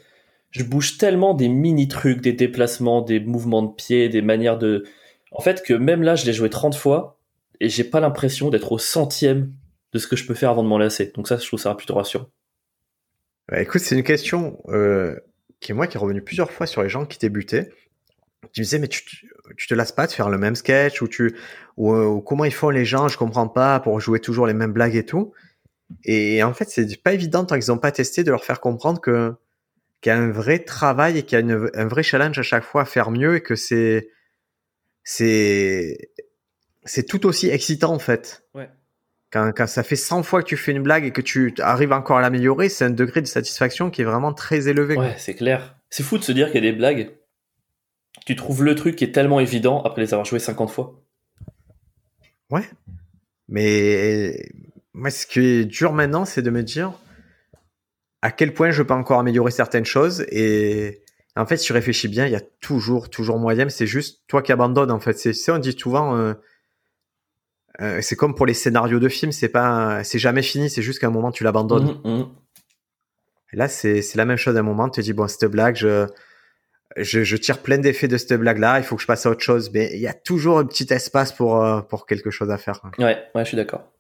je 0.51 0.65
bouge 0.65 0.97
tellement 0.97 1.35
des 1.35 1.49
mini 1.49 1.89
trucs, 1.89 2.23
des 2.23 2.33
déplacements, 2.33 3.03
des 3.03 3.21
mouvements 3.21 3.63
de 3.63 3.75
pied, 3.75 4.09
des 4.09 4.23
manières 4.23 4.57
de. 4.57 4.85
en 5.31 5.43
fait, 5.43 5.63
que 5.63 5.75
même 5.75 6.03
là, 6.03 6.15
je 6.17 6.25
l'ai 6.25 6.33
joué 6.33 6.49
30 6.49 6.75
fois 6.75 7.19
et 7.61 7.69
j'ai 7.69 7.85
pas 7.85 8.01
l'impression 8.01 8.49
d'être 8.49 8.73
au 8.73 8.79
centième 8.79 9.53
de 9.93 9.99
ce 9.99 10.07
que 10.07 10.17
je 10.17 10.27
peux 10.27 10.35
faire 10.35 10.51
avant 10.51 10.63
de 10.63 10.69
m'en 10.69 10.79
lasser. 10.79 11.13
Donc 11.15 11.29
ça, 11.29 11.37
je 11.37 11.47
trouve 11.47 11.61
ça 11.61 11.75
plutôt 11.75 11.95
rassurant. 11.95 12.27
Bah, 13.49 13.61
écoute, 13.61 13.81
c'est 13.83 13.95
une 13.95 14.03
question 14.03 14.59
euh, 14.69 15.17
qui 15.61 15.73
est 15.73 15.75
moi 15.75 15.87
qui 15.87 15.97
est 15.97 16.01
revenue 16.01 16.23
plusieurs 16.23 16.51
fois 16.51 16.67
sur 16.67 16.83
les 16.83 16.89
gens 16.89 17.05
qui 17.07 17.19
débutaient. 17.19 17.71
Tu 18.53 18.61
me 18.61 18.65
disais, 18.65 18.79
mais 18.79 18.89
tu, 18.89 19.03
tu 19.57 19.67
te 19.67 19.75
lasses 19.75 19.93
pas 19.93 20.07
de 20.07 20.13
faire 20.13 20.29
le 20.29 20.39
même 20.39 20.55
sketch 20.55 21.03
ou 21.03 21.09
tu 21.09 21.37
ou, 21.77 22.21
comment 22.21 22.45
ils 22.45 22.55
font 22.55 22.71
les 22.71 22.85
gens, 22.85 23.09
je 23.09 23.19
comprends 23.19 23.49
pas 23.49 23.81
pour 23.81 24.01
jouer 24.01 24.21
toujours 24.21 24.47
les 24.47 24.55
mêmes 24.55 24.73
blagues 24.73 24.97
et 24.97 25.05
tout. 25.05 25.33
Et 26.05 26.43
en 26.43 26.53
fait, 26.53 26.69
c'est 26.69 27.03
pas 27.03 27.13
évident 27.13 27.45
tant 27.45 27.59
qu'ils 27.59 27.71
n'ont 27.71 27.79
pas 27.79 27.93
testé 27.93 28.25
de 28.25 28.31
leur 28.31 28.45
faire 28.45 28.61
comprendre 28.61 29.01
que 29.01 29.35
qu'il 30.01 30.11
y 30.11 30.15
a 30.15 30.19
un 30.19 30.31
vrai 30.31 30.59
travail 30.59 31.19
et 31.19 31.23
qu'il 31.23 31.39
y 31.39 31.53
a 31.53 31.57
un 31.75 31.87
vrai 31.87 32.03
challenge 32.03 32.39
à 32.39 32.43
chaque 32.43 32.65
fois 32.65 32.83
à 32.83 32.85
faire 32.85 33.11
mieux 33.11 33.37
et 33.37 33.41
que 33.41 33.57
c'est 33.57 34.11
c'est 35.05 36.11
c'est 36.85 37.05
tout 37.05 37.27
aussi 37.27 37.49
excitant 37.49 37.93
en 37.93 37.99
fait. 37.99 38.45
Ouais. 38.55 38.69
Quand, 39.33 39.53
quand 39.55 39.67
ça 39.67 39.83
fait 39.83 39.97
100 39.97 40.23
fois 40.23 40.43
que 40.43 40.49
tu 40.49 40.57
fais 40.57 40.73
une 40.73 40.83
blague 40.83 41.05
et 41.05 41.11
que 41.11 41.21
tu 41.21 41.53
arrives 41.59 41.93
encore 41.93 42.19
à 42.19 42.21
l'améliorer, 42.21 42.69
c'est 42.69 42.85
un 42.85 42.91
degré 42.91 43.21
de 43.21 43.27
satisfaction 43.27 43.91
qui 43.91 44.03
est 44.03 44.05
vraiment 44.05 44.33
très 44.33 44.69
élevé. 44.69 44.97
Ouais, 44.97 45.15
c'est 45.19 45.35
clair. 45.35 45.77
C'est 45.91 46.05
fou 46.05 46.17
de 46.19 46.23
se 46.23 46.33
dire 46.33 46.47
qu'il 46.47 46.65
y 46.65 46.69
a 46.69 46.71
des 46.71 46.77
blagues. 46.77 47.11
Tu 48.25 48.37
trouves 48.37 48.65
le 48.65 48.75
truc 48.75 48.97
qui 48.97 49.05
est 49.05 49.13
tellement 49.13 49.41
évident 49.41 49.83
après 49.83 50.03
les 50.03 50.15
avoir 50.15 50.25
jouées 50.25 50.39
50 50.39 50.71
fois. 50.71 51.01
Ouais. 52.51 52.69
Mais 53.49 54.49
moi, 54.95 55.11
ce 55.11 55.27
qui 55.27 55.41
est 55.41 55.65
dur 55.65 55.93
maintenant, 55.93 56.25
c'est 56.25 56.43
de 56.43 56.51
me 56.51 56.63
dire 56.63 56.93
à 58.23 58.31
quel 58.31 58.55
point 58.55 58.71
je 58.71 58.83
peux 58.83 58.95
encore 58.95 59.21
améliorer 59.21 59.51
certaines 59.51 59.85
choses. 59.85 60.25
Et 60.31 61.03
en 61.37 61.47
fait, 61.47 61.59
si 61.59 61.67
tu 61.67 61.73
réfléchis 61.73 62.09
bien, 62.09 62.27
il 62.27 62.33
y 62.33 62.37
a 62.37 62.41
toujours, 62.61 63.11
toujours 63.11 63.39
moyen. 63.39 63.69
C'est 63.69 63.87
juste 63.87 64.23
toi 64.27 64.43
qui 64.43 64.53
abandonnes. 64.53 64.91
En 64.91 65.01
fait, 65.01 65.19
c'est 65.19 65.53
on 65.53 65.59
dit 65.59 65.77
souvent. 65.79 66.17
Euh, 66.17 66.35
euh, 67.83 68.01
c'est 68.01 68.17
comme 68.17 68.35
pour 68.35 68.47
les 68.47 68.55
scénarios 68.55 68.99
de 68.99 69.09
films, 69.09 69.33
c'est 69.33 69.51
pas, 69.51 70.03
c'est 70.03 70.19
jamais 70.19 70.41
fini, 70.41 70.71
c'est 70.71 70.81
juste 70.81 70.99
qu'à 70.99 71.09
un 71.09 71.11
moment 71.11 71.31
tu 71.31 71.45
l'abandonnes. 71.45 71.99
Mmh, 72.05 72.11
mmh. 72.11 72.29
Là, 73.53 73.69
c'est 73.69 74.15
la 74.15 74.25
même 74.25 74.39
chose. 74.39 74.57
À 74.57 74.61
un 74.61 74.63
moment, 74.63 74.89
tu 74.89 75.01
te 75.01 75.05
dis 75.05 75.13
bon, 75.13 75.29
cette 75.29 75.45
blague, 75.45 75.77
je, 75.77 76.07
je, 76.97 77.25
je 77.25 77.37
tire 77.37 77.59
plein 77.59 77.79
d'effets 77.79 78.09
de 78.09 78.17
cette 78.17 78.35
blague-là. 78.35 78.79
Il 78.79 78.85
faut 78.85 78.97
que 78.97 79.03
je 79.03 79.07
passe 79.07 79.27
à 79.27 79.31
autre 79.31 79.43
chose, 79.43 79.71
mais 79.73 79.91
il 79.95 80.01
y 80.01 80.07
a 80.07 80.15
toujours 80.15 80.59
un 80.59 80.65
petit 80.65 80.93
espace 80.93 81.33
pour 81.33 81.63
euh, 81.63 81.81
pour 81.81 82.07
quelque 82.07 82.31
chose 82.31 82.51
à 82.51 82.59
faire. 82.59 82.81
Ouais, 82.99 83.19
ouais, 83.35 83.45
je 83.45 83.49
suis 83.49 83.57
d'accord. 83.57 83.93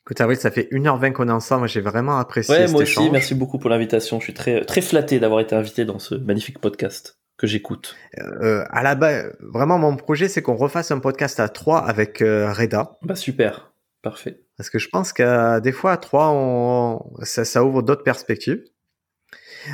Écoute, 0.00 0.20
Avril, 0.20 0.38
ça 0.38 0.52
fait 0.52 0.68
1h20 0.70 1.12
qu'on 1.12 1.28
est 1.28 1.32
ensemble. 1.32 1.68
J'ai 1.68 1.80
vraiment 1.80 2.18
apprécié 2.18 2.54
ouais, 2.54 2.68
moi 2.68 2.82
aussi, 2.82 3.10
merci 3.10 3.34
beaucoup 3.34 3.58
pour 3.58 3.70
l'invitation. 3.70 4.20
Je 4.20 4.24
suis 4.24 4.34
très, 4.34 4.64
très 4.64 4.80
flatté 4.80 5.18
d'avoir 5.18 5.40
été 5.40 5.56
invité 5.56 5.84
dans 5.84 5.98
ce 5.98 6.14
magnifique 6.14 6.60
podcast 6.60 7.18
que 7.36 7.48
j'écoute. 7.48 7.96
Euh, 8.18 8.64
à 8.70 8.84
la 8.84 8.94
base, 8.94 9.36
vraiment, 9.40 9.78
mon 9.78 9.96
projet, 9.96 10.28
c'est 10.28 10.42
qu'on 10.42 10.54
refasse 10.54 10.92
un 10.92 11.00
podcast 11.00 11.40
à 11.40 11.48
trois 11.48 11.80
avec 11.80 12.22
euh, 12.22 12.52
Reda. 12.52 12.98
Bah, 13.02 13.16
super. 13.16 13.72
Parfait. 14.00 14.42
Parce 14.56 14.70
que 14.70 14.78
je 14.78 14.88
pense 14.88 15.12
que 15.12 15.58
des 15.58 15.72
fois, 15.72 15.92
à 15.92 15.96
trois, 15.96 16.30
on... 16.30 17.02
ça, 17.22 17.44
ça 17.44 17.64
ouvre 17.64 17.82
d'autres 17.82 18.04
perspectives. 18.04 18.62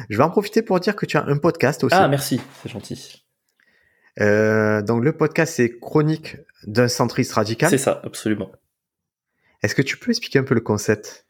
Je 0.08 0.16
vais 0.16 0.24
en 0.24 0.30
profiter 0.30 0.62
pour 0.62 0.80
dire 0.80 0.96
que 0.96 1.06
tu 1.06 1.16
as 1.16 1.24
un 1.24 1.38
podcast 1.38 1.84
aussi. 1.84 1.96
Ah, 1.98 2.08
merci. 2.08 2.40
C'est 2.62 2.70
gentil. 2.70 3.24
Euh, 4.20 4.82
donc, 4.82 5.04
le 5.04 5.12
podcast, 5.12 5.54
c'est 5.56 5.78
Chronique 5.78 6.36
d'un 6.66 6.88
centriste 6.88 7.32
radical. 7.32 7.70
C'est 7.70 7.78
ça, 7.78 8.00
absolument. 8.04 8.50
Est-ce 9.62 9.74
que 9.74 9.82
tu 9.82 9.96
peux 9.96 10.10
expliquer 10.10 10.38
un 10.38 10.44
peu 10.44 10.54
le 10.54 10.60
concept? 10.60 11.26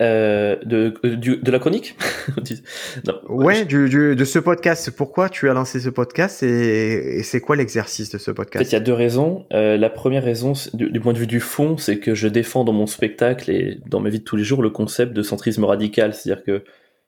Euh, 0.00 0.56
de, 0.64 0.94
de, 1.04 1.50
la 1.50 1.60
chronique 1.60 1.96
non, 3.06 3.20
Ouais, 3.28 3.64
du, 3.64 3.88
du, 3.88 4.16
de 4.16 4.24
ce 4.24 4.40
podcast. 4.40 4.90
Pourquoi 4.90 5.28
tu 5.28 5.48
as 5.48 5.52
lancé 5.52 5.78
ce 5.78 5.90
podcast 5.90 6.42
et, 6.42 7.22
c'est 7.22 7.40
quoi 7.40 7.54
l'exercice 7.54 8.10
de 8.10 8.18
ce 8.18 8.32
podcast? 8.32 8.62
En 8.62 8.64
fait, 8.64 8.70
il 8.70 8.72
y 8.72 8.82
a 8.82 8.84
deux 8.84 8.94
raisons. 8.94 9.46
Euh, 9.52 9.76
la 9.76 9.90
première 9.90 10.24
raison, 10.24 10.54
du, 10.74 10.90
du, 10.90 10.98
point 10.98 11.12
de 11.12 11.18
vue 11.18 11.28
du 11.28 11.38
fond, 11.38 11.76
c'est 11.76 11.98
que 11.98 12.16
je 12.16 12.26
défends 12.26 12.64
dans 12.64 12.72
mon 12.72 12.86
spectacle 12.86 13.48
et 13.50 13.78
dans 13.86 14.00
ma 14.00 14.08
vie 14.08 14.18
de 14.18 14.24
tous 14.24 14.36
les 14.36 14.44
jours 14.44 14.62
le 14.62 14.70
concept 14.70 15.12
de 15.12 15.22
centrisme 15.22 15.64
radical. 15.64 16.14
C'est-à-dire 16.14 16.42
que 16.42 16.64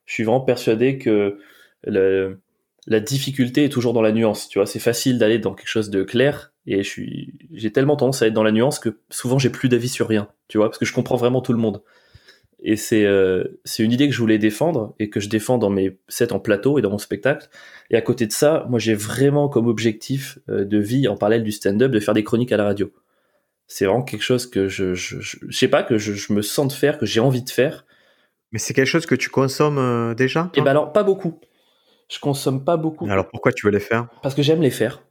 je 0.07 0.15
suis 0.15 0.25
vraiment 0.25 0.41
persuadé 0.41 0.99
que 0.99 1.39
la 1.87 3.01
difficulté 3.01 3.65
est 3.65 3.69
toujours 3.69 3.93
dans 3.93 4.03
la 4.03 4.13
nuance. 4.13 4.49
Tu 4.49 4.59
vois, 4.59 4.67
c'est 4.67 4.79
facile 4.79 5.19
d'aller 5.19 5.39
dans 5.39 5.55
quelque 5.55 5.69
chose 5.69 5.91
de 5.91 6.03
clair 6.03 6.53
et 6.67 6.83
je 6.83 6.89
suis, 6.89 7.35
j'ai 7.53 7.73
tellement 7.73 7.97
tendance 7.97 8.23
à 8.23 8.27
être 8.27 8.33
dans 8.33 8.43
la 8.43 8.53
nuance 8.53 8.79
que 8.79 8.99
souvent 9.11 9.39
j'ai 9.39 9.51
plus 9.51 9.69
d'avis 9.69 9.89
sur 9.89 10.09
rien. 10.09 10.29
Tu 10.49 10.59
vois, 10.59 10.69
parce 10.69 10.79
que 10.79 10.87
je 10.87 10.93
comprends 10.93 11.17
vraiment 11.17 11.41
tout 11.41 11.53
le 11.53 11.59
monde. 11.59 11.83
Et 12.67 12.77
c'est 12.77 13.05
euh, 13.05 13.45
c'est 13.65 13.83
une 13.83 13.93
idée 13.93 14.09
que 14.09 14.15
je 14.15 14.19
voulais 14.19 14.39
défendre 14.39 14.95
et 14.99 15.11
que 15.11 15.21
je 15.21 15.29
défends 15.29 15.59
dans 15.59 15.69
mes 15.69 15.99
sets 16.09 16.33
en 16.33 16.41
plateau 16.41 16.79
et 16.79 16.83
dans 16.83 16.91
mon 16.91 16.99
spectacle. 16.99 17.49
Et 17.91 17.97
à 17.97 18.01
côté 18.01 18.27
de 18.27 18.33
ça, 18.33 18.67
moi 18.71 18.79
j'ai 18.79 18.95
vraiment 18.95 19.51
comme 19.51 19.67
objectif 19.67 20.39
euh, 20.49 20.65
de 20.65 20.79
vie 20.79 21.07
en 21.07 21.17
parallèle 21.17 21.45
du 21.45 21.53
stand-up 21.53 21.91
de 21.91 22.01
faire 22.01 22.15
des 22.15 22.25
chroniques 22.25 22.53
à 22.53 22.57
la 22.57 22.65
radio. 22.65 22.91
C'est 23.67 23.85
vraiment 23.85 24.03
quelque 24.03 24.23
chose 24.23 24.47
que 24.47 24.69
je 24.69 24.95
je, 24.95 25.21
je, 25.21 25.37
sais 25.51 25.69
pas 25.69 25.83
que 25.83 25.99
je, 25.99 26.33
me 26.33 26.41
sens 26.41 26.69
de 26.69 26.73
faire, 26.73 26.99
que 26.99 27.07
j'ai 27.07 27.21
envie 27.21 27.43
de 27.43 27.51
faire. 27.51 27.85
Mais 28.55 28.59
c'est 28.59 28.73
quelque 28.73 28.87
chose 28.87 29.05
que 29.05 29.15
tu 29.15 29.29
consommes 29.29 29.77
euh, 29.77 30.15
déjà 30.15 30.51
eh 30.55 30.63
ben 30.63 30.71
alors 30.71 30.93
pas 30.93 31.03
beaucoup. 31.03 31.39
Je 32.09 32.19
consomme 32.19 32.65
pas 32.65 32.79
beaucoup. 32.79 33.07
Alors 33.11 33.29
pourquoi 33.29 33.53
tu 33.53 33.67
veux 33.67 33.73
les 33.73 33.81
faire? 33.81 34.07
Parce 34.23 34.35
que 34.35 34.43
j'aime 34.43 34.63
les 34.63 34.71
faire 34.71 35.03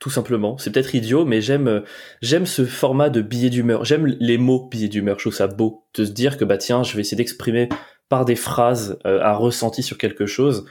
tout 0.00 0.10
simplement. 0.10 0.58
C'est 0.58 0.70
peut-être 0.70 0.94
idiot, 0.94 1.24
mais 1.24 1.40
j'aime 1.40 1.66
euh, 1.66 1.80
j'aime 2.20 2.44
ce 2.44 2.66
format 2.66 3.08
de 3.08 3.22
billet 3.22 3.48
d'humeur. 3.48 3.86
J'aime 3.86 4.06
les 4.06 4.36
mots 4.36 4.68
billet 4.68 4.88
d'humeur. 4.88 5.18
Je 5.18 5.24
trouve 5.24 5.34
ça 5.34 5.46
beau 5.46 5.86
de 5.94 6.04
se 6.04 6.10
dire 6.10 6.36
que 6.36 6.44
bah 6.44 6.58
tiens, 6.58 6.82
je 6.82 6.94
vais 6.94 7.00
essayer 7.00 7.16
d'exprimer 7.16 7.70
par 8.08 8.24
des 8.24 8.36
phrases 8.36 8.98
euh, 9.06 9.22
un 9.22 9.32
ressenti 9.32 9.82
sur 9.82 9.96
quelque 9.96 10.26
chose. 10.26 10.66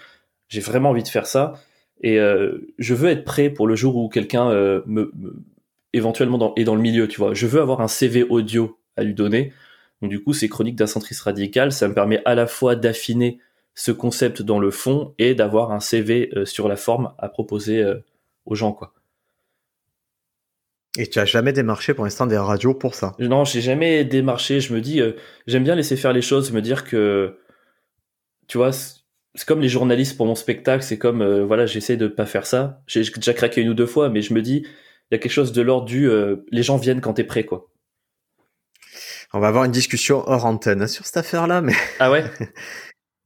J'ai 0.49 0.59
vraiment 0.59 0.89
envie 0.89 1.03
de 1.03 1.07
faire 1.07 1.25
ça 1.25 1.53
et 2.01 2.19
euh, 2.19 2.73
je 2.77 2.93
veux 2.93 3.09
être 3.09 3.23
prêt 3.23 3.49
pour 3.49 3.65
le 3.65 3.75
jour 3.75 3.95
où 3.95 4.09
quelqu'un 4.09 4.49
me, 4.85 5.11
éventuellement 5.93 6.38
dans, 6.38 6.53
est 6.55 6.63
dans 6.65 6.75
le 6.75 6.81
milieu. 6.81 7.07
Tu 7.07 7.17
vois, 7.17 7.34
je 7.34 7.47
veux 7.47 7.61
avoir 7.61 7.81
un 7.81 7.88
CV 7.88 8.23
audio 8.23 8.77
à 8.97 9.03
lui 9.03 9.13
donner. 9.13 9.53
Donc 10.03 10.11
du 10.11 10.21
coup, 10.21 10.34
ces 10.34 10.49
chroniques 10.49 10.75
d'un 10.75 10.85
centriste 10.85 11.21
radical, 11.21 11.71
ça 11.71 11.88
me 11.88 11.95
permet 11.95 12.21
à 12.25 12.35
la 12.35 12.45
fois 12.45 12.75
d'affiner 12.75 13.39
ce 13.73 13.91
concept 13.91 14.43
dans 14.43 14.59
le 14.59 14.69
fond 14.69 15.15
et 15.17 15.34
d'avoir 15.34 15.71
un 15.71 15.80
CV 15.80 16.30
sur 16.45 16.67
la 16.67 16.75
forme 16.75 17.13
à 17.17 17.27
proposer 17.30 17.84
aux 18.45 18.53
gens 18.53 18.73
quoi. 18.73 18.93
Et 20.97 21.07
tu 21.07 21.19
as 21.19 21.25
jamais 21.25 21.53
démarché 21.53 21.93
pour 21.93 22.03
l'instant 22.03 22.27
des 22.27 22.38
radios 22.38 22.75
pour 22.75 22.93
ça? 22.93 23.15
Non, 23.17 23.45
j'ai 23.45 23.61
jamais 23.61 24.05
démarché. 24.05 24.59
Je 24.59 24.73
me 24.73 24.81
dis, 24.81 25.01
euh, 25.01 25.13
j'aime 25.47 25.63
bien 25.63 25.75
laisser 25.75 25.95
faire 25.95 26.13
les 26.13 26.21
choses, 26.21 26.51
me 26.51 26.61
dire 26.61 26.84
que, 26.84 27.39
tu 28.47 28.59
vois, 28.59 28.71
c'est 28.71 29.47
comme 29.47 29.59
les 29.61 29.69
journalistes 29.69 30.15
pour 30.17 30.27
mon 30.27 30.35
spectacle. 30.35 30.84
C'est 30.84 30.99
comme, 30.99 31.23
euh, 31.23 31.43
voilà, 31.45 31.65
j'essaie 31.65 31.97
de 31.97 32.07
pas 32.07 32.27
faire 32.27 32.45
ça. 32.45 32.84
J'ai 32.85 33.01
déjà 33.01 33.34
craqué 33.34 33.61
une 33.61 33.69
ou 33.69 33.73
deux 33.73 33.88
fois, 33.88 34.09
mais 34.09 34.21
je 34.21 34.35
me 34.35 34.41
dis, 34.43 34.67
il 34.67 35.13
y 35.13 35.15
a 35.15 35.17
quelque 35.17 35.31
chose 35.31 35.51
de 35.51 35.63
l'ordre 35.63 35.85
du, 35.85 36.07
euh, 36.07 36.45
les 36.51 36.61
gens 36.61 36.77
viennent 36.77 37.01
quand 37.01 37.13
t'es 37.13 37.23
prêt, 37.23 37.43
quoi. 37.43 37.69
On 39.34 39.39
va 39.39 39.47
avoir 39.47 39.64
une 39.65 39.72
discussion 39.72 40.23
hors 40.27 40.45
antenne 40.45 40.88
sur 40.88 41.05
cette 41.05 41.18
affaire-là, 41.18 41.61
mais. 41.61 41.73
Ah 41.99 42.11
ouais? 42.11 42.23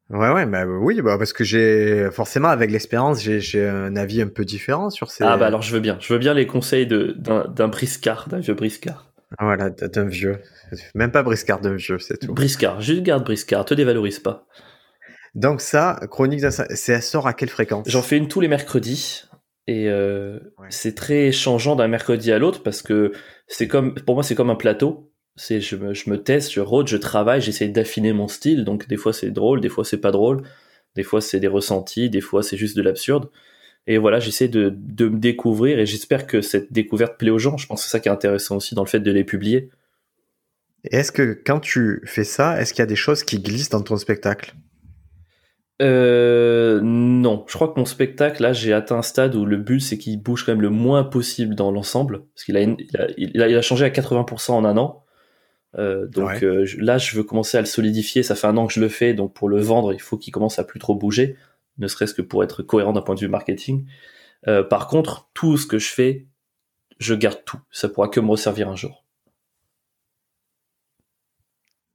Ouais, 0.09 0.31
ouais, 0.31 0.45
bah 0.45 0.65
oui, 0.65 1.01
bah 1.01 1.17
parce 1.17 1.33
que 1.33 1.43
j'ai 1.43 2.09
forcément 2.11 2.47
avec 2.47 2.71
l'expérience, 2.71 3.21
j'ai 3.21 3.67
un 3.67 3.93
avis 3.97 4.21
un 4.21 4.27
peu 4.27 4.45
différent 4.45 4.89
sur 4.89 5.11
ces. 5.11 5.25
Ah 5.25 5.35
bah 5.35 5.47
alors 5.47 5.61
je 5.61 5.73
veux 5.73 5.81
bien, 5.81 5.97
je 5.99 6.13
veux 6.13 6.19
bien 6.19 6.33
les 6.33 6.47
conseils 6.47 6.87
de 6.87 7.13
d'un 7.17 7.67
briscard, 7.67 8.29
d'un 8.29 8.39
vieux 8.39 8.53
briscard. 8.53 9.11
Ah, 9.37 9.43
voilà, 9.43 9.69
d'un 9.69 10.05
vieux, 10.05 10.39
même 10.95 11.11
pas 11.11 11.23
briscard, 11.23 11.59
d'un 11.59 11.75
vieux, 11.75 11.99
c'est 11.99 12.19
tout. 12.19 12.33
Briscard, 12.33 12.79
juste 12.79 13.03
garde 13.03 13.25
briscard, 13.25 13.65
te 13.65 13.73
dévalorise 13.73 14.19
pas. 14.19 14.47
Donc 15.35 15.59
ça, 15.59 15.99
chronique, 16.09 16.39
ça 16.49 17.01
sort 17.01 17.27
à 17.27 17.33
quelle 17.33 17.49
fréquence? 17.49 17.89
J'en 17.89 18.01
fais 18.01 18.15
une 18.15 18.29
tous 18.29 18.39
les 18.39 18.47
mercredis 18.47 19.25
et 19.67 19.89
euh, 19.89 20.39
c'est 20.69 20.95
très 20.95 21.33
changeant 21.33 21.75
d'un 21.75 21.89
mercredi 21.89 22.31
à 22.31 22.39
l'autre 22.39 22.63
parce 22.63 22.81
que 22.81 23.11
c'est 23.47 23.67
comme, 23.67 23.93
pour 23.93 24.15
moi 24.15 24.23
c'est 24.23 24.35
comme 24.35 24.49
un 24.49 24.55
plateau 24.55 25.11
c'est 25.37 25.61
je 25.61 25.75
me, 25.75 25.93
je 25.93 26.09
me 26.09 26.21
teste, 26.21 26.51
je 26.51 26.59
rôde, 26.59 26.87
je 26.87 26.97
travaille, 26.97 27.41
j'essaie 27.41 27.67
d'affiner 27.69 28.11
mon 28.11 28.27
style. 28.27 28.65
Donc 28.65 28.87
des 28.87 28.97
fois 28.97 29.13
c'est 29.13 29.31
drôle, 29.31 29.61
des 29.61 29.69
fois 29.69 29.85
c'est 29.85 29.97
pas 30.01 30.11
drôle, 30.11 30.43
des 30.95 31.03
fois 31.03 31.21
c'est 31.21 31.39
des 31.39 31.47
ressentis, 31.47 32.09
des 32.09 32.21
fois 32.21 32.43
c'est 32.43 32.57
juste 32.57 32.75
de 32.75 32.81
l'absurde. 32.81 33.29
Et 33.85 33.97
voilà, 33.97 34.19
j'essaie 34.19 34.49
de, 34.49 34.73
de 34.75 35.07
me 35.07 35.17
découvrir 35.17 35.79
et 35.79 35.85
j'espère 35.85 36.27
que 36.27 36.41
cette 36.41 36.73
découverte 36.73 37.17
plaît 37.17 37.29
aux 37.29 37.39
gens. 37.39 37.55
Je 37.55 37.67
pense 37.67 37.81
que 37.81 37.85
c'est 37.85 37.91
ça 37.91 37.99
qui 38.01 38.09
est 38.09 38.11
intéressant 38.11 38.57
aussi 38.57 38.75
dans 38.75 38.83
le 38.83 38.89
fait 38.89 38.99
de 38.99 39.11
les 39.11 39.23
publier. 39.23 39.69
Est-ce 40.83 41.11
que 41.11 41.39
quand 41.45 41.59
tu 41.59 42.01
fais 42.05 42.23
ça, 42.23 42.59
est-ce 42.59 42.73
qu'il 42.73 42.81
y 42.81 42.83
a 42.83 42.87
des 42.87 42.95
choses 42.95 43.23
qui 43.23 43.39
glissent 43.39 43.69
dans 43.69 43.81
ton 43.81 43.97
spectacle? 43.97 44.55
Euh, 45.81 46.81
non, 46.81 47.45
je 47.47 47.53
crois 47.53 47.67
que 47.67 47.79
mon 47.79 47.85
spectacle, 47.85 48.41
là, 48.41 48.51
j'ai 48.51 48.73
atteint 48.73 48.97
un 48.97 49.01
stade 49.01 49.35
où 49.35 49.45
le 49.45 49.57
but, 49.57 49.79
c'est 49.79 49.97
qu'il 49.97 50.21
bouge 50.21 50.43
quand 50.43 50.51
même 50.51 50.61
le 50.61 50.69
moins 50.69 51.03
possible 51.03 51.55
dans 51.55 51.71
l'ensemble, 51.71 52.23
parce 52.33 52.45
qu'il 52.45 52.57
a, 52.57 52.61
il 52.61 52.97
a, 52.97 53.07
il 53.17 53.41
a, 53.41 53.47
il 53.47 53.55
a, 53.55 53.61
changé 53.61 53.85
à 53.85 53.89
80% 53.89 54.51
en 54.51 54.65
un 54.65 54.77
an. 54.77 55.03
Euh, 55.75 56.07
donc 56.07 56.29
euh, 56.43 56.65
là, 56.77 56.97
je 56.97 57.15
veux 57.15 57.23
commencer 57.23 57.57
à 57.57 57.61
le 57.61 57.67
solidifier. 57.67 58.23
Ça 58.23 58.35
fait 58.35 58.47
un 58.47 58.57
an 58.57 58.67
que 58.67 58.73
je 58.73 58.79
le 58.79 58.89
fais, 58.89 59.13
donc 59.13 59.33
pour 59.33 59.49
le 59.49 59.59
vendre, 59.59 59.93
il 59.93 60.01
faut 60.01 60.17
qu'il 60.17 60.33
commence 60.33 60.59
à 60.59 60.63
plus 60.63 60.79
trop 60.79 60.95
bouger, 60.95 61.35
ne 61.77 61.87
serait-ce 61.87 62.13
que 62.13 62.21
pour 62.21 62.43
être 62.43 62.63
cohérent 62.63 62.93
d'un 62.93 63.01
point 63.01 63.15
de 63.15 63.19
vue 63.19 63.27
marketing. 63.27 63.85
Euh, 64.47 64.63
par 64.63 64.87
contre, 64.87 65.29
tout 65.33 65.57
ce 65.57 65.65
que 65.67 65.77
je 65.79 65.89
fais, 65.89 66.25
je 66.99 67.13
garde 67.13 67.43
tout. 67.45 67.59
Ça 67.71 67.89
pourra 67.89 68.07
que 68.07 68.19
me 68.19 68.29
resservir 68.29 68.69
un 68.69 68.75
jour. 68.75 69.03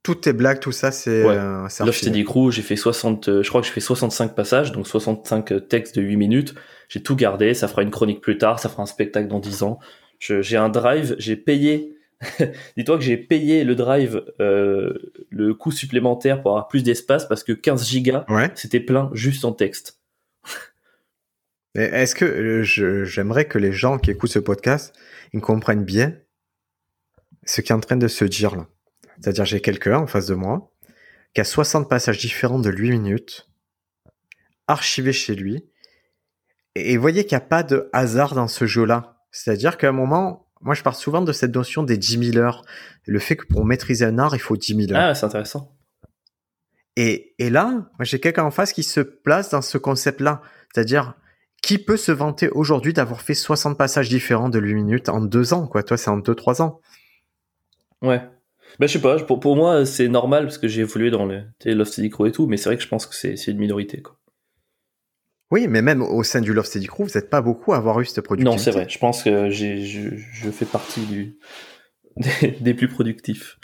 toutes 0.03 0.19
tes 0.21 0.33
blagues, 0.33 0.59
tout 0.59 0.73
ça, 0.73 0.91
c'est. 0.91 1.23
Ouais. 1.23 1.35
euh, 1.37 1.63
archivé. 1.63 2.11
Steady 2.11 2.25
Crew, 2.25 2.51
j'ai 2.51 2.61
fait 2.61 2.75
60, 2.75 3.29
euh, 3.29 3.41
je 3.41 3.47
crois 3.47 3.61
que 3.61 3.67
j'ai 3.67 3.71
fait 3.73 3.79
65 3.79 4.35
passages, 4.35 4.73
donc 4.73 4.85
65 4.85 5.67
textes 5.69 5.95
de 5.95 6.01
8 6.01 6.17
minutes. 6.17 6.55
J'ai 6.89 7.01
tout 7.01 7.15
gardé, 7.15 7.53
ça 7.53 7.69
fera 7.69 7.83
une 7.83 7.89
chronique 7.91 8.19
plus 8.19 8.37
tard, 8.37 8.59
ça 8.59 8.67
fera 8.67 8.83
un 8.83 8.85
spectacle 8.85 9.29
dans 9.29 9.39
10 9.39 9.63
ans. 9.63 9.79
Je- 10.19 10.41
J'ai 10.41 10.57
un 10.57 10.67
drive, 10.67 11.15
j'ai 11.19 11.37
payé, 11.37 11.95
dis-toi 12.77 12.97
que 12.97 13.03
j'ai 13.03 13.17
payé 13.17 13.63
le 13.63 13.75
drive, 13.75 14.23
euh, 14.39 14.93
le 15.29 15.53
coût 15.53 15.71
supplémentaire 15.71 16.41
pour 16.41 16.51
avoir 16.51 16.67
plus 16.67 16.83
d'espace 16.83 17.27
parce 17.27 17.43
que 17.43 17.51
15 17.53 17.87
gigas, 17.87 18.25
Ouais. 18.29 18.51
c'était 18.55 18.79
plein 18.79 19.09
juste 19.13 19.45
en 19.45 19.51
texte. 19.53 19.99
Est-ce 21.75 22.13
que 22.15 22.25
euh, 22.25 23.03
j'aimerais 23.03 23.45
que 23.45 23.57
les 23.57 23.71
gens 23.71 23.97
qui 23.97 24.11
écoutent 24.11 24.31
ce 24.31 24.39
podcast, 24.39 24.93
ils 25.33 25.41
comprennent 25.41 25.83
bien 25.85 26.15
ce 27.45 27.61
qui 27.61 27.71
est 27.71 27.75
en 27.75 27.79
train 27.79 27.97
de 27.97 28.07
se 28.07 28.25
dire 28.25 28.55
là. 28.55 28.67
C'est-à-dire, 29.19 29.45
j'ai 29.45 29.59
quelqu'un 29.61 29.99
en 29.99 30.07
face 30.07 30.27
de 30.27 30.35
moi 30.35 30.71
qui 31.33 31.41
a 31.41 31.43
60 31.43 31.89
passages 31.89 32.19
différents 32.19 32.59
de 32.59 32.69
8 32.69 32.91
minutes, 32.91 33.49
archivés 34.67 35.13
chez 35.13 35.33
lui. 35.35 35.65
Et 36.75 36.95
vous 36.95 37.01
voyez 37.01 37.25
qu'il 37.25 37.35
n'y 37.37 37.43
a 37.43 37.47
pas 37.47 37.63
de 37.63 37.89
hasard 37.91 38.35
dans 38.35 38.47
ce 38.47 38.65
jeu-là. 38.65 39.17
C'est-à-dire 39.31 39.77
qu'à 39.77 39.89
un 39.89 39.93
moment, 39.93 40.42
moi 40.63 40.75
je 40.75 40.83
pars 40.83 40.95
souvent 40.95 41.21
de 41.21 41.31
cette 41.31 41.53
notion 41.53 41.83
des 41.83 41.97
10 41.97 42.31
000 42.31 42.37
heures. 42.37 42.63
Le 43.05 43.19
fait 43.19 43.35
que 43.35 43.45
pour 43.45 43.65
maîtriser 43.65 44.05
un 44.05 44.17
art, 44.17 44.35
il 44.35 44.39
faut 44.39 44.57
10 44.57 44.87
000 44.87 44.91
heures. 44.93 45.09
Ah, 45.09 45.15
c'est 45.15 45.25
intéressant. 45.25 45.75
Et, 46.95 47.33
et 47.39 47.49
là, 47.49 47.69
moi, 47.71 48.03
j'ai 48.03 48.19
quelqu'un 48.19 48.43
en 48.43 48.51
face 48.51 48.71
qui 48.71 48.83
se 48.83 48.99
place 48.99 49.49
dans 49.49 49.61
ce 49.61 49.77
concept-là. 49.77 50.41
C'est-à-dire, 50.73 51.15
qui 51.63 51.77
peut 51.77 51.97
se 51.97 52.11
vanter 52.11 52.49
aujourd'hui 52.49 52.93
d'avoir 52.93 53.21
fait 53.21 53.33
60 53.33 53.77
passages 53.77 54.09
différents 54.09 54.49
de 54.49 54.59
8 54.59 54.73
minutes 54.75 55.09
en 55.09 55.21
deux 55.21 55.53
ans, 55.53 55.67
quoi? 55.67 55.81
Toi, 55.81 55.97
c'est 55.97 56.09
en 56.09 56.17
deux, 56.17 56.35
trois 56.35 56.61
ans. 56.61 56.81
Ouais. 58.01 58.21
Ben, 58.79 58.87
je 58.87 58.93
sais 58.93 59.01
pas, 59.01 59.17
pour, 59.23 59.39
pour 59.39 59.55
moi, 59.55 59.85
c'est 59.85 60.07
normal 60.07 60.43
parce 60.43 60.57
que 60.57 60.67
j'ai 60.67 60.81
évolué 60.81 61.09
dans 61.09 61.25
le 61.25 61.43
Love 61.65 62.09
Crew 62.09 62.27
et 62.27 62.31
tout, 62.31 62.47
mais 62.47 62.57
c'est 62.57 62.69
vrai 62.69 62.77
que 62.77 62.83
je 62.83 62.87
pense 62.87 63.05
que 63.05 63.15
c'est 63.15 63.35
c'est 63.35 63.51
une 63.51 63.59
minorité, 63.59 64.01
quoi. 64.01 64.17
Oui, 65.53 65.67
mais 65.67 65.81
même 65.83 66.01
au 66.01 66.23
sein 66.23 66.41
du 66.41 66.51
Love 66.51 66.65
Steady 66.65 66.87
Crew, 66.87 67.03
vous 67.03 67.11
n'êtes 67.13 67.29
pas 67.29 67.41
beaucoup 67.41 67.73
à 67.73 67.77
avoir 67.77 67.99
eu 68.01 68.05
cette 68.05 68.21
productivité. 68.25 68.57
Non, 68.57 68.57
c'est 68.57 68.71
vrai. 68.71 68.87
Je 68.89 68.97
pense 68.97 69.21
que 69.23 69.49
j'ai, 69.49 69.85
je, 69.85 70.09
je 70.15 70.49
fais 70.49 70.65
partie 70.65 71.01
du, 71.05 71.37
des, 72.17 72.51
des 72.59 72.73
plus 72.73 72.87
productifs. 72.87 73.57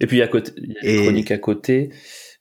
Et 0.00 0.06
puis 0.06 0.22
à 0.22 0.28
côté, 0.28 0.52
il 0.56 0.72
y 0.72 0.76
a 0.78 0.80
les 0.82 0.94
Et- 0.98 1.02
chroniques 1.02 1.30
à 1.30 1.38
côté, 1.38 1.90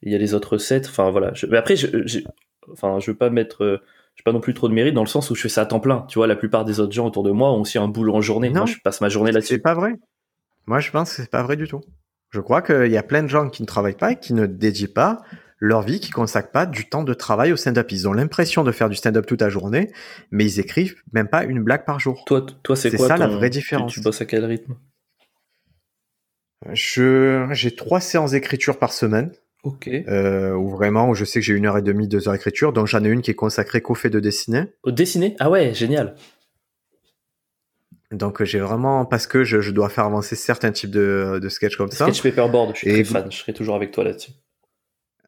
il 0.02 0.12
y 0.12 0.16
a 0.16 0.18
les 0.18 0.34
autres 0.34 0.54
recettes. 0.54 0.88
Enfin 0.88 1.12
voilà. 1.12 1.34
Je- 1.34 1.46
mais 1.46 1.58
après, 1.58 1.76
je, 1.76 1.88
j'ai- 2.06 2.24
enfin, 2.72 3.00
je 3.00 3.12
veux 3.12 3.18
pas 3.18 3.30
mettre, 3.30 3.64
euh, 3.64 3.78
je 4.16 4.24
pas 4.24 4.32
non 4.32 4.40
plus 4.40 4.54
trop 4.54 4.70
de 4.70 4.74
mérite 4.74 4.94
dans 4.94 5.04
le 5.04 5.10
sens 5.10 5.30
où 5.30 5.36
je 5.36 5.42
fais 5.42 5.50
ça 5.50 5.64
à 5.64 5.66
temps 5.66 5.82
plein. 5.82 6.06
Tu 6.08 6.18
vois, 6.18 6.28
la 6.28 6.38
plupart 6.38 6.64
des 6.64 6.80
autres 6.80 6.94
gens 6.94 7.06
autour 7.08 7.24
de 7.24 7.32
moi 7.32 7.52
ont 7.52 7.62
aussi 7.62 7.78
un 7.78 7.90
boulot 7.90 8.16
en 8.16 8.22
journée. 8.22 8.48
Non. 8.50 8.62
Moi, 8.62 8.66
je 8.66 8.78
passe 8.82 9.02
ma 9.02 9.10
journée 9.10 9.32
C'est 9.32 9.36
là-dessus. 9.36 9.60
pas 9.62 9.74
vrai. 9.74 9.94
Moi, 10.68 10.80
je 10.80 10.90
pense 10.92 11.10
que 11.14 11.22
c'est 11.22 11.30
pas 11.30 11.44
vrai 11.44 11.58
du 11.58 11.68
tout. 11.68 11.82
Je 12.32 12.40
crois 12.40 12.62
qu'il 12.62 12.92
y 12.92 12.98
a 12.98 13.04
plein 13.04 13.24
de 13.24 13.28
gens 13.28 13.50
qui 13.50 13.62
ne 13.62 13.68
travaillent 13.68 13.98
pas 13.98 14.14
et 14.14 14.16
qui 14.20 14.34
ne 14.34 14.46
dédient 14.46 14.88
pas 14.94 15.22
leur 15.58 15.82
vie, 15.82 16.00
qui 16.00 16.12
consacrent 16.12 16.52
pas 16.52 16.66
du 16.66 16.90
temps 16.90 17.04
de 17.04 17.14
travail 17.14 17.52
au 17.52 17.56
stand-up. 17.56 17.92
Ils 17.92 18.08
ont 18.08 18.14
l'impression 18.14 18.64
de 18.64 18.72
faire 18.72 18.90
du 18.90 18.96
stand-up 18.96 19.26
toute 19.26 19.42
la 19.42 19.50
journée, 19.50 19.92
mais 20.32 20.46
ils 20.46 20.60
écrivent 20.60 21.02
même 21.14 21.28
pas 21.28 21.44
une 21.44 21.64
blague 21.64 21.86
par 21.86 22.00
jour. 22.00 22.24
Toi, 22.26 22.46
toi, 22.64 22.76
c'est 22.76 22.90
C'est 22.90 22.98
quoi 22.98 23.08
ça, 23.08 23.18
la 23.18 23.28
vraie 23.28 23.50
tu- 23.50 23.60
différence. 23.60 23.94
Tu, 23.94 24.02
bosses 24.02 24.22
à 24.22 24.26
quel 24.26 24.46
rythme? 24.46 24.76
Je, 26.72 27.48
j'ai 27.52 27.76
trois 27.76 28.00
séances 28.00 28.32
d'écriture 28.32 28.80
par 28.80 28.92
semaine. 28.94 29.32
Ok. 29.64 29.88
euh, 29.88 30.54
où 30.54 30.70
vraiment, 30.70 31.10
où 31.10 31.16
je 31.16 31.26
sais 31.26 31.40
que 31.40 31.46
j'ai 31.46 31.56
une 31.56 31.66
heure 31.66 31.78
et 31.78 31.82
demie, 31.82 32.08
deux 32.08 32.28
heures 32.28 32.34
d'écriture, 32.36 32.72
donc 32.72 32.86
j'en 32.86 33.04
ai 33.04 33.08
une 33.08 33.24
qui 33.24 33.32
est 33.32 33.36
consacrée 33.36 33.82
qu'au 33.82 33.96
fait 33.96 34.12
de 34.12 34.20
dessiner. 34.20 34.66
Au 34.84 34.92
dessiner? 34.92 35.36
Ah 35.40 35.50
ouais, 35.50 35.74
génial. 35.74 36.16
Donc 38.12 38.44
j'ai 38.44 38.60
vraiment, 38.60 39.06
parce 39.06 39.26
que 39.26 39.44
je, 39.44 39.62
je 39.62 39.72
dois 39.72 39.90
faire 39.90 40.06
avancer 40.06 40.36
certains 40.36 40.72
types 40.72 40.92
de, 40.92 41.40
de 41.42 41.50
sketchs 41.50 41.78
comme 41.78 41.90
ça. 41.90 42.06
Sketch 42.06 42.22
Paperboard, 42.22 42.74
je 42.76 42.78
suis 42.80 42.90
Et 42.90 42.94
très 42.94 43.04
fan. 43.06 43.32
Je 43.32 43.38
serai 43.38 43.54
toujours 43.54 43.76
avec 43.76 43.90
toi 43.90 44.04
là-dessus. 44.04 44.32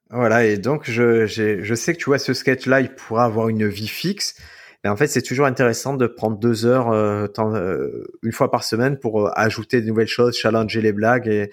Voilà, 0.09 0.45
et 0.45 0.57
donc 0.57 0.89
je, 0.89 1.25
je 1.25 1.75
sais 1.75 1.93
que 1.93 1.99
tu 1.99 2.05
vois, 2.05 2.17
ce 2.19 2.33
sketch-là, 2.33 2.81
il 2.81 2.95
pourra 2.95 3.25
avoir 3.25 3.49
une 3.49 3.67
vie 3.67 3.87
fixe. 3.89 4.35
Mais 4.83 4.89
en 4.89 4.95
fait, 4.95 5.07
c'est 5.07 5.21
toujours 5.21 5.47
intéressant 5.47 5.95
de 5.95 6.07
prendre 6.07 6.37
deux 6.37 6.65
heures 6.65 6.91
euh, 6.91 7.27
temps- 7.27 7.55
euh, 7.55 8.05
une 8.23 8.31
fois 8.31 8.51
par 8.51 8.63
semaine 8.63 8.97
pour 8.99 9.25
euh, 9.25 9.31
ajouter 9.35 9.81
de 9.81 9.87
nouvelles 9.87 10.07
choses, 10.07 10.37
challenger 10.37 10.81
les 10.81 10.93
blagues 10.93 11.27
et, 11.27 11.51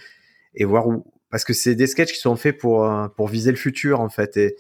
et 0.55 0.65
voir 0.65 0.87
où. 0.87 1.05
Parce 1.31 1.45
que 1.45 1.53
c'est 1.53 1.75
des 1.75 1.89
sketchs 1.89 2.13
qui 2.13 2.21
sont 2.21 2.37
faits 2.37 2.59
pour, 2.59 2.85
euh, 2.85 3.09
pour 3.09 3.27
viser 3.27 3.51
le 3.51 3.57
futur, 3.57 4.01
en 4.01 4.09
fait. 4.09 4.37
Et, 4.37 4.57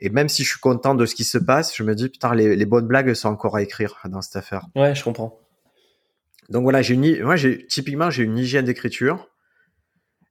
et 0.00 0.08
même 0.08 0.28
si 0.28 0.42
je 0.42 0.48
suis 0.48 0.58
content 0.58 0.96
de 0.96 1.06
ce 1.06 1.14
qui 1.14 1.22
se 1.24 1.38
passe, 1.38 1.76
je 1.76 1.84
me 1.84 1.94
dis, 1.94 2.08
putain, 2.08 2.34
les, 2.34 2.56
les 2.56 2.66
bonnes 2.66 2.88
blagues 2.88 3.14
sont 3.14 3.28
encore 3.28 3.54
à 3.54 3.62
écrire 3.62 4.00
dans 4.08 4.22
cette 4.22 4.36
affaire. 4.36 4.66
Ouais, 4.74 4.94
je 4.94 5.04
comprends. 5.04 5.38
Donc 6.48 6.64
voilà, 6.64 6.82
j'ai 6.82 6.94
une, 6.94 7.22
moi, 7.22 7.36
j'ai, 7.36 7.64
typiquement, 7.66 8.10
j'ai 8.10 8.24
une 8.24 8.38
hygiène 8.38 8.64
d'écriture. 8.64 9.28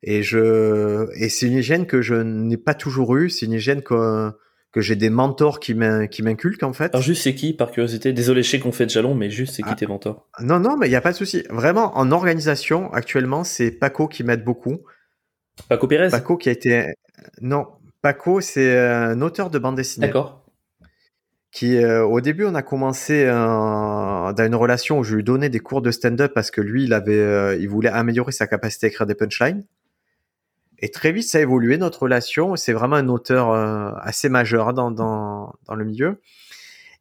Et 0.05 0.21
je, 0.21 1.07
et 1.15 1.29
c'est 1.29 1.47
une 1.47 1.53
hygiène 1.57 1.85
que 1.85 2.01
je 2.01 2.15
n'ai 2.15 2.57
pas 2.57 2.73
toujours 2.73 3.15
eue. 3.15 3.29
C'est 3.29 3.45
une 3.45 3.53
hygiène 3.53 3.81
que, 3.81 4.31
que 4.73 4.81
j'ai 4.81 4.95
des 4.97 5.09
mentors 5.09 5.59
qui 5.61 5.73
m'in- 5.75 6.07
qui 6.07 6.23
m'inculquent, 6.23 6.63
en 6.63 6.73
fait. 6.73 6.93
Alors 6.93 7.01
juste 7.01 7.23
c'est 7.23 7.35
qui 7.35 7.53
par 7.53 7.71
curiosité? 7.71 8.11
Désolé, 8.11 8.43
je 8.43 8.49
sais 8.49 8.59
qu'on 8.59 8.73
fait 8.73 8.85
de 8.85 8.89
jalon, 8.91 9.15
mais 9.15 9.29
juste 9.29 9.55
c'est 9.55 9.63
qui 9.63 9.69
Ah. 9.71 9.75
tes 9.75 9.87
mentors? 9.87 10.27
Non, 10.41 10.59
non, 10.59 10.75
mais 10.77 10.87
il 10.87 10.89
n'y 10.89 10.95
a 10.97 11.01
pas 11.01 11.11
de 11.13 11.17
souci. 11.17 11.43
Vraiment, 11.49 11.97
en 11.97 12.11
organisation, 12.11 12.91
actuellement, 12.91 13.43
c'est 13.45 13.71
Paco 13.71 14.07
qui 14.09 14.23
m'aide 14.25 14.43
beaucoup. 14.43 14.79
Paco 15.69 15.87
Pérez? 15.87 16.09
Paco 16.09 16.35
qui 16.35 16.49
a 16.49 16.51
été, 16.51 16.93
non, 17.41 17.67
Paco, 18.01 18.41
c'est 18.41 18.77
un 18.77 19.21
auteur 19.21 19.49
de 19.49 19.57
bande 19.59 19.75
dessinée. 19.77 20.07
D'accord. 20.07 20.41
Qui, 21.51 21.77
euh, 21.77 22.03
au 22.03 22.19
début, 22.19 22.45
on 22.45 22.55
a 22.55 22.63
commencé 22.63 23.25
euh, 23.25 23.33
dans 23.35 24.43
une 24.45 24.55
relation 24.55 24.97
où 24.99 25.03
je 25.03 25.15
lui 25.15 25.23
donnais 25.23 25.49
des 25.49 25.59
cours 25.59 25.83
de 25.83 25.91
stand-up 25.91 26.31
parce 26.33 26.49
que 26.49 26.61
lui, 26.61 26.85
il 26.85 26.93
avait, 26.93 27.13
euh, 27.13 27.55
il 27.59 27.69
voulait 27.69 27.89
améliorer 27.91 28.31
sa 28.31 28.47
capacité 28.47 28.87
à 28.87 28.89
écrire 28.89 29.05
des 29.05 29.13
punchlines. 29.13 29.63
Et 30.83 30.91
très 30.91 31.13
vite, 31.13 31.29
ça 31.29 31.37
a 31.37 31.41
évolué 31.41 31.77
notre 31.77 32.03
relation. 32.03 32.57
C'est 32.57 32.73
vraiment 32.73 32.97
un 32.97 33.07
auteur 33.07 33.51
euh, 33.51 33.93
assez 34.01 34.27
majeur 34.27 34.73
dans, 34.73 34.91
dans, 34.91 35.55
le 35.73 35.85
milieu. 35.85 36.19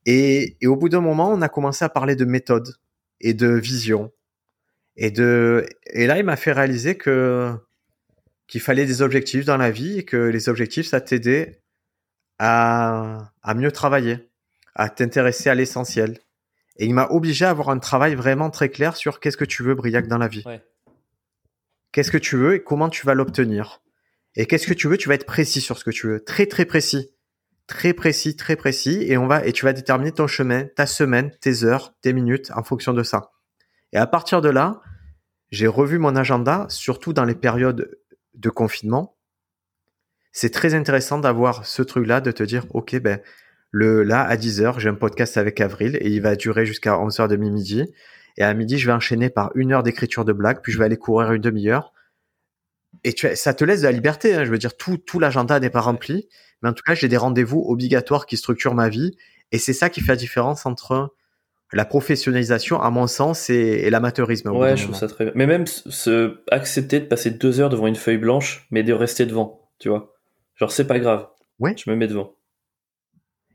Et, 0.06 0.56
et 0.60 0.68
au 0.68 0.76
bout 0.76 0.88
d'un 0.88 1.00
moment, 1.00 1.32
on 1.32 1.42
a 1.42 1.48
commencé 1.48 1.84
à 1.84 1.88
parler 1.88 2.14
de 2.14 2.24
méthode 2.24 2.76
et 3.20 3.34
de 3.34 3.48
vision. 3.48 4.12
Et 4.96 5.10
de, 5.10 5.66
et 5.86 6.06
là, 6.06 6.16
il 6.18 6.24
m'a 6.24 6.36
fait 6.36 6.52
réaliser 6.52 6.96
que 6.96 7.52
qu'il 8.46 8.60
fallait 8.60 8.86
des 8.86 9.02
objectifs 9.02 9.46
dans 9.46 9.56
la 9.56 9.72
vie 9.72 9.98
et 9.98 10.04
que 10.04 10.28
les 10.28 10.48
objectifs, 10.48 10.86
ça 10.86 11.00
t'aidait 11.00 11.60
à, 12.38 13.32
à 13.42 13.54
mieux 13.54 13.72
travailler, 13.72 14.28
à 14.76 14.90
t'intéresser 14.90 15.50
à 15.50 15.56
l'essentiel. 15.56 16.20
Et 16.76 16.86
il 16.86 16.94
m'a 16.94 17.08
obligé 17.08 17.46
à 17.46 17.50
avoir 17.50 17.70
un 17.70 17.80
travail 17.80 18.14
vraiment 18.14 18.48
très 18.50 18.68
clair 18.68 18.94
sur 18.94 19.18
qu'est-ce 19.18 19.36
que 19.36 19.44
tu 19.44 19.64
veux, 19.64 19.74
Briac, 19.74 20.06
dans 20.06 20.18
la 20.18 20.28
vie. 20.28 20.44
Qu'est-ce 21.92 22.10
que 22.10 22.18
tu 22.18 22.36
veux 22.36 22.54
et 22.54 22.62
comment 22.62 22.88
tu 22.88 23.06
vas 23.06 23.14
l'obtenir. 23.14 23.82
Et 24.34 24.46
qu'est-ce 24.46 24.66
que 24.66 24.74
tu 24.74 24.88
veux, 24.88 24.96
tu 24.96 25.08
vas 25.08 25.14
être 25.14 25.26
précis 25.26 25.60
sur 25.60 25.78
ce 25.78 25.84
que 25.84 25.90
tu 25.90 26.06
veux. 26.06 26.24
Très, 26.24 26.46
très 26.46 26.64
précis. 26.64 27.10
Très 27.66 27.92
précis, 27.92 28.34
très 28.34 28.56
précis. 28.56 29.04
Et 29.06 29.18
on 29.18 29.26
va, 29.26 29.46
et 29.46 29.52
tu 29.52 29.64
vas 29.64 29.72
déterminer 29.72 30.12
ton 30.12 30.26
chemin, 30.26 30.64
ta 30.64 30.86
semaine, 30.86 31.30
tes 31.40 31.64
heures, 31.64 31.94
tes 32.00 32.12
minutes 32.12 32.50
en 32.54 32.62
fonction 32.62 32.94
de 32.94 33.02
ça. 33.02 33.30
Et 33.92 33.98
à 33.98 34.06
partir 34.06 34.40
de 34.40 34.48
là, 34.48 34.80
j'ai 35.50 35.66
revu 35.66 35.98
mon 35.98 36.16
agenda, 36.16 36.66
surtout 36.70 37.12
dans 37.12 37.24
les 37.24 37.34
périodes 37.34 37.98
de 38.34 38.48
confinement. 38.48 39.16
C'est 40.32 40.50
très 40.50 40.72
intéressant 40.72 41.18
d'avoir 41.18 41.66
ce 41.66 41.82
truc-là, 41.82 42.22
de 42.22 42.32
te 42.32 42.42
dire, 42.42 42.64
OK, 42.70 42.96
ben, 42.96 43.20
le, 43.70 44.02
là, 44.02 44.22
à 44.22 44.36
10 44.38 44.62
heures, 44.62 44.80
j'ai 44.80 44.88
un 44.88 44.94
podcast 44.94 45.36
avec 45.36 45.60
Avril 45.60 45.96
et 46.00 46.08
il 46.08 46.22
va 46.22 46.36
durer 46.36 46.64
jusqu'à 46.64 46.94
11h30 46.94 47.36
midi. 47.36 47.84
Et 48.38 48.42
à 48.42 48.52
midi, 48.54 48.78
je 48.78 48.86
vais 48.86 48.92
enchaîner 48.92 49.30
par 49.30 49.50
une 49.54 49.72
heure 49.72 49.82
d'écriture 49.82 50.24
de 50.24 50.32
blagues, 50.32 50.60
puis 50.62 50.72
je 50.72 50.78
vais 50.78 50.84
aller 50.84 50.96
courir 50.96 51.32
une 51.32 51.42
demi-heure. 51.42 51.92
Et 53.04 53.12
tu, 53.12 53.28
ça 53.36 53.54
te 53.54 53.64
laisse 53.64 53.80
de 53.80 53.86
la 53.86 53.92
liberté. 53.92 54.34
Hein. 54.34 54.44
Je 54.44 54.50
veux 54.50 54.58
dire, 54.58 54.76
tout, 54.76 54.96
tout 54.98 55.18
l'agenda 55.18 55.58
n'est 55.60 55.70
pas 55.70 55.80
rempli. 55.80 56.28
Mais 56.62 56.68
en 56.68 56.72
tout 56.72 56.82
cas, 56.84 56.94
j'ai 56.94 57.08
des 57.08 57.16
rendez-vous 57.16 57.64
obligatoires 57.66 58.26
qui 58.26 58.36
structurent 58.36 58.74
ma 58.74 58.88
vie. 58.88 59.16
Et 59.50 59.58
c'est 59.58 59.72
ça 59.72 59.90
qui 59.90 60.00
fait 60.00 60.12
la 60.12 60.16
différence 60.16 60.66
entre 60.66 61.14
la 61.72 61.84
professionnalisation, 61.86 62.80
à 62.80 62.90
mon 62.90 63.06
sens, 63.06 63.48
et, 63.48 63.54
et 63.54 63.90
l'amateurisme. 63.90 64.50
Ouais, 64.50 64.76
je 64.76 64.84
trouve 64.84 64.94
ça 64.96 65.08
très 65.08 65.24
bien. 65.24 65.32
Mais 65.34 65.46
même 65.46 65.66
se- 65.66 65.90
se 65.90 66.42
accepter 66.50 67.00
de 67.00 67.06
passer 67.06 67.30
deux 67.30 67.60
heures 67.60 67.70
devant 67.70 67.86
une 67.86 67.96
feuille 67.96 68.18
blanche, 68.18 68.66
mais 68.70 68.82
de 68.82 68.92
rester 68.92 69.24
devant, 69.24 69.70
tu 69.78 69.88
vois. 69.88 70.14
Genre 70.56 70.70
c'est 70.70 70.86
pas 70.86 70.98
grave. 70.98 71.26
Ouais. 71.58 71.74
Je 71.76 71.88
me 71.90 71.96
mets 71.96 72.06
devant. 72.08 72.34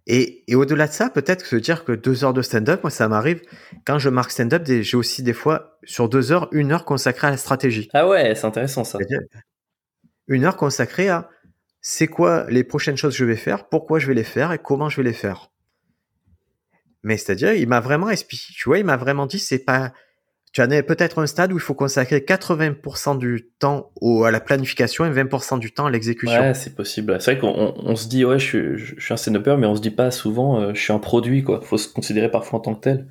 Et, 0.10 0.50
et 0.50 0.56
au-delà 0.56 0.88
de 0.88 0.94
ça, 0.94 1.10
peut-être 1.10 1.46
se 1.46 1.58
dire 1.58 1.84
que 1.84 1.92
deux 1.92 2.24
heures 2.24 2.34
de 2.34 2.42
stand-up, 2.42 2.82
moi, 2.82 2.90
ça 2.90 3.10
m'arrive. 3.10 3.42
Quand 3.86 4.00
je 4.00 4.10
marque 4.10 4.32
stand-up, 4.32 4.64
j'ai 4.66 4.98
aussi 4.98 5.22
des 5.22 5.34
fois, 5.34 5.78
sur 5.84 6.08
deux 6.08 6.32
heures, 6.32 6.48
une 6.54 6.72
heure 6.72 6.86
consacrée 6.86 7.28
à 7.28 7.32
la 7.32 7.38
stratégie. 7.38 7.90
Ah 7.94 8.08
ouais, 8.08 8.34
c'est 8.34 8.46
intéressant 8.46 8.86
ça. 8.86 9.00
Une 10.28 10.46
heure 10.46 10.56
consacrée 10.56 11.10
à 11.10 11.30
c'est 11.82 12.08
quoi 12.08 12.50
les 12.50 12.64
prochaines 12.64 12.98
choses 12.98 13.14
que 13.14 13.20
je 13.20 13.26
vais 13.26 13.36
faire, 13.36 13.68
pourquoi 13.70 14.00
je 14.00 14.08
vais 14.08 14.14
les 14.14 14.24
faire 14.24 14.52
et 14.52 14.60
comment 14.60 14.90
je 14.90 14.98
vais 14.98 15.08
les 15.08 15.14
faire. 15.14 15.52
Mais 17.04 17.18
c'est-à-dire, 17.18 17.54
il 17.54 17.68
m'a 17.68 17.80
vraiment 17.80 18.10
expliqué, 18.10 18.54
tu 18.54 18.68
vois, 18.68 18.80
il 18.80 18.86
m'a 18.86 18.98
vraiment 18.98 19.26
dit, 19.26 19.40
c'est 19.40 19.60
pas, 19.60 19.94
tu 20.58 20.62
en 20.64 20.72
es 20.72 20.82
peut-être 20.82 21.20
un 21.20 21.28
stade 21.28 21.54
où 21.54 21.58
il 21.58 21.62
faut 21.62 21.76
consacrer 21.76 22.20
80% 22.20 23.18
du 23.20 23.48
temps 23.60 23.92
au, 24.02 24.24
à 24.24 24.32
la 24.32 24.40
planification 24.40 25.06
et 25.06 25.12
20% 25.12 25.60
du 25.60 25.72
temps 25.72 25.86
à 25.86 25.92
l'exécution. 25.92 26.40
Ouais, 26.40 26.54
c'est 26.56 26.76
possible. 26.76 27.16
C'est 27.22 27.34
vrai 27.34 27.40
qu'on 27.40 27.50
on- 27.56 27.76
on 27.92 27.96
se 27.96 28.08
dit, 28.08 28.26
ouais, 28.26 28.40
je 28.40 28.46
suis, 28.46 28.78
je 28.78 29.00
suis 29.00 29.14
un 29.14 29.18
stand-upper, 29.18 29.56
mais 29.60 29.68
on 29.68 29.76
se 29.76 29.82
dit 29.82 29.92
pas 29.92 30.10
souvent, 30.10 30.60
euh, 30.60 30.74
je 30.74 30.82
suis 30.82 30.92
un 30.94 30.98
produit, 31.00 31.44
quoi. 31.44 31.62
Faut 31.62 31.78
se 31.78 31.88
considérer 31.88 32.32
parfois 32.32 32.58
en 32.58 32.62
tant 32.64 32.74
que 32.76 32.82
tel. 32.82 33.08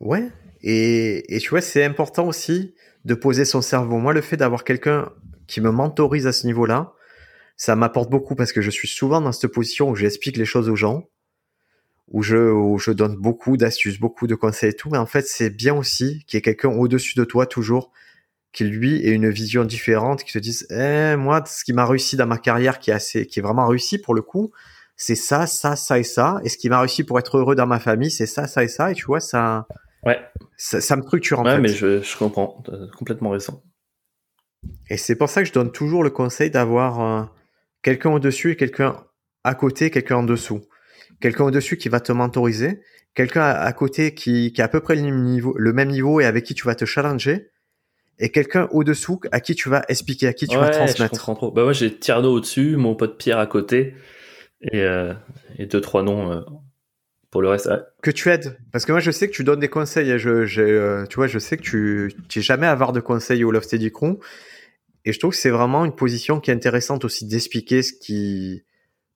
Ouais. 0.00 0.30
Et, 0.62 1.34
et 1.34 1.38
tu 1.38 1.50
vois, 1.50 1.60
c'est 1.60 1.84
important 1.84 2.26
aussi 2.26 2.74
de 3.04 3.14
poser 3.14 3.44
son 3.44 3.62
cerveau. 3.62 3.98
Moi, 3.98 4.12
le 4.12 4.20
fait 4.20 4.36
d'avoir 4.36 4.64
quelqu'un 4.64 5.10
qui 5.46 5.60
me 5.60 5.70
mentorise 5.70 6.26
à 6.26 6.32
ce 6.32 6.46
niveau-là, 6.46 6.92
ça 7.56 7.76
m'apporte 7.76 8.10
beaucoup 8.10 8.34
parce 8.34 8.52
que 8.52 8.60
je 8.62 8.70
suis 8.70 8.88
souvent 8.88 9.20
dans 9.20 9.32
cette 9.32 9.52
position 9.52 9.90
où 9.90 9.94
j'explique 9.94 10.36
les 10.36 10.44
choses 10.44 10.68
aux 10.68 10.76
gens, 10.76 11.08
où 12.10 12.22
je, 12.22 12.36
où 12.36 12.78
je 12.78 12.90
donne 12.90 13.16
beaucoup 13.16 13.56
d'astuces, 13.56 13.98
beaucoup 13.98 14.26
de 14.26 14.34
conseils 14.34 14.70
et 14.70 14.74
tout. 14.74 14.90
Mais 14.90 14.98
en 14.98 15.06
fait, 15.06 15.26
c'est 15.26 15.50
bien 15.50 15.74
aussi 15.74 16.24
qu'il 16.26 16.36
y 16.36 16.38
ait 16.38 16.42
quelqu'un 16.42 16.70
au-dessus 16.70 17.16
de 17.16 17.24
toi 17.24 17.46
toujours 17.46 17.92
qui 18.52 18.64
lui 18.64 19.06
ait 19.06 19.12
une 19.12 19.30
vision 19.30 19.64
différente, 19.64 20.24
qui 20.24 20.32
te 20.32 20.38
dise, 20.38 20.66
eh, 20.70 21.14
moi, 21.16 21.44
ce 21.46 21.64
qui 21.64 21.72
m'a 21.72 21.86
réussi 21.86 22.16
dans 22.16 22.26
ma 22.26 22.38
carrière, 22.38 22.80
qui 22.80 22.90
est 22.90 22.94
assez, 22.94 23.26
qui 23.26 23.38
est 23.38 23.42
vraiment 23.42 23.66
réussi 23.68 23.98
pour 23.98 24.14
le 24.14 24.22
coup, 24.22 24.50
c'est 24.96 25.14
ça, 25.14 25.46
ça, 25.46 25.76
ça 25.76 25.98
et 25.98 26.02
ça. 26.02 26.40
Et 26.44 26.48
ce 26.48 26.58
qui 26.58 26.68
m'a 26.68 26.80
réussi 26.80 27.04
pour 27.04 27.18
être 27.18 27.38
heureux 27.38 27.54
dans 27.54 27.66
ma 27.66 27.78
famille, 27.78 28.10
c'est 28.10 28.26
ça, 28.26 28.46
ça 28.46 28.64
et 28.64 28.68
ça. 28.68 28.90
Et 28.90 28.94
tu 28.94 29.04
vois, 29.06 29.20
ça, 29.20 29.66
ouais. 30.04 30.18
ça, 30.56 30.96
me 30.96 31.02
structure 31.02 31.40
en 31.40 31.44
ouais, 31.44 31.56
fait. 31.56 31.60
mais 31.60 31.68
je, 31.68 32.02
je 32.02 32.16
comprends, 32.18 32.62
complètement 32.98 33.30
raison. 33.30 33.62
Et 34.90 34.96
c'est 34.96 35.14
pour 35.14 35.28
ça 35.28 35.42
que 35.42 35.48
je 35.48 35.52
donne 35.52 35.70
toujours 35.70 36.02
le 36.02 36.10
conseil 36.10 36.50
d'avoir 36.50 37.00
euh, 37.00 37.24
quelqu'un 37.82 38.10
au-dessus 38.10 38.52
et 38.52 38.56
quelqu'un 38.56 39.04
à 39.44 39.54
côté, 39.54 39.90
quelqu'un 39.90 40.16
en 40.16 40.22
dessous. 40.22 40.60
Quelqu'un 41.20 41.44
au-dessus 41.44 41.76
qui 41.76 41.88
va 41.88 42.00
te 42.00 42.12
mentoriser, 42.12 42.80
quelqu'un 43.14 43.42
à, 43.42 43.72
côté 43.72 44.14
qui, 44.14 44.52
qui 44.52 44.62
a 44.62 44.64
à 44.64 44.68
peu 44.68 44.80
près 44.80 44.96
le 44.96 45.02
même, 45.02 45.22
niveau, 45.22 45.54
le 45.56 45.72
même 45.72 45.88
niveau 45.88 46.20
et 46.20 46.24
avec 46.24 46.44
qui 46.44 46.54
tu 46.54 46.66
vas 46.66 46.74
te 46.74 46.84
challenger, 46.84 47.50
et 48.18 48.30
quelqu'un 48.30 48.68
au-dessous 48.70 49.20
à 49.32 49.40
qui 49.40 49.54
tu 49.54 49.68
vas 49.68 49.82
expliquer, 49.88 50.28
à 50.28 50.32
qui 50.32 50.46
tu 50.46 50.56
vas 50.56 50.70
transmettre. 50.70 51.14
Je 51.14 51.20
trop. 51.20 51.50
Bah 51.50 51.62
moi 51.62 51.72
j'ai 51.72 51.96
Tierno 51.96 52.32
au-dessus, 52.32 52.76
mon 52.76 52.94
pote 52.94 53.18
Pierre 53.18 53.38
à 53.38 53.46
côté, 53.46 53.94
et, 54.60 54.82
euh, 54.82 55.14
et 55.58 55.66
deux 55.66 55.80
trois 55.80 56.02
noms 56.02 56.30
euh, 56.30 56.40
pour 57.30 57.42
le 57.42 57.48
reste. 57.48 57.70
Que 58.02 58.10
tu 58.10 58.28
aides, 58.28 58.58
parce 58.72 58.84
que 58.84 58.92
moi 58.92 59.00
je 59.00 59.10
sais 59.10 59.28
que 59.28 59.34
tu 59.34 59.42
donnes 59.42 59.60
des 59.60 59.68
conseils. 59.68 60.18
Je, 60.18 60.60
euh, 60.60 61.06
tu 61.06 61.16
vois, 61.16 61.26
je 61.26 61.38
sais 61.38 61.56
que 61.56 61.62
tu 61.62 62.14
n'es 62.36 62.42
jamais 62.42 62.66
avare 62.66 62.92
de 62.92 63.00
conseils 63.00 63.42
au 63.42 63.50
Love 63.50 63.64
Steady 63.64 63.90
Crew, 63.90 64.18
et 65.04 65.12
je 65.12 65.18
trouve 65.18 65.32
que 65.32 65.38
c'est 65.38 65.50
vraiment 65.50 65.84
une 65.84 65.94
position 65.94 66.40
qui 66.40 66.50
est 66.50 66.54
intéressante 66.54 67.04
aussi 67.04 67.26
d'expliquer 67.26 67.82
ce 67.82 67.92
qui 67.94 68.64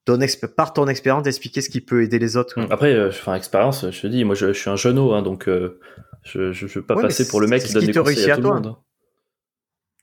donne 0.06 0.24
par 0.56 0.72
ton 0.72 0.86
expérience 0.86 1.22
d'expliquer 1.22 1.60
ce 1.60 1.70
qui 1.70 1.80
peut 1.80 2.02
aider 2.02 2.18
les 2.18 2.36
autres. 2.36 2.60
Après, 2.70 2.92
euh, 2.92 3.08
enfin 3.08 3.34
expérience, 3.34 3.90
je 3.90 4.00
te 4.00 4.06
dis, 4.06 4.24
moi 4.24 4.34
je, 4.34 4.52
suis 4.52 4.70
un 4.70 4.76
jeuneau, 4.76 5.12
hein, 5.12 5.22
donc 5.22 5.48
euh, 5.48 5.80
je, 6.22 6.52
je, 6.52 6.66
veux 6.66 6.82
pas 6.82 6.94
passer 6.94 7.26
pour 7.26 7.40
le 7.40 7.46
mec 7.46 7.62
qui 7.62 7.72
donne 7.72 7.86
des 7.86 7.92
conseils 7.92 8.30
à, 8.30 8.36
tout 8.36 8.42
le 8.42 8.48
monde. 8.48 8.66
Hein. 8.66 8.78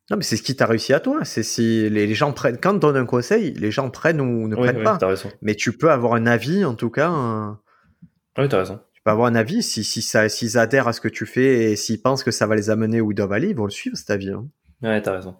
Non, 0.09 0.17
mais 0.17 0.23
c'est 0.23 0.35
ce 0.35 0.43
qui 0.43 0.55
t'a 0.57 0.65
réussi 0.65 0.93
à 0.93 0.99
toi. 0.99 1.23
C'est 1.23 1.43
si 1.43 1.89
les, 1.89 2.13
gens 2.13 2.33
prennent, 2.33 2.57
quand 2.57 2.75
on 2.75 2.77
donne 2.79 2.97
un 2.97 3.05
conseil, 3.05 3.53
les 3.53 3.71
gens 3.71 3.89
prennent 3.89 4.19
ou 4.19 4.49
ne 4.49 4.55
prennent 4.57 4.83
pas. 4.83 4.99
Mais 5.41 5.55
tu 5.55 5.77
peux 5.77 5.89
avoir 5.89 6.15
un 6.15 6.25
avis, 6.25 6.65
en 6.65 6.75
tout 6.75 6.89
cas. 6.89 7.07
Un... 7.07 7.59
Oui, 8.37 8.49
t'as 8.49 8.57
raison. 8.57 8.81
Tu 8.91 9.01
peux 9.03 9.11
avoir 9.11 9.27
un 9.27 9.35
avis 9.35 9.63
si, 9.63 9.85
si 9.85 10.01
ça, 10.01 10.27
s'ils 10.27 10.57
adhèrent 10.57 10.89
à 10.89 10.93
ce 10.93 10.99
que 10.99 11.07
tu 11.07 11.25
fais 11.25 11.71
et 11.71 11.75
s'ils 11.77 12.01
pensent 12.01 12.25
que 12.25 12.31
ça 12.31 12.45
va 12.45 12.55
les 12.55 12.69
amener 12.69 12.99
où 12.99 13.11
ils 13.11 13.15
doivent 13.15 13.31
aller, 13.31 13.49
ils 13.49 13.55
vont 13.55 13.63
le 13.63 13.71
suivre, 13.71 13.95
cet 13.95 14.09
avis. 14.09 14.31
Hein. 14.31 14.47
Ouais, 14.81 15.01
t'as 15.01 15.13
raison. 15.13 15.37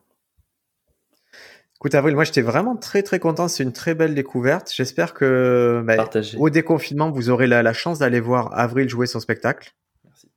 Écoute, 1.81 1.95
Avril, 1.95 2.13
moi 2.13 2.23
j'étais 2.23 2.43
vraiment 2.43 2.75
très 2.75 3.01
très 3.01 3.17
content. 3.17 3.47
C'est 3.47 3.63
une 3.63 3.73
très 3.73 3.95
belle 3.95 4.13
découverte. 4.13 4.71
J'espère 4.71 5.15
que 5.15 5.81
bah, 5.83 6.07
au 6.37 6.51
déconfinement, 6.51 7.09
vous 7.09 7.31
aurez 7.31 7.47
la, 7.47 7.73
chance 7.73 7.97
d'aller 7.97 8.19
voir 8.19 8.55
Avril 8.55 8.87
jouer 8.87 9.07
son 9.07 9.19
spectacle. 9.19 9.73
Merci. 10.03 10.29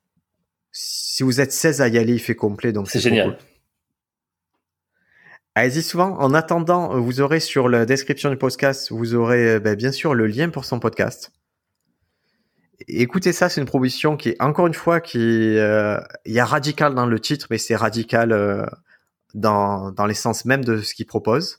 Si 0.71 1.21
vous 1.21 1.41
êtes 1.41 1.51
16 1.51 1.81
à 1.81 1.87
y 1.87 1.99
aller, 1.99 2.13
il 2.13 2.19
fait 2.19 2.33
complet. 2.33 2.71
donc 2.71 2.89
C'est 2.89 2.99
génial. 2.99 3.37
Allez-y 5.53 5.83
souvent. 5.83 6.17
En 6.17 6.33
attendant, 6.33 6.99
vous 6.99 7.21
aurez 7.21 7.39
sur 7.39 7.69
la 7.69 7.85
description 7.85 8.31
du 8.31 8.37
podcast, 8.37 8.91
vous 8.91 9.13
aurez 9.13 9.47
euh, 9.47 9.59
ben, 9.59 9.75
bien 9.75 9.91
sûr 9.91 10.15
le 10.15 10.25
lien 10.25 10.49
pour 10.49 10.65
son 10.65 10.79
podcast. 10.79 11.31
Écoutez 12.87 13.33
ça, 13.33 13.49
c'est 13.49 13.61
une 13.61 13.67
proposition 13.67 14.17
qui 14.17 14.29
est 14.29 14.41
encore 14.41 14.65
une 14.65 14.73
fois 14.73 14.99
qui 14.99 15.19
euh, 15.59 15.99
il 16.25 16.33
y 16.33 16.39
a 16.39 16.45
radical 16.45 16.95
dans 16.95 17.05
le 17.05 17.19
titre, 17.19 17.45
mais 17.51 17.59
c'est 17.59 17.75
radical 17.75 18.31
euh, 18.31 18.65
dans, 19.35 19.91
dans 19.91 20.07
l'essence 20.07 20.45
même 20.45 20.65
de 20.65 20.77
ce 20.81 20.95
qu'il 20.95 21.05
propose. 21.05 21.57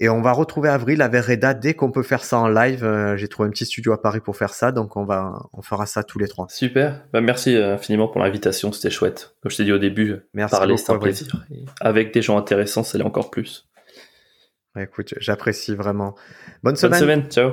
Et 0.00 0.08
on 0.08 0.22
va 0.22 0.32
retrouver 0.32 0.68
Avril 0.68 1.02
avec 1.02 1.24
Reda 1.24 1.54
dès 1.54 1.74
qu'on 1.74 1.90
peut 1.90 2.04
faire 2.04 2.22
ça 2.22 2.38
en 2.38 2.48
live. 2.48 2.84
Euh, 2.84 3.16
j'ai 3.16 3.26
trouvé 3.26 3.48
un 3.48 3.50
petit 3.50 3.66
studio 3.66 3.92
à 3.92 4.00
Paris 4.00 4.20
pour 4.20 4.36
faire 4.36 4.54
ça, 4.54 4.70
donc 4.70 4.96
on 4.96 5.04
va, 5.04 5.32
on 5.52 5.60
fera 5.60 5.86
ça 5.86 6.04
tous 6.04 6.20
les 6.20 6.28
trois. 6.28 6.46
Super. 6.50 7.02
Bah, 7.12 7.20
merci 7.20 7.56
euh, 7.56 7.74
infiniment 7.74 8.06
pour 8.06 8.22
l'invitation, 8.22 8.70
c'était 8.70 8.90
chouette. 8.90 9.34
Comme 9.42 9.50
je 9.50 9.56
t'ai 9.56 9.64
dit 9.64 9.72
au 9.72 9.78
début, 9.78 10.16
merci 10.34 10.52
parler 10.52 10.76
c'est 10.76 10.92
un 10.92 10.98
plaisir. 10.98 11.44
avec 11.80 12.14
des 12.14 12.22
gens 12.22 12.38
intéressants, 12.38 12.84
ça 12.84 12.96
l'est 12.96 13.04
encore 13.04 13.30
plus. 13.30 13.68
écoute, 14.78 15.14
j'apprécie 15.18 15.74
vraiment. 15.74 16.14
Bonne 16.62 16.76
semaine. 16.76 17.00
Bonne 17.00 17.00
semaine. 17.00 17.30
Ciao. 17.30 17.52